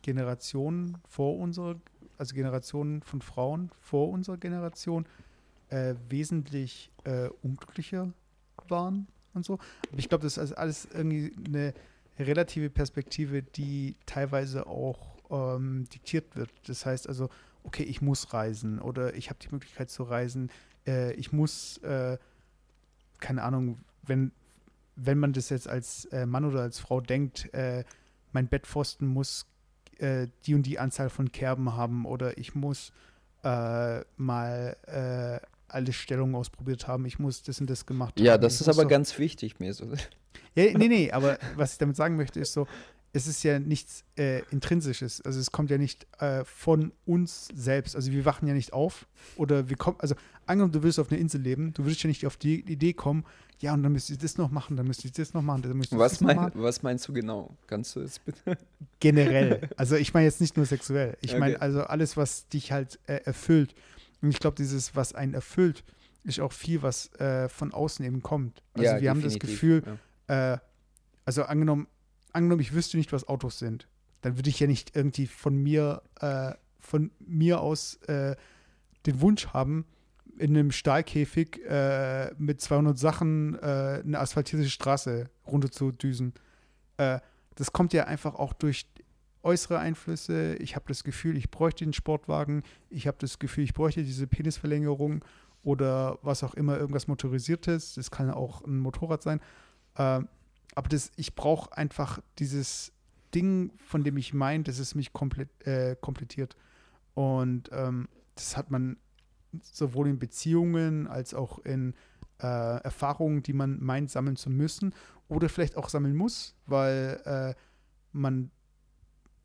Generationen 0.03 0.99
vor 1.09 1.39
unserer, 1.39 1.77
also 2.19 2.35
Generationen 2.35 3.01
von 3.03 3.23
Frauen 3.23 3.71
vor 3.81 4.11
unserer 4.11 4.37
Generation 4.37 5.07
äh, 5.69 5.95
wesentlich 6.09 6.91
äh, 7.05 7.29
unglücklicher 7.43 8.13
waren 8.69 9.07
und 9.35 9.45
so. 9.45 9.55
Aber 9.89 9.99
ich 9.99 10.09
glaube, 10.09 10.25
das 10.25 10.37
ist 10.37 10.53
alles 10.53 10.89
irgendwie 10.93 11.33
eine 11.47 11.75
relative 12.19 12.71
Perspektive, 12.71 13.45
die 13.45 13.95
teilweise 14.05 14.67
auch 14.67 15.17
ähm, 15.31 15.89
diktiert 15.95 16.35
wird. 16.35 16.51
Das 16.67 16.85
heißt 16.85 17.09
also, 17.09 17.31
okay, 17.63 17.85
ich 17.85 18.03
muss 18.03 18.33
reisen 18.33 18.81
oder 18.81 19.15
ich 19.15 19.31
habe 19.31 19.39
die 19.39 19.49
Möglichkeit 19.53 19.91
zu 19.91 20.03
reisen. 20.03 20.51
Äh, 20.89 21.13
ich 21.13 21.33
muss, 21.33 21.79
äh, 21.79 22.19
keine 23.21 23.45
Ahnung, 23.45 23.79
wenn 24.03 24.33
wenn 25.03 25.19
man 25.19 25.33
das 25.33 25.49
jetzt 25.49 25.69
als 25.69 26.05
äh, 26.07 26.27
Mann 26.27 26.45
oder 26.45 26.63
als 26.63 26.79
Frau 26.79 27.01
denkt, 27.01 27.53
äh, 27.55 27.85
mein 28.33 28.49
Bettpfosten 28.49 29.07
muss 29.07 29.47
äh, 29.99 30.29
die 30.47 30.55
und 30.55 30.65
die 30.65 30.79
Anzahl 30.79 31.11
von 31.11 31.33
Kerben 31.33 31.75
haben 31.77 32.05
oder 32.07 32.39
ich 32.39 32.55
muss 32.55 32.93
äh, 33.43 34.01
mal 34.17 34.77
äh, 34.87 35.47
alle 35.69 35.93
Stellungen 35.93 36.35
ausprobiert 36.35 36.87
haben. 36.87 37.07
Ich 37.07 37.19
muss 37.19 37.43
das 37.43 37.61
und 37.61 37.71
das 37.71 37.87
gemacht 37.87 38.19
ja, 38.19 38.21
haben. 38.21 38.27
Ja, 38.27 38.39
das 38.39 38.61
ist 38.61 38.69
aber 38.69 38.83
doch, 38.83 38.91
ganz 38.91 39.19
wichtig 39.19 39.59
mir 39.61 39.75
so. 39.75 39.87
Ja, 40.57 40.65
nee, 40.77 40.89
nee, 40.89 41.13
aber 41.13 41.39
was 41.55 41.73
ich 41.73 41.79
damit 41.79 41.95
sagen 41.95 42.17
möchte, 42.17 42.41
ist 42.41 42.53
so, 42.53 42.67
es 43.13 43.29
ist 43.29 43.43
ja 43.45 43.61
nichts 43.61 44.05
äh, 44.17 44.43
Intrinsisches. 44.51 45.21
Also 45.23 45.39
es 45.39 45.53
kommt 45.53 45.71
ja 45.71 45.79
nicht 45.79 46.07
äh, 46.21 46.45
von 46.45 46.93
uns 47.07 47.49
selbst. 47.55 47.95
Also 47.95 48.11
wir 48.11 48.25
wachen 48.25 48.49
ja 48.49 48.55
nicht 48.55 48.73
auf 48.73 49.07
oder 49.37 49.69
wir 49.69 49.77
kommen, 49.77 49.97
also 50.01 50.15
angenommen, 50.47 50.73
du 50.73 50.83
willst 50.83 50.99
auf 50.99 51.11
einer 51.11 51.21
Insel 51.21 51.41
leben, 51.41 51.73
du 51.73 51.85
würdest 51.85 52.03
ja 52.03 52.09
nicht 52.09 52.27
auf 52.27 52.37
die 52.37 52.61
Idee 52.61 52.93
kommen, 52.93 53.25
ja, 53.61 53.75
und 53.75 53.83
dann 53.83 53.93
müsste 53.93 54.13
ich 54.13 54.19
das 54.19 54.39
noch 54.39 54.51
machen, 54.51 54.77
dann 54.77 54.87
müsste 54.87 55.07
ich 55.07 55.13
das 55.13 55.35
noch 55.35 55.43
machen, 55.43 55.63
dann 55.63 55.77
müsste 55.77 55.95
ich 55.95 55.99
was 56.01 56.13
das 56.13 56.21
mein, 56.23 56.37
noch 56.37 56.43
machen. 56.45 56.63
Was 56.63 56.83
meinst 56.83 57.07
du 57.07 57.13
genau? 57.13 57.57
Kannst 57.67 57.95
du 57.95 58.01
es 58.01 58.19
bitte? 58.19 58.57
Generell. 59.01 59.69
Also 59.77 59.97
ich 59.97 60.15
meine 60.15 60.27
jetzt 60.27 60.41
nicht 60.41 60.57
nur 60.57 60.67
sexuell. 60.67 61.17
Ich 61.21 61.31
Okay. 61.33 61.41
meine 61.41 61.61
also 61.61 61.83
alles, 61.83 62.17
was 62.17 62.49
dich 62.49 62.73
halt 62.73 62.99
äh, 63.07 63.17
erfüllt. 63.25 63.75
Und 64.23 64.31
ich 64.31 64.39
glaube, 64.39 64.57
dieses, 64.57 64.97
was 64.97 65.15
einen 65.15 65.35
erfüllt, 65.35 65.85
ist 66.25 66.41
auch 66.41 66.53
viel, 66.53 66.83
was 66.83 67.13
äh, 67.15 67.49
von 67.49 67.73
außen 67.73 68.05
eben 68.05 68.23
kommt. 68.23 68.63
Also 68.75 68.85
Ja, 68.85 69.01
wir 69.01 69.11
haben 69.11 69.23
das 69.23 69.39
Gefühl, 69.39 69.83
ja. 70.29 70.55
äh, 70.55 70.59
also 71.25 71.45
angenommen, 71.45 71.87
angenommen, 72.33 72.61
ich 72.61 72.73
wüsste 72.75 72.97
nicht, 72.97 73.13
was 73.13 73.29
Autos 73.29 73.59
sind, 73.59 73.89
dann 74.23 74.37
würde 74.37 74.51
ich 74.51 74.61
ja 74.61 74.67
nicht 74.67 74.95
irgendwie 74.97 75.27
von 75.27 75.57
mir, 75.57 76.03
äh, 76.21 76.53
von 76.79 77.11
mir 77.21 77.61
aus 77.61 77.97
äh, 78.07 78.37
den 79.07 79.21
Wunsch 79.21 79.49
haben, 79.49 79.87
in 80.41 80.57
einem 80.57 80.73
Stahlkäfig 80.73 81.61
äh, 81.69 82.33
mit 82.39 82.61
200 82.61 82.99
Sachen 82.99 83.55
äh, 83.57 84.03
eine 84.05 84.19
asphaltierte 84.19 84.69
Straße 84.69 85.29
runter 85.47 85.71
zu 85.71 85.93
düsen. 85.93 86.33
Äh, 86.97 87.21
das 87.57 87.73
kommt 87.73 87.93
ja 87.93 88.05
einfach 88.05 88.37
auch 88.37 88.55
durch 88.55 88.87
äußere 89.43 89.79
Einflüsse. 89.79 90.57
Ich 90.57 90.77
habe 90.77 90.87
das 90.89 91.05
Gefühl, 91.05 91.37
ich 91.37 91.51
bräuchte 91.51 91.85
den 91.85 91.93
Sportwagen. 91.93 92.63
Ich 92.89 93.07
habe 93.07 93.19
das 93.21 93.39
Gefühl, 93.39 93.65
ich 93.65 93.75
bräuchte 93.75 94.03
diese 94.03 94.27
Penisverlängerung 94.27 95.25
oder 95.63 96.19
was 96.23 96.43
auch 96.43 96.55
immer, 96.55 96.79
irgendwas 96.79 97.07
Motorisiertes. 97.07 97.95
Das 97.95 98.11
kann 98.11 98.31
auch 98.31 98.65
ein 98.65 98.79
Motorrad 98.79 99.23
sein. 99.23 99.41
Ähm, 99.99 100.29
aber 100.75 100.89
das, 100.89 101.13
ich 101.17 101.35
brauche 101.35 101.77
einfach 101.77 102.21
dieses 102.39 102.93
Ding, 103.35 103.73
von 103.77 104.05
dem 104.05 104.17
ich 104.17 104.33
meine, 104.33 104.65
dass 104.65 104.79
es 104.79 104.95
mich 104.95 105.13
komplett, 105.13 105.49
äh, 105.67 105.97
komplettiert. 106.01 106.57
Und 107.13 107.69
ähm, 107.73 108.09
das 108.37 108.57
hat 108.57 108.71
man 108.71 108.97
sowohl 109.63 110.09
in 110.09 110.19
Beziehungen 110.19 111.07
als 111.07 111.35
auch 111.35 111.59
in 111.61 111.95
äh, 112.41 112.47
Erfahrungen, 112.83 113.43
die 113.43 113.53
man 113.53 113.83
meint, 113.83 114.11
sammeln 114.11 114.37
zu 114.37 114.51
müssen 114.51 114.95
oder 115.29 115.49
vielleicht 115.49 115.77
auch 115.77 115.89
sammeln 115.89 116.17
muss, 116.17 116.55
weil 116.67 117.21
äh, 117.25 117.55
man 118.13 118.51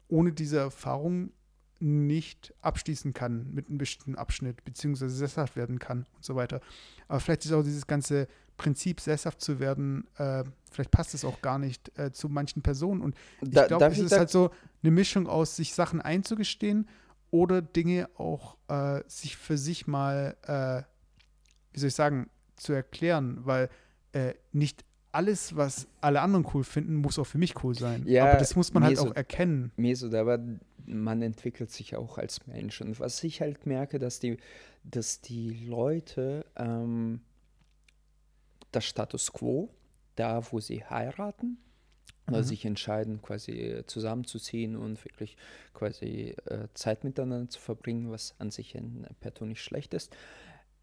ohne 0.08 0.32
diese 0.32 0.60
Erfahrung 0.60 1.32
nicht 1.80 2.54
abschließen 2.62 3.14
kann 3.14 3.54
mit 3.54 3.68
einem 3.68 3.78
bestimmten 3.78 4.16
Abschnitt, 4.16 4.64
beziehungsweise 4.64 5.16
sesshaft 5.16 5.56
werden 5.56 5.78
kann 5.80 6.06
und 6.16 6.24
so 6.24 6.36
weiter. 6.36 6.62
Aber 7.08 7.20
vielleicht 7.20 7.46
ist 7.46 7.52
auch 7.52 7.64
dieses 7.64 7.86
ganze 7.86 8.28
Prinzip, 8.58 9.02
sesshaft 9.02 9.42
zu 9.42 9.60
werden, 9.60 10.08
äh, 10.18 10.44
vielleicht 10.72 10.92
passt 10.92 11.14
es 11.14 11.26
auch 11.26 11.42
gar 11.42 11.60
nicht 11.60 11.98
äh, 12.00 12.12
zu 12.12 12.30
manchen 12.30 12.62
Personen. 12.62 13.02
Und 13.02 13.16
ich 13.42 13.52
glaube, 13.52 13.86
es 13.86 14.00
ist 14.00 14.18
halt 14.18 14.30
so 14.30 14.52
eine 14.82 14.92
Mischung 14.92 15.28
aus, 15.28 15.58
sich 15.58 15.74
Sachen 15.74 16.02
einzugestehen 16.02 16.88
oder 17.32 17.62
Dinge 17.62 18.10
auch 18.18 18.58
äh, 18.68 19.02
sich 19.08 19.38
für 19.38 19.58
sich 19.58 19.88
mal, 19.88 20.36
äh, 20.44 20.84
wie 21.74 21.80
soll 21.80 21.90
ich 21.90 21.96
sagen, 21.96 22.30
zu 22.56 22.74
erklären, 22.74 23.40
weil 23.46 23.70
äh, 24.14 24.34
nicht 24.54 24.86
alles, 25.12 25.56
was 25.56 25.88
alle 26.02 26.22
anderen 26.22 26.46
cool 26.54 26.64
finden, 26.64 26.96
muss 26.96 27.18
auch 27.20 27.26
für 27.26 27.38
mich 27.38 27.64
cool 27.64 27.74
sein. 27.76 28.06
Ja, 28.08 28.26
Aber 28.26 28.38
das 28.40 28.56
muss 28.56 28.74
man 28.74 28.84
halt 28.84 28.96
mir 28.98 29.02
so- 29.02 29.12
auch 29.12 29.16
erkennen. 29.16 29.72
Mesut, 29.78 30.14
aber 30.14 30.40
man 30.86 31.22
entwickelt 31.22 31.72
sich 31.72 31.96
auch 31.96 32.18
als 32.18 32.46
Mensch. 32.48 32.80
Und 32.82 33.00
was 33.00 33.24
ich 33.24 33.42
halt 33.42 33.66
merke, 33.66 33.98
dass 33.98 34.20
die, 34.20 34.38
dass 34.84 35.22
die 35.22 35.66
Leute 35.66 36.46
ähm, 36.56 37.22
das 38.72 38.86
Status 38.86 39.32
quo, 39.32 39.70
da 40.16 40.42
wo 40.52 40.60
sie 40.60 40.84
heiraten, 40.84 41.58
Mhm. 42.28 42.44
sich 42.44 42.66
entscheiden, 42.66 43.22
quasi 43.22 43.84
zusammenzuziehen 43.86 44.76
und 44.76 45.04
wirklich 45.06 45.38
quasi 45.74 46.36
äh, 46.46 46.68
Zeit 46.74 47.04
miteinander 47.04 47.50
zu 47.50 47.60
verbringen, 47.60 48.12
was 48.12 48.36
an 48.40 48.52
sich 48.52 48.76
in 48.76 49.06
petto 49.20 49.46
nicht 49.46 49.62
schlecht 49.62 49.94
ist, 49.94 50.16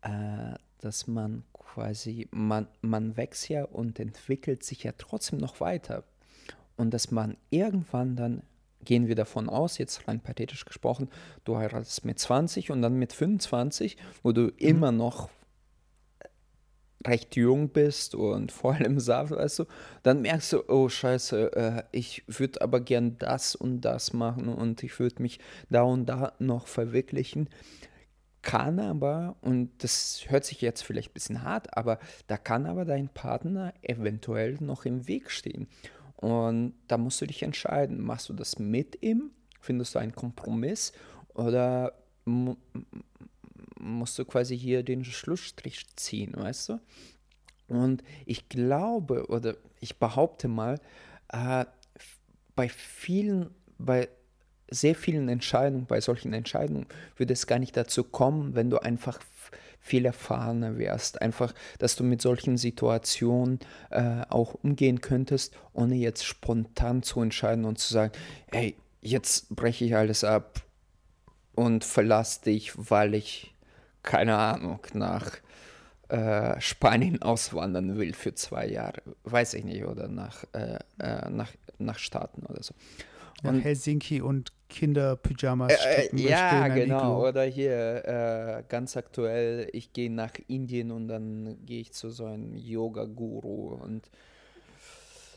äh, 0.03 0.55
dass 0.79 1.07
man 1.07 1.45
quasi, 1.53 2.29
man, 2.31 2.69
man 2.81 3.17
wächst 3.17 3.49
ja 3.49 3.65
und 3.65 3.99
entwickelt 3.99 4.63
sich 4.63 4.83
ja 4.85 4.93
trotzdem 4.97 5.39
noch 5.39 5.61
weiter. 5.61 6.05
Und 6.77 6.93
dass 6.93 7.11
man 7.11 7.37
irgendwann 7.51 8.17
dann, 8.17 8.43
gehen 8.85 9.07
wir 9.07 9.15
davon 9.15 9.49
aus, 9.49 9.79
jetzt 9.79 10.09
rein 10.09 10.21
pathetisch 10.21 10.65
gesprochen, 10.65 11.09
du 11.45 11.57
heiratest 11.57 12.05
mit 12.05 12.19
20 12.19 12.71
und 12.71 12.83
dann 12.83 12.99
mit 12.99 13.13
25, 13.13 13.97
wo 14.23 14.33
du 14.33 14.49
immer 14.49 14.91
noch 14.91 15.31
recht 17.07 17.37
jung 17.37 17.71
bist 17.71 18.15
und 18.15 18.53
vor 18.53 18.75
allem 18.75 19.01
Saft, 19.01 19.33
weißt 19.33 19.61
du, 19.61 19.65
dann 20.03 20.23
merkst 20.23 20.53
du, 20.53 20.69
oh 20.69 20.89
scheiße, 20.89 21.53
äh, 21.57 21.83
ich 21.93 22.25
würde 22.27 22.63
aber 22.63 22.81
gern 22.81 23.19
das 23.19 23.55
und 23.55 23.81
das 23.83 24.13
machen 24.13 24.49
und 24.49 24.83
ich 24.83 24.99
würde 24.99 25.23
mich 25.23 25.41
da 25.71 25.83
und 25.83 26.07
da 26.07 26.33
noch 26.39 26.67
verwirklichen. 26.67 27.49
Kann 28.43 28.81
aber, 28.81 29.37
und 29.41 29.71
das 29.85 30.25
hört 30.27 30.45
sich 30.45 30.61
jetzt 30.61 30.83
vielleicht 30.83 31.11
ein 31.11 31.15
bisschen 31.15 31.43
hart, 31.45 31.77
aber 31.77 32.01
da 32.27 32.37
kann 32.37 32.67
aber 32.67 32.85
dein 32.85 33.09
Partner 33.09 33.73
eventuell 33.83 34.57
noch 34.61 34.85
im 34.85 35.07
Weg 35.07 35.31
stehen. 35.31 35.69
Und 36.17 36.75
da 36.89 36.99
musst 36.99 37.21
du 37.21 37.27
dich 37.27 37.43
entscheiden, 37.45 38.01
machst 38.01 38.29
du 38.29 38.33
das 38.33 38.59
mit 38.59 39.01
ihm, 39.03 39.31
findest 39.61 39.95
du 39.95 40.01
einen 40.01 40.15
Kompromiss 40.15 40.93
oder 41.35 41.95
musst 43.83 44.19
du 44.19 44.25
quasi 44.25 44.59
hier 44.59 44.83
den 44.83 45.05
Schlussstrich 45.05 45.87
ziehen, 45.97 46.33
weißt 46.37 46.71
du? 46.71 46.81
Und 47.69 48.03
ich 48.27 48.49
glaube 48.49 49.27
oder 49.29 49.57
ich 49.81 49.99
behaupte 49.99 50.49
mal, 50.49 50.81
äh, 51.29 51.65
bei 52.55 52.69
vielen, 52.69 53.51
bei 53.79 54.09
sehr 54.71 54.95
vielen 54.95 55.29
Entscheidungen, 55.29 55.87
bei 55.87 56.01
solchen 56.01 56.33
Entscheidungen 56.33 56.87
würde 57.17 57.33
es 57.33 57.47
gar 57.47 57.59
nicht 57.59 57.77
dazu 57.77 58.05
kommen, 58.05 58.55
wenn 58.55 58.71
du 58.71 58.79
einfach 58.79 59.21
viel 59.81 60.07
erfahrener 60.07 60.79
wärst. 60.79 61.21
Einfach, 61.21 61.53
dass 61.79 61.97
du 61.97 62.05
mit 62.05 62.23
solchen 62.23 62.57
Situationen 62.57 63.59
äh, 63.91 64.23
auch 64.29 64.55
umgehen 64.55 65.01
könntest, 65.01 65.55
ohne 65.73 65.97
jetzt 65.97 66.25
spontan 66.25 67.03
zu 67.03 67.21
entscheiden 67.21 67.65
und 67.65 67.79
zu 67.79 67.93
sagen, 67.93 68.13
hey, 68.51 68.77
jetzt 69.01 69.55
breche 69.55 69.85
ich 69.85 69.97
alles 69.97 70.25
ab 70.25 70.63
und 71.55 71.85
verlass 71.85 72.41
dich, 72.41 72.73
weil 72.77 73.15
ich, 73.15 73.52
keine 74.03 74.37
Ahnung, 74.37 74.81
nach 74.95 75.31
äh, 76.09 76.61
Spanien 76.61 77.23
auswandern 77.23 77.97
will 77.97 78.15
für 78.15 78.35
zwei 78.35 78.67
Jahre. 78.69 79.03
Weiß 79.25 79.55
ich 79.55 79.65
nicht, 79.65 79.85
oder 79.85 80.09
nach, 80.09 80.45
äh, 80.53 80.79
äh, 80.99 81.31
nach, 81.31 81.51
nach 81.79 81.99
Staaten 81.99 82.45
oder 82.47 82.63
so. 82.63 82.75
Nach 83.43 83.55
Helsinki 83.55 84.21
und 84.21 84.53
Kinderpyjamas 84.69 85.73
Äh, 85.73 86.09
möchte 86.13 86.29
ja, 86.29 86.69
genau. 86.69 87.27
Oder 87.27 87.43
hier 87.45 88.05
äh, 88.05 88.63
ganz 88.69 88.97
aktuell, 88.97 89.69
ich 89.73 89.93
gehe 89.93 90.11
nach 90.11 90.33
Indien 90.49 90.91
und 90.91 91.09
dann 91.09 91.59
gehe 91.67 91.81
ich 91.81 91.93
zu 91.93 92.11
so 92.11 92.25
einem 92.25 92.55
Yoga-Guru 92.55 93.75
und 93.75 94.09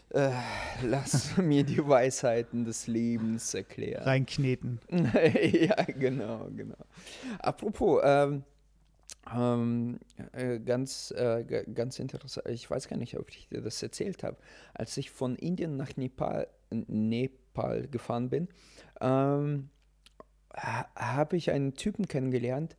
äh, 0.09 0.32
lass 0.84 1.38
mir 1.38 1.63
die 1.63 1.86
Weisheiten 1.86 2.66
des 2.66 2.88
Lebens 2.88 3.53
erklären. 3.53 4.03
Reinkneten. 4.03 4.80
ja, 4.89 5.84
genau, 5.84 6.47
genau. 6.55 6.78
Apropos, 7.39 8.01
ähm, 8.03 8.43
ähm, 9.34 9.99
äh, 10.34 10.59
ganz, 10.59 11.11
äh, 11.11 11.43
ganz 11.73 11.99
interessant, 11.99 12.47
ich 12.49 12.69
weiß 12.69 12.88
gar 12.88 12.97
nicht, 12.97 13.17
ob 13.17 13.30
ich 13.30 13.47
dir 13.49 13.61
das 13.61 13.82
erzählt 13.82 14.23
habe. 14.23 14.38
Als 14.73 14.97
ich 14.97 15.11
von 15.11 15.36
Indien 15.36 15.78
nach 15.78 15.95
Nepal, 15.97 16.47
Nepal 16.69 17.88
gefahren 17.88 18.30
bin, 18.30 18.47
ähm, 19.01 19.69
ha 20.55 20.88
habe 20.95 21.38
ich 21.38 21.51
einen 21.51 21.73
Typen 21.73 22.07
kennengelernt. 22.07 22.78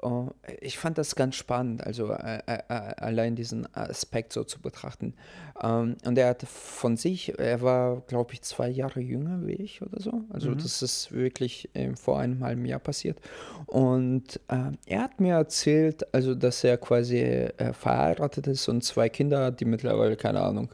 Oh, 0.00 0.28
ich 0.60 0.78
fand 0.78 0.96
das 0.96 1.16
ganz 1.16 1.34
spannend, 1.34 1.84
also 1.84 2.12
äh, 2.12 2.38
äh, 2.46 2.58
äh, 2.68 2.72
allein 2.98 3.34
diesen 3.34 3.66
Aspekt 3.74 4.32
so 4.32 4.44
zu 4.44 4.60
betrachten. 4.60 5.14
Ähm, 5.60 5.96
und 6.04 6.16
er 6.16 6.28
hat 6.28 6.42
von 6.44 6.96
sich, 6.96 7.36
er 7.36 7.62
war, 7.62 8.02
glaube 8.02 8.32
ich, 8.34 8.42
zwei 8.42 8.68
Jahre 8.68 9.00
jünger 9.00 9.44
wie 9.44 9.54
ich 9.54 9.82
oder 9.82 10.00
so. 10.00 10.22
Also 10.30 10.50
Mhm. 10.50 10.58
das 10.58 10.82
ist 10.82 11.10
wirklich 11.10 11.70
ähm, 11.74 11.96
vor 11.96 12.20
einem 12.20 12.44
halben 12.44 12.64
Jahr 12.64 12.78
passiert. 12.78 13.18
Und 13.66 14.38
ähm, 14.48 14.78
er 14.86 15.02
hat 15.02 15.20
mir 15.20 15.34
erzählt, 15.34 16.14
also 16.14 16.34
dass 16.36 16.62
er 16.62 16.78
quasi 16.78 17.18
äh, 17.18 17.72
verheiratet 17.72 18.46
ist 18.46 18.68
und 18.68 18.84
zwei 18.84 19.08
Kinder 19.08 19.46
hat, 19.46 19.58
die 19.60 19.64
mittlerweile, 19.64 20.16
keine 20.16 20.42
Ahnung, 20.42 20.72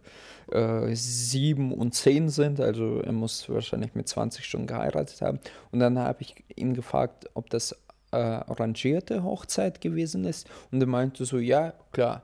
äh, 0.52 0.94
sieben 0.94 1.72
und 1.72 1.94
zehn 1.94 2.28
sind. 2.28 2.60
Also 2.60 3.00
er 3.00 3.12
muss 3.12 3.48
wahrscheinlich 3.48 3.94
mit 3.94 4.06
20 4.06 4.44
schon 4.44 4.66
geheiratet 4.66 5.22
haben. 5.22 5.40
Und 5.72 5.80
dann 5.80 5.98
habe 5.98 6.20
ich 6.22 6.34
ihn 6.56 6.74
gefragt, 6.74 7.30
ob 7.34 7.48
das 7.50 7.74
äh, 8.14 8.50
arrangierte 8.50 9.22
Hochzeit 9.22 9.80
gewesen 9.80 10.24
ist. 10.24 10.48
Und 10.70 10.80
er 10.80 10.86
meinte 10.86 11.24
so, 11.24 11.38
ja, 11.38 11.74
klar. 11.92 12.22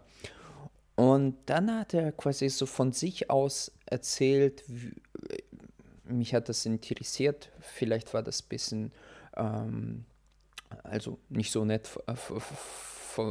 Und 0.97 1.37
dann 1.47 1.79
hat 1.79 1.95
er 1.95 2.13
quasi 2.13 2.49
so 2.49 2.67
von 2.67 2.93
sich 2.93 3.31
aus 3.31 3.73
erzählt, 3.87 4.65
wie, 4.67 4.93
mich 6.05 6.35
hat 6.35 6.49
das 6.49 6.67
interessiert, 6.67 7.51
vielleicht 7.61 8.13
war 8.13 8.23
das 8.23 8.43
ein 8.43 8.49
bisschen 8.49 8.93
ähm, 9.37 10.05
also 10.83 11.19
nicht 11.29 11.51
so 11.51 11.65
nett 11.65 11.89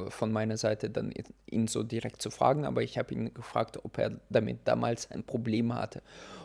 von 0.10 0.32
meiner 0.32 0.58
Seite, 0.58 0.90
dann 0.90 1.14
ihn 1.50 1.68
so 1.68 1.84
direkt 1.84 2.22
zu 2.22 2.30
fragen, 2.30 2.66
aber 2.66 2.84
ich 2.84 2.98
habe 2.98 3.14
ihn 3.14 3.34
gefragt, 3.34 3.84
ob 3.84 3.98
er 3.98 4.20
damit 4.30 4.60
damals 4.66 5.10
ein 5.12 5.24
Problem 5.24 5.74
hatte. 5.74 6.02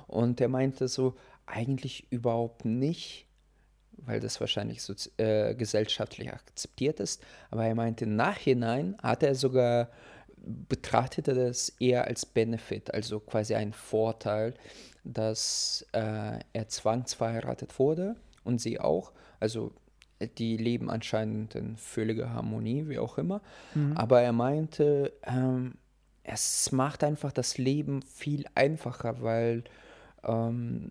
Und 0.06 0.40
er 0.40 0.48
meinte 0.48 0.88
so, 0.88 1.16
eigentlich 1.46 2.06
überhaupt 2.10 2.64
nicht, 2.64 3.26
weil 3.98 4.20
das 4.20 4.40
wahrscheinlich 4.40 4.82
so 4.82 4.94
äh, 5.16 5.54
gesellschaftlich 5.54 6.32
akzeptiert 6.32 7.00
ist. 7.00 7.22
Aber 7.50 7.64
er 7.64 7.74
meinte, 7.74 8.04
im 8.04 8.16
Nachhinein 8.16 8.96
hat 9.02 9.22
er 9.22 9.34
sogar 9.34 9.88
betrachtete 10.46 11.34
das 11.34 11.70
eher 11.80 12.06
als 12.06 12.26
Benefit, 12.26 12.92
also 12.92 13.20
quasi 13.20 13.54
ein 13.54 13.72
Vorteil, 13.72 14.54
dass 15.04 15.86
äh, 15.92 16.38
er 16.52 16.68
zwangsverheiratet 16.68 17.78
wurde 17.78 18.16
und 18.42 18.60
sie 18.60 18.80
auch. 18.80 19.12
Also 19.40 19.72
die 20.38 20.56
leben 20.56 20.90
anscheinend 20.90 21.54
in 21.54 21.76
völliger 21.76 22.32
Harmonie, 22.32 22.88
wie 22.88 22.98
auch 22.98 23.18
immer. 23.18 23.42
Mhm. 23.74 23.96
Aber 23.96 24.20
er 24.20 24.32
meinte, 24.32 25.12
ähm, 25.24 25.74
es 26.22 26.72
macht 26.72 27.04
einfach 27.04 27.32
das 27.32 27.58
Leben 27.58 28.02
viel 28.02 28.46
einfacher, 28.54 29.22
weil 29.22 29.64
ähm, 30.22 30.90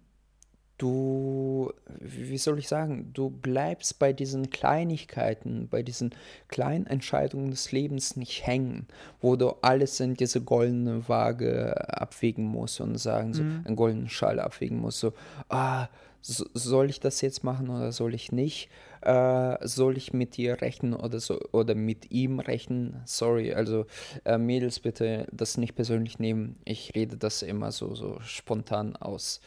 du, 0.83 1.71
wie 1.99 2.37
soll 2.37 2.59
ich 2.59 2.67
sagen, 2.67 3.11
du 3.13 3.29
bleibst 3.29 3.99
bei 3.99 4.11
diesen 4.11 4.49
Kleinigkeiten, 4.49 5.69
bei 5.69 5.81
diesen 5.81 6.13
kleinen 6.49 6.87
Entscheidungen 6.87 7.51
des 7.51 7.71
Lebens 7.71 8.17
nicht 8.17 8.45
hängen, 8.45 8.87
wo 9.21 9.37
du 9.37 9.51
alles 9.61 10.01
in 10.01 10.15
diese 10.15 10.41
goldene 10.41 11.07
Waage 11.07 11.89
abwägen 11.89 12.43
musst 12.43 12.81
und 12.81 12.97
sagen, 12.97 13.33
so, 13.33 13.43
mhm. 13.43 13.63
einen 13.65 13.75
goldenen 13.77 14.09
Schall 14.09 14.41
abwägen 14.41 14.79
musst, 14.79 14.99
so, 14.99 15.13
ah, 15.47 15.87
so, 16.19 16.45
soll 16.53 16.89
ich 16.89 16.99
das 16.99 17.21
jetzt 17.21 17.45
machen 17.45 17.69
oder 17.69 17.93
soll 17.93 18.13
ich 18.13 18.33
nicht? 18.33 18.69
Äh, 19.01 19.65
soll 19.65 19.95
ich 19.95 20.11
mit 20.11 20.35
dir 20.35 20.61
rechnen 20.61 20.93
oder 20.93 21.19
so 21.21 21.39
oder 21.53 21.75
mit 21.75 22.11
ihm 22.11 22.39
rechnen? 22.39 23.01
Sorry, 23.05 23.53
also 23.53 23.85
äh, 24.25 24.37
Mädels 24.37 24.79
bitte 24.79 25.27
das 25.31 25.57
nicht 25.57 25.75
persönlich 25.75 26.19
nehmen. 26.19 26.55
Ich 26.65 26.93
rede 26.95 27.17
das 27.17 27.41
immer 27.41 27.71
so 27.73 27.95
so 27.95 28.19
spontan 28.21 28.95
aus 28.95 29.41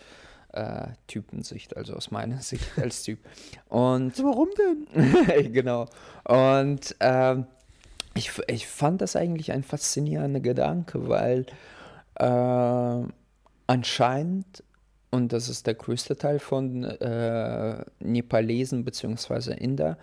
äh, 0.57 0.89
Typensicht, 1.07 1.77
also 1.77 1.95
aus 1.95 2.11
meiner 2.11 2.39
Sicht 2.41 2.67
als 2.79 3.03
Typ. 3.03 3.19
Und 3.69 4.19
warum 4.23 4.49
denn? 4.59 5.53
genau. 5.53 5.87
Und 6.25 6.97
äh, 6.99 7.37
ich, 8.15 8.33
ich 8.49 8.67
fand 8.67 9.03
das 9.03 9.15
eigentlich 9.15 9.53
ein 9.53 9.63
faszinierender 9.63 10.41
Gedanke, 10.41 11.09
weil 11.09 11.47
äh, 12.15 13.09
anscheinend, 13.67 14.65
und 15.11 15.33
das 15.33 15.49
ist 15.49 15.67
der 15.67 15.75
größte 15.75 16.17
Teil 16.17 16.39
von 16.39 16.85
äh, 16.85 17.85
Nepalesen 18.01 18.85
bzw. 18.85 19.53
Inder, 19.55 19.99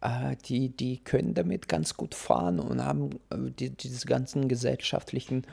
äh, 0.00 0.36
die, 0.44 0.68
die 0.68 0.98
können 0.98 1.34
damit 1.34 1.68
ganz 1.68 1.96
gut 1.96 2.14
fahren 2.14 2.60
und 2.60 2.84
haben 2.84 3.10
äh, 3.30 3.50
die, 3.50 3.70
diese 3.70 4.06
ganzen 4.06 4.48
gesellschaftlichen 4.48 5.46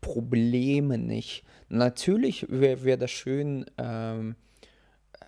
Probleme 0.00 0.98
nicht. 0.98 1.44
Natürlich 1.68 2.46
wäre 2.48 2.84
wär 2.84 2.96
das 2.96 3.10
schön, 3.10 3.66
ähm, 3.78 4.36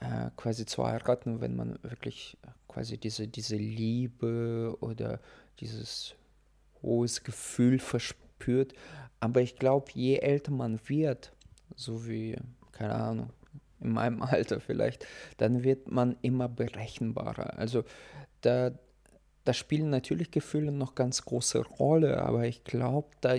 äh, 0.00 0.30
quasi 0.36 0.66
zu 0.66 0.86
heiraten, 0.86 1.40
wenn 1.40 1.56
man 1.56 1.78
wirklich 1.82 2.36
quasi 2.68 2.98
diese, 2.98 3.26
diese 3.26 3.56
Liebe 3.56 4.76
oder 4.80 5.20
dieses 5.60 6.14
hohes 6.82 7.24
Gefühl 7.24 7.78
verspürt. 7.78 8.74
Aber 9.20 9.40
ich 9.40 9.56
glaube, 9.56 9.90
je 9.94 10.16
älter 10.16 10.52
man 10.52 10.78
wird, 10.86 11.32
so 11.74 12.06
wie, 12.06 12.36
keine 12.72 12.94
Ahnung, 12.94 13.30
in 13.80 13.92
meinem 13.92 14.22
Alter 14.22 14.60
vielleicht, 14.60 15.06
dann 15.38 15.64
wird 15.64 15.90
man 15.90 16.16
immer 16.22 16.48
berechenbarer. 16.48 17.58
Also 17.58 17.84
da, 18.42 18.70
da 19.44 19.52
spielen 19.52 19.90
natürlich 19.90 20.30
Gefühle 20.30 20.70
noch 20.70 20.94
ganz 20.94 21.24
große 21.24 21.64
Rolle, 21.64 22.22
aber 22.22 22.46
ich 22.46 22.64
glaube, 22.64 23.08
da 23.20 23.36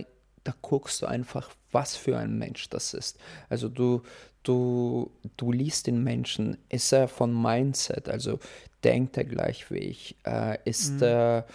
da 0.49 0.55
guckst 0.61 1.01
du 1.01 1.05
einfach, 1.05 1.49
was 1.71 1.95
für 1.95 2.17
ein 2.17 2.37
Mensch 2.37 2.69
das 2.69 2.95
ist. 2.95 3.19
Also 3.49 3.69
du, 3.69 4.01
du, 4.41 5.11
du 5.37 5.51
liest 5.51 5.87
den 5.87 6.03
Menschen, 6.03 6.57
ist 6.69 6.91
er 6.91 7.07
von 7.07 7.39
Mindset, 7.39 8.09
also 8.09 8.39
denkt 8.83 9.17
er 9.17 9.25
gleich 9.25 9.69
wie 9.69 9.77
ich, 9.77 10.15
äh, 10.25 10.57
ist 10.65 10.93
mhm. 10.93 11.03
er, 11.03 11.45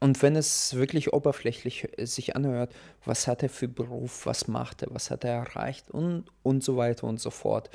und 0.00 0.22
wenn 0.22 0.34
es 0.34 0.74
wirklich 0.74 1.12
oberflächlich 1.12 1.88
sich 1.98 2.34
anhört, 2.34 2.72
was 3.04 3.28
hat 3.28 3.42
er 3.44 3.48
für 3.48 3.68
Beruf, 3.68 4.26
was 4.26 4.48
macht 4.48 4.82
er, 4.82 4.88
was 4.92 5.10
hat 5.10 5.24
er 5.24 5.34
erreicht 5.34 5.90
und, 5.90 6.24
und 6.42 6.64
so 6.64 6.76
weiter 6.76 7.06
und 7.06 7.20
so 7.20 7.30
fort. 7.30 7.70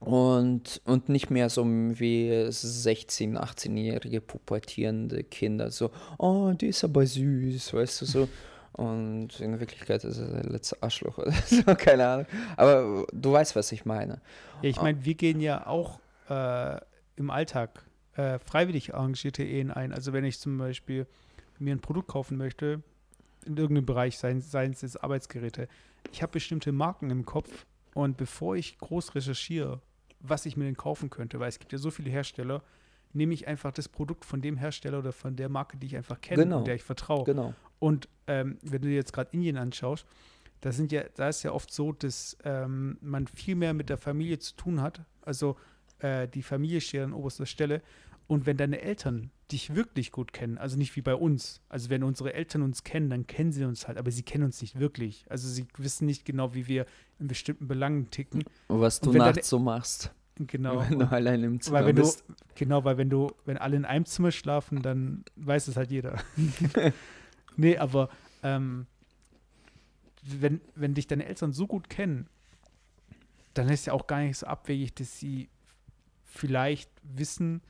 Und, 0.00 0.80
und 0.84 1.08
nicht 1.08 1.30
mehr 1.30 1.48
so 1.48 1.64
wie 1.64 2.32
16-, 2.32 3.36
18-jährige 3.36 4.20
pubertierende 4.20 5.22
Kinder, 5.22 5.70
so, 5.70 5.92
oh, 6.18 6.52
die 6.52 6.68
ist 6.68 6.82
aber 6.82 7.06
süß, 7.06 7.74
weißt 7.74 8.00
du, 8.00 8.06
so. 8.06 8.28
Und 8.72 9.40
in 9.40 9.60
Wirklichkeit 9.60 10.02
ist 10.04 10.18
er 10.18 10.28
der 10.28 10.44
letzte 10.44 10.82
Arschloch 10.82 11.18
oder 11.18 11.32
so, 11.46 11.62
keine 11.74 12.08
Ahnung. 12.08 12.26
Aber 12.56 13.06
du 13.12 13.32
weißt, 13.32 13.54
was 13.54 13.70
ich 13.72 13.84
meine. 13.84 14.20
Ja, 14.62 14.70
ich 14.70 14.80
meine, 14.80 15.04
wir 15.04 15.14
gehen 15.14 15.40
ja 15.40 15.66
auch 15.66 16.00
äh, 16.28 16.80
im 17.16 17.30
Alltag 17.30 17.84
äh, 18.14 18.38
freiwillig 18.38 18.94
arrangierte 18.94 19.42
Ehen 19.42 19.70
ein. 19.70 19.92
Also 19.92 20.12
wenn 20.12 20.24
ich 20.24 20.38
zum 20.38 20.58
Beispiel 20.58 21.06
mir 21.58 21.74
ein 21.74 21.80
Produkt 21.80 22.08
kaufen 22.08 22.36
möchte, 22.36 22.82
in 23.44 23.56
irgendeinem 23.56 23.86
Bereich, 23.86 24.18
seien, 24.18 24.40
seien 24.40 24.72
es 24.72 24.96
Arbeitsgeräte, 24.96 25.68
ich 26.12 26.22
habe 26.22 26.32
bestimmte 26.32 26.72
Marken 26.72 27.10
im 27.10 27.24
Kopf 27.24 27.66
und 27.94 28.16
bevor 28.16 28.56
ich 28.56 28.78
groß 28.78 29.14
recherchiere, 29.14 29.80
was 30.20 30.46
ich 30.46 30.56
mir 30.56 30.64
denn 30.64 30.76
kaufen 30.76 31.10
könnte, 31.10 31.40
weil 31.40 31.48
es 31.48 31.58
gibt 31.58 31.72
ja 31.72 31.78
so 31.78 31.90
viele 31.90 32.10
Hersteller, 32.10 32.62
nehme 33.12 33.34
ich 33.34 33.46
einfach 33.46 33.72
das 33.72 33.88
Produkt 33.88 34.24
von 34.24 34.40
dem 34.40 34.56
Hersteller 34.56 34.98
oder 35.00 35.12
von 35.12 35.36
der 35.36 35.48
Marke, 35.48 35.76
die 35.76 35.86
ich 35.86 35.96
einfach 35.96 36.20
kenne 36.20 36.44
genau. 36.44 36.58
und 36.58 36.66
der 36.66 36.76
ich 36.76 36.82
vertraue. 36.82 37.24
Genau. 37.24 37.54
Und 37.82 38.08
ähm, 38.28 38.58
wenn 38.62 38.80
du 38.80 38.86
dir 38.86 38.94
jetzt 38.94 39.12
gerade 39.12 39.30
Indien 39.32 39.56
anschaust, 39.56 40.06
da 40.60 40.70
sind 40.70 40.92
ja, 40.92 41.02
da 41.16 41.28
ist 41.28 41.42
ja 41.42 41.50
oft 41.50 41.72
so, 41.74 41.90
dass 41.90 42.36
ähm, 42.44 42.96
man 43.00 43.26
viel 43.26 43.56
mehr 43.56 43.74
mit 43.74 43.88
der 43.88 43.98
Familie 43.98 44.38
zu 44.38 44.54
tun 44.54 44.80
hat. 44.80 45.00
Also 45.22 45.56
äh, 45.98 46.28
die 46.28 46.44
Familie 46.44 46.80
steht 46.80 47.02
an 47.02 47.12
oberster 47.12 47.44
Stelle. 47.44 47.82
Und 48.28 48.46
wenn 48.46 48.56
deine 48.56 48.80
Eltern 48.82 49.32
dich 49.50 49.74
wirklich 49.74 50.12
gut 50.12 50.32
kennen, 50.32 50.58
also 50.58 50.78
nicht 50.78 50.94
wie 50.94 51.02
bei 51.02 51.16
uns, 51.16 51.60
also 51.68 51.90
wenn 51.90 52.04
unsere 52.04 52.34
Eltern 52.34 52.62
uns 52.62 52.84
kennen, 52.84 53.10
dann 53.10 53.26
kennen 53.26 53.50
sie 53.50 53.64
uns 53.64 53.88
halt, 53.88 53.98
aber 53.98 54.12
sie 54.12 54.22
kennen 54.22 54.44
uns 54.44 54.60
nicht 54.60 54.78
wirklich. 54.78 55.24
Also 55.28 55.48
sie 55.48 55.66
wissen 55.76 56.06
nicht 56.06 56.24
genau, 56.24 56.54
wie 56.54 56.68
wir 56.68 56.86
in 57.18 57.26
bestimmten 57.26 57.66
Belangen 57.66 58.10
ticken. 58.10 58.44
Was 58.68 59.00
du 59.00 59.10
nachts 59.12 59.48
so 59.48 59.58
machst. 59.58 60.14
Genau. 60.36 60.88
Wenn 60.88 61.00
du 61.00 61.10
allein 61.10 61.42
im 61.42 61.60
Zimmer 61.60 61.84
weil 61.84 61.94
bist. 61.94 62.22
Du, 62.28 62.34
genau, 62.54 62.84
weil 62.84 62.96
wenn 62.96 63.10
du, 63.10 63.32
wenn 63.44 63.56
alle 63.56 63.74
in 63.74 63.84
einem 63.84 64.04
Zimmer 64.04 64.30
schlafen, 64.30 64.82
dann 64.82 65.24
weiß 65.34 65.66
es 65.66 65.76
halt 65.76 65.90
jeder. 65.90 66.22
Nee, 67.56 67.76
aber 67.76 68.08
ähm, 68.42 68.86
wenn, 70.22 70.60
wenn 70.74 70.94
dich 70.94 71.06
deine 71.06 71.26
Eltern 71.26 71.52
so 71.52 71.66
gut 71.66 71.88
kennen, 71.90 72.28
dann 73.54 73.68
ist 73.68 73.86
ja 73.86 73.92
auch 73.92 74.06
gar 74.06 74.20
nicht 74.20 74.38
so 74.38 74.46
abwegig, 74.46 74.94
dass 74.94 75.18
sie 75.18 75.48
vielleicht 76.24 76.90
wissen, 77.02 77.60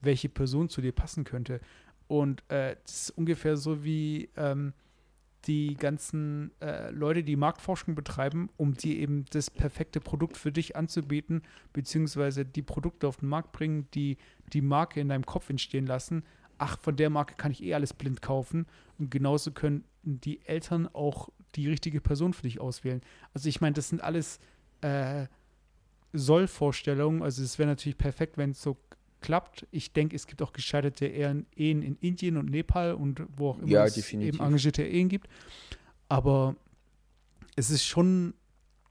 welche 0.00 0.28
Person 0.28 0.68
zu 0.68 0.80
dir 0.80 0.92
passen 0.92 1.24
könnte. 1.24 1.60
Und 2.08 2.42
äh, 2.50 2.76
das 2.82 3.02
ist 3.02 3.10
ungefähr 3.10 3.56
so 3.56 3.84
wie 3.84 4.28
ähm, 4.36 4.72
die 5.46 5.76
ganzen 5.76 6.50
äh, 6.60 6.90
Leute, 6.90 7.22
die 7.22 7.36
Marktforschung 7.36 7.94
betreiben, 7.94 8.50
um 8.56 8.74
dir 8.74 8.96
eben 8.96 9.24
das 9.30 9.50
perfekte 9.50 10.00
Produkt 10.00 10.36
für 10.36 10.52
dich 10.52 10.76
anzubieten, 10.76 11.42
beziehungsweise 11.72 12.44
die 12.44 12.62
Produkte 12.62 13.08
auf 13.08 13.18
den 13.18 13.28
Markt 13.28 13.52
bringen, 13.52 13.88
die 13.94 14.18
die 14.52 14.60
Marke 14.60 15.00
in 15.00 15.08
deinem 15.08 15.24
Kopf 15.24 15.48
entstehen 15.48 15.86
lassen, 15.86 16.24
ach, 16.60 16.78
von 16.78 16.94
der 16.94 17.10
Marke 17.10 17.34
kann 17.36 17.50
ich 17.50 17.62
eh 17.62 17.74
alles 17.74 17.94
blind 17.94 18.22
kaufen. 18.22 18.66
Und 18.98 19.10
genauso 19.10 19.50
können 19.50 19.84
die 20.02 20.44
Eltern 20.46 20.88
auch 20.92 21.30
die 21.54 21.68
richtige 21.68 22.00
Person 22.00 22.32
für 22.32 22.42
dich 22.42 22.60
auswählen. 22.60 23.00
Also 23.34 23.48
ich 23.48 23.60
meine, 23.60 23.72
das 23.74 23.88
sind 23.88 24.02
alles 24.02 24.38
äh, 24.82 25.26
Sollvorstellungen. 26.12 27.22
Also 27.22 27.42
es 27.42 27.58
wäre 27.58 27.68
natürlich 27.68 27.98
perfekt, 27.98 28.36
wenn 28.36 28.50
es 28.50 28.62
so 28.62 28.76
klappt. 29.20 29.66
Ich 29.70 29.92
denke, 29.92 30.14
es 30.16 30.26
gibt 30.26 30.42
auch 30.42 30.52
gescheiterte 30.52 31.06
Ehen 31.06 31.46
in 31.54 31.96
Indien 31.96 32.36
und 32.36 32.50
Nepal 32.50 32.94
und 32.94 33.22
wo 33.36 33.50
auch 33.50 33.58
immer 33.58 33.68
ja, 33.68 33.84
es 33.86 33.94
definitiv. 33.94 34.34
eben 34.34 34.44
engagierte 34.44 34.82
Ehen 34.82 35.08
gibt. 35.08 35.28
Aber 36.08 36.56
es 37.56 37.70
ist 37.70 37.84
schon 37.84 38.34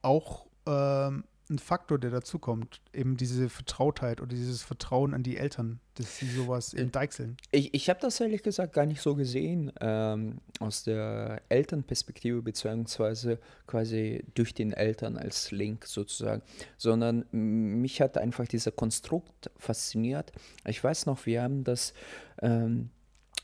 auch 0.02 0.48
ähm, 0.66 1.24
ein 1.50 1.60
Faktor, 1.60 1.98
der 1.98 2.12
dazukommt. 2.12 2.82
Eben 2.94 3.18
diese 3.18 3.50
Vertrautheit 3.50 4.22
oder 4.22 4.30
dieses 4.30 4.62
Vertrauen 4.62 5.14
an 5.14 5.24
die 5.24 5.38
Eltern, 5.38 5.80
dass 5.96 6.18
sie 6.18 6.28
sowas 6.28 6.74
eben 6.74 6.92
deichseln. 6.92 7.38
Ich, 7.52 7.74
ich 7.74 7.90
habe 7.90 8.00
das 8.00 8.20
ehrlich 8.20 8.44
gesagt 8.44 8.74
gar 8.74 8.86
nicht 8.86 9.02
so 9.02 9.16
gesehen 9.16 9.72
ähm, 9.82 10.40
aus 10.60 10.84
der 10.84 11.42
Elternperspektive, 11.50 12.42
beziehungsweise 12.42 13.40
quasi 13.68 14.24
durch 14.36 14.54
den 14.54 14.74
Eltern 14.74 15.18
als 15.18 15.52
Link 15.52 15.86
sozusagen, 15.86 16.42
sondern 16.78 17.26
mich 17.32 18.02
hat 18.02 18.18
einfach 18.18 18.48
dieser 18.48 18.72
Konstrukt 18.72 19.50
fasziniert. 19.58 20.32
Ich 20.66 20.84
weiß 20.84 21.06
noch, 21.06 21.26
wir 21.26 21.42
haben 21.42 21.64
das. 21.64 21.94
Ähm, 22.42 22.92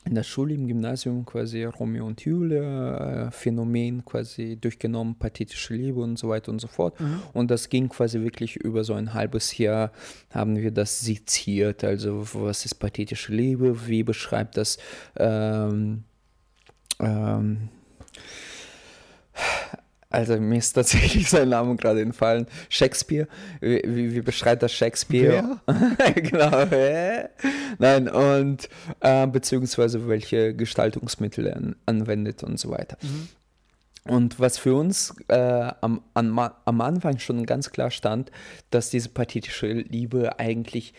in 0.06 0.15
der 0.15 0.23
Schule, 0.23 0.53
im 0.53 0.68
Gymnasium 0.68 1.26
quasi 1.26 1.64
Romeo 1.64 2.06
und 2.06 2.23
Julia, 2.23 3.27
äh, 3.27 3.32
Phänomen 3.32 4.06
quasi 4.06 4.56
durchgenommen, 4.56 5.15
pathetische 5.15 5.73
Liebe 5.73 5.99
und 5.99 6.18
so 6.18 6.30
weiter 6.30 6.52
und 6.52 6.60
so 6.60 6.68
fort. 6.68 6.99
Mhm. 6.99 7.22
Und 7.34 7.52
das 7.52 7.69
ging 7.69 7.90
quasi 7.90 8.22
wirklich 8.22 8.56
über 8.56 8.84
so 8.84 8.94
ein 8.94 9.14
halbes 9.14 9.57
Jahr, 9.57 9.91
haben 10.30 10.57
wir 10.57 10.72
das 10.72 11.02
seziert. 11.02 11.84
Also, 11.84 12.23
was 12.34 12.65
ist 12.65 12.76
pathetische 12.76 13.34
Liebe? 13.34 13.88
Wie 13.88 14.03
beschreibt 14.03 14.57
das 14.57 14.77
ähm, 15.18 16.03
ähm, 16.99 17.69
also 20.16 20.40
mir 20.40 20.58
ist 20.58 20.74
tatsächlich 20.74 21.30
sein 21.30 21.50
Name 21.50 21.76
gerade 21.76 22.02
entfallen. 22.02 22.48
Shakespeare. 22.70 23.28
Wie, 23.62 23.82
wie, 23.86 24.16
wie 24.16 24.22
beschreibt 24.22 24.64
das 24.64 24.74
Shakespeare? 24.74 25.60
genau. 26.16 26.62
Äh? 26.62 27.30
Nein, 27.78 28.08
und 28.10 28.70
äh, 29.02 29.28
beziehungsweise 29.28 30.08
welche 30.08 30.56
Gestaltungsmittel 30.56 31.48
er 31.48 31.62
anwendet 31.86 32.44
und 32.44 32.60
so 32.60 32.70
weiter. 32.72 32.98
Mhm. 33.02 33.30
Und 34.08 34.40
was 34.40 34.60
für 34.60 34.76
uns 34.76 35.16
äh, 35.30 35.72
am, 35.82 36.02
am, 36.14 36.38
am 36.38 36.82
Anfang 36.82 37.18
schon 37.18 37.46
ganz 37.46 37.72
klar 37.72 37.90
stand, 37.90 38.32
dass 38.70 38.92
diese 38.92 39.10
pathetische 39.10 39.68
Liebe 39.68 40.40
eigentlich, 40.40 40.94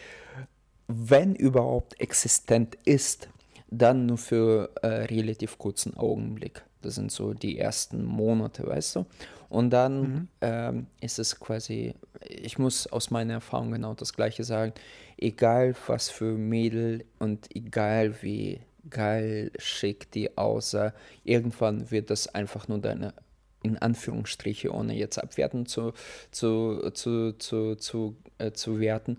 wenn 0.88 1.36
überhaupt 1.36 2.00
existent 2.00 2.76
ist, 2.84 3.28
dann 3.70 4.06
nur 4.06 4.18
für 4.18 4.70
äh, 4.82 4.86
relativ 4.86 5.58
kurzen 5.58 5.96
Augenblick. 5.96 6.64
Das 6.86 6.94
sind 6.94 7.10
so 7.10 7.34
die 7.34 7.58
ersten 7.58 8.04
Monate, 8.04 8.66
weißt 8.66 8.96
du? 8.96 9.06
Und 9.48 9.70
dann 9.70 10.00
mhm. 10.00 10.28
ähm, 10.40 10.86
ist 11.00 11.18
es 11.18 11.38
quasi, 11.38 11.94
ich 12.20 12.58
muss 12.58 12.86
aus 12.86 13.10
meiner 13.10 13.34
Erfahrung 13.34 13.72
genau 13.72 13.94
das 13.94 14.12
Gleiche 14.12 14.44
sagen, 14.44 14.72
egal 15.18 15.74
was 15.86 16.08
für 16.08 16.32
Mädel 16.32 17.04
und 17.18 17.54
egal 17.54 18.22
wie 18.22 18.60
geil, 18.90 19.50
schick 19.58 20.10
die 20.12 20.36
aussah, 20.36 20.92
irgendwann 21.24 21.90
wird 21.90 22.10
das 22.10 22.32
einfach 22.34 22.68
nur 22.68 22.78
deine, 22.78 23.14
in 23.62 23.78
Anführungsstriche, 23.78 24.72
ohne 24.72 24.94
jetzt 24.94 25.18
abwerten 25.18 25.66
zu, 25.66 25.92
zu, 26.30 26.90
zu, 26.92 27.32
zu, 27.32 27.74
zu, 27.76 28.16
äh, 28.38 28.52
zu 28.52 28.80
werten, 28.80 29.18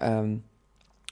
ähm, 0.00 0.44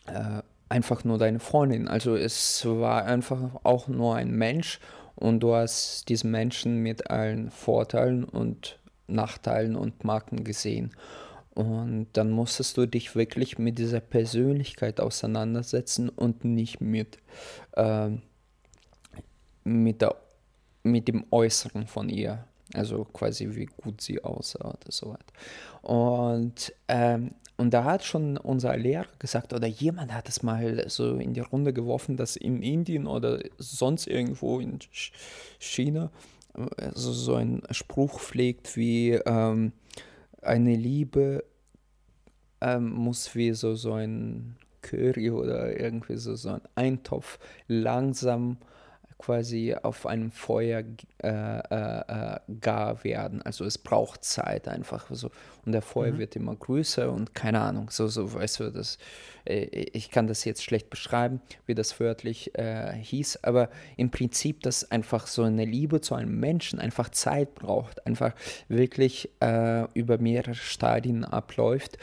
äh, 0.06 0.42
einfach 0.68 1.04
nur 1.04 1.18
deine 1.18 1.40
Freundin. 1.40 1.88
Also 1.88 2.14
es 2.16 2.64
war 2.66 3.04
einfach 3.04 3.64
auch 3.64 3.88
nur 3.88 4.16
ein 4.16 4.30
Mensch 4.30 4.80
und 5.18 5.40
du 5.40 5.54
hast 5.54 6.08
diesen 6.08 6.30
Menschen 6.30 6.78
mit 6.78 7.10
allen 7.10 7.50
Vorteilen 7.50 8.24
und 8.24 8.78
Nachteilen 9.08 9.74
und 9.74 10.04
Marken 10.04 10.44
gesehen. 10.44 10.92
Und 11.54 12.08
dann 12.12 12.30
musstest 12.30 12.76
du 12.76 12.86
dich 12.86 13.16
wirklich 13.16 13.58
mit 13.58 13.78
dieser 13.78 13.98
Persönlichkeit 14.00 15.00
auseinandersetzen 15.00 16.08
und 16.08 16.44
nicht 16.44 16.80
mit, 16.80 17.18
äh, 17.72 18.10
mit, 19.64 20.00
der, 20.00 20.14
mit 20.84 21.08
dem 21.08 21.24
Äußeren 21.32 21.88
von 21.88 22.10
ihr. 22.10 22.44
Also 22.74 23.04
quasi 23.04 23.56
wie 23.56 23.64
gut 23.64 24.00
sie 24.00 24.22
aussah 24.22 24.68
oder 24.68 24.90
so 24.90 25.10
weiter. 25.10 25.32
Und 25.82 26.72
ähm, 26.86 27.32
und 27.58 27.74
da 27.74 27.84
hat 27.84 28.04
schon 28.04 28.38
unser 28.38 28.76
Lehrer 28.76 29.06
gesagt, 29.18 29.52
oder 29.52 29.66
jemand 29.66 30.14
hat 30.14 30.28
es 30.28 30.42
mal 30.42 30.88
so 30.88 31.16
in 31.16 31.34
die 31.34 31.40
Runde 31.40 31.72
geworfen, 31.72 32.16
dass 32.16 32.36
in 32.36 32.62
Indien 32.62 33.06
oder 33.06 33.40
sonst 33.58 34.06
irgendwo 34.06 34.60
in 34.60 34.78
China 35.58 36.10
also 36.76 37.12
so 37.12 37.34
ein 37.34 37.62
Spruch 37.70 38.20
pflegt 38.20 38.76
wie 38.76 39.12
ähm, 39.12 39.72
eine 40.42 40.74
Liebe 40.74 41.44
ähm, 42.60 42.90
muss 42.90 43.34
wie 43.34 43.52
so, 43.52 43.74
so 43.74 43.92
ein 43.92 44.56
Curry 44.82 45.30
oder 45.30 45.78
irgendwie 45.78 46.16
so, 46.16 46.34
so 46.34 46.50
ein 46.50 46.62
Eintopf 46.74 47.38
langsam 47.66 48.58
quasi 49.18 49.74
auf 49.74 50.06
einem 50.06 50.30
Feuer 50.30 50.84
äh, 51.22 51.28
äh, 51.28 52.00
äh, 52.08 52.40
gar 52.60 53.02
werden. 53.02 53.42
Also 53.42 53.64
es 53.64 53.76
braucht 53.76 54.24
Zeit 54.24 54.68
einfach 54.68 55.06
so. 55.10 55.30
Und 55.66 55.72
der 55.72 55.82
Feuer 55.82 56.12
mhm. 56.12 56.18
wird 56.18 56.36
immer 56.36 56.54
größer 56.54 57.10
und 57.12 57.34
keine 57.34 57.60
Ahnung, 57.60 57.90
so, 57.90 58.06
so 58.06 58.32
weißt 58.32 58.60
du, 58.60 58.70
das, 58.70 58.96
äh, 59.44 59.64
ich 59.64 60.10
kann 60.10 60.28
das 60.28 60.44
jetzt 60.44 60.62
schlecht 60.62 60.88
beschreiben, 60.88 61.40
wie 61.66 61.74
das 61.74 61.98
wörtlich 61.98 62.56
äh, 62.56 62.92
hieß, 62.94 63.40
aber 63.42 63.70
im 63.96 64.10
Prinzip, 64.10 64.62
dass 64.62 64.88
einfach 64.90 65.26
so 65.26 65.42
eine 65.42 65.64
Liebe 65.64 66.00
zu 66.00 66.14
einem 66.14 66.38
Menschen 66.38 66.78
einfach 66.78 67.08
Zeit 67.08 67.56
braucht, 67.56 68.06
einfach 68.06 68.34
wirklich 68.68 69.30
äh, 69.40 69.84
über 69.94 70.18
mehrere 70.18 70.54
Stadien 70.54 71.24
abläuft 71.24 71.98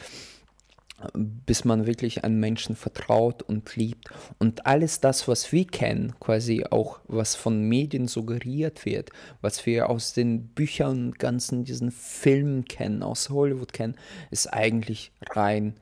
bis 1.13 1.65
man 1.65 1.85
wirklich 1.85 2.23
einen 2.23 2.39
Menschen 2.39 2.75
vertraut 2.75 3.43
und 3.43 3.75
liebt. 3.75 4.09
Und 4.39 4.65
alles 4.65 4.99
das, 4.99 5.27
was 5.27 5.51
wir 5.51 5.65
kennen, 5.65 6.13
quasi 6.19 6.65
auch 6.69 6.99
was 7.07 7.35
von 7.35 7.61
Medien 7.61 8.07
suggeriert 8.07 8.85
wird, 8.85 9.09
was 9.41 9.65
wir 9.65 9.89
aus 9.89 10.13
den 10.13 10.47
Büchern 10.47 11.07
und 11.07 11.19
ganzen 11.19 11.63
diesen 11.63 11.91
Filmen 11.91 12.65
kennen, 12.65 13.03
aus 13.03 13.29
Hollywood 13.29 13.73
kennen, 13.73 13.95
ist 14.31 14.47
eigentlich 14.47 15.11
rein 15.31 15.75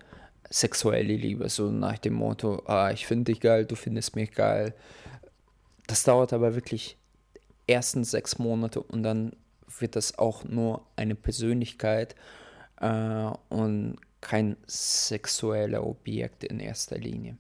sexuelle 0.50 1.16
Liebe. 1.16 1.50
So 1.50 1.72
nach 1.72 1.98
dem 1.98 2.14
Motto, 2.14 2.62
ah, 2.66 2.92
ich 2.92 3.06
finde 3.06 3.32
dich 3.32 3.42
geil, 3.42 3.66
du 3.66 3.76
findest 3.76 4.16
mich 4.16 4.32
geil. 4.32 4.74
Das 5.88 6.04
dauert 6.04 6.34
aber 6.34 6.56
wirklich 6.56 6.98
ersten 7.68 8.04
sechs 8.04 8.38
Monate 8.40 8.82
und 8.82 9.04
dann 9.04 9.34
wird 9.80 9.96
das 9.96 10.18
auch 10.18 10.44
nur 10.44 10.86
eine 10.96 11.16
Persönlichkeit 11.16 12.16
äh, 12.80 13.30
und 13.50 13.98
kein 14.24 14.56
sexueller 14.66 15.86
Objekt 15.86 16.44
in 16.44 16.60
erster 16.60 16.98
Linie. 16.98 17.38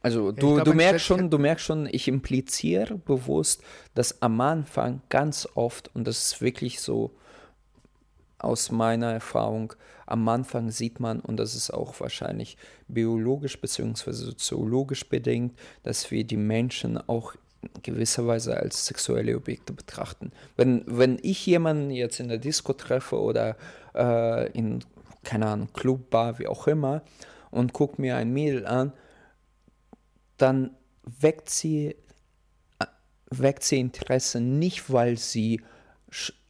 Also 0.00 0.30
du, 0.30 0.54
glaub, 0.54 0.64
du 0.64 0.74
merkst 0.74 1.04
schon, 1.04 1.30
du 1.30 1.38
merkst 1.38 1.64
schon, 1.64 1.88
ich 1.90 2.06
impliziere 2.06 2.96
bewusst, 2.96 3.62
dass 3.94 4.22
am 4.22 4.40
Anfang 4.40 5.00
ganz 5.08 5.48
oft, 5.54 5.90
und 5.94 6.06
das 6.06 6.32
ist 6.32 6.40
wirklich 6.40 6.80
so 6.80 7.16
aus 8.38 8.70
meiner 8.70 9.12
Erfahrung, 9.12 9.72
am 10.06 10.28
Anfang 10.28 10.70
sieht 10.70 11.00
man, 11.00 11.20
und 11.20 11.38
das 11.38 11.54
ist 11.56 11.70
auch 11.70 11.98
wahrscheinlich 12.00 12.56
biologisch 12.86 13.60
bzw. 13.60 14.12
soziologisch 14.12 15.08
bedingt, 15.08 15.58
dass 15.82 16.10
wir 16.10 16.22
die 16.24 16.36
Menschen 16.36 16.98
auch 17.08 17.34
gewisserweise 17.82 18.56
als 18.56 18.86
sexuelle 18.86 19.36
Objekte 19.36 19.72
betrachten. 19.72 20.30
Wenn, 20.56 20.84
wenn 20.86 21.18
ich 21.22 21.44
jemanden 21.44 21.90
jetzt 21.90 22.20
in 22.20 22.28
der 22.28 22.38
Disco 22.38 22.72
treffe 22.72 23.20
oder 23.20 23.56
äh, 23.96 24.50
in 24.52 24.84
keine 25.28 25.46
Ahnung, 25.46 25.68
Club, 25.74 26.08
Bar, 26.08 26.38
wie 26.38 26.46
auch 26.46 26.66
immer, 26.66 27.02
und 27.50 27.74
gucke 27.74 28.00
mir 28.00 28.16
ein 28.16 28.32
Mädel 28.32 28.66
an, 28.66 28.94
dann 30.38 30.70
weckt 31.20 31.50
sie, 31.50 31.96
äh, 32.78 32.86
weckt 33.30 33.62
sie 33.62 33.78
Interesse 33.78 34.40
nicht, 34.40 34.90
weil 34.90 35.18
sie 35.18 35.60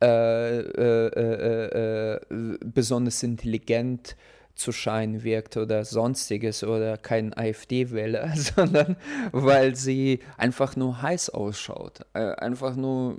äh, 0.00 0.60
äh, 0.60 1.09
äh, 1.09 2.14
äh, 2.14 2.59
besonders 2.64 3.24
intelligent 3.24 4.16
zu 4.55 4.70
scheinen 4.70 5.24
wirkt 5.24 5.56
oder 5.56 5.84
sonstiges 5.84 6.62
oder 6.62 6.98
kein 6.98 7.36
AfD-Wähler, 7.36 8.32
sondern 8.36 8.96
weil 9.32 9.74
sie 9.74 10.20
einfach 10.36 10.76
nur 10.76 11.02
heiß 11.02 11.30
ausschaut, 11.30 12.06
äh, 12.14 12.30
einfach 12.34 12.76
nur 12.76 13.18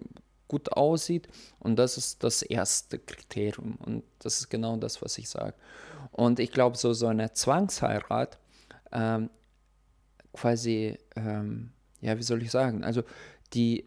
gut 0.50 0.74
aussieht. 0.74 1.30
Und 1.60 1.78
das 1.78 1.98
ist 1.98 2.22
das 2.26 2.42
erste 2.42 3.00
Kriterium. 3.00 3.78
Und 3.86 4.04
das 4.20 4.40
ist 4.42 4.50
genau 4.50 4.76
das, 4.76 5.02
was 5.02 5.18
ich 5.18 5.30
sage. 5.30 5.54
Und 6.12 6.40
ich 6.40 6.52
glaube, 6.52 6.76
so, 6.76 6.92
so 6.92 7.08
eine 7.08 7.32
Zwangsheirat, 7.32 8.38
ähm, 8.92 9.30
quasi, 10.34 10.98
ähm, 11.16 11.72
ja, 12.02 12.18
wie 12.18 12.24
soll 12.24 12.44
ich 12.44 12.52
sagen, 12.52 12.84
also 12.84 13.04
die, 13.54 13.86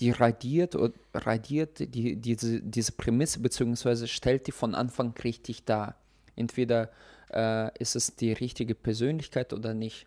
die 0.00 0.10
radiert, 0.10 0.76
radiert 1.14 1.78
die, 1.94 2.16
diese, 2.16 2.60
diese 2.60 2.92
Prämisse, 2.92 3.38
beziehungsweise 3.38 4.08
stellt 4.08 4.48
die 4.48 4.52
von 4.52 4.74
Anfang 4.74 5.14
richtig 5.22 5.64
dar. 5.64 5.96
Entweder 6.34 6.90
äh, 7.30 7.70
ist 7.78 7.94
es 7.94 8.16
die 8.16 8.32
richtige 8.32 8.74
Persönlichkeit 8.74 9.52
oder 9.52 9.74
nicht. 9.74 10.06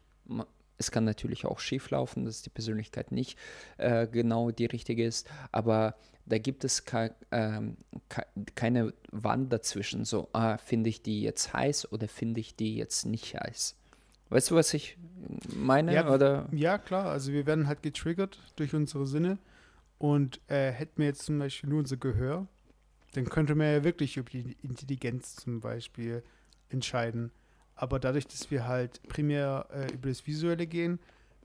Es 0.78 0.92
kann 0.92 1.06
natürlich 1.06 1.46
auch 1.46 1.60
schief 1.60 1.90
laufen, 1.90 2.26
dass 2.26 2.42
die 2.42 2.50
Persönlichkeit 2.50 3.12
nicht 3.12 3.38
äh, 3.78 4.08
genau 4.08 4.52
die 4.52 4.66
richtige 4.66 5.06
ist, 5.06 5.30
aber 5.52 5.96
da 6.26 6.38
gibt 6.38 6.64
es 6.64 6.86
ke 6.86 7.14
ähm, 7.32 7.78
ke 8.10 8.26
keine 8.56 8.94
Wand 9.12 9.54
dazwischen, 9.54 10.06
so, 10.06 10.30
ah, 10.34 10.58
finde 10.58 10.90
ich 10.90 11.02
die 11.02 11.22
jetzt 11.22 11.54
heiß 11.54 11.92
oder 11.92 12.08
finde 12.08 12.40
ich 12.40 12.56
die 12.56 12.76
jetzt 12.76 13.06
nicht 13.06 13.36
heiß. 13.36 13.76
Weißt 14.30 14.52
du, 14.52 14.56
was 14.56 14.74
ich 14.74 14.98
meine? 15.56 15.94
Ja, 15.94 16.12
oder? 16.12 16.48
ja 16.52 16.78
klar, 16.78 17.08
also 17.12 17.32
wir 17.32 17.46
werden 17.46 17.68
halt 17.68 17.84
getriggert 17.84 18.40
durch 18.56 18.74
unsere 18.74 19.06
Sinne 19.06 19.38
und 19.98 20.42
äh, 20.48 20.72
hätten 20.72 20.98
wir 20.98 21.06
jetzt 21.06 21.24
zum 21.24 21.40
Beispiel 21.40 21.70
nur 21.70 21.80
unser 21.80 21.98
Gehör, 21.98 22.48
dann 23.14 23.26
könnte 23.26 23.56
man 23.56 23.68
ja 23.68 23.84
wirklich 23.84 24.18
über 24.18 24.30
die 24.30 24.58
Intelligenz 24.62 25.36
zum 25.36 25.62
Beispiel 25.62 26.24
entscheiden. 26.70 27.32
Aber 27.76 28.00
dadurch, 28.00 28.28
dass 28.28 28.50
wir 28.52 28.68
halt 28.68 29.02
primär 29.08 29.68
äh, 29.72 29.94
über 29.94 30.10
das 30.10 30.26
Visuelle 30.26 30.66
gehen, 30.66 31.00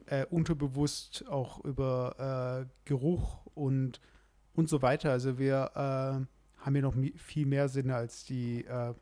äh, 0.06 0.26
unterbewusst 0.26 1.24
auch 1.28 1.64
über 1.64 2.64
äh, 2.64 2.70
Geruch 2.84 3.38
und, 3.54 4.00
und 4.54 4.68
so 4.68 4.82
weiter. 4.82 5.10
Also 5.10 5.38
wir 5.38 5.70
äh, 5.74 6.64
haben 6.64 6.76
ja 6.76 6.82
noch 6.82 6.94
viel 7.16 7.46
mehr 7.46 7.68
Sinne 7.68 7.94
als 7.96 8.24
die 8.24 8.64
äh, 8.64 8.94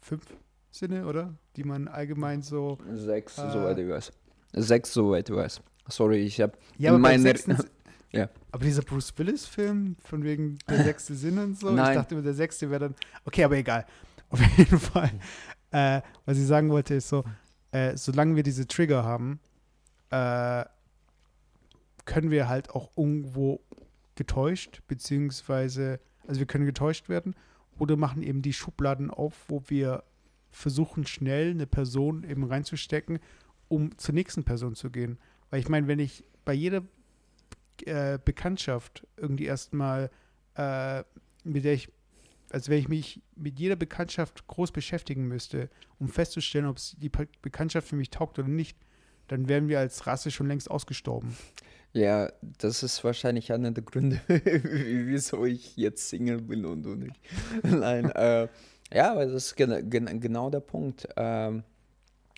fünf 0.00 0.24
Sinne, 0.70 1.06
oder? 1.06 1.34
Die 1.56 1.64
man 1.64 1.88
allgemein 1.88 2.42
so. 2.42 2.78
Sechs, 2.92 3.38
äh, 3.38 3.50
soweit 3.50 3.78
ich 3.78 3.88
weiß. 3.88 4.12
Sechs, 4.54 4.92
soweit 4.92 5.28
du 5.28 5.36
weißt. 5.36 5.62
Sorry, 5.88 6.18
ich 6.18 6.40
habe 6.40 6.52
Ja, 6.78 6.96
meine. 6.96 7.34
Ja. 8.14 8.28
aber 8.50 8.64
dieser 8.64 8.82
Bruce 8.82 9.14
Willis-Film, 9.16 9.96
von 10.04 10.22
wegen 10.22 10.58
der 10.68 10.84
sechste 10.84 11.14
Sinn 11.14 11.38
und 11.38 11.58
so, 11.58 11.70
Nein. 11.70 11.92
ich 11.92 11.94
dachte 11.94 12.14
immer, 12.14 12.22
der 12.22 12.34
sechste 12.34 12.68
wäre 12.68 12.80
dann. 12.80 12.94
Okay, 13.24 13.42
aber 13.42 13.56
egal. 13.56 13.86
Auf 14.28 14.40
jeden 14.58 14.78
Fall. 14.78 15.10
Äh, 15.72 16.02
was 16.24 16.38
ich 16.38 16.46
sagen 16.46 16.70
wollte, 16.70 16.94
ist 16.94 17.08
so, 17.08 17.24
äh, 17.72 17.96
solange 17.96 18.36
wir 18.36 18.42
diese 18.42 18.66
Trigger 18.66 19.04
haben, 19.04 19.40
äh, 20.10 20.64
können 22.04 22.30
wir 22.30 22.48
halt 22.48 22.70
auch 22.70 22.90
irgendwo 22.96 23.60
getäuscht, 24.14 24.82
beziehungsweise, 24.86 25.98
also 26.26 26.40
wir 26.40 26.46
können 26.46 26.66
getäuscht 26.66 27.08
werden 27.08 27.34
oder 27.78 27.96
machen 27.96 28.22
eben 28.22 28.42
die 28.42 28.52
Schubladen 28.52 29.10
auf, 29.10 29.44
wo 29.48 29.62
wir 29.68 30.04
versuchen, 30.50 31.06
schnell 31.06 31.50
eine 31.50 31.66
Person 31.66 32.24
eben 32.24 32.44
reinzustecken, 32.44 33.18
um 33.68 33.96
zur 33.96 34.14
nächsten 34.14 34.44
Person 34.44 34.74
zu 34.74 34.90
gehen. 34.90 35.18
Weil 35.50 35.60
ich 35.60 35.68
meine, 35.68 35.88
wenn 35.88 35.98
ich 35.98 36.24
bei 36.44 36.52
jeder 36.52 36.82
äh, 37.86 38.18
Bekanntschaft 38.22 39.06
irgendwie 39.16 39.46
erstmal, 39.46 40.10
äh, 40.54 41.02
mit 41.44 41.64
der 41.64 41.72
ich, 41.74 41.90
also 42.52 42.70
wenn 42.70 42.78
ich 42.78 42.88
mich 42.88 43.22
mit 43.34 43.58
jeder 43.58 43.76
Bekanntschaft 43.76 44.46
groß 44.46 44.72
beschäftigen 44.72 45.26
müsste, 45.26 45.70
um 45.98 46.08
festzustellen, 46.08 46.66
ob 46.66 46.78
die 46.98 47.10
Bekanntschaft 47.40 47.88
für 47.88 47.96
mich 47.96 48.10
taugt 48.10 48.38
oder 48.38 48.48
nicht, 48.48 48.76
dann 49.28 49.48
wären 49.48 49.68
wir 49.68 49.78
als 49.78 50.06
Rasse 50.06 50.30
schon 50.30 50.48
längst 50.48 50.70
ausgestorben. 50.70 51.36
Ja, 51.94 52.32
das 52.58 52.82
ist 52.82 53.04
wahrscheinlich 53.04 53.52
einer 53.52 53.70
der 53.70 53.84
Gründe, 53.84 54.20
wieso 54.28 55.44
ich 55.44 55.76
jetzt 55.76 56.08
Single 56.08 56.40
bin 56.40 56.64
und 56.64 56.82
du 56.82 56.94
nicht. 56.94 57.18
Nein, 57.62 58.10
äh, 58.10 58.48
ja, 58.92 59.12
aber 59.12 59.26
das 59.26 59.46
ist 59.46 59.56
gena 59.56 59.80
gen 59.80 60.20
genau 60.20 60.50
der 60.50 60.60
Punkt. 60.60 61.08
Ähm, 61.16 61.64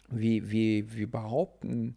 wie, 0.09 0.51
wie, 0.51 0.93
wir 0.95 1.11
behaupten, 1.11 1.97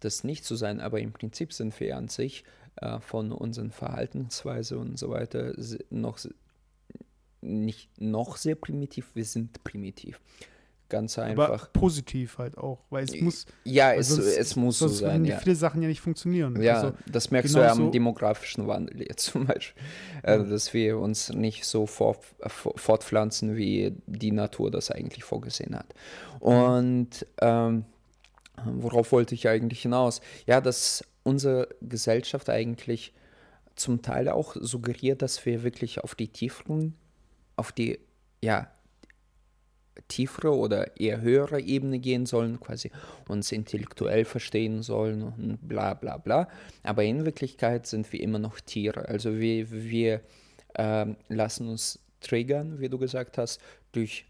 das 0.00 0.24
nicht 0.24 0.44
zu 0.44 0.56
sein, 0.56 0.80
aber 0.80 1.00
im 1.00 1.12
Prinzip 1.12 1.52
sind 1.52 1.78
wir 1.80 1.96
an 1.96 2.08
sich 2.08 2.44
äh, 2.76 3.00
von 3.00 3.32
unseren 3.32 3.70
Verhaltensweise 3.70 4.78
und 4.78 4.98
so 4.98 5.10
weiter 5.10 5.54
noch 5.90 6.18
nicht 7.42 7.88
noch 8.00 8.36
sehr 8.36 8.54
primitiv, 8.54 9.10
wir 9.14 9.24
sind 9.24 9.62
primitiv. 9.64 10.20
Ganz 10.88 11.20
einfach. 11.20 11.48
Aber 11.48 11.68
positiv 11.72 12.38
halt 12.38 12.58
auch, 12.58 12.80
weil 12.90 13.04
es 13.04 13.14
muss, 13.20 13.46
ja, 13.62 13.92
es, 13.94 14.08
sonst- 14.08 14.26
es 14.36 14.56
muss 14.56 14.80
so 14.80 14.88
sein, 14.88 15.24
ja. 15.24 15.38
viele 15.38 15.54
Sachen 15.54 15.80
ja 15.82 15.88
nicht 15.88 16.00
funktionieren. 16.00 16.60
Ja, 16.60 16.80
Also, 16.80 16.92
das 17.06 17.30
merkst 17.30 17.54
du 17.54 17.60
ja 17.60 17.70
am 17.70 17.76
genauso- 17.76 17.92
demografischen 17.92 18.66
Wandel 18.66 19.02
jetzt 19.06 19.24
zum 19.32 19.46
Beispiel, 19.46 19.80
äh, 20.24 20.32
Ja. 20.38 20.42
dass 20.42 20.74
wir 20.74 20.98
uns 20.98 21.32
nicht 21.32 21.64
so 21.64 21.86
fort- 21.86 22.24
fortpflanzen, 22.48 23.56
wie 23.56 23.94
die 24.08 24.32
Natur 24.32 24.72
das 24.72 24.90
eigentlich 24.90 25.22
vorgesehen 25.22 25.76
hat. 25.76 25.94
Und 26.40 27.24
ähm, 27.40 27.84
worauf 28.64 29.12
wollte 29.12 29.36
ich 29.36 29.46
eigentlich 29.48 29.82
hinaus? 29.82 30.20
Ja, 30.46 30.60
dass 30.60 31.04
unsere 31.22 31.68
Gesellschaft 31.82 32.50
eigentlich 32.50 33.12
zum 33.76 34.02
Teil 34.02 34.28
auch 34.28 34.56
suggeriert, 34.58 35.22
dass 35.22 35.46
wir 35.46 35.62
wirklich 35.62 36.00
auf 36.02 36.16
die 36.16 36.28
tieferen, 36.28 36.94
auf 37.60 37.72
die, 37.72 38.00
ja, 38.42 38.70
tiefere 40.08 40.56
oder 40.56 40.98
eher 40.98 41.20
höhere 41.20 41.60
Ebene 41.60 41.98
gehen 41.98 42.24
sollen, 42.24 42.58
quasi 42.58 42.90
uns 43.28 43.52
intellektuell 43.52 44.24
verstehen 44.24 44.82
sollen 44.82 45.22
und 45.22 45.58
bla 45.60 45.92
bla 45.92 46.16
bla. 46.16 46.48
Aber 46.82 47.04
in 47.04 47.26
Wirklichkeit 47.26 47.86
sind 47.86 48.10
wir 48.12 48.20
immer 48.20 48.38
noch 48.38 48.60
Tiere. 48.60 49.08
Also 49.08 49.38
wir, 49.38 49.70
wir 49.70 50.22
ähm, 50.74 51.16
lassen 51.28 51.68
uns 51.68 52.00
triggern, 52.20 52.80
wie 52.80 52.88
du 52.88 52.98
gesagt 52.98 53.36
hast, 53.36 53.60
durch 53.92 54.24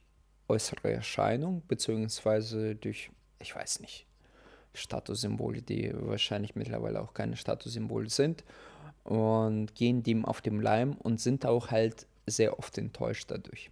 äußere 0.48 0.92
Erscheinung, 0.92 1.62
beziehungsweise 1.68 2.74
durch, 2.74 3.10
ich 3.38 3.54
weiß 3.54 3.80
nicht, 3.80 4.06
Statussymbole, 4.74 5.62
die 5.62 5.92
wahrscheinlich 5.94 6.56
mittlerweile 6.56 7.00
auch 7.00 7.14
keine 7.14 7.36
Statussymbole 7.36 8.10
sind 8.10 8.44
und 9.04 9.74
gehen 9.74 10.02
dem 10.02 10.24
auf 10.24 10.40
dem 10.40 10.60
Leim 10.60 10.94
und 10.94 11.20
sind 11.20 11.46
auch 11.46 11.70
halt 11.70 12.06
sehr 12.26 12.58
oft 12.58 12.78
enttäuscht 12.78 13.30
dadurch. 13.30 13.70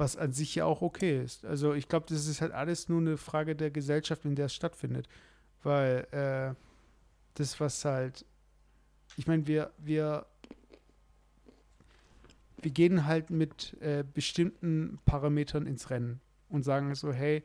was 0.00 0.16
an 0.16 0.32
sich 0.32 0.54
ja 0.54 0.64
auch 0.64 0.80
okay 0.80 1.22
ist. 1.22 1.44
Also 1.44 1.74
ich 1.74 1.86
glaube, 1.86 2.06
das 2.08 2.26
ist 2.26 2.40
halt 2.40 2.52
alles 2.52 2.88
nur 2.88 3.00
eine 3.00 3.18
Frage 3.18 3.54
der 3.54 3.70
Gesellschaft, 3.70 4.24
in 4.24 4.34
der 4.34 4.46
es 4.46 4.54
stattfindet. 4.54 5.06
Weil 5.62 6.06
äh, 6.10 6.54
das, 7.34 7.60
was 7.60 7.84
halt, 7.84 8.24
ich 9.16 9.26
meine, 9.26 9.46
wir, 9.46 9.72
wir, 9.76 10.24
wir 12.62 12.70
gehen 12.70 13.04
halt 13.04 13.28
mit 13.28 13.76
äh, 13.82 14.02
bestimmten 14.02 14.98
Parametern 15.04 15.66
ins 15.66 15.90
Rennen 15.90 16.20
und 16.48 16.62
sagen 16.62 16.94
so, 16.94 17.12
hey, 17.12 17.44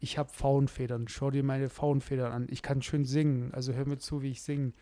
ich 0.00 0.18
habe 0.18 0.32
Faunfedern, 0.32 1.06
schau 1.06 1.30
dir 1.30 1.44
meine 1.44 1.68
Faunfedern 1.68 2.32
an, 2.32 2.46
ich 2.50 2.62
kann 2.62 2.82
schön 2.82 3.04
singen, 3.04 3.54
also 3.54 3.72
hör 3.72 3.86
mir 3.86 3.98
zu, 3.98 4.22
wie 4.22 4.32
ich 4.32 4.42
singe. 4.42 4.72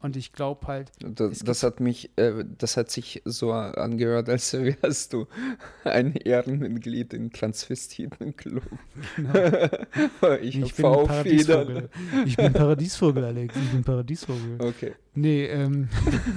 Und 0.00 0.16
ich 0.16 0.32
glaube 0.32 0.66
halt, 0.66 0.92
Das, 1.00 1.38
das 1.40 1.62
hat 1.62 1.80
mich, 1.80 2.10
äh, 2.16 2.44
das 2.58 2.76
hat 2.76 2.90
sich 2.90 3.22
so 3.24 3.52
angehört, 3.52 4.28
als 4.28 4.52
wärst 4.52 5.14
du 5.14 5.26
ein 5.84 6.14
Ehrenmitglied 6.14 7.14
in 7.14 7.32
Transvestitenclub. 7.32 8.62
genau, 9.16 10.32
ich 10.42 10.60
ich, 10.60 10.74
bin. 10.74 10.82
Paradiesvogel. 10.82 11.88
Ich 12.26 12.36
bin 12.36 12.52
Paradiesvogel, 12.52 13.24
Alex, 13.24 13.56
ich 13.56 13.70
bin 13.70 13.84
Paradiesvogel. 13.84 14.58
Okay. 14.60 14.94
Nee, 15.14 15.46
ähm, 15.46 15.88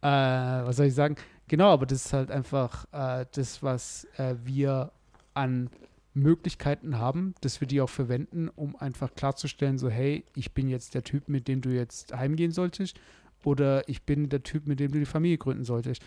äh, 0.00 0.06
was 0.06 0.76
soll 0.76 0.86
ich 0.86 0.94
sagen? 0.94 1.16
Genau, 1.48 1.70
aber 1.70 1.84
das 1.84 2.06
ist 2.06 2.12
halt 2.14 2.30
einfach 2.30 2.86
äh, 2.92 3.26
das, 3.32 3.62
was 3.62 4.08
äh, 4.16 4.34
wir 4.42 4.90
an 5.34 5.68
Möglichkeiten 6.14 6.98
haben, 6.98 7.34
dass 7.40 7.60
wir 7.60 7.68
die 7.68 7.80
auch 7.80 7.90
verwenden, 7.90 8.48
um 8.48 8.76
einfach 8.76 9.14
klarzustellen, 9.14 9.78
so, 9.78 9.90
hey, 9.90 10.24
ich 10.34 10.52
bin 10.52 10.68
jetzt 10.68 10.94
der 10.94 11.02
Typ, 11.02 11.28
mit 11.28 11.48
dem 11.48 11.60
du 11.60 11.70
jetzt 11.70 12.14
heimgehen 12.14 12.52
solltest 12.52 12.98
oder 13.44 13.88
ich 13.88 14.04
bin 14.04 14.28
der 14.28 14.42
Typ, 14.42 14.66
mit 14.66 14.80
dem 14.80 14.92
du 14.92 15.00
die 15.00 15.04
Familie 15.04 15.38
gründen 15.38 15.64
solltest. 15.64 16.02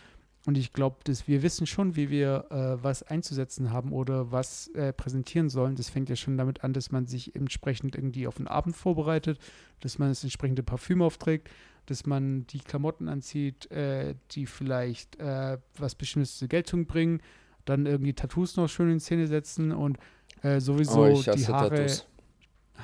Und 0.45 0.57
ich 0.57 0.71
glaube, 0.71 0.97
dass 1.03 1.27
wir 1.27 1.43
wissen 1.43 1.67
schon, 1.67 1.97
wie 1.97 2.09
wir 2.09 2.45
äh, 2.51 2.81
was 2.81 3.03
einzusetzen 3.03 3.71
haben 3.71 3.91
oder 3.91 4.31
was 4.31 4.69
äh, 4.69 4.93
präsentieren 4.93 5.49
sollen. 5.49 5.75
Das 5.75 5.89
fängt 5.89 6.07
ja 6.07 6.15
schon 6.15 6.37
damit 6.37 6.63
an, 6.63 6.71
dass 6.71 6.89
man 6.89 7.05
sich 7.05 7.35
entsprechend 7.35 7.95
irgendwie 7.95 8.27
auf 8.27 8.37
den 8.37 8.47
Abend 8.47 8.77
vorbereitet, 8.77 9.39
dass 9.81 9.99
man 9.99 10.07
das 10.07 10.23
entsprechende 10.23 10.63
Parfüm 10.63 11.01
aufträgt, 11.01 11.49
dass 11.87 12.05
man 12.05 12.47
die 12.47 12.59
Klamotten 12.59 13.09
anzieht, 13.09 13.69
äh, 13.71 14.15
die 14.31 14.45
vielleicht 14.45 15.19
äh, 15.19 15.57
was 15.77 15.95
Bestimmtes 15.95 16.37
zur 16.37 16.47
Geltung 16.47 16.85
bringen, 16.85 17.21
dann 17.69 17.85
irgendwie 17.85 18.13
Tattoos 18.13 18.55
noch 18.55 18.67
schön 18.67 18.91
in 18.91 18.99
Szene 18.99 19.27
setzen 19.27 19.71
und 19.71 19.97
äh, 20.41 20.59
sowieso 20.59 21.01
oh, 21.01 21.07
ich 21.07 21.23
die 21.23 21.31
hasse 21.31 21.53
Haare. 21.53 21.69
Tattoos. 21.75 22.07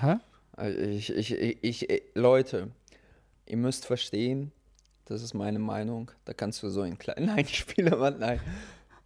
Hä? 0.02 0.16
Ich, 0.96 1.12
ich, 1.12 1.32
ich, 1.34 1.90
ich, 1.90 2.04
Leute, 2.14 2.70
ihr 3.46 3.58
müsst 3.58 3.86
verstehen, 3.86 4.52
das 5.06 5.24
ist 5.24 5.34
meine 5.34 5.60
Meinung, 5.60 6.12
da 6.26 6.34
kannst 6.34 6.62
du 6.64 6.70
so 6.70 6.82
einen 6.82 6.98
kleinen 6.98 7.30
Einspieler 7.38 7.98
machen. 7.98 8.20
Nein, 8.20 8.40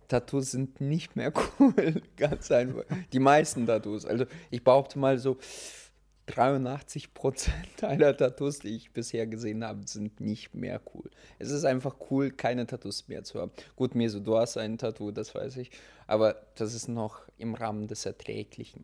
Tattoos 0.07 0.51
sind 0.51 0.81
nicht 0.81 1.15
mehr 1.15 1.31
cool, 1.59 2.01
ganz 2.17 2.51
einfach. 2.51 2.83
Die 3.13 3.19
meisten 3.19 3.65
Tattoos, 3.65 4.05
also 4.05 4.25
ich 4.49 4.63
behaupte 4.63 4.99
mal 4.99 5.17
so 5.17 5.37
83 6.27 7.13
Prozent 7.13 7.83
aller 7.83 8.15
Tattoos, 8.15 8.59
die 8.59 8.69
ich 8.75 8.91
bisher 8.91 9.25
gesehen 9.27 9.63
habe, 9.63 9.81
sind 9.87 10.19
nicht 10.21 10.53
mehr 10.53 10.79
cool. 10.93 11.09
Es 11.39 11.49
ist 11.51 11.65
einfach 11.65 11.95
cool, 12.11 12.31
keine 12.31 12.67
Tattoos 12.67 13.07
mehr 13.07 13.23
zu 13.23 13.41
haben. 13.41 13.51
Gut, 13.75 13.95
Meso, 13.95 14.19
du 14.19 14.37
hast 14.37 14.57
ein 14.57 14.77
Tattoo, 14.77 15.11
das 15.11 15.33
weiß 15.33 15.57
ich, 15.57 15.71
aber 16.05 16.35
das 16.55 16.73
ist 16.73 16.87
noch 16.87 17.21
im 17.37 17.55
Rahmen 17.55 17.87
des 17.87 18.05
Erträglichen. 18.05 18.83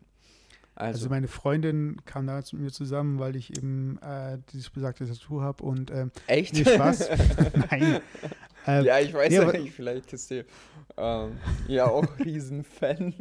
Also 0.76 0.96
Also, 0.98 1.08
meine 1.10 1.28
Freundin 1.28 1.98
kam 2.04 2.26
damals 2.26 2.52
mit 2.52 2.62
mir 2.62 2.72
zusammen, 2.72 3.20
weil 3.20 3.36
ich 3.36 3.56
eben 3.56 3.98
äh, 4.02 4.38
dieses 4.52 4.70
besagte 4.70 5.06
Tattoo 5.06 5.40
habe 5.40 5.62
und 5.62 5.90
ähm, 5.92 6.10
echt? 6.26 6.54
nee, 6.54 6.64
Spaß. 6.64 7.10
Nein. 7.70 8.00
Äh, 8.66 8.82
Ja, 8.84 8.98
ich 8.98 9.14
weiß 9.14 9.32
ja 9.32 9.52
nicht, 9.52 9.72
vielleicht 9.72 10.12
ist 10.12 10.28
sie 10.28 10.42
ähm, 10.96 11.36
ja 11.68 11.86
auch 11.86 12.06
Riesenfan. 12.18 13.14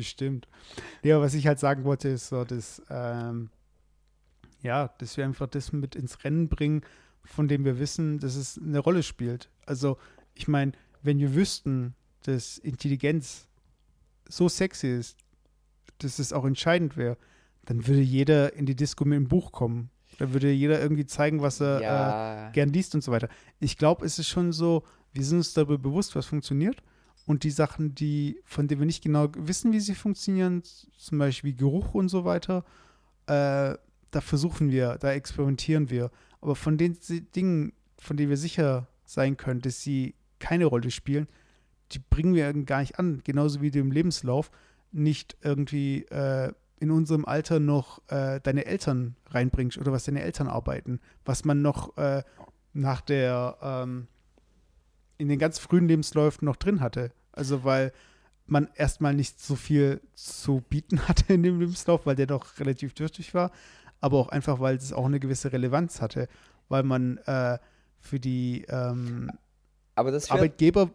Bestimmt. 0.00 0.48
Ja, 1.02 1.20
was 1.20 1.34
ich 1.34 1.46
halt 1.46 1.58
sagen 1.58 1.84
wollte, 1.84 2.08
ist 2.08 2.28
so, 2.28 2.44
dass, 2.44 2.82
ähm, 2.88 3.50
ja, 4.62 4.88
dass 4.98 5.18
wir 5.18 5.26
einfach 5.26 5.46
das 5.46 5.72
mit 5.72 5.94
ins 5.94 6.24
Rennen 6.24 6.48
bringen, 6.48 6.80
von 7.22 7.48
dem 7.48 7.66
wir 7.66 7.78
wissen, 7.78 8.18
dass 8.18 8.34
es 8.34 8.58
eine 8.58 8.78
Rolle 8.78 9.02
spielt. 9.02 9.50
Also, 9.66 9.98
ich 10.34 10.48
meine, 10.48 10.72
wenn 11.02 11.18
wir 11.18 11.34
wüssten, 11.34 11.94
dass 12.22 12.56
Intelligenz 12.56 13.46
so 14.26 14.48
sexy 14.48 14.88
ist, 14.88 15.18
dass 15.98 16.18
es 16.18 16.32
auch 16.32 16.46
entscheidend 16.46 16.96
wäre, 16.96 17.18
dann 17.66 17.86
würde 17.86 18.00
jeder 18.00 18.54
in 18.54 18.64
die 18.64 18.74
Disco 18.74 19.04
mit 19.04 19.16
einem 19.16 19.28
Buch 19.28 19.52
kommen. 19.52 19.90
Da 20.18 20.32
würde 20.32 20.50
jeder 20.50 20.80
irgendwie 20.80 21.04
zeigen, 21.04 21.42
was 21.42 21.60
er 21.60 21.78
äh, 21.78 21.82
Ja, 21.82 22.50
gern 22.52 22.70
liest 22.70 22.94
und 22.94 23.04
so 23.04 23.12
weiter. 23.12 23.28
Ich 23.58 23.76
glaube, 23.76 24.04
es 24.06 24.18
ist 24.18 24.28
schon 24.28 24.52
so, 24.52 24.82
wir 25.12 25.24
sind 25.24 25.38
uns 25.38 25.52
darüber 25.52 25.76
bewusst, 25.78 26.16
was 26.16 26.24
funktioniert. 26.24 26.82
Und 27.26 27.44
die 27.44 27.50
Sachen, 27.50 27.94
die, 27.94 28.40
von 28.44 28.66
denen 28.66 28.80
wir 28.80 28.86
nicht 28.86 29.04
genau 29.04 29.28
wissen, 29.36 29.72
wie 29.72 29.80
sie 29.80 29.94
funktionieren, 29.94 30.62
zum 30.64 31.18
Beispiel 31.18 31.54
Geruch 31.54 31.94
und 31.94 32.08
so 32.08 32.24
weiter, 32.24 32.64
äh, 33.26 33.76
da 34.10 34.20
versuchen 34.20 34.70
wir, 34.70 34.96
da 34.98 35.12
experimentieren 35.12 35.90
wir. 35.90 36.10
Aber 36.40 36.56
von 36.56 36.76
den 36.76 36.98
Dingen, 37.36 37.72
von 37.98 38.16
denen 38.16 38.30
wir 38.30 38.36
sicher 38.36 38.88
sein 39.04 39.36
können, 39.36 39.60
dass 39.60 39.82
sie 39.82 40.14
keine 40.38 40.64
Rolle 40.64 40.90
spielen, 40.90 41.28
die 41.92 41.98
bringen 41.98 42.34
wir 42.34 42.52
gar 42.64 42.80
nicht 42.80 42.98
an. 42.98 43.20
Genauso 43.24 43.60
wie 43.60 43.70
du 43.70 43.78
im 43.78 43.92
Lebenslauf 43.92 44.50
nicht 44.92 45.36
irgendwie 45.42 46.04
äh, 46.06 46.52
in 46.80 46.90
unserem 46.90 47.24
Alter 47.24 47.60
noch 47.60 48.00
äh, 48.08 48.40
deine 48.40 48.64
Eltern 48.64 49.16
reinbringst 49.26 49.78
oder 49.78 49.92
was 49.92 50.04
deine 50.04 50.22
Eltern 50.22 50.48
arbeiten, 50.48 51.00
was 51.24 51.44
man 51.44 51.62
noch 51.62 51.96
äh, 51.98 52.22
nach 52.72 53.00
der 53.02 53.58
ähm, 53.62 54.08
in 55.20 55.28
den 55.28 55.38
ganz 55.38 55.58
frühen 55.58 55.86
Lebensläufen 55.86 56.46
noch 56.46 56.56
drin 56.56 56.80
hatte. 56.80 57.12
Also 57.32 57.64
weil 57.64 57.92
man 58.46 58.68
erstmal 58.74 59.14
nicht 59.14 59.40
so 59.40 59.54
viel 59.54 60.00
zu 60.14 60.62
bieten 60.68 61.00
hatte 61.08 61.32
in 61.32 61.42
dem 61.42 61.60
Lebenslauf, 61.60 62.06
weil 62.06 62.16
der 62.16 62.26
doch 62.26 62.58
relativ 62.58 62.94
dürftig 62.94 63.34
war, 63.34 63.50
aber 64.00 64.18
auch 64.18 64.28
einfach, 64.28 64.60
weil 64.60 64.76
es 64.76 64.92
auch 64.92 65.06
eine 65.06 65.20
gewisse 65.20 65.52
Relevanz 65.52 66.00
hatte, 66.00 66.28
weil 66.68 66.82
man 66.82 67.18
äh, 67.26 67.58
für 67.98 68.18
die 68.18 68.64
ähm, 68.68 69.30
Arbeitgeber, 69.94 70.90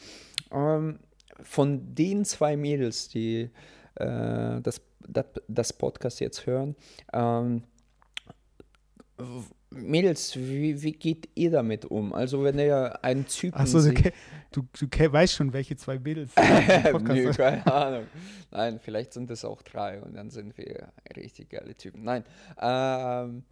Ähm, 0.52 1.00
von 1.42 1.94
den 1.94 2.26
zwei 2.26 2.58
Mädels, 2.58 3.10
die 3.10 3.50
äh, 3.96 4.62
das, 4.62 4.82
das, 5.08 5.26
das, 5.48 5.74
Podcast 5.74 6.20
jetzt 6.20 6.46
hören, 6.46 6.76
ähm, 7.14 7.64
Mädels, 9.72 10.36
wie, 10.36 10.82
wie 10.82 10.94
geht 10.94 11.30
ihr 11.36 11.52
damit 11.52 11.86
um? 11.86 12.14
Also 12.14 12.44
wenn 12.44 12.58
ihr 12.60 13.04
einen 13.04 13.26
Typen 13.28 13.60
Achso, 13.60 13.82
du, 13.82 14.12
du, 14.52 14.64
du 14.74 15.12
weißt 15.12 15.34
schon, 15.34 15.54
welche 15.54 15.76
zwei 15.76 16.00
Mädels 16.00 16.32
Nö, 17.04 17.32
keine 17.34 17.66
Ahnung. 17.68 18.06
Nein, 18.52 18.80
vielleicht 18.80 19.14
sind 19.14 19.30
es 19.32 19.44
auch 19.44 19.62
drei 19.62 20.02
und 20.02 20.16
dann 20.16 20.30
sind 20.30 20.58
wir 20.58 20.92
richtig 21.16 21.50
geile 21.50 21.76
Typen. 21.76 22.04
Nein. 22.04 22.24
Ähm, 22.62 23.44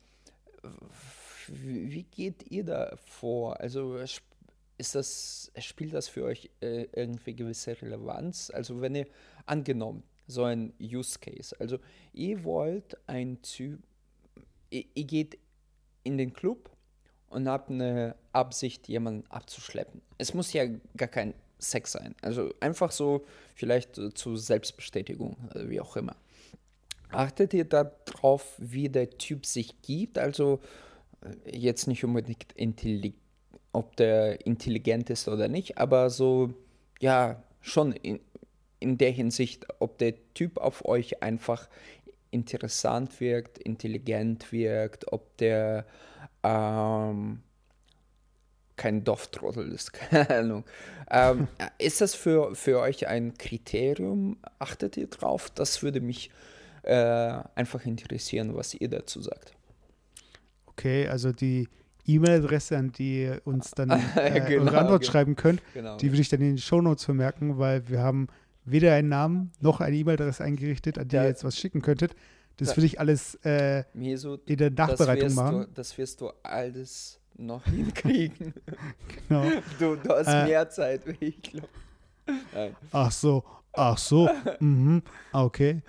wie 1.48 2.04
geht 2.04 2.50
ihr 2.52 2.64
da 2.64 2.96
vor? 3.06 3.60
Also 3.60 3.98
ist 4.78 4.96
das, 4.96 5.52
spielt 5.60 5.94
das 5.94 6.08
für 6.08 6.24
euch 6.24 6.50
äh, 6.62 6.88
irgendwie 6.94 7.36
gewisse 7.36 7.80
Relevanz? 7.82 8.50
Also 8.54 8.82
wenn 8.82 8.96
ihr 8.96 9.08
angenommen, 9.46 10.04
so 10.28 10.44
ein 10.44 10.74
Use 10.80 11.20
Case, 11.20 11.56
also 11.60 11.80
ihr 12.14 12.44
wollt 12.44 12.98
ein 13.08 13.42
Typ, 13.42 13.80
ihr, 14.70 14.86
ihr 14.94 15.04
geht 15.04 15.38
in 16.04 16.18
den 16.18 16.34
Club 16.34 16.70
und 17.30 17.48
habt 17.48 17.70
eine 17.70 18.16
Absicht, 18.32 18.88
jemanden 18.88 19.30
abzuschleppen. 19.30 20.02
Es 20.18 20.34
muss 20.34 20.54
ja 20.54 20.66
gar 20.96 21.08
kein 21.08 21.34
Sex 21.60 21.94
sein. 21.94 22.16
Also 22.22 22.54
einfach 22.60 22.92
so, 22.92 23.26
vielleicht 23.56 24.00
zur 24.16 24.38
Selbstbestätigung, 24.38 25.38
also 25.50 25.70
wie 25.70 25.82
auch 25.82 25.96
immer. 25.96 26.16
Achtet 27.10 27.54
ihr 27.54 27.66
darauf, 27.66 28.56
wie 28.58 28.90
der 28.90 29.10
Typ 29.18 29.46
sich 29.46 29.82
gibt? 29.82 30.18
Also 30.18 30.60
äh, 31.22 31.58
jetzt 31.58 31.88
nicht 31.88 32.04
unbedingt 32.04 32.54
ob 33.72 33.96
der 33.96 34.46
intelligent 34.46 35.10
ist 35.10 35.28
oder 35.28 35.48
nicht, 35.48 35.78
aber 35.78 36.10
so, 36.10 36.54
ja, 37.00 37.42
schon 37.62 37.94
in, 37.94 38.20
in 38.80 38.98
der 38.98 39.12
Hinsicht, 39.12 39.66
ob 39.80 39.98
der 39.98 40.14
Typ 40.34 40.58
auf 40.58 40.86
euch 40.86 41.24
einfach 41.24 41.70
interessant 42.34 43.20
wirkt, 43.20 43.58
intelligent 43.58 44.52
wirkt, 44.52 45.12
ob 45.12 45.38
der 45.38 45.86
ähm, 46.44 47.42
kein 48.76 49.04
Dorftrottel 49.04 49.72
ist, 49.72 49.94
keine 49.94 50.30
Ahnung. 50.30 50.66
Ähm, 51.10 51.48
ist 51.78 52.02
das 52.02 52.16
für, 52.16 52.56
für 52.56 52.80
euch 52.80 53.08
ein 53.08 53.38
Kriterium? 53.38 54.38
Achtet 54.60 54.98
ihr 54.98 55.08
drauf? 55.08 55.52
Das 55.52 55.84
würde 55.84 56.02
mich 56.02 56.32
äh, 56.84 56.96
einfach 57.56 57.86
interessieren, 57.86 58.56
was 58.56 58.74
ihr 58.74 58.90
dazu 58.90 59.22
sagt. 59.22 59.54
Okay, 60.66 61.08
also 61.08 61.32
die 61.32 61.68
E-Mail-Adresse, 62.06 62.78
an 62.78 62.92
die 62.92 63.22
ihr 63.22 63.42
uns 63.46 63.72
dann 63.72 63.90
äh, 64.16 64.42
genau, 64.42 64.66
eure 64.66 64.78
Antwort 64.80 65.02
genau. 65.02 65.12
schreiben 65.12 65.36
könnt. 65.36 65.62
Genau. 65.74 65.98
Die 65.98 66.12
würde 66.12 66.22
ich 66.22 66.30
dann 66.30 66.42
in 66.42 66.48
den 66.48 66.58
Shownotes 66.58 67.06
vermerken, 67.06 67.58
weil 67.58 67.88
wir 67.88 68.00
haben 68.00 68.28
weder 68.66 68.94
einen 68.94 69.10
Namen 69.10 69.52
noch 69.60 69.82
eine 69.82 69.96
E-Mail-Adresse 69.96 70.44
eingerichtet, 70.44 70.98
an 70.98 71.08
die 71.08 71.16
ja. 71.16 71.24
ihr 71.24 71.30
jetzt 71.30 71.44
was 71.44 71.58
schicken 71.58 71.82
könntet. 71.82 72.16
Das 72.58 72.70
ja. 72.70 72.78
würde 72.78 72.86
ich 72.86 73.00
alles 73.00 73.36
äh, 73.44 73.84
so, 74.16 74.36
in 74.46 74.58
der 74.58 74.72
Nachbereitung 74.72 75.34
machen. 75.34 75.62
Du, 75.62 75.68
das 75.74 75.98
wirst 75.98 76.22
du 76.22 76.32
alles 76.44 77.20
noch 77.36 77.64
hinkriegen. 77.66 78.54
genau. 79.28 79.44
Du, 79.80 79.96
du 79.96 80.10
hast 80.10 80.28
äh, 80.28 80.46
mehr 80.46 80.70
Zeit 80.70 81.02
wie 81.06 81.26
ich 81.26 81.42
glaube. 81.42 81.68
Ach 82.92 83.12
so, 83.12 83.44
ach 83.74 83.98
so. 83.98 84.30
mhm. 84.60 85.02
Okay. 85.32 85.82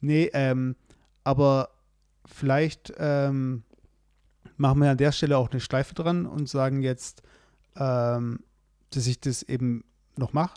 Nee, 0.00 0.30
ähm, 0.32 0.76
aber 1.24 1.70
vielleicht 2.24 2.92
ähm, 2.98 3.62
machen 4.56 4.80
wir 4.80 4.90
an 4.90 4.96
der 4.96 5.12
Stelle 5.12 5.36
auch 5.36 5.50
eine 5.50 5.60
Schleife 5.60 5.94
dran 5.94 6.26
und 6.26 6.48
sagen 6.48 6.82
jetzt, 6.82 7.22
ähm, 7.76 8.40
dass 8.90 9.06
ich 9.06 9.20
das 9.20 9.42
eben 9.42 9.84
noch 10.16 10.32
mache. 10.32 10.54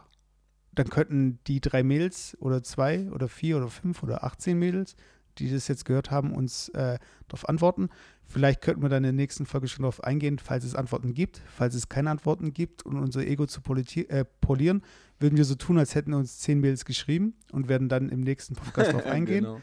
Dann 0.76 0.90
könnten 0.90 1.40
die 1.48 1.62
drei 1.62 1.84
Mädels 1.84 2.38
oder 2.40 2.64
zwei 2.64 3.10
oder 3.12 3.28
vier 3.28 3.58
oder 3.58 3.70
fünf 3.70 4.04
oder 4.04 4.24
18 4.24 4.58
Mädels, 4.58 4.96
die 5.38 5.50
das 5.50 5.68
jetzt 5.68 5.86
gehört 5.86 6.12
haben, 6.12 6.34
uns 6.34 6.70
äh, 6.70 6.98
darauf 7.28 7.50
antworten. 7.50 7.90
Vielleicht 8.28 8.62
könnten 8.62 8.82
wir 8.82 8.90
dann 8.90 9.04
in 9.04 9.16
der 9.16 9.24
nächsten 9.24 9.46
Folge 9.46 9.68
schon 9.68 9.84
darauf 9.84 10.04
eingehen, 10.04 10.40
falls 10.40 10.64
es 10.64 10.76
Antworten 10.76 11.14
gibt. 11.14 11.42
Falls 11.48 11.76
es 11.76 11.90
keine 11.90 12.10
Antworten 12.10 12.54
gibt 12.54 12.86
und 12.86 12.98
unser 12.98 13.26
Ego 13.26 13.46
zu 13.46 13.62
äh, 13.62 14.26
polieren, 14.42 14.82
würden 15.20 15.38
wir 15.38 15.46
so 15.46 15.56
tun, 15.56 15.78
als 15.78 15.96
hätten 15.96 16.14
uns 16.14 16.40
zehn 16.40 16.60
Mails 16.60 16.86
geschrieben 16.86 17.36
und 17.52 17.68
werden 17.68 17.88
dann 17.88 18.10
im 18.10 18.22
nächsten 18.22 18.56
Podcast 18.56 18.92
darauf 18.92 19.06
eingehen. 19.06 19.44
genau. 19.44 19.62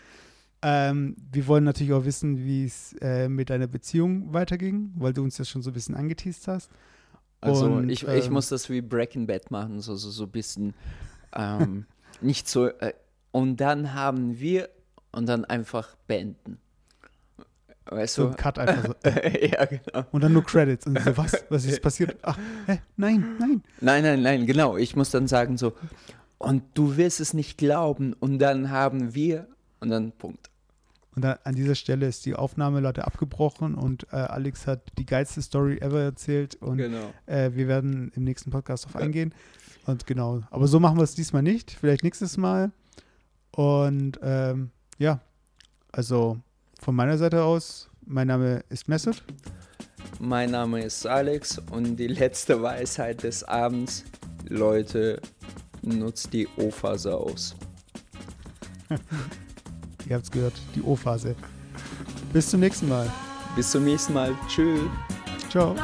Ähm, 0.64 1.16
wir 1.32 1.48
wollen 1.48 1.64
natürlich 1.64 1.92
auch 1.92 2.04
wissen, 2.04 2.38
wie 2.38 2.64
es 2.64 2.94
äh, 3.00 3.28
mit 3.28 3.50
deiner 3.50 3.66
Beziehung 3.66 4.32
weiterging, 4.32 4.92
weil 4.94 5.12
du 5.12 5.22
uns 5.22 5.36
ja 5.36 5.44
schon 5.44 5.60
so 5.60 5.70
ein 5.70 5.74
bisschen 5.74 5.96
angeteased 5.96 6.46
hast. 6.46 6.70
Also 7.42 7.66
Und, 7.66 7.90
ich, 7.90 8.06
ähm, 8.06 8.14
ich 8.14 8.30
muss 8.30 8.48
das 8.48 8.70
wie 8.70 8.80
Breaking 8.80 9.26
Bad 9.26 9.50
machen, 9.50 9.80
so, 9.80 9.96
so, 9.96 10.10
so 10.10 10.24
ein 10.24 10.30
bisschen 10.30 10.74
ähm, 11.34 11.86
nicht 12.20 12.48
so. 12.48 12.68
Äh, 12.68 12.94
und 13.32 13.56
dann 13.56 13.94
haben 13.94 14.38
wir 14.38 14.68
und 15.10 15.26
dann 15.26 15.44
einfach 15.44 15.96
beenden. 16.06 16.58
Weißt 17.86 18.14
so 18.14 18.28
du? 18.28 18.36
Cut 18.36 18.60
einfach 18.60 18.94
so. 19.02 19.10
ja, 19.10 19.64
genau. 19.64 20.06
Und 20.12 20.22
dann 20.22 20.32
nur 20.32 20.44
Credits. 20.44 20.86
Und 20.86 21.00
so, 21.00 21.16
was? 21.16 21.44
Was 21.48 21.64
ist 21.64 21.82
passiert? 21.82 22.16
Ach, 22.22 22.38
hä? 22.66 22.78
Nein, 22.96 23.36
nein. 23.40 23.62
Nein, 23.80 24.02
nein, 24.04 24.22
nein, 24.22 24.46
genau. 24.46 24.76
Ich 24.76 24.94
muss 24.94 25.10
dann 25.10 25.26
sagen 25.26 25.58
so, 25.58 25.72
und 26.38 26.62
du 26.74 26.96
wirst 26.96 27.20
es 27.20 27.34
nicht 27.34 27.58
glauben. 27.58 28.12
Und 28.12 28.38
dann 28.38 28.70
haben 28.70 29.14
wir 29.14 29.48
und 29.80 29.90
dann 29.90 30.12
Punkt. 30.12 30.48
Und 31.14 31.22
dann 31.22 31.38
an 31.44 31.54
dieser 31.54 31.74
Stelle 31.74 32.06
ist 32.06 32.24
die 32.24 32.34
Aufnahme 32.34 32.80
leider 32.80 33.06
abgebrochen 33.06 33.74
und 33.74 34.06
äh, 34.12 34.16
Alex 34.16 34.66
hat 34.66 34.80
die 34.96 35.04
geilste 35.04 35.42
Story 35.42 35.78
ever 35.78 36.00
erzählt 36.00 36.54
und 36.56 36.78
genau. 36.78 37.12
äh, 37.26 37.50
wir 37.52 37.68
werden 37.68 38.10
im 38.14 38.24
nächsten 38.24 38.50
Podcast 38.50 38.86
darauf 38.86 39.02
eingehen. 39.02 39.34
Und 39.84 40.06
genau, 40.06 40.42
aber 40.50 40.68
so 40.68 40.80
machen 40.80 40.96
wir 40.96 41.02
es 41.02 41.14
diesmal 41.14 41.42
nicht, 41.42 41.70
vielleicht 41.72 42.02
nächstes 42.02 42.36
Mal. 42.36 42.72
Und 43.50 44.18
ähm, 44.22 44.70
ja, 44.98 45.20
also 45.90 46.38
von 46.80 46.94
meiner 46.94 47.18
Seite 47.18 47.44
aus, 47.44 47.90
mein 48.06 48.28
Name 48.28 48.64
ist 48.70 48.88
Mesut. 48.88 49.22
Mein 50.18 50.52
Name 50.52 50.82
ist 50.82 51.06
Alex 51.06 51.58
und 51.70 51.96
die 51.96 52.06
letzte 52.06 52.62
Weisheit 52.62 53.22
des 53.22 53.44
Abends, 53.44 54.04
Leute, 54.48 55.20
nutzt 55.82 56.32
die 56.32 56.48
O-Phase 56.56 57.14
aus. 57.14 57.54
Ihr 60.08 60.16
habt 60.16 60.24
es 60.24 60.30
gehört, 60.30 60.54
die 60.74 60.82
O-Phase. 60.82 61.34
Bis 62.32 62.50
zum 62.50 62.60
nächsten 62.60 62.88
Mal. 62.88 63.10
Bis 63.56 63.70
zum 63.70 63.84
nächsten 63.84 64.12
Mal. 64.12 64.34
Tschüss. 64.48 64.80
Ciao. 65.50 65.76